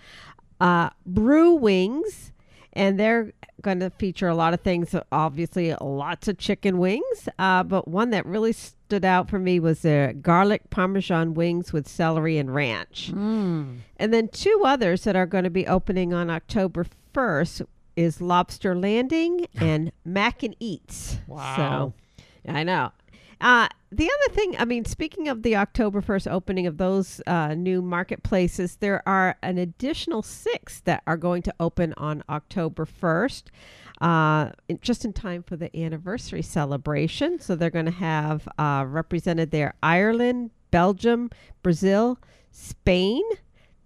Uh, 0.59 0.89
brew 1.05 1.53
wings, 1.53 2.31
and 2.73 2.99
they're 2.99 3.31
going 3.61 3.79
to 3.79 3.89
feature 3.91 4.27
a 4.27 4.35
lot 4.35 4.53
of 4.53 4.61
things. 4.61 4.95
Obviously, 5.11 5.73
lots 5.81 6.27
of 6.27 6.37
chicken 6.37 6.77
wings, 6.79 7.29
uh, 7.37 7.63
but 7.63 7.87
one 7.87 8.09
that 8.11 8.25
really 8.25 8.53
stood 8.87 9.03
out 9.03 9.29
for 9.29 9.37
me 9.37 9.59
was 9.59 9.81
the 9.81 10.15
garlic 10.21 10.69
parmesan 10.69 11.33
wings 11.33 11.73
with 11.73 11.89
celery 11.89 12.37
and 12.37 12.55
ranch. 12.55 13.11
Mm. 13.13 13.79
And 13.97 14.13
then 14.13 14.29
two 14.29 14.61
others 14.63 15.03
that 15.03 15.13
are 15.13 15.25
going 15.25 15.43
to 15.43 15.49
be 15.49 15.67
opening 15.67 16.13
on 16.13 16.29
October 16.29 16.85
1st 17.13 17.65
is 17.97 18.21
Lobster 18.21 18.77
Landing 18.77 19.45
and 19.59 19.91
Mac 20.05 20.41
and 20.41 20.55
Eats. 20.61 21.17
Wow. 21.27 21.93
So, 22.45 22.53
I 22.53 22.63
know. 22.63 22.93
Uh, 23.41 23.67
the 23.91 24.05
other 24.09 24.33
thing, 24.33 24.55
I 24.57 24.63
mean, 24.63 24.85
speaking 24.85 25.27
of 25.27 25.43
the 25.43 25.57
October 25.57 26.01
1st 26.01 26.31
opening 26.31 26.65
of 26.65 26.77
those 26.77 27.21
uh, 27.27 27.55
new 27.55 27.81
marketplaces, 27.81 28.77
there 28.77 29.03
are 29.05 29.35
an 29.43 29.57
additional 29.57 30.23
six 30.23 30.79
that 30.81 31.03
are 31.05 31.17
going 31.17 31.41
to 31.41 31.53
open 31.59 31.93
on 31.97 32.23
October 32.29 32.85
1st, 32.85 33.43
uh, 34.01 34.51
in, 34.67 34.79
just 34.81 35.05
in 35.05 35.13
time 35.13 35.43
for 35.43 35.55
the 35.55 35.75
anniversary 35.75 36.41
celebration. 36.41 37.39
So 37.39 37.55
they're 37.55 37.69
going 37.69 37.85
to 37.85 37.91
have 37.91 38.47
uh, 38.57 38.85
represented 38.87 39.51
there 39.51 39.73
Ireland, 39.81 40.51
Belgium, 40.71 41.29
Brazil, 41.63 42.19
Spain, 42.51 43.23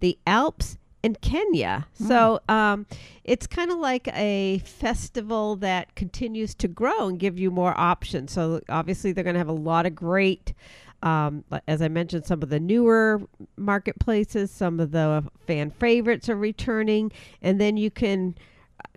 the 0.00 0.18
Alps, 0.26 0.78
and 1.04 1.20
Kenya. 1.20 1.86
Hmm. 1.98 2.06
So 2.06 2.40
um, 2.48 2.86
it's 3.24 3.46
kind 3.46 3.70
of 3.70 3.78
like 3.78 4.08
a 4.08 4.62
festival 4.64 5.56
that 5.56 5.94
continues 5.94 6.54
to 6.56 6.68
grow 6.68 7.08
and 7.08 7.18
give 7.18 7.38
you 7.38 7.50
more 7.50 7.78
options. 7.78 8.32
So 8.32 8.60
obviously, 8.68 9.12
they're 9.12 9.24
going 9.24 9.34
to 9.34 9.40
have 9.40 9.48
a 9.48 9.52
lot 9.52 9.86
of 9.86 9.94
great. 9.94 10.54
Um, 11.02 11.44
as 11.66 11.82
I 11.82 11.88
mentioned, 11.88 12.26
some 12.26 12.42
of 12.44 12.48
the 12.48 12.60
newer 12.60 13.20
marketplaces, 13.56 14.52
some 14.52 14.78
of 14.78 14.92
the 14.92 15.24
fan 15.48 15.70
favorites 15.70 16.28
are 16.28 16.36
returning, 16.36 17.10
and 17.40 17.60
then 17.60 17.76
you 17.76 17.90
can 17.90 18.36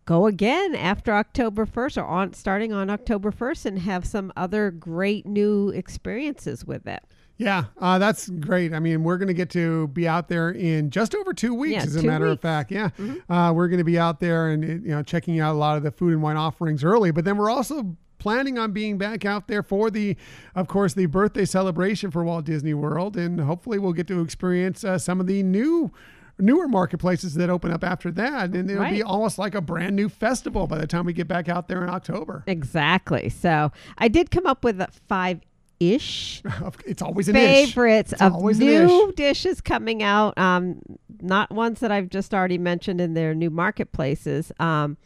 go 0.05 0.27
again 0.27 0.75
after 0.75 1.13
October 1.13 1.65
1st 1.65 1.97
or 1.97 2.05
on 2.05 2.33
starting 2.33 2.71
on 2.71 2.89
October 2.89 3.31
1st 3.31 3.65
and 3.65 3.79
have 3.79 4.05
some 4.05 4.31
other 4.37 4.71
great 4.71 5.25
new 5.25 5.69
experiences 5.69 6.63
with 6.63 6.87
it. 6.87 7.03
Yeah, 7.37 7.65
uh, 7.79 7.97
that's 7.99 8.29
great. 8.29 8.73
I 8.73 8.79
mean, 8.79 9.03
we're 9.03 9.17
going 9.17 9.27
to 9.27 9.33
get 9.33 9.49
to 9.51 9.87
be 9.89 10.07
out 10.07 10.29
there 10.29 10.51
in 10.51 10.89
just 10.89 11.13
over 11.13 11.33
two 11.33 11.53
weeks, 11.53 11.73
Yeah, 11.73 11.83
as 11.83 11.95
a 11.97 12.03
matter 12.03 12.27
of 12.27 12.39
fact. 12.39 12.71
Yeah, 12.71 12.91
uh, 13.29 13.51
we're 13.53 13.67
going 13.67 13.79
to 13.79 13.83
be 13.83 13.99
out 13.99 14.21
there 14.21 14.49
and 14.51 14.63
uh, 14.63 14.67
you 14.67 14.79
know 14.95 15.03
checking 15.03 15.41
out 15.41 15.53
a 15.53 15.57
lot 15.57 15.75
of 15.75 15.83
the 15.83 15.91
food 15.91 16.13
and 16.13 16.21
wine 16.21 16.37
offerings 16.37 16.81
early, 16.83 17.11
but 17.11 17.25
then 17.25 17.35
we're 17.35 17.49
also 17.49 17.97
planning 18.19 18.57
on 18.57 18.71
being 18.71 18.97
back 18.97 19.25
out 19.25 19.49
there 19.49 19.61
for 19.61 19.91
the, 19.91 20.15
of 20.55 20.67
course, 20.69 20.93
the 20.93 21.07
birthday 21.07 21.43
celebration 21.43 22.09
for 22.09 22.23
Walt 22.23 22.45
Disney 22.45 22.73
World, 22.73 23.17
and 23.17 23.41
hopefully 23.41 23.79
we'll 23.79 23.91
get 23.93 24.07
to 24.07 24.21
experience 24.21 24.85
uh, 24.85 24.97
some 24.97 25.19
of 25.19 25.27
the 25.27 25.43
new. 25.43 25.91
Newer 26.37 26.67
marketplaces 26.67 27.33
that 27.35 27.49
open 27.49 27.71
up 27.71 27.83
after 27.83 28.11
that, 28.11 28.53
and 28.53 28.69
it'll 28.69 28.89
be 28.89 29.01
almost 29.01 29.37
like 29.37 29.55
a 29.55 29.61
brand 29.61 29.95
new 29.95 30.09
festival 30.09 30.67
by 30.67 30.77
the 30.77 30.87
time 30.87 31.05
we 31.05 31.13
get 31.13 31.27
back 31.29 31.47
out 31.47 31.67
there 31.69 31.81
in 31.83 31.89
October. 31.89 32.43
Exactly. 32.45 33.29
So 33.29 33.71
I 33.97 34.09
did 34.09 34.31
come 34.31 34.45
up 34.45 34.63
with 34.63 34.81
five 35.07 35.39
ish 35.79 36.41
It's 36.85 37.01
always 37.01 37.27
an 37.29 37.35
ish. 37.35 37.67
favorites 37.73 38.13
It's 38.13 38.21
of 38.21 38.33
new 38.57 39.09
ish. 39.09 39.15
dishes 39.15 39.61
coming 39.61 40.03
out. 40.03 40.37
Um, 40.37 40.81
not 41.21 41.51
ones 41.51 41.79
that 41.81 41.91
I've 41.91 42.09
just 42.09 42.33
already 42.33 42.57
mentioned 42.57 42.99
in 43.01 43.13
their 43.13 43.33
new 43.33 43.49
marketplaces. 43.49 44.51
Um, 44.59 44.97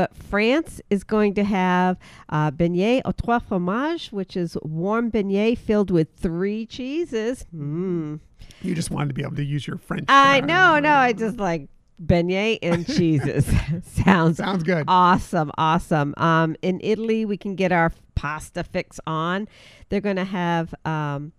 but 0.00 0.16
France 0.16 0.80
is 0.88 1.04
going 1.04 1.34
to 1.34 1.44
have 1.44 1.98
uh, 2.30 2.50
beignet 2.50 3.02
au 3.04 3.12
trois 3.12 3.38
fromages, 3.38 4.10
which 4.10 4.34
is 4.34 4.56
warm 4.62 5.10
beignet 5.10 5.58
filled 5.58 5.90
with 5.90 6.08
three 6.16 6.64
cheeses. 6.64 7.44
Mm. 7.54 8.18
You 8.62 8.74
just 8.74 8.90
wanted 8.90 9.08
to 9.08 9.14
be 9.14 9.20
able 9.20 9.36
to 9.36 9.44
use 9.44 9.66
your 9.66 9.76
French. 9.76 10.06
I 10.08 10.40
know, 10.40 10.78
no, 10.78 10.94
I 10.94 11.12
just 11.12 11.36
like 11.36 11.68
beignet 12.02 12.60
and 12.62 12.86
cheeses. 12.96 13.44
Sounds 13.84 14.38
Sounds 14.38 14.62
good. 14.62 14.86
awesome, 14.88 15.50
awesome. 15.58 16.14
Um, 16.16 16.56
in 16.62 16.80
Italy, 16.82 17.26
we 17.26 17.36
can 17.36 17.54
get 17.54 17.70
our 17.70 17.92
pasta 18.14 18.64
fix 18.64 19.00
on. 19.06 19.48
They're 19.90 20.00
going 20.00 20.16
to 20.16 20.24
have. 20.24 20.74
Um, 20.86 21.32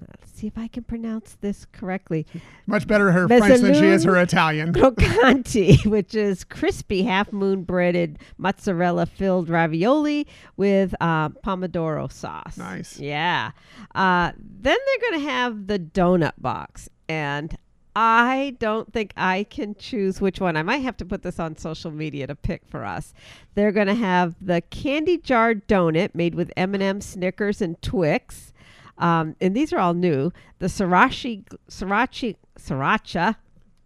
let's 0.00 0.32
see 0.32 0.46
if 0.46 0.56
I 0.56 0.68
can 0.68 0.84
pronounce 0.84 1.36
this 1.40 1.66
correctly. 1.72 2.26
Much 2.66 2.86
better 2.86 3.10
her 3.10 3.26
French 3.26 3.60
than 3.60 3.74
she 3.74 3.86
is 3.86 4.04
her 4.04 4.16
Italian. 4.16 4.72
Croccanti, 4.72 5.84
which 5.86 6.14
is 6.14 6.44
crispy 6.44 7.02
half 7.02 7.32
moon 7.32 7.62
breaded 7.62 8.18
mozzarella 8.36 9.06
filled 9.06 9.48
ravioli 9.48 10.26
with 10.56 10.94
uh, 11.00 11.30
pomodoro 11.30 12.10
sauce. 12.10 12.56
Nice. 12.56 12.98
Yeah. 12.98 13.52
Uh, 13.94 14.32
then 14.38 14.76
they're 14.86 15.10
going 15.10 15.24
to 15.24 15.30
have 15.30 15.66
the 15.66 15.78
donut 15.78 16.34
box. 16.38 16.88
And 17.08 17.56
I 18.00 18.54
don't 18.60 18.92
think 18.92 19.12
I 19.16 19.44
can 19.50 19.74
choose 19.74 20.20
which 20.20 20.40
one. 20.40 20.56
I 20.56 20.62
might 20.62 20.78
have 20.78 20.96
to 20.98 21.04
put 21.04 21.22
this 21.22 21.40
on 21.40 21.56
social 21.56 21.90
media 21.90 22.28
to 22.28 22.36
pick 22.36 22.64
for 22.64 22.84
us. 22.84 23.12
They're 23.56 23.72
going 23.72 23.88
to 23.88 23.94
have 23.94 24.36
the 24.40 24.60
candy 24.60 25.18
jar 25.18 25.54
donut 25.54 26.14
made 26.14 26.36
with 26.36 26.52
M&M, 26.56 27.00
Snickers, 27.00 27.60
and 27.60 27.80
Twix. 27.82 28.52
Um, 28.98 29.36
and 29.40 29.54
these 29.54 29.72
are 29.72 29.78
all 29.78 29.94
new. 29.94 30.32
The 30.58 30.66
sriracha, 30.66 31.44
sriracha, 31.70 32.36
sriracha 32.58 33.36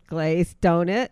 glazed 0.08 0.60
donut. 0.60 1.08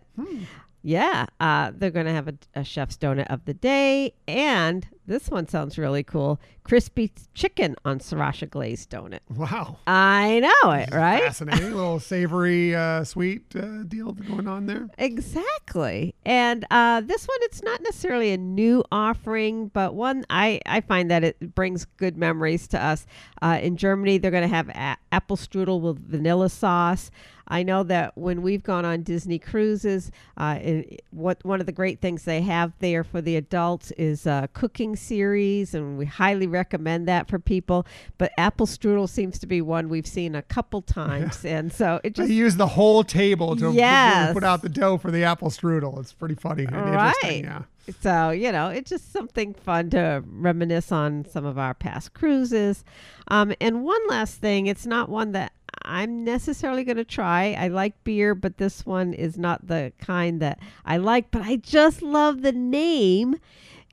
Yeah, 0.83 1.25
uh, 1.39 1.71
they're 1.75 1.91
going 1.91 2.05
to 2.07 2.11
have 2.11 2.27
a, 2.27 2.35
a 2.55 2.63
chef's 2.63 2.97
donut 2.97 3.27
of 3.31 3.45
the 3.45 3.53
day, 3.53 4.13
and 4.27 4.87
this 5.07 5.29
one 5.29 5.47
sounds 5.47 5.77
really 5.77 6.03
cool: 6.03 6.39
crispy 6.63 7.11
chicken 7.33 7.75
on 7.85 7.99
sriracha 7.99 8.49
glazed 8.49 8.89
donut. 8.89 9.19
Wow. 9.35 9.77
I 9.87 10.39
know 10.39 10.71
it, 10.71 10.93
right? 10.93 11.23
Fascinating. 11.23 11.73
little 11.73 11.99
savory, 12.11 12.75
uh, 12.75 13.03
sweet 13.03 13.43
uh, 13.55 13.83
deal 13.83 14.11
going 14.11 14.47
on 14.47 14.65
there. 14.67 14.89
Exactly. 14.97 16.13
And 16.25 16.65
uh, 16.71 17.01
this 17.01 17.25
one, 17.27 17.37
it's 17.41 17.63
not 17.63 17.81
necessarily 17.81 18.31
a 18.31 18.37
new 18.37 18.83
offering, 18.91 19.67
but 19.69 19.95
one 19.95 20.25
I, 20.29 20.59
I 20.65 20.81
find 20.81 21.09
that 21.11 21.23
it 21.23 21.55
brings 21.55 21.85
good 21.97 22.17
memories 22.17 22.67
to 22.69 22.83
us. 22.83 23.05
Uh, 23.41 23.59
in 23.61 23.77
Germany, 23.77 24.17
they're 24.17 24.31
going 24.31 24.47
to 24.47 24.55
have 24.55 24.69
a- 24.69 24.97
apple 25.11 25.37
strudel 25.37 25.81
with 25.81 25.99
vanilla 26.07 26.49
sauce. 26.49 27.09
I 27.47 27.63
know 27.63 27.83
that 27.83 28.17
when 28.17 28.43
we've 28.43 28.63
gone 28.63 28.85
on 28.85 29.03
Disney 29.03 29.37
cruises, 29.37 30.09
uh, 30.37 30.57
it, 30.61 31.03
what 31.11 31.43
one 31.43 31.59
of 31.59 31.65
the 31.65 31.73
great 31.73 31.99
things 31.99 32.23
they 32.23 32.41
have 32.41 32.71
there 32.79 33.03
for 33.03 33.19
the 33.19 33.35
adults 33.35 33.91
is 33.97 34.25
a 34.25 34.47
cooking 34.91 34.95
series, 35.01 35.73
and 35.73 35.97
we 35.97 36.05
highly 36.05 36.47
recommend 36.47 37.07
that 37.07 37.27
for 37.27 37.39
people. 37.39 37.85
But 38.17 38.31
apple 38.37 38.65
strudel 38.67 39.07
seems 39.09 39.39
to 39.39 39.47
be 39.47 39.61
one 39.61 39.89
we've 39.89 40.07
seen 40.07 40.35
a 40.35 40.41
couple 40.41 40.81
times, 40.99 41.45
and 41.45 41.71
so 41.71 41.99
it 42.03 42.15
They 42.15 42.23
just 42.23 42.29
use 42.31 42.55
the 42.57 42.67
whole 42.67 43.03
table 43.03 43.55
to 43.55 43.71
Yes. 43.71 44.33
put 44.33 44.43
out 44.43 44.61
the 44.61 44.69
dough 44.69 44.97
for 44.97 45.11
the 45.11 45.23
apple 45.23 45.49
strudel. 45.49 45.99
It's 45.99 46.13
pretty 46.13 46.35
funny 46.35 46.65
and 46.65 46.75
interesting. 46.75 47.43
Yeah. 47.45 47.61
So, 47.99 48.29
you 48.29 48.51
know, 48.51 48.69
it's 48.69 48.89
just 48.89 49.11
something 49.11 49.53
fun 49.55 49.89
to 49.91 50.23
reminisce 50.27 50.91
on 50.91 51.25
some 51.25 51.45
of 51.45 51.57
our 51.57 51.73
past 51.73 52.13
cruises. 52.13 52.83
Um, 53.29 53.53
and 53.59 53.83
one 53.83 53.99
last 54.07 54.35
thing, 54.39 54.67
it's 54.67 54.85
not 54.85 55.09
one 55.09 55.31
that 55.31 55.51
I'm 55.83 56.23
necessarily 56.23 56.83
going 56.83 56.97
to 56.97 57.03
try. 57.03 57.53
I 57.57 57.69
like 57.69 58.01
beer, 58.03 58.35
but 58.35 58.57
this 58.59 58.85
one 58.85 59.13
is 59.13 59.35
not 59.37 59.65
the 59.67 59.91
kind 59.97 60.39
that 60.41 60.59
I 60.85 60.97
like, 60.97 61.31
but 61.31 61.41
I 61.41 61.55
just 61.55 62.03
love 62.03 62.43
the 62.43 62.51
name. 62.51 63.37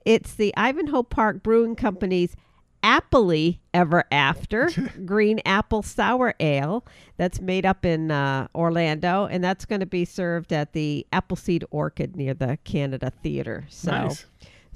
It's 0.09 0.33
the 0.33 0.55
Ivanhoe 0.57 1.03
Park 1.03 1.43
Brewing 1.43 1.77
Company's 1.77 2.35
Appley 2.83 3.59
Ever 3.75 4.05
After 4.11 4.71
Green 5.05 5.39
Apple 5.45 5.83
Sour 5.83 6.33
Ale 6.41 6.83
that's 7.19 7.43
made 7.43 7.67
up 7.67 7.85
in 7.85 8.11
uh, 8.11 8.49
Orlando, 8.55 9.27
and 9.27 9.45
that's 9.45 9.67
going 9.67 9.81
to 9.81 9.87
be 9.87 10.07
served 10.07 10.51
at 10.51 10.73
the 10.73 11.07
Appleseed 11.13 11.67
Orchard 11.71 12.17
near 12.17 12.33
the 12.33 12.59
Canada 12.65 13.13
Theater. 13.23 13.67
So, 13.69 13.91
Nice. 13.91 14.25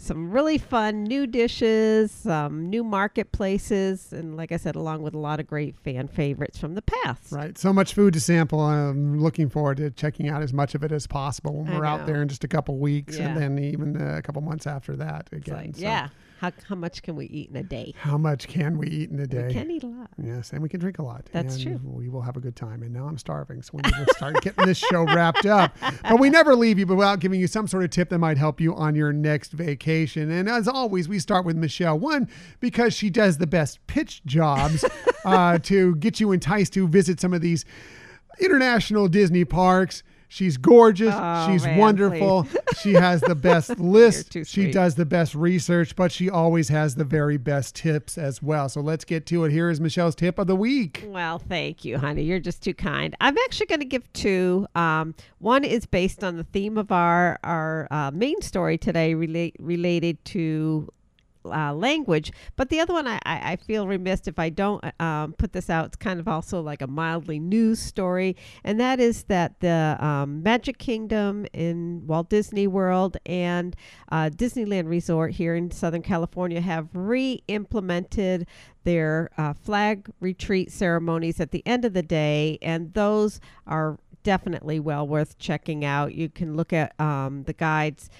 Some 0.02 0.32
really 0.32 0.58
fun 0.58 1.04
new 1.04 1.28
dishes, 1.28 2.10
some 2.10 2.68
new 2.68 2.82
marketplaces, 2.82 4.12
and 4.12 4.36
like 4.36 4.50
I 4.52 4.56
said, 4.56 4.74
along 4.74 5.02
with 5.02 5.14
a 5.14 5.18
lot 5.18 5.38
of 5.40 5.46
great 5.46 5.78
fan 5.78 6.08
favorites 6.08 6.58
from 6.58 6.74
the 6.74 6.82
past. 6.82 7.30
Right. 7.30 7.56
So 7.56 7.72
much 7.72 7.94
food 7.94 8.14
to 8.14 8.20
sample. 8.20 8.60
I'm 8.60 9.20
looking 9.20 9.48
forward 9.48 9.76
to 9.78 9.90
checking 9.90 10.28
out 10.28 10.42
as 10.42 10.52
much 10.52 10.74
of 10.74 10.82
it 10.82 10.92
as 10.92 11.06
possible 11.06 11.62
when 11.62 11.72
I 11.72 11.78
we're 11.78 11.84
out 11.84 12.06
there 12.06 12.20
in 12.22 12.28
just 12.28 12.42
a 12.44 12.48
couple 12.48 12.78
weeks 12.78 13.16
Yeah. 13.16 13.28
and 13.28 13.36
then 13.40 13.58
even 13.58 13.96
a 14.00 14.20
couple 14.22 14.42
months 14.42 14.66
after 14.66 14.96
that 14.96 15.28
again. 15.32 15.54
like, 15.56 15.76
So 15.76 15.82
yeah, 15.82 16.08
how, 16.42 16.50
how 16.68 16.74
much 16.74 17.04
can 17.04 17.14
we 17.14 17.26
eat 17.26 17.50
in 17.50 17.56
a 17.56 17.62
day? 17.62 17.94
How 17.96 18.18
much 18.18 18.48
can 18.48 18.76
we 18.76 18.88
eat 18.88 19.10
in 19.10 19.20
a 19.20 19.28
day? 19.28 19.46
We 19.46 19.52
can 19.52 19.70
eat 19.70 19.84
a 19.84 19.86
lot. 19.86 20.10
Yes, 20.20 20.52
and 20.52 20.60
we 20.60 20.68
can 20.68 20.80
drink 20.80 20.98
a 20.98 21.02
lot. 21.04 21.28
That's 21.30 21.54
and 21.54 21.62
true. 21.62 21.80
We 21.84 22.08
will 22.08 22.20
have 22.20 22.36
a 22.36 22.40
good 22.40 22.56
time. 22.56 22.82
And 22.82 22.92
now 22.92 23.06
I'm 23.06 23.16
starving, 23.16 23.62
so 23.62 23.70
we 23.74 23.82
need 23.82 23.94
to 23.94 24.14
start 24.14 24.40
getting 24.40 24.66
this 24.66 24.76
show 24.76 25.04
wrapped 25.04 25.46
up. 25.46 25.72
But 26.02 26.18
we 26.18 26.30
never 26.30 26.56
leave 26.56 26.80
you 26.80 26.86
without 26.86 27.20
giving 27.20 27.40
you 27.40 27.46
some 27.46 27.68
sort 27.68 27.84
of 27.84 27.90
tip 27.90 28.08
that 28.08 28.18
might 28.18 28.38
help 28.38 28.60
you 28.60 28.74
on 28.74 28.96
your 28.96 29.12
next 29.12 29.52
vacation. 29.52 30.32
And 30.32 30.48
as 30.48 30.66
always, 30.66 31.08
we 31.08 31.20
start 31.20 31.46
with 31.46 31.56
Michelle. 31.56 31.96
One, 31.96 32.28
because 32.58 32.92
she 32.92 33.08
does 33.08 33.38
the 33.38 33.46
best 33.46 33.78
pitch 33.86 34.24
jobs 34.24 34.84
uh, 35.24 35.58
to 35.58 35.94
get 35.94 36.18
you 36.18 36.32
enticed 36.32 36.72
to 36.72 36.88
visit 36.88 37.20
some 37.20 37.32
of 37.32 37.40
these 37.40 37.64
international 38.40 39.06
Disney 39.06 39.44
parks. 39.44 40.02
She's 40.32 40.56
gorgeous. 40.56 41.14
Oh, 41.14 41.46
She's 41.46 41.62
man, 41.62 41.76
wonderful. 41.76 42.46
she 42.80 42.94
has 42.94 43.20
the 43.20 43.34
best 43.34 43.78
list. 43.78 44.34
She 44.46 44.70
does 44.70 44.94
the 44.94 45.04
best 45.04 45.34
research, 45.34 45.94
but 45.94 46.10
she 46.10 46.30
always 46.30 46.70
has 46.70 46.94
the 46.94 47.04
very 47.04 47.36
best 47.36 47.74
tips 47.74 48.16
as 48.16 48.42
well. 48.42 48.70
So 48.70 48.80
let's 48.80 49.04
get 49.04 49.26
to 49.26 49.44
it. 49.44 49.52
Here 49.52 49.68
is 49.68 49.78
Michelle's 49.78 50.14
tip 50.14 50.38
of 50.38 50.46
the 50.46 50.56
week. 50.56 51.04
Well, 51.06 51.38
thank 51.38 51.84
you, 51.84 51.98
honey. 51.98 52.22
You're 52.22 52.40
just 52.40 52.62
too 52.62 52.72
kind. 52.72 53.14
I'm 53.20 53.36
actually 53.44 53.66
going 53.66 53.80
to 53.80 53.86
give 53.86 54.10
two. 54.14 54.66
Um, 54.74 55.14
one 55.38 55.64
is 55.64 55.84
based 55.84 56.24
on 56.24 56.38
the 56.38 56.44
theme 56.44 56.78
of 56.78 56.90
our 56.90 57.38
our 57.44 57.86
uh, 57.90 58.10
main 58.10 58.40
story 58.40 58.78
today, 58.78 59.12
relate 59.12 59.54
related 59.58 60.24
to. 60.24 60.88
Uh, 61.44 61.72
language, 61.74 62.30
but 62.54 62.68
the 62.68 62.78
other 62.78 62.92
one 62.92 63.06
I, 63.08 63.18
I 63.24 63.56
feel 63.56 63.88
remiss 63.88 64.28
if 64.28 64.38
I 64.38 64.48
don't 64.48 64.84
um, 65.00 65.32
put 65.32 65.52
this 65.52 65.68
out. 65.68 65.86
It's 65.86 65.96
kind 65.96 66.20
of 66.20 66.28
also 66.28 66.60
like 66.60 66.82
a 66.82 66.86
mildly 66.86 67.40
news 67.40 67.80
story, 67.80 68.36
and 68.62 68.78
that 68.78 69.00
is 69.00 69.24
that 69.24 69.58
the 69.58 69.96
um, 69.98 70.42
Magic 70.42 70.78
Kingdom 70.78 71.46
in 71.52 72.06
Walt 72.06 72.30
Disney 72.30 72.68
World 72.68 73.16
and 73.26 73.74
uh, 74.10 74.30
Disneyland 74.30 74.88
Resort 74.88 75.32
here 75.32 75.56
in 75.56 75.70
Southern 75.72 76.02
California 76.02 76.60
have 76.60 76.88
re-implemented 76.94 78.46
their 78.84 79.30
uh, 79.36 79.52
flag 79.52 80.08
retreat 80.20 80.70
ceremonies 80.70 81.40
at 81.40 81.50
the 81.50 81.66
end 81.66 81.84
of 81.84 81.92
the 81.92 82.02
day, 82.02 82.58
and 82.62 82.94
those 82.94 83.40
are 83.66 83.98
definitely 84.22 84.78
well 84.78 85.06
worth 85.06 85.38
checking 85.38 85.84
out. 85.84 86.14
You 86.14 86.28
can 86.28 86.56
look 86.56 86.72
at 86.72 86.98
um, 87.00 87.42
the 87.44 87.52
guides 87.52 88.10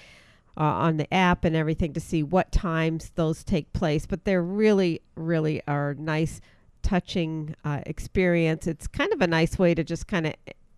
uh, 0.57 0.61
on 0.63 0.97
the 0.97 1.11
app 1.13 1.45
and 1.45 1.55
everything 1.55 1.93
to 1.93 1.99
see 1.99 2.23
what 2.23 2.51
times 2.51 3.11
those 3.15 3.43
take 3.43 3.71
place, 3.73 4.05
but 4.05 4.25
they're 4.25 4.43
really, 4.43 5.01
really 5.15 5.61
are 5.67 5.95
nice 5.95 6.41
touching 6.81 7.55
uh, 7.63 7.81
experience. 7.85 8.67
It's 8.67 8.87
kind 8.87 9.13
of 9.13 9.21
a 9.21 9.27
nice 9.27 9.57
way 9.57 9.73
to 9.73 9.83
just 9.83 10.07
kind 10.07 10.27
of 10.27 10.33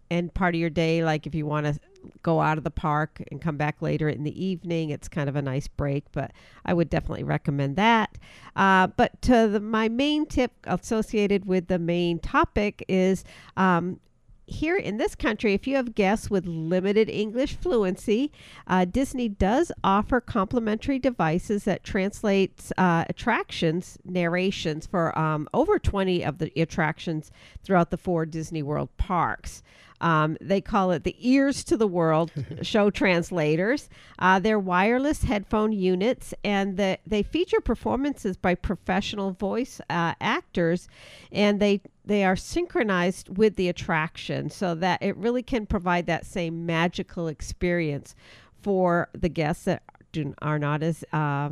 end 0.10 0.34
part 0.34 0.56
of 0.56 0.62
your 0.62 0.70
day. 0.70 1.04
Like 1.04 1.28
if 1.28 1.36
you 1.36 1.46
want 1.46 1.66
to 1.66 1.80
go 2.22 2.40
out 2.40 2.58
of 2.58 2.64
the 2.64 2.72
park 2.72 3.22
and 3.32 3.42
come 3.42 3.58
back 3.58 3.82
later 3.82 4.08
in 4.08 4.24
the 4.24 4.44
evening, 4.44 4.92
it's 4.92 5.08
kind 5.08 5.28
of 5.28 5.36
a 5.36 5.42
nice 5.42 5.68
break. 5.68 6.06
But 6.12 6.32
I 6.66 6.74
would 6.74 6.90
definitely 6.90 7.24
recommend 7.24 7.76
that. 7.76 8.18
Uh, 8.56 8.88
but 8.88 9.22
to 9.24 9.48
the, 9.48 9.60
my 9.60 9.90
main 9.90 10.26
tip 10.26 10.52
associated 10.66 11.46
with 11.46 11.68
the 11.68 11.80
main 11.80 12.20
topic 12.20 12.86
is 12.88 13.24
um, 13.58 14.00
here 14.48 14.76
in 14.78 14.98
this 14.98 15.16
country, 15.16 15.54
if 15.54 15.68
you 15.68 15.76
have 15.76 15.96
guests 15.96 16.30
with 16.30 16.46
limited 16.46 17.10
English 17.10 17.56
fluency, 17.56 18.32
uh, 18.68 18.86
Disney 18.86 19.28
does 19.28 19.72
offer 19.84 20.22
complimentary 20.22 21.00
devices 21.00 21.64
that 21.64 21.84
translates 21.84 22.72
uh, 22.78 23.06
attractions 23.10 23.98
narrations 24.06 24.86
for 24.86 25.18
um, 25.18 25.48
over 25.54 25.80
20 25.80 26.24
of 26.24 26.38
the 26.38 26.52
attractions 26.62 27.32
throughout 27.64 27.90
the 27.90 27.98
four 27.98 28.26
Disney 28.26 28.62
World 28.62 28.90
parks. 28.98 29.64
Um, 30.02 30.38
they 30.42 30.62
call 30.62 30.92
it 30.92 31.04
the 31.04 31.16
ears 31.20 31.64
to 31.66 31.78
the 31.78 31.88
world 31.88 32.32
show 32.62 32.90
translators. 32.90 33.90
Uh, 34.20 34.40
they're 34.40 34.60
wireless 34.60 35.24
headphone 35.24 35.72
units, 35.72 36.34
and 36.44 36.78
the, 36.78 37.00
they 37.08 37.24
feature 37.24 37.62
performances 37.62 38.38
by 38.38 38.56
professional 38.56 39.32
voice 39.32 39.80
uh, 39.90 40.14
actors, 40.20 40.88
and 41.32 41.60
they 41.60 41.82
they 42.08 42.24
are 42.24 42.36
synchronized 42.36 43.36
with 43.36 43.56
the 43.56 43.68
attraction, 43.68 44.50
so 44.50 44.76
that 44.76 45.02
it 45.02 45.18
really 45.18 45.42
can 45.42 45.66
provide 45.66 46.06
that 46.06 46.26
same 46.26 46.66
magical 46.66 47.28
experience 47.28 48.16
for 48.62 49.10
the 49.14 49.30
guests 49.30 49.66
that 49.66 49.84
do, 50.12 50.34
are 50.42 50.60
not 50.60 50.84
as 50.84 51.04
uh, 51.14 51.50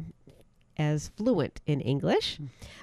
as 0.77 1.09
fluent 1.09 1.61
in 1.65 1.81
English. 1.81 2.39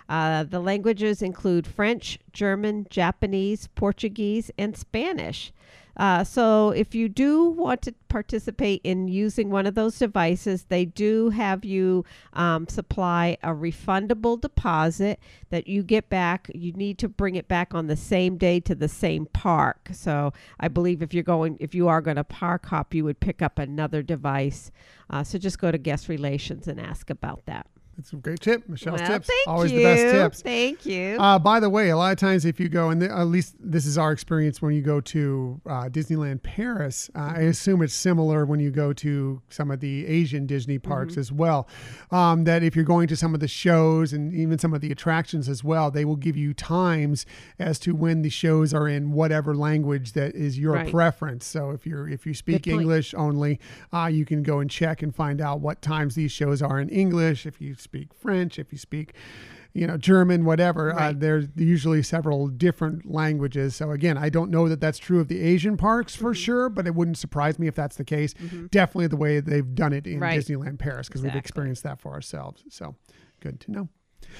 Uh, 0.08 0.44
the 0.44 0.60
languages 0.60 1.22
include 1.22 1.66
French, 1.66 2.18
German, 2.32 2.86
Japanese, 2.90 3.68
Portuguese, 3.74 4.50
and 4.58 4.76
Spanish. 4.76 5.52
Uh, 5.96 6.24
so, 6.24 6.70
if 6.70 6.94
you 6.94 7.08
do 7.08 7.44
want 7.44 7.82
to 7.82 7.92
participate 8.08 8.80
in 8.84 9.08
using 9.08 9.50
one 9.50 9.66
of 9.66 9.74
those 9.74 9.98
devices, 9.98 10.64
they 10.64 10.84
do 10.84 11.30
have 11.30 11.64
you 11.64 12.04
um, 12.32 12.66
supply 12.68 13.36
a 13.42 13.48
refundable 13.48 14.40
deposit 14.40 15.20
that 15.50 15.66
you 15.66 15.82
get 15.82 16.08
back. 16.08 16.50
You 16.54 16.72
need 16.72 16.96
to 16.98 17.08
bring 17.08 17.34
it 17.34 17.48
back 17.48 17.74
on 17.74 17.86
the 17.86 17.96
same 17.96 18.38
day 18.38 18.60
to 18.60 18.74
the 18.74 18.88
same 18.88 19.26
park. 19.26 19.90
So, 19.92 20.32
I 20.58 20.68
believe 20.68 21.02
if 21.02 21.12
you're 21.12 21.22
going, 21.22 21.56
if 21.60 21.74
you 21.74 21.88
are 21.88 22.00
going 22.00 22.16
to 22.16 22.24
park 22.24 22.66
hop, 22.66 22.94
you 22.94 23.04
would 23.04 23.20
pick 23.20 23.42
up 23.42 23.58
another 23.58 24.02
device. 24.02 24.70
Uh, 25.10 25.22
so, 25.22 25.38
just 25.38 25.58
go 25.58 25.70
to 25.70 25.78
guest 25.78 26.08
relations 26.08 26.66
and 26.66 26.80
ask 26.80 27.10
about 27.10 27.44
that. 27.46 27.66
It's 28.00 28.12
a 28.14 28.16
great 28.16 28.40
tip. 28.40 28.66
Michelle's 28.68 29.00
Well, 29.00 29.10
tips. 29.10 29.26
thank 29.28 29.46
Always 29.46 29.72
you. 29.72 29.78
the 29.78 29.84
best 29.84 30.14
tips. 30.14 30.42
Thank 30.42 30.86
you. 30.86 31.16
Uh, 31.20 31.38
by 31.38 31.60
the 31.60 31.68
way, 31.68 31.90
a 31.90 31.96
lot 31.98 32.12
of 32.12 32.18
times 32.18 32.46
if 32.46 32.58
you 32.58 32.68
go, 32.70 32.88
and 32.88 33.00
th- 33.02 33.12
at 33.12 33.24
least 33.26 33.56
this 33.60 33.84
is 33.84 33.98
our 33.98 34.10
experience 34.10 34.62
when 34.62 34.72
you 34.74 34.80
go 34.80 35.00
to 35.02 35.60
uh, 35.66 35.88
Disneyland 35.90 36.42
Paris, 36.42 37.10
uh, 37.14 37.18
I 37.18 37.22
Mm-hmm. 37.40 37.48
assume 37.48 37.82
it's 37.82 37.94
similar 37.94 38.46
when 38.46 38.58
you 38.58 38.70
go 38.70 38.94
to 38.94 39.42
some 39.50 39.70
of 39.70 39.80
the 39.80 40.06
Asian 40.06 40.46
Disney 40.46 40.78
parks 40.78 41.12
Mm-hmm. 41.12 41.20
as 41.20 41.30
well. 41.32 41.68
Um, 42.10 42.44
that 42.44 42.62
if 42.62 42.74
you're 42.74 42.84
going 42.86 43.06
to 43.08 43.16
some 43.16 43.34
of 43.34 43.40
the 43.40 43.48
shows 43.48 44.14
and 44.14 44.32
even 44.34 44.58
some 44.58 44.72
of 44.72 44.80
the 44.80 44.90
attractions 44.90 45.48
as 45.48 45.62
well, 45.62 45.90
they 45.90 46.06
will 46.06 46.16
give 46.16 46.36
you 46.38 46.54
times 46.54 47.26
as 47.58 47.78
to 47.80 47.94
when 47.94 48.22
the 48.22 48.30
shows 48.30 48.72
are 48.72 48.88
in 48.88 49.12
whatever 49.12 49.54
language 49.54 50.12
that 50.14 50.34
is 50.34 50.58
your 50.58 50.72
Right. 50.72 50.90
preference. 50.90 51.44
So 51.44 51.70
if 51.72 51.86
you're 51.86 52.08
if 52.08 52.24
you 52.26 52.32
speak. 52.32 52.66
English 52.66 53.12
only, 53.14 53.58
uh, 53.92 54.06
you 54.12 54.24
can 54.24 54.42
go 54.42 54.60
and 54.60 54.70
check 54.70 55.02
and 55.02 55.14
find 55.14 55.40
out 55.40 55.60
what 55.60 55.82
times 55.82 56.14
these 56.14 56.30
shows 56.32 56.62
are 56.62 56.78
in 56.80 56.88
English. 56.88 57.44
If 57.44 57.60
you 57.60 57.74
speak 57.74 57.89
French, 58.20 58.58
if 58.58 58.72
you 58.72 58.78
speak 58.78 59.14
you 59.72 59.86
know 59.86 59.96
German, 59.96 60.44
whatever. 60.44 60.92
Uh, 60.92 61.12
there's 61.16 61.46
usually 61.54 62.02
several 62.02 62.48
different 62.48 63.08
languages. 63.08 63.76
So 63.76 63.92
again, 63.92 64.18
I 64.18 64.28
don't 64.28 64.50
know 64.50 64.68
that 64.68 64.80
that's 64.80 64.98
true 64.98 65.20
of 65.20 65.28
the 65.28 65.40
Asian 65.40 65.76
parks 65.76 66.16
for 66.16 66.30
Mm-hmm. 66.30 66.42
sure, 66.42 66.68
but 66.68 66.88
it 66.88 66.94
wouldn't 66.96 67.18
surprise 67.18 67.56
me 67.56 67.68
if 67.68 67.76
that's 67.76 67.94
the 67.94 68.04
case. 68.04 68.34
Definitely 68.72 69.06
the 69.06 69.16
way 69.16 69.38
they've 69.38 69.72
done 69.74 69.92
it 69.92 70.08
in 70.08 70.18
Right. 70.18 70.40
Disneyland 70.40 70.80
Paris 70.80 71.06
because 71.06 71.22
we've 71.22 71.36
experienced 71.36 71.84
that 71.84 72.00
for 72.00 72.10
ourselves. 72.12 72.64
So 72.68 72.96
good 73.40 73.60
to 73.60 73.70
know. 73.70 73.88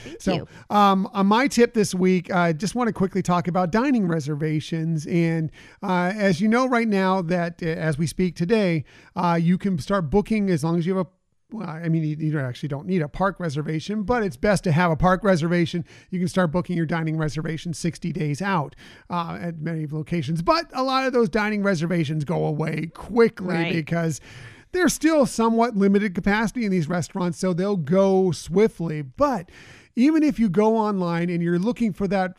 Thank 0.04 0.20
So, 0.20 0.46
um, 0.68 1.08
on 1.12 1.26
my 1.26 1.46
tip 1.48 1.74
this 1.74 1.94
week, 1.94 2.32
I 2.32 2.52
just 2.52 2.74
want 2.74 2.88
to 2.88 2.92
quickly 2.92 3.22
talk 3.22 3.48
about 3.48 3.70
dining 3.72 4.06
reservations. 4.08 5.06
And 5.06 5.50
uh, 5.82 6.12
as 6.14 6.40
you 6.40 6.48
know, 6.48 6.66
right 6.68 6.86
now, 6.88 7.22
that 7.22 7.62
uh, 7.62 7.66
as 7.66 7.98
we 7.98 8.06
speak 8.06 8.36
today, 8.36 8.84
uh, 9.16 9.38
you 9.40 9.58
can 9.58 9.78
start 9.78 10.10
booking 10.10 10.50
as 10.50 10.62
long 10.64 10.78
as 10.78 10.86
you 10.86 10.96
have 10.96 11.06
a 11.06 11.10
well, 11.52 11.68
I 11.68 11.88
mean, 11.88 12.02
you, 12.04 12.16
you 12.16 12.38
actually 12.38 12.68
don't 12.68 12.86
need 12.86 13.02
a 13.02 13.08
park 13.08 13.40
reservation, 13.40 14.02
but 14.02 14.22
it's 14.22 14.36
best 14.36 14.64
to 14.64 14.72
have 14.72 14.90
a 14.90 14.96
park 14.96 15.22
reservation. 15.24 15.84
You 16.10 16.18
can 16.18 16.28
start 16.28 16.52
booking 16.52 16.76
your 16.76 16.86
dining 16.86 17.16
reservation 17.16 17.74
60 17.74 18.12
days 18.12 18.40
out 18.42 18.74
uh, 19.08 19.38
at 19.40 19.58
many 19.60 19.86
locations. 19.86 20.42
But 20.42 20.66
a 20.72 20.82
lot 20.82 21.06
of 21.06 21.12
those 21.12 21.28
dining 21.28 21.62
reservations 21.62 22.24
go 22.24 22.44
away 22.46 22.86
quickly 22.94 23.54
Right. 23.54 23.72
because 23.72 24.20
there's 24.72 24.92
still 24.94 25.26
somewhat 25.26 25.76
limited 25.76 26.14
capacity 26.14 26.64
in 26.64 26.70
these 26.70 26.88
restaurants, 26.88 27.38
so 27.38 27.52
they'll 27.52 27.76
go 27.76 28.30
swiftly. 28.30 29.02
But 29.02 29.50
even 29.96 30.22
if 30.22 30.38
you 30.38 30.48
go 30.48 30.76
online 30.76 31.28
and 31.28 31.42
you're 31.42 31.58
looking 31.58 31.92
for 31.92 32.06
that 32.06 32.36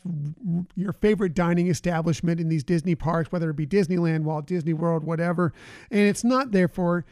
your 0.76 0.94
favorite 0.94 1.34
dining 1.34 1.68
establishment 1.68 2.40
in 2.40 2.48
these 2.48 2.64
Disney 2.64 2.96
parks, 2.96 3.32
whether 3.32 3.50
it 3.50 3.58
be 3.58 3.68
Disneyland, 3.68 4.22
Walt 4.24 4.48
Disney 4.48 4.72
World, 4.74 5.04
whatever, 5.04 5.52
and 5.92 6.00
it's 6.00 6.24
not 6.24 6.52
there 6.52 6.70
for, 6.70 7.06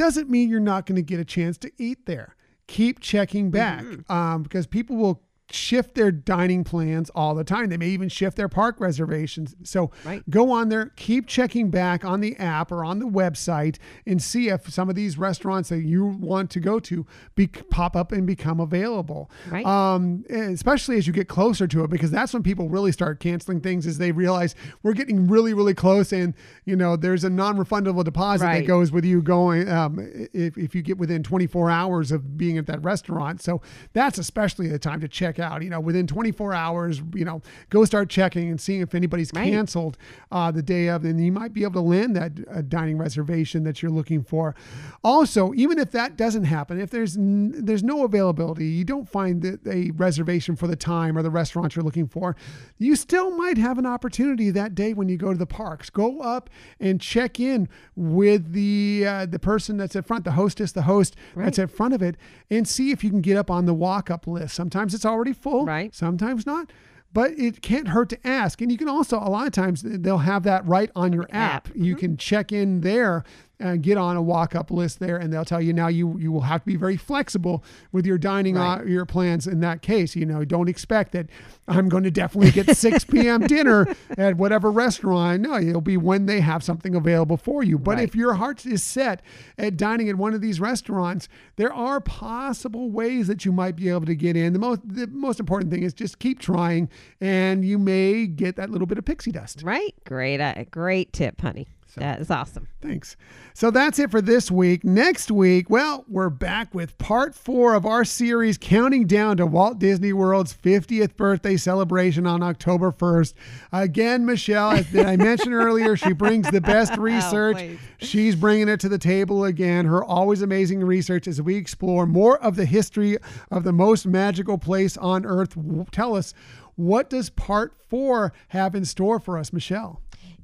doesn't 0.00 0.30
mean 0.30 0.48
you're 0.48 0.60
not 0.60 0.86
going 0.86 0.96
to 0.96 1.02
get 1.02 1.20
a 1.20 1.24
chance 1.26 1.58
to 1.58 1.70
eat 1.76 2.06
there. 2.06 2.34
Keep 2.68 3.00
checking 3.00 3.50
back 3.50 3.84
um, 4.08 4.42
because 4.42 4.66
people 4.66 4.96
will 4.96 5.20
shift 5.52 5.94
their 5.94 6.10
dining 6.10 6.64
plans 6.64 7.10
all 7.10 7.34
the 7.34 7.44
time. 7.44 7.68
They 7.68 7.76
may 7.76 7.88
even 7.88 8.08
shift 8.08 8.36
their 8.36 8.48
park 8.48 8.80
reservations. 8.80 9.56
So 9.62 9.90
Right. 10.04 10.28
go 10.30 10.50
on 10.50 10.68
there, 10.68 10.92
keep 10.96 11.26
checking 11.26 11.70
back 11.70 12.04
on 12.04 12.20
the 12.20 12.36
app 12.36 12.70
or 12.70 12.84
on 12.84 12.98
the 12.98 13.06
website 13.06 13.76
and 14.06 14.22
see 14.22 14.48
if 14.48 14.70
some 14.72 14.88
of 14.88 14.94
these 14.94 15.18
restaurants 15.18 15.68
that 15.70 15.80
you 15.82 16.04
want 16.04 16.50
to 16.50 16.60
go 16.60 16.78
to 16.80 17.06
be, 17.34 17.46
pop 17.46 17.96
up 17.96 18.12
and 18.12 18.26
become 18.26 18.60
available. 18.60 19.30
Right. 19.50 19.66
Um, 19.66 20.24
especially 20.30 20.96
as 20.98 21.06
you 21.06 21.12
get 21.12 21.28
closer 21.28 21.66
to 21.66 21.84
it, 21.84 21.90
because 21.90 22.10
that's 22.10 22.32
when 22.32 22.42
people 22.42 22.68
really 22.68 22.92
start 22.92 23.18
canceling 23.20 23.60
things 23.60 23.86
as 23.86 23.98
they 23.98 24.12
realize 24.12 24.54
we're 24.82 24.92
getting 24.92 25.26
really, 25.26 25.54
really 25.54 25.74
close. 25.74 26.12
And, 26.12 26.34
you 26.64 26.76
know, 26.76 26.96
there's 26.96 27.24
a 27.24 27.30
non-refundable 27.30 28.04
deposit 28.04 28.44
that 28.60 28.66
goes 28.66 28.92
with 28.92 29.04
you 29.04 29.22
going, 29.22 29.68
um, 29.68 29.98
if, 30.32 30.56
if 30.56 30.74
you 30.74 30.82
get 30.82 30.98
within 30.98 31.22
24 31.22 31.70
hours 31.70 32.12
of 32.12 32.36
being 32.36 32.58
at 32.58 32.66
that 32.66 32.82
restaurant. 32.84 33.42
So 33.42 33.60
that's 33.92 34.18
especially 34.18 34.68
the 34.68 34.78
time 34.78 35.00
to 35.00 35.08
check 35.08 35.38
out, 35.40 35.62
you 35.62 35.70
know, 35.70 35.80
within 35.80 36.06
24 36.06 36.52
hours, 36.54 37.02
you 37.14 37.24
know, 37.24 37.42
go 37.70 37.84
start 37.84 38.08
checking 38.08 38.48
and 38.50 38.60
seeing 38.60 38.80
if 38.80 38.94
anybody's 38.94 39.30
Right. 39.34 39.50
canceled 39.50 39.96
uh, 40.30 40.50
the 40.50 40.62
day 40.62 40.88
of, 40.88 41.04
and 41.04 41.24
you 41.24 41.32
might 41.32 41.52
be 41.52 41.62
able 41.62 41.74
to 41.74 41.80
land 41.80 42.14
that 42.16 42.32
uh, 42.50 42.62
dining 42.62 42.98
reservation 42.98 43.64
that 43.64 43.82
you're 43.82 43.90
looking 43.90 44.22
for. 44.22 44.54
Also, 45.02 45.52
even 45.54 45.78
if 45.78 45.90
that 45.92 46.16
doesn't 46.16 46.44
happen, 46.44 46.80
if 46.80 46.90
there's 46.90 47.16
n- 47.16 47.52
there's 47.64 47.82
no 47.82 48.04
availability, 48.04 48.66
you 48.66 48.84
don't 48.84 49.08
find 49.08 49.42
the, 49.42 49.58
a 49.70 49.90
reservation 49.92 50.56
for 50.56 50.66
the 50.66 50.76
time 50.76 51.16
or 51.16 51.22
the 51.22 51.30
restaurant 51.30 51.74
you're 51.74 51.84
looking 51.84 52.06
for, 52.06 52.36
you 52.78 52.94
still 52.96 53.30
might 53.36 53.56
have 53.58 53.78
an 53.78 53.86
opportunity 53.86 54.50
that 54.50 54.74
day 54.74 54.92
when 54.92 55.08
you 55.08 55.16
go 55.16 55.32
to 55.32 55.38
the 55.38 55.46
parks. 55.46 55.88
Go 55.90 56.20
up 56.20 56.50
and 56.78 57.00
check 57.00 57.40
in 57.40 57.68
with 57.96 58.52
the 58.52 59.04
uh, 59.06 59.26
the 59.26 59.38
person 59.38 59.76
that's 59.76 59.96
at 59.96 60.06
front, 60.06 60.24
the 60.24 60.32
hostess, 60.32 60.72
the 60.72 60.82
host 60.82 61.16
that's 61.34 61.58
at 61.58 61.70
front 61.70 61.94
of 61.94 62.02
it, 62.02 62.16
and 62.50 62.66
see 62.68 62.90
if 62.90 63.02
you 63.02 63.10
can 63.10 63.20
get 63.20 63.36
up 63.36 63.50
on 63.50 63.66
the 63.66 63.74
walk 63.74 64.10
up 64.10 64.26
list. 64.26 64.54
Sometimes 64.54 64.94
it's 64.94 65.04
already 65.06 65.29
full, 65.32 65.66
Right. 65.66 65.94
Sometimes 65.94 66.46
not. 66.46 66.70
But 67.12 67.32
it 67.32 67.60
can't 67.60 67.88
hurt 67.88 68.08
to 68.10 68.26
ask. 68.26 68.60
And 68.60 68.70
you 68.70 68.78
can 68.78 68.88
also, 68.88 69.18
a 69.18 69.28
lot 69.28 69.46
of 69.46 69.52
times, 69.52 69.82
they'll 69.84 70.18
have 70.18 70.44
that 70.44 70.64
right 70.64 70.90
on 70.94 71.12
your 71.12 71.24
app. 71.24 71.66
App. 71.66 71.68
You 71.74 71.94
mm-hmm. 71.94 72.00
can 72.00 72.16
check 72.16 72.52
in 72.52 72.82
there 72.82 73.24
and 73.60 73.82
get 73.82 73.96
on 73.98 74.16
a 74.16 74.22
walk 74.22 74.54
up 74.56 74.70
list 74.70 74.98
there, 74.98 75.16
and 75.18 75.32
they'll 75.32 75.44
tell 75.44 75.60
you 75.60 75.72
now 75.72 75.86
you, 75.88 76.18
you 76.18 76.32
will 76.32 76.40
have 76.40 76.62
to 76.62 76.66
be 76.66 76.76
very 76.76 76.96
flexible 76.96 77.62
with 77.92 78.06
your 78.06 78.18
dining 78.18 78.56
Right. 78.56 78.80
uh, 78.80 78.84
your 78.84 79.04
plans 79.06 79.46
in 79.46 79.60
that 79.60 79.82
case. 79.82 80.16
You 80.16 80.26
know, 80.26 80.44
don't 80.44 80.68
expect 80.68 81.12
that 81.12 81.26
I'm 81.68 81.88
going 81.88 82.02
to 82.04 82.10
definitely 82.10 82.50
get 82.50 82.76
6 82.76 83.04
p.m. 83.12 83.42
dinner 83.46 83.86
at 84.18 84.36
whatever 84.36 84.72
restaurant. 84.72 85.42
No, 85.42 85.54
it'll 85.56 85.80
be 85.80 85.96
when 85.96 86.26
they 86.26 86.40
have 86.40 86.62
something 86.64 86.94
available 86.94 87.36
for 87.36 87.62
you. 87.62 87.78
But 87.78 87.96
Right. 87.96 88.04
if 88.08 88.14
your 88.16 88.34
heart 88.34 88.64
is 88.66 88.82
set 88.82 89.22
at 89.58 89.76
dining 89.76 90.08
at 90.08 90.16
one 90.16 90.34
of 90.34 90.40
these 90.40 90.58
restaurants, 90.58 91.28
there 91.56 91.72
are 91.72 92.00
possible 92.00 92.90
ways 92.90 93.26
that 93.26 93.44
you 93.44 93.52
might 93.52 93.76
be 93.76 93.88
able 93.90 94.06
to 94.06 94.14
get 94.14 94.36
in. 94.36 94.52
The 94.54 94.58
most 94.58 94.80
the 94.84 95.06
most 95.08 95.38
important 95.38 95.70
thing 95.70 95.82
is 95.82 95.92
just 95.92 96.18
keep 96.18 96.38
trying, 96.40 96.88
and 97.20 97.64
you 97.64 97.78
may 97.78 98.26
get 98.26 98.56
that 98.56 98.70
little 98.70 98.86
bit 98.86 98.96
of 98.98 99.04
pixie 99.04 99.32
dust. 99.32 99.62
Right. 99.62 99.94
Great. 100.06 100.40
Uh, 100.40 100.64
great 100.70 101.12
tip, 101.12 101.40
honey. 101.40 101.68
So. 101.90 102.00
That 102.00 102.20
is 102.20 102.30
awesome. 102.30 102.68
Thanks. 102.80 103.16
So 103.52 103.72
that's 103.72 103.98
it 103.98 104.12
for 104.12 104.20
this 104.20 104.48
week. 104.48 104.84
Next 104.84 105.28
week, 105.28 105.68
well, 105.68 106.04
we're 106.06 106.30
back 106.30 106.72
with 106.72 106.96
part 106.98 107.34
four 107.34 107.74
of 107.74 107.84
our 107.84 108.04
series 108.04 108.56
counting 108.56 109.08
down 109.08 109.38
to 109.38 109.46
Walt 109.46 109.80
Disney 109.80 110.12
World's 110.12 110.54
50th 110.54 111.16
birthday 111.16 111.56
celebration 111.56 112.28
on 112.28 112.44
October 112.44 112.92
1st. 112.92 113.34
Again, 113.72 114.24
Michelle, 114.24 114.70
as 114.70 114.94
I 114.94 115.16
mentioned 115.16 115.52
earlier, 115.54 115.96
she 115.96 116.12
brings 116.12 116.48
the 116.48 116.60
best 116.60 116.92
oh, 116.96 117.00
research. 117.02 117.56
please. 117.56 117.78
She's 117.98 118.36
bringing 118.36 118.68
it 118.68 118.78
to 118.80 118.88
the 118.88 118.96
table 118.96 119.44
again. 119.44 119.84
Her 119.84 120.04
always 120.04 120.42
amazing 120.42 120.84
research 120.84 121.26
as 121.26 121.42
we 121.42 121.56
explore 121.56 122.06
more 122.06 122.38
of 122.38 122.54
the 122.54 122.66
history 122.66 123.18
of 123.50 123.64
the 123.64 123.72
most 123.72 124.06
magical 124.06 124.58
place 124.58 124.96
on 124.96 125.26
earth. 125.26 125.56
Tell 125.90 126.14
us, 126.14 126.34
what 126.76 127.10
does 127.10 127.30
part 127.30 127.74
four 127.88 128.32
have 128.48 128.76
in 128.76 128.84
store 128.84 129.18
for 129.18 129.36
us, 129.36 129.52
Michelle? 129.52 130.00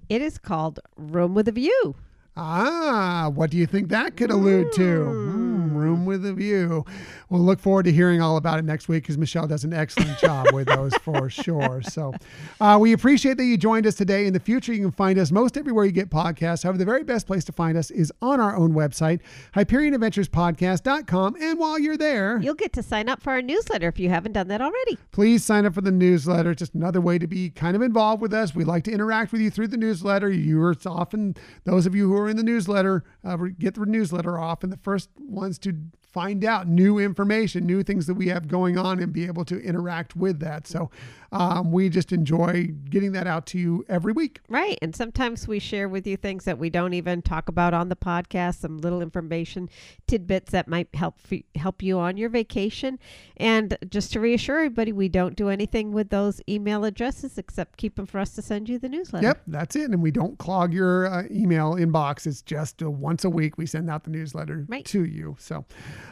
It 0.09 0.23
is 0.23 0.39
called 0.39 0.79
Room 0.97 1.35
with 1.35 1.49
a 1.49 1.53
View. 1.53 1.97
Ah, 2.39 3.31
what 3.35 3.51
do 3.51 3.57
you 3.57 3.67
think 3.67 3.89
that 3.89 4.17
could 4.17 4.31
allude 4.31 4.71
to? 4.73 4.83
Mm, 4.83 5.75
room 5.75 6.05
with 6.05 6.25
a 6.27 6.35
view. 6.35 6.85
We'll 7.31 7.41
look 7.41 7.59
forward 7.61 7.85
to 7.87 7.93
hearing 7.93 8.21
all 8.21 8.37
about 8.37 8.59
it 8.59 8.65
next 8.67 8.89
week 8.89 9.03
because 9.05 9.17
Michelle 9.17 9.47
does 9.47 9.65
an 9.65 9.73
excellent 9.73 10.19
job 10.19 10.53
with 10.53 10.69
those 10.69 10.95
for 11.03 11.31
sure. 11.31 11.81
So 11.83 12.13
uh, 12.61 12.77
we 12.81 12.93
appreciate 12.93 13.39
that 13.39 13.45
you 13.45 13.57
joined 13.57 13.87
us 13.87 13.95
today. 13.95 14.27
In 14.27 14.35
the 14.35 14.39
future, 14.41 14.73
you 14.75 14.83
can 14.83 14.91
find 14.93 15.19
us 15.19 15.33
most 15.33 15.57
everywhere 15.57 15.87
you 15.87 15.93
get 15.93 16.11
podcasts. 16.11 16.63
However, 16.63 16.77
the 16.79 16.85
very 16.85 17.05
best 17.05 17.27
place 17.27 17.43
to 17.47 17.53
find 17.53 17.77
us 17.79 17.91
is 17.91 18.13
on 18.21 18.39
our 18.39 18.55
own 18.55 18.75
website, 18.75 19.21
HyperionAdventuresPodcast.com. 19.55 21.37
And 21.41 21.59
while 21.59 21.79
you're 21.79 21.97
there, 21.97 22.39
You'll 22.43 22.55
get 22.55 22.73
to 22.75 22.83
sign 22.83 23.09
up 23.09 23.23
for 23.23 23.31
our 23.33 23.43
newsletter 23.43 23.89
if 23.89 23.99
you 23.99 24.11
haven't 24.11 24.33
done 24.33 24.49
that 24.49 24.61
already. 24.61 24.99
please 25.11 25.43
sign 25.43 25.65
up 25.65 25.73
for 25.75 25.81
the 25.81 25.91
newsletter. 25.91 26.51
It's 26.51 26.59
just 26.61 26.75
another 26.75 27.01
way 27.01 27.19
to 27.19 27.27
be 27.27 27.49
kind 27.51 27.75
of 27.75 27.81
involved 27.83 28.21
with 28.21 28.35
us. 28.35 28.55
We 28.55 28.65
like 28.65 28.85
to 28.85 28.93
interact 28.93 29.33
with 29.33 29.41
you 29.41 29.51
through 29.51 29.69
the 29.69 29.77
newsletter. 29.79 30.31
You're 30.31 30.77
often 30.87 31.35
those 31.65 31.87
of 31.87 31.95
you 31.95 32.09
who 32.09 32.17
are 32.17 32.26
in 32.29 32.37
the 32.37 32.43
newsletter 32.43 33.05
uh, 33.25 33.37
get 33.59 33.75
the 33.75 33.87
newsletter 33.87 34.39
off, 34.39 34.63
and 34.63 34.73
the 34.73 34.79
first 34.79 35.11
ones 35.19 35.59
to 35.61 35.75
find 36.13 36.45
out 36.45 36.67
new 36.67 36.99
information, 36.99 37.67
new 37.67 37.83
things 37.83 38.07
that 38.07 38.15
we 38.15 38.29
have 38.29 38.49
going 38.49 38.79
on, 38.79 39.01
and 39.01 39.13
be 39.13 39.27
able 39.27 39.45
to 39.45 39.61
interact 39.61 40.17
with 40.17 40.41
that. 40.41 40.67
So 40.67 40.91
um, 41.33 41.71
we 41.73 41.89
just 41.89 42.13
enjoy 42.13 42.69
getting 42.89 43.13
that 43.13 43.27
out 43.27 43.47
to 43.47 43.59
you 43.59 43.85
every 43.89 44.13
week. 44.13 44.41
Right. 44.49 44.79
And 44.83 44.95
sometimes 44.95 45.47
we 45.49 45.59
share 45.59 45.89
with 45.89 46.07
you 46.07 46.17
things 46.17 46.45
that 46.45 46.59
we 46.59 46.71
don't 46.71 46.93
even 46.95 47.23
talk 47.23 47.49
about 47.49 47.75
on 47.75 47.89
the 47.89 47.97
podcast, 47.97 48.57
some 48.61 48.79
little 48.79 49.03
information 49.03 49.69
tidbits 50.07 50.53
that 50.53 50.69
might 50.69 50.89
help 50.95 51.17
f- 51.31 51.43
help 51.57 51.83
you 51.83 51.99
on 51.99 52.17
your 52.17 52.29
vacation. 52.29 52.99
And 53.37 53.77
just 53.89 54.13
to 54.13 54.21
reassure 54.21 54.57
everybody, 54.59 54.93
we 54.93 55.09
don't 55.09 55.37
do 55.37 55.49
anything 55.49 55.93
with 55.93 56.11
those 56.11 56.41
email 56.49 56.85
addresses 56.85 57.39
except 57.39 57.77
keep 57.77 57.97
them 57.97 58.07
for 58.07 58.19
us 58.19 58.31
to 58.35 58.43
send 58.43 58.69
you 58.69 58.79
the 58.79 58.89
newsletter. 58.89 59.27
Yep, 59.27 59.43
that's 59.47 59.77
it. 59.77 59.91
And 59.91 60.03
we 60.03 60.11
don't 60.11 60.39
clog 60.39 60.73
your 60.73 61.07
uh, 61.07 61.25
email 61.31 61.75
inbox. 61.75 62.27
It's 62.27 62.43
just 62.43 62.83
uh, 62.83 62.91
once 62.91 63.25
a 63.25 63.31
week 63.31 63.59
we 63.59 63.67
send 63.67 63.91
out 63.91 64.05
the 64.05 64.11
newsletter 64.11 64.65
Right. 64.69 64.85
to 64.87 65.05
you. 65.05 65.37
So, 65.39 65.65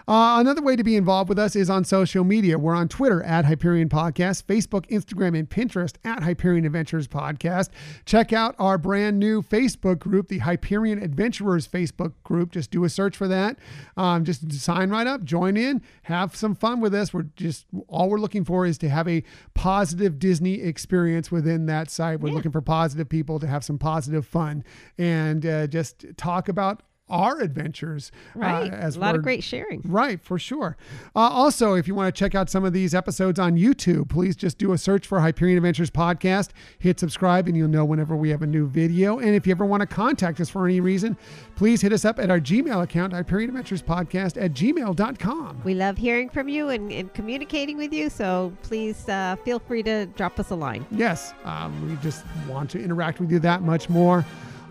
uh, 0.08 0.36
another 0.40 0.62
way 0.62 0.76
to 0.76 0.84
be 0.84 0.96
involved 0.96 1.28
with 1.28 1.38
us 1.38 1.56
is 1.56 1.70
on 1.70 1.84
social 1.84 2.24
media. 2.24 2.58
We're 2.58 2.74
on 2.74 2.88
Twitter 2.88 3.22
at 3.22 3.44
Hyperion 3.44 3.88
Podcast, 3.88 4.44
Facebook, 4.44 4.86
Instagram, 4.88 5.03
and 5.12 5.48
Pinterest 5.48 5.94
at 6.04 6.22
Hyperion 6.22 6.64
Adventures 6.64 7.06
Podcast. 7.06 7.68
Check 8.06 8.32
out 8.32 8.54
our 8.58 8.78
brand 8.78 9.18
new 9.18 9.42
Facebook 9.42 9.98
group, 9.98 10.28
the 10.28 10.38
Hyperion 10.38 11.02
Adventurers 11.02 11.68
Facebook 11.68 12.12
group. 12.22 12.52
Just 12.52 12.70
do 12.70 12.84
a 12.84 12.88
search 12.88 13.16
for 13.16 13.28
that. 13.28 13.58
Um, 13.96 14.24
just 14.24 14.50
sign 14.52 14.90
right 14.90 15.06
up, 15.06 15.22
join 15.24 15.56
in, 15.56 15.82
have 16.04 16.34
some 16.34 16.54
fun 16.54 16.80
with 16.80 16.94
us. 16.94 17.12
We're 17.12 17.26
just 17.36 17.66
all 17.88 18.08
we're 18.08 18.18
looking 18.18 18.44
for 18.44 18.66
is 18.66 18.78
to 18.78 18.88
have 18.88 19.06
a 19.08 19.22
positive 19.54 20.18
Disney 20.18 20.60
experience 20.62 21.30
within 21.30 21.66
that 21.66 21.90
site. 21.90 22.20
We're 22.20 22.30
Yeah. 22.30 22.34
looking 22.36 22.52
for 22.52 22.60
positive 22.60 23.08
people 23.08 23.38
to 23.40 23.46
have 23.46 23.64
some 23.64 23.78
positive 23.78 24.26
fun 24.26 24.64
and 24.98 25.44
uh, 25.46 25.66
just 25.66 26.04
talk 26.16 26.48
about 26.48 26.82
our 27.08 27.40
adventures. 27.40 28.10
uh, 28.36 28.38
Right. 28.40 28.72
as 28.72 28.96
a 28.96 29.00
lot 29.00 29.14
of 29.14 29.22
great 29.22 29.42
sharing. 29.44 29.82
Right, 29.84 30.20
for 30.20 30.38
sure. 30.38 30.76
Uh, 31.14 31.18
also, 31.20 31.74
if 31.74 31.86
you 31.86 31.94
want 31.94 32.14
to 32.14 32.18
check 32.18 32.34
out 32.34 32.48
some 32.48 32.64
of 32.64 32.72
these 32.72 32.94
episodes 32.94 33.38
on 33.38 33.56
YouTube, 33.56 34.08
please 34.08 34.34
just 34.36 34.56
do 34.58 34.72
a 34.72 34.78
search 34.78 35.06
for 35.06 35.20
Hyperion 35.20 35.56
Adventures 35.58 35.90
Podcast, 35.90 36.50
hit 36.78 36.98
subscribe, 36.98 37.46
and 37.46 37.56
you'll 37.56 37.68
know 37.68 37.84
whenever 37.84 38.16
we 38.16 38.30
have 38.30 38.42
a 38.42 38.46
new 38.46 38.66
video. 38.66 39.18
And 39.18 39.30
if 39.34 39.46
you 39.46 39.50
ever 39.52 39.64
want 39.66 39.82
to 39.82 39.86
contact 39.86 40.40
us 40.40 40.48
for 40.48 40.64
any 40.66 40.80
reason, 40.80 41.16
please 41.56 41.80
hit 41.82 41.92
us 41.92 42.04
up 42.04 42.18
at 42.18 42.30
our 42.30 42.40
Gmail 42.40 42.82
account, 42.82 43.12
Hyperion 43.12 43.50
Adventures 43.50 43.82
Podcast 43.82 44.42
at 44.42 44.52
gmail.com. 44.54 45.60
We 45.64 45.74
love 45.74 45.96
hearing 45.98 46.28
from 46.30 46.48
you 46.48 46.68
and, 46.70 46.90
and 46.92 47.12
communicating 47.14 47.76
with 47.76 47.92
you. 47.92 48.08
So 48.10 48.52
please 48.62 49.08
uh, 49.08 49.36
feel 49.44 49.58
free 49.58 49.82
to 49.82 50.06
drop 50.06 50.38
us 50.40 50.50
a 50.50 50.54
line. 50.54 50.86
Yes, 50.90 51.34
um, 51.44 51.88
we 51.88 51.96
just 51.96 52.24
want 52.48 52.70
to 52.70 52.82
interact 52.82 53.20
with 53.20 53.30
you 53.30 53.38
that 53.40 53.62
much 53.62 53.88
more. 53.88 54.24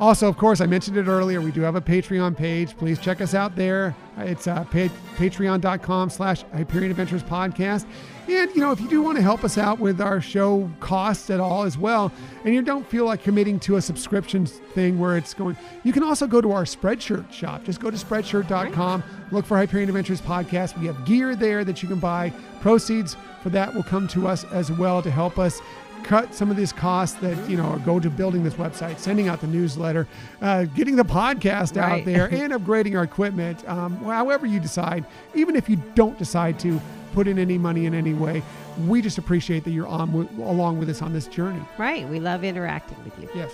Also, 0.03 0.27
of 0.27 0.35
course, 0.35 0.59
I 0.59 0.65
mentioned 0.65 0.97
it 0.97 1.07
earlier. 1.07 1.39
We 1.39 1.53
do 1.53 1.61
have 1.61 1.77
a 1.77 1.81
Patreon 1.81 2.35
page. 2.35 2.75
Please 2.75 2.99
check 2.99 3.21
us 3.21 3.33
out 3.33 3.55
there. 3.55 3.95
It's 4.17 4.47
uh, 4.47 4.65
pa- 4.65 4.91
patreon.com 5.15 6.09
slash 6.09 6.43
Hyperion 6.53 6.91
Adventures 6.91 7.23
Podcast. 7.23 7.85
And, 8.27 8.53
you 8.53 8.59
know, 8.59 8.73
if 8.73 8.81
you 8.81 8.89
do 8.89 9.01
want 9.01 9.15
to 9.15 9.21
help 9.21 9.45
us 9.45 9.57
out 9.57 9.79
with 9.79 10.01
our 10.01 10.19
show 10.19 10.69
costs 10.81 11.29
at 11.29 11.39
all 11.39 11.63
as 11.63 11.77
well, 11.77 12.11
and 12.43 12.53
you 12.53 12.61
don't 12.61 12.85
feel 12.85 13.05
like 13.05 13.23
committing 13.23 13.61
to 13.61 13.77
a 13.77 13.81
subscription 13.81 14.45
thing 14.45 14.99
where 14.99 15.15
it's 15.15 15.33
going, 15.33 15.55
you 15.85 15.93
can 15.93 16.03
also 16.03 16.27
go 16.27 16.41
to 16.41 16.51
our 16.51 16.65
Spreadshirt 16.65 17.31
shop. 17.31 17.63
Just 17.63 17.79
go 17.79 17.89
to 17.89 17.95
spreadshirt.com, 17.95 19.03
look 19.31 19.45
for 19.45 19.55
Hyperion 19.55 19.87
Adventures 19.87 20.19
Podcast. 20.19 20.77
We 20.77 20.85
have 20.87 21.05
gear 21.05 21.33
there 21.33 21.63
that 21.63 21.81
you 21.81 21.87
can 21.87 21.99
buy. 21.99 22.33
Proceeds 22.59 23.15
for 23.41 23.51
that 23.51 23.73
will 23.73 23.83
come 23.83 24.09
to 24.09 24.27
us 24.27 24.43
as 24.45 24.69
well 24.69 25.01
to 25.01 25.11
help 25.11 25.39
us 25.39 25.61
cut 26.03 26.33
some 26.33 26.51
of 26.51 26.57
these 26.57 26.73
costs 26.73 27.17
that 27.19 27.49
you 27.49 27.57
know 27.57 27.81
go 27.85 27.99
to 27.99 28.09
building 28.09 28.43
this 28.43 28.55
website, 28.55 28.97
sending 28.99 29.27
out 29.27 29.41
the 29.41 29.47
newsletter, 29.47 30.07
uh, 30.41 30.63
getting 30.65 30.95
the 30.95 31.03
podcast 31.05 31.77
out 31.77 32.05
there, 32.05 32.25
and 32.33 32.53
upgrading 32.53 32.95
our 32.97 33.03
equipment. 33.03 33.67
Um, 33.67 33.97
however 34.03 34.45
you 34.45 34.59
decide, 34.59 35.05
even 35.33 35.55
if 35.55 35.69
you 35.69 35.77
don't 35.95 36.17
decide 36.17 36.59
to 36.59 36.79
put 37.13 37.27
in 37.27 37.37
any 37.37 37.57
money 37.57 37.85
in 37.85 37.93
any 37.93 38.13
way, 38.13 38.41
we 38.87 39.01
just 39.01 39.19
appreciate 39.19 39.63
that 39.63 39.69
you're 39.71 39.87
on 39.87 40.11
with, 40.11 40.31
along 40.39 40.79
with 40.79 40.89
us 40.89 41.01
on 41.01 41.13
this 41.13 41.27
journey. 41.27 41.61
Right. 41.77 42.07
We 42.09 42.19
love 42.19 42.43
interacting 42.43 42.97
with 43.03 43.17
you. 43.19 43.29
Yes. 43.35 43.51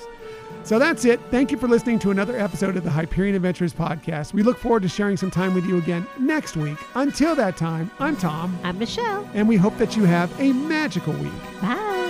So 0.63 0.80
that's 0.80 1.03
it. 1.05 1.19
Thank 1.30 1.51
you 1.51 1.57
for 1.57 1.67
listening 1.67 1.99
to 1.99 2.11
another 2.11 2.39
episode 2.39 2.77
of 2.77 2.84
the 2.85 2.89
Hyperion 2.89 3.35
Adventures 3.35 3.73
podcast. 3.73 4.34
We 4.34 4.43
look 4.43 4.57
forward 4.57 4.84
to 4.84 4.89
sharing 4.89 5.17
some 5.17 5.30
time 5.30 5.53
with 5.53 5.65
you 5.65 5.77
again 5.77 6.07
next 6.17 6.55
week. 6.55 6.77
Until 6.95 7.35
that 7.35 7.57
time, 7.57 7.91
I'm 7.99 8.15
Tom, 8.15 8.57
I'm 8.63 8.80
Michelle. 8.80 9.30
and 9.34 9.47
we 9.47 9.57
hope 9.57 9.77
that 9.77 9.97
you 9.97 10.05
have 10.05 10.31
a 10.39 10.53
magical 10.53 11.13
week. 11.13 11.31
Bye. 11.61 12.09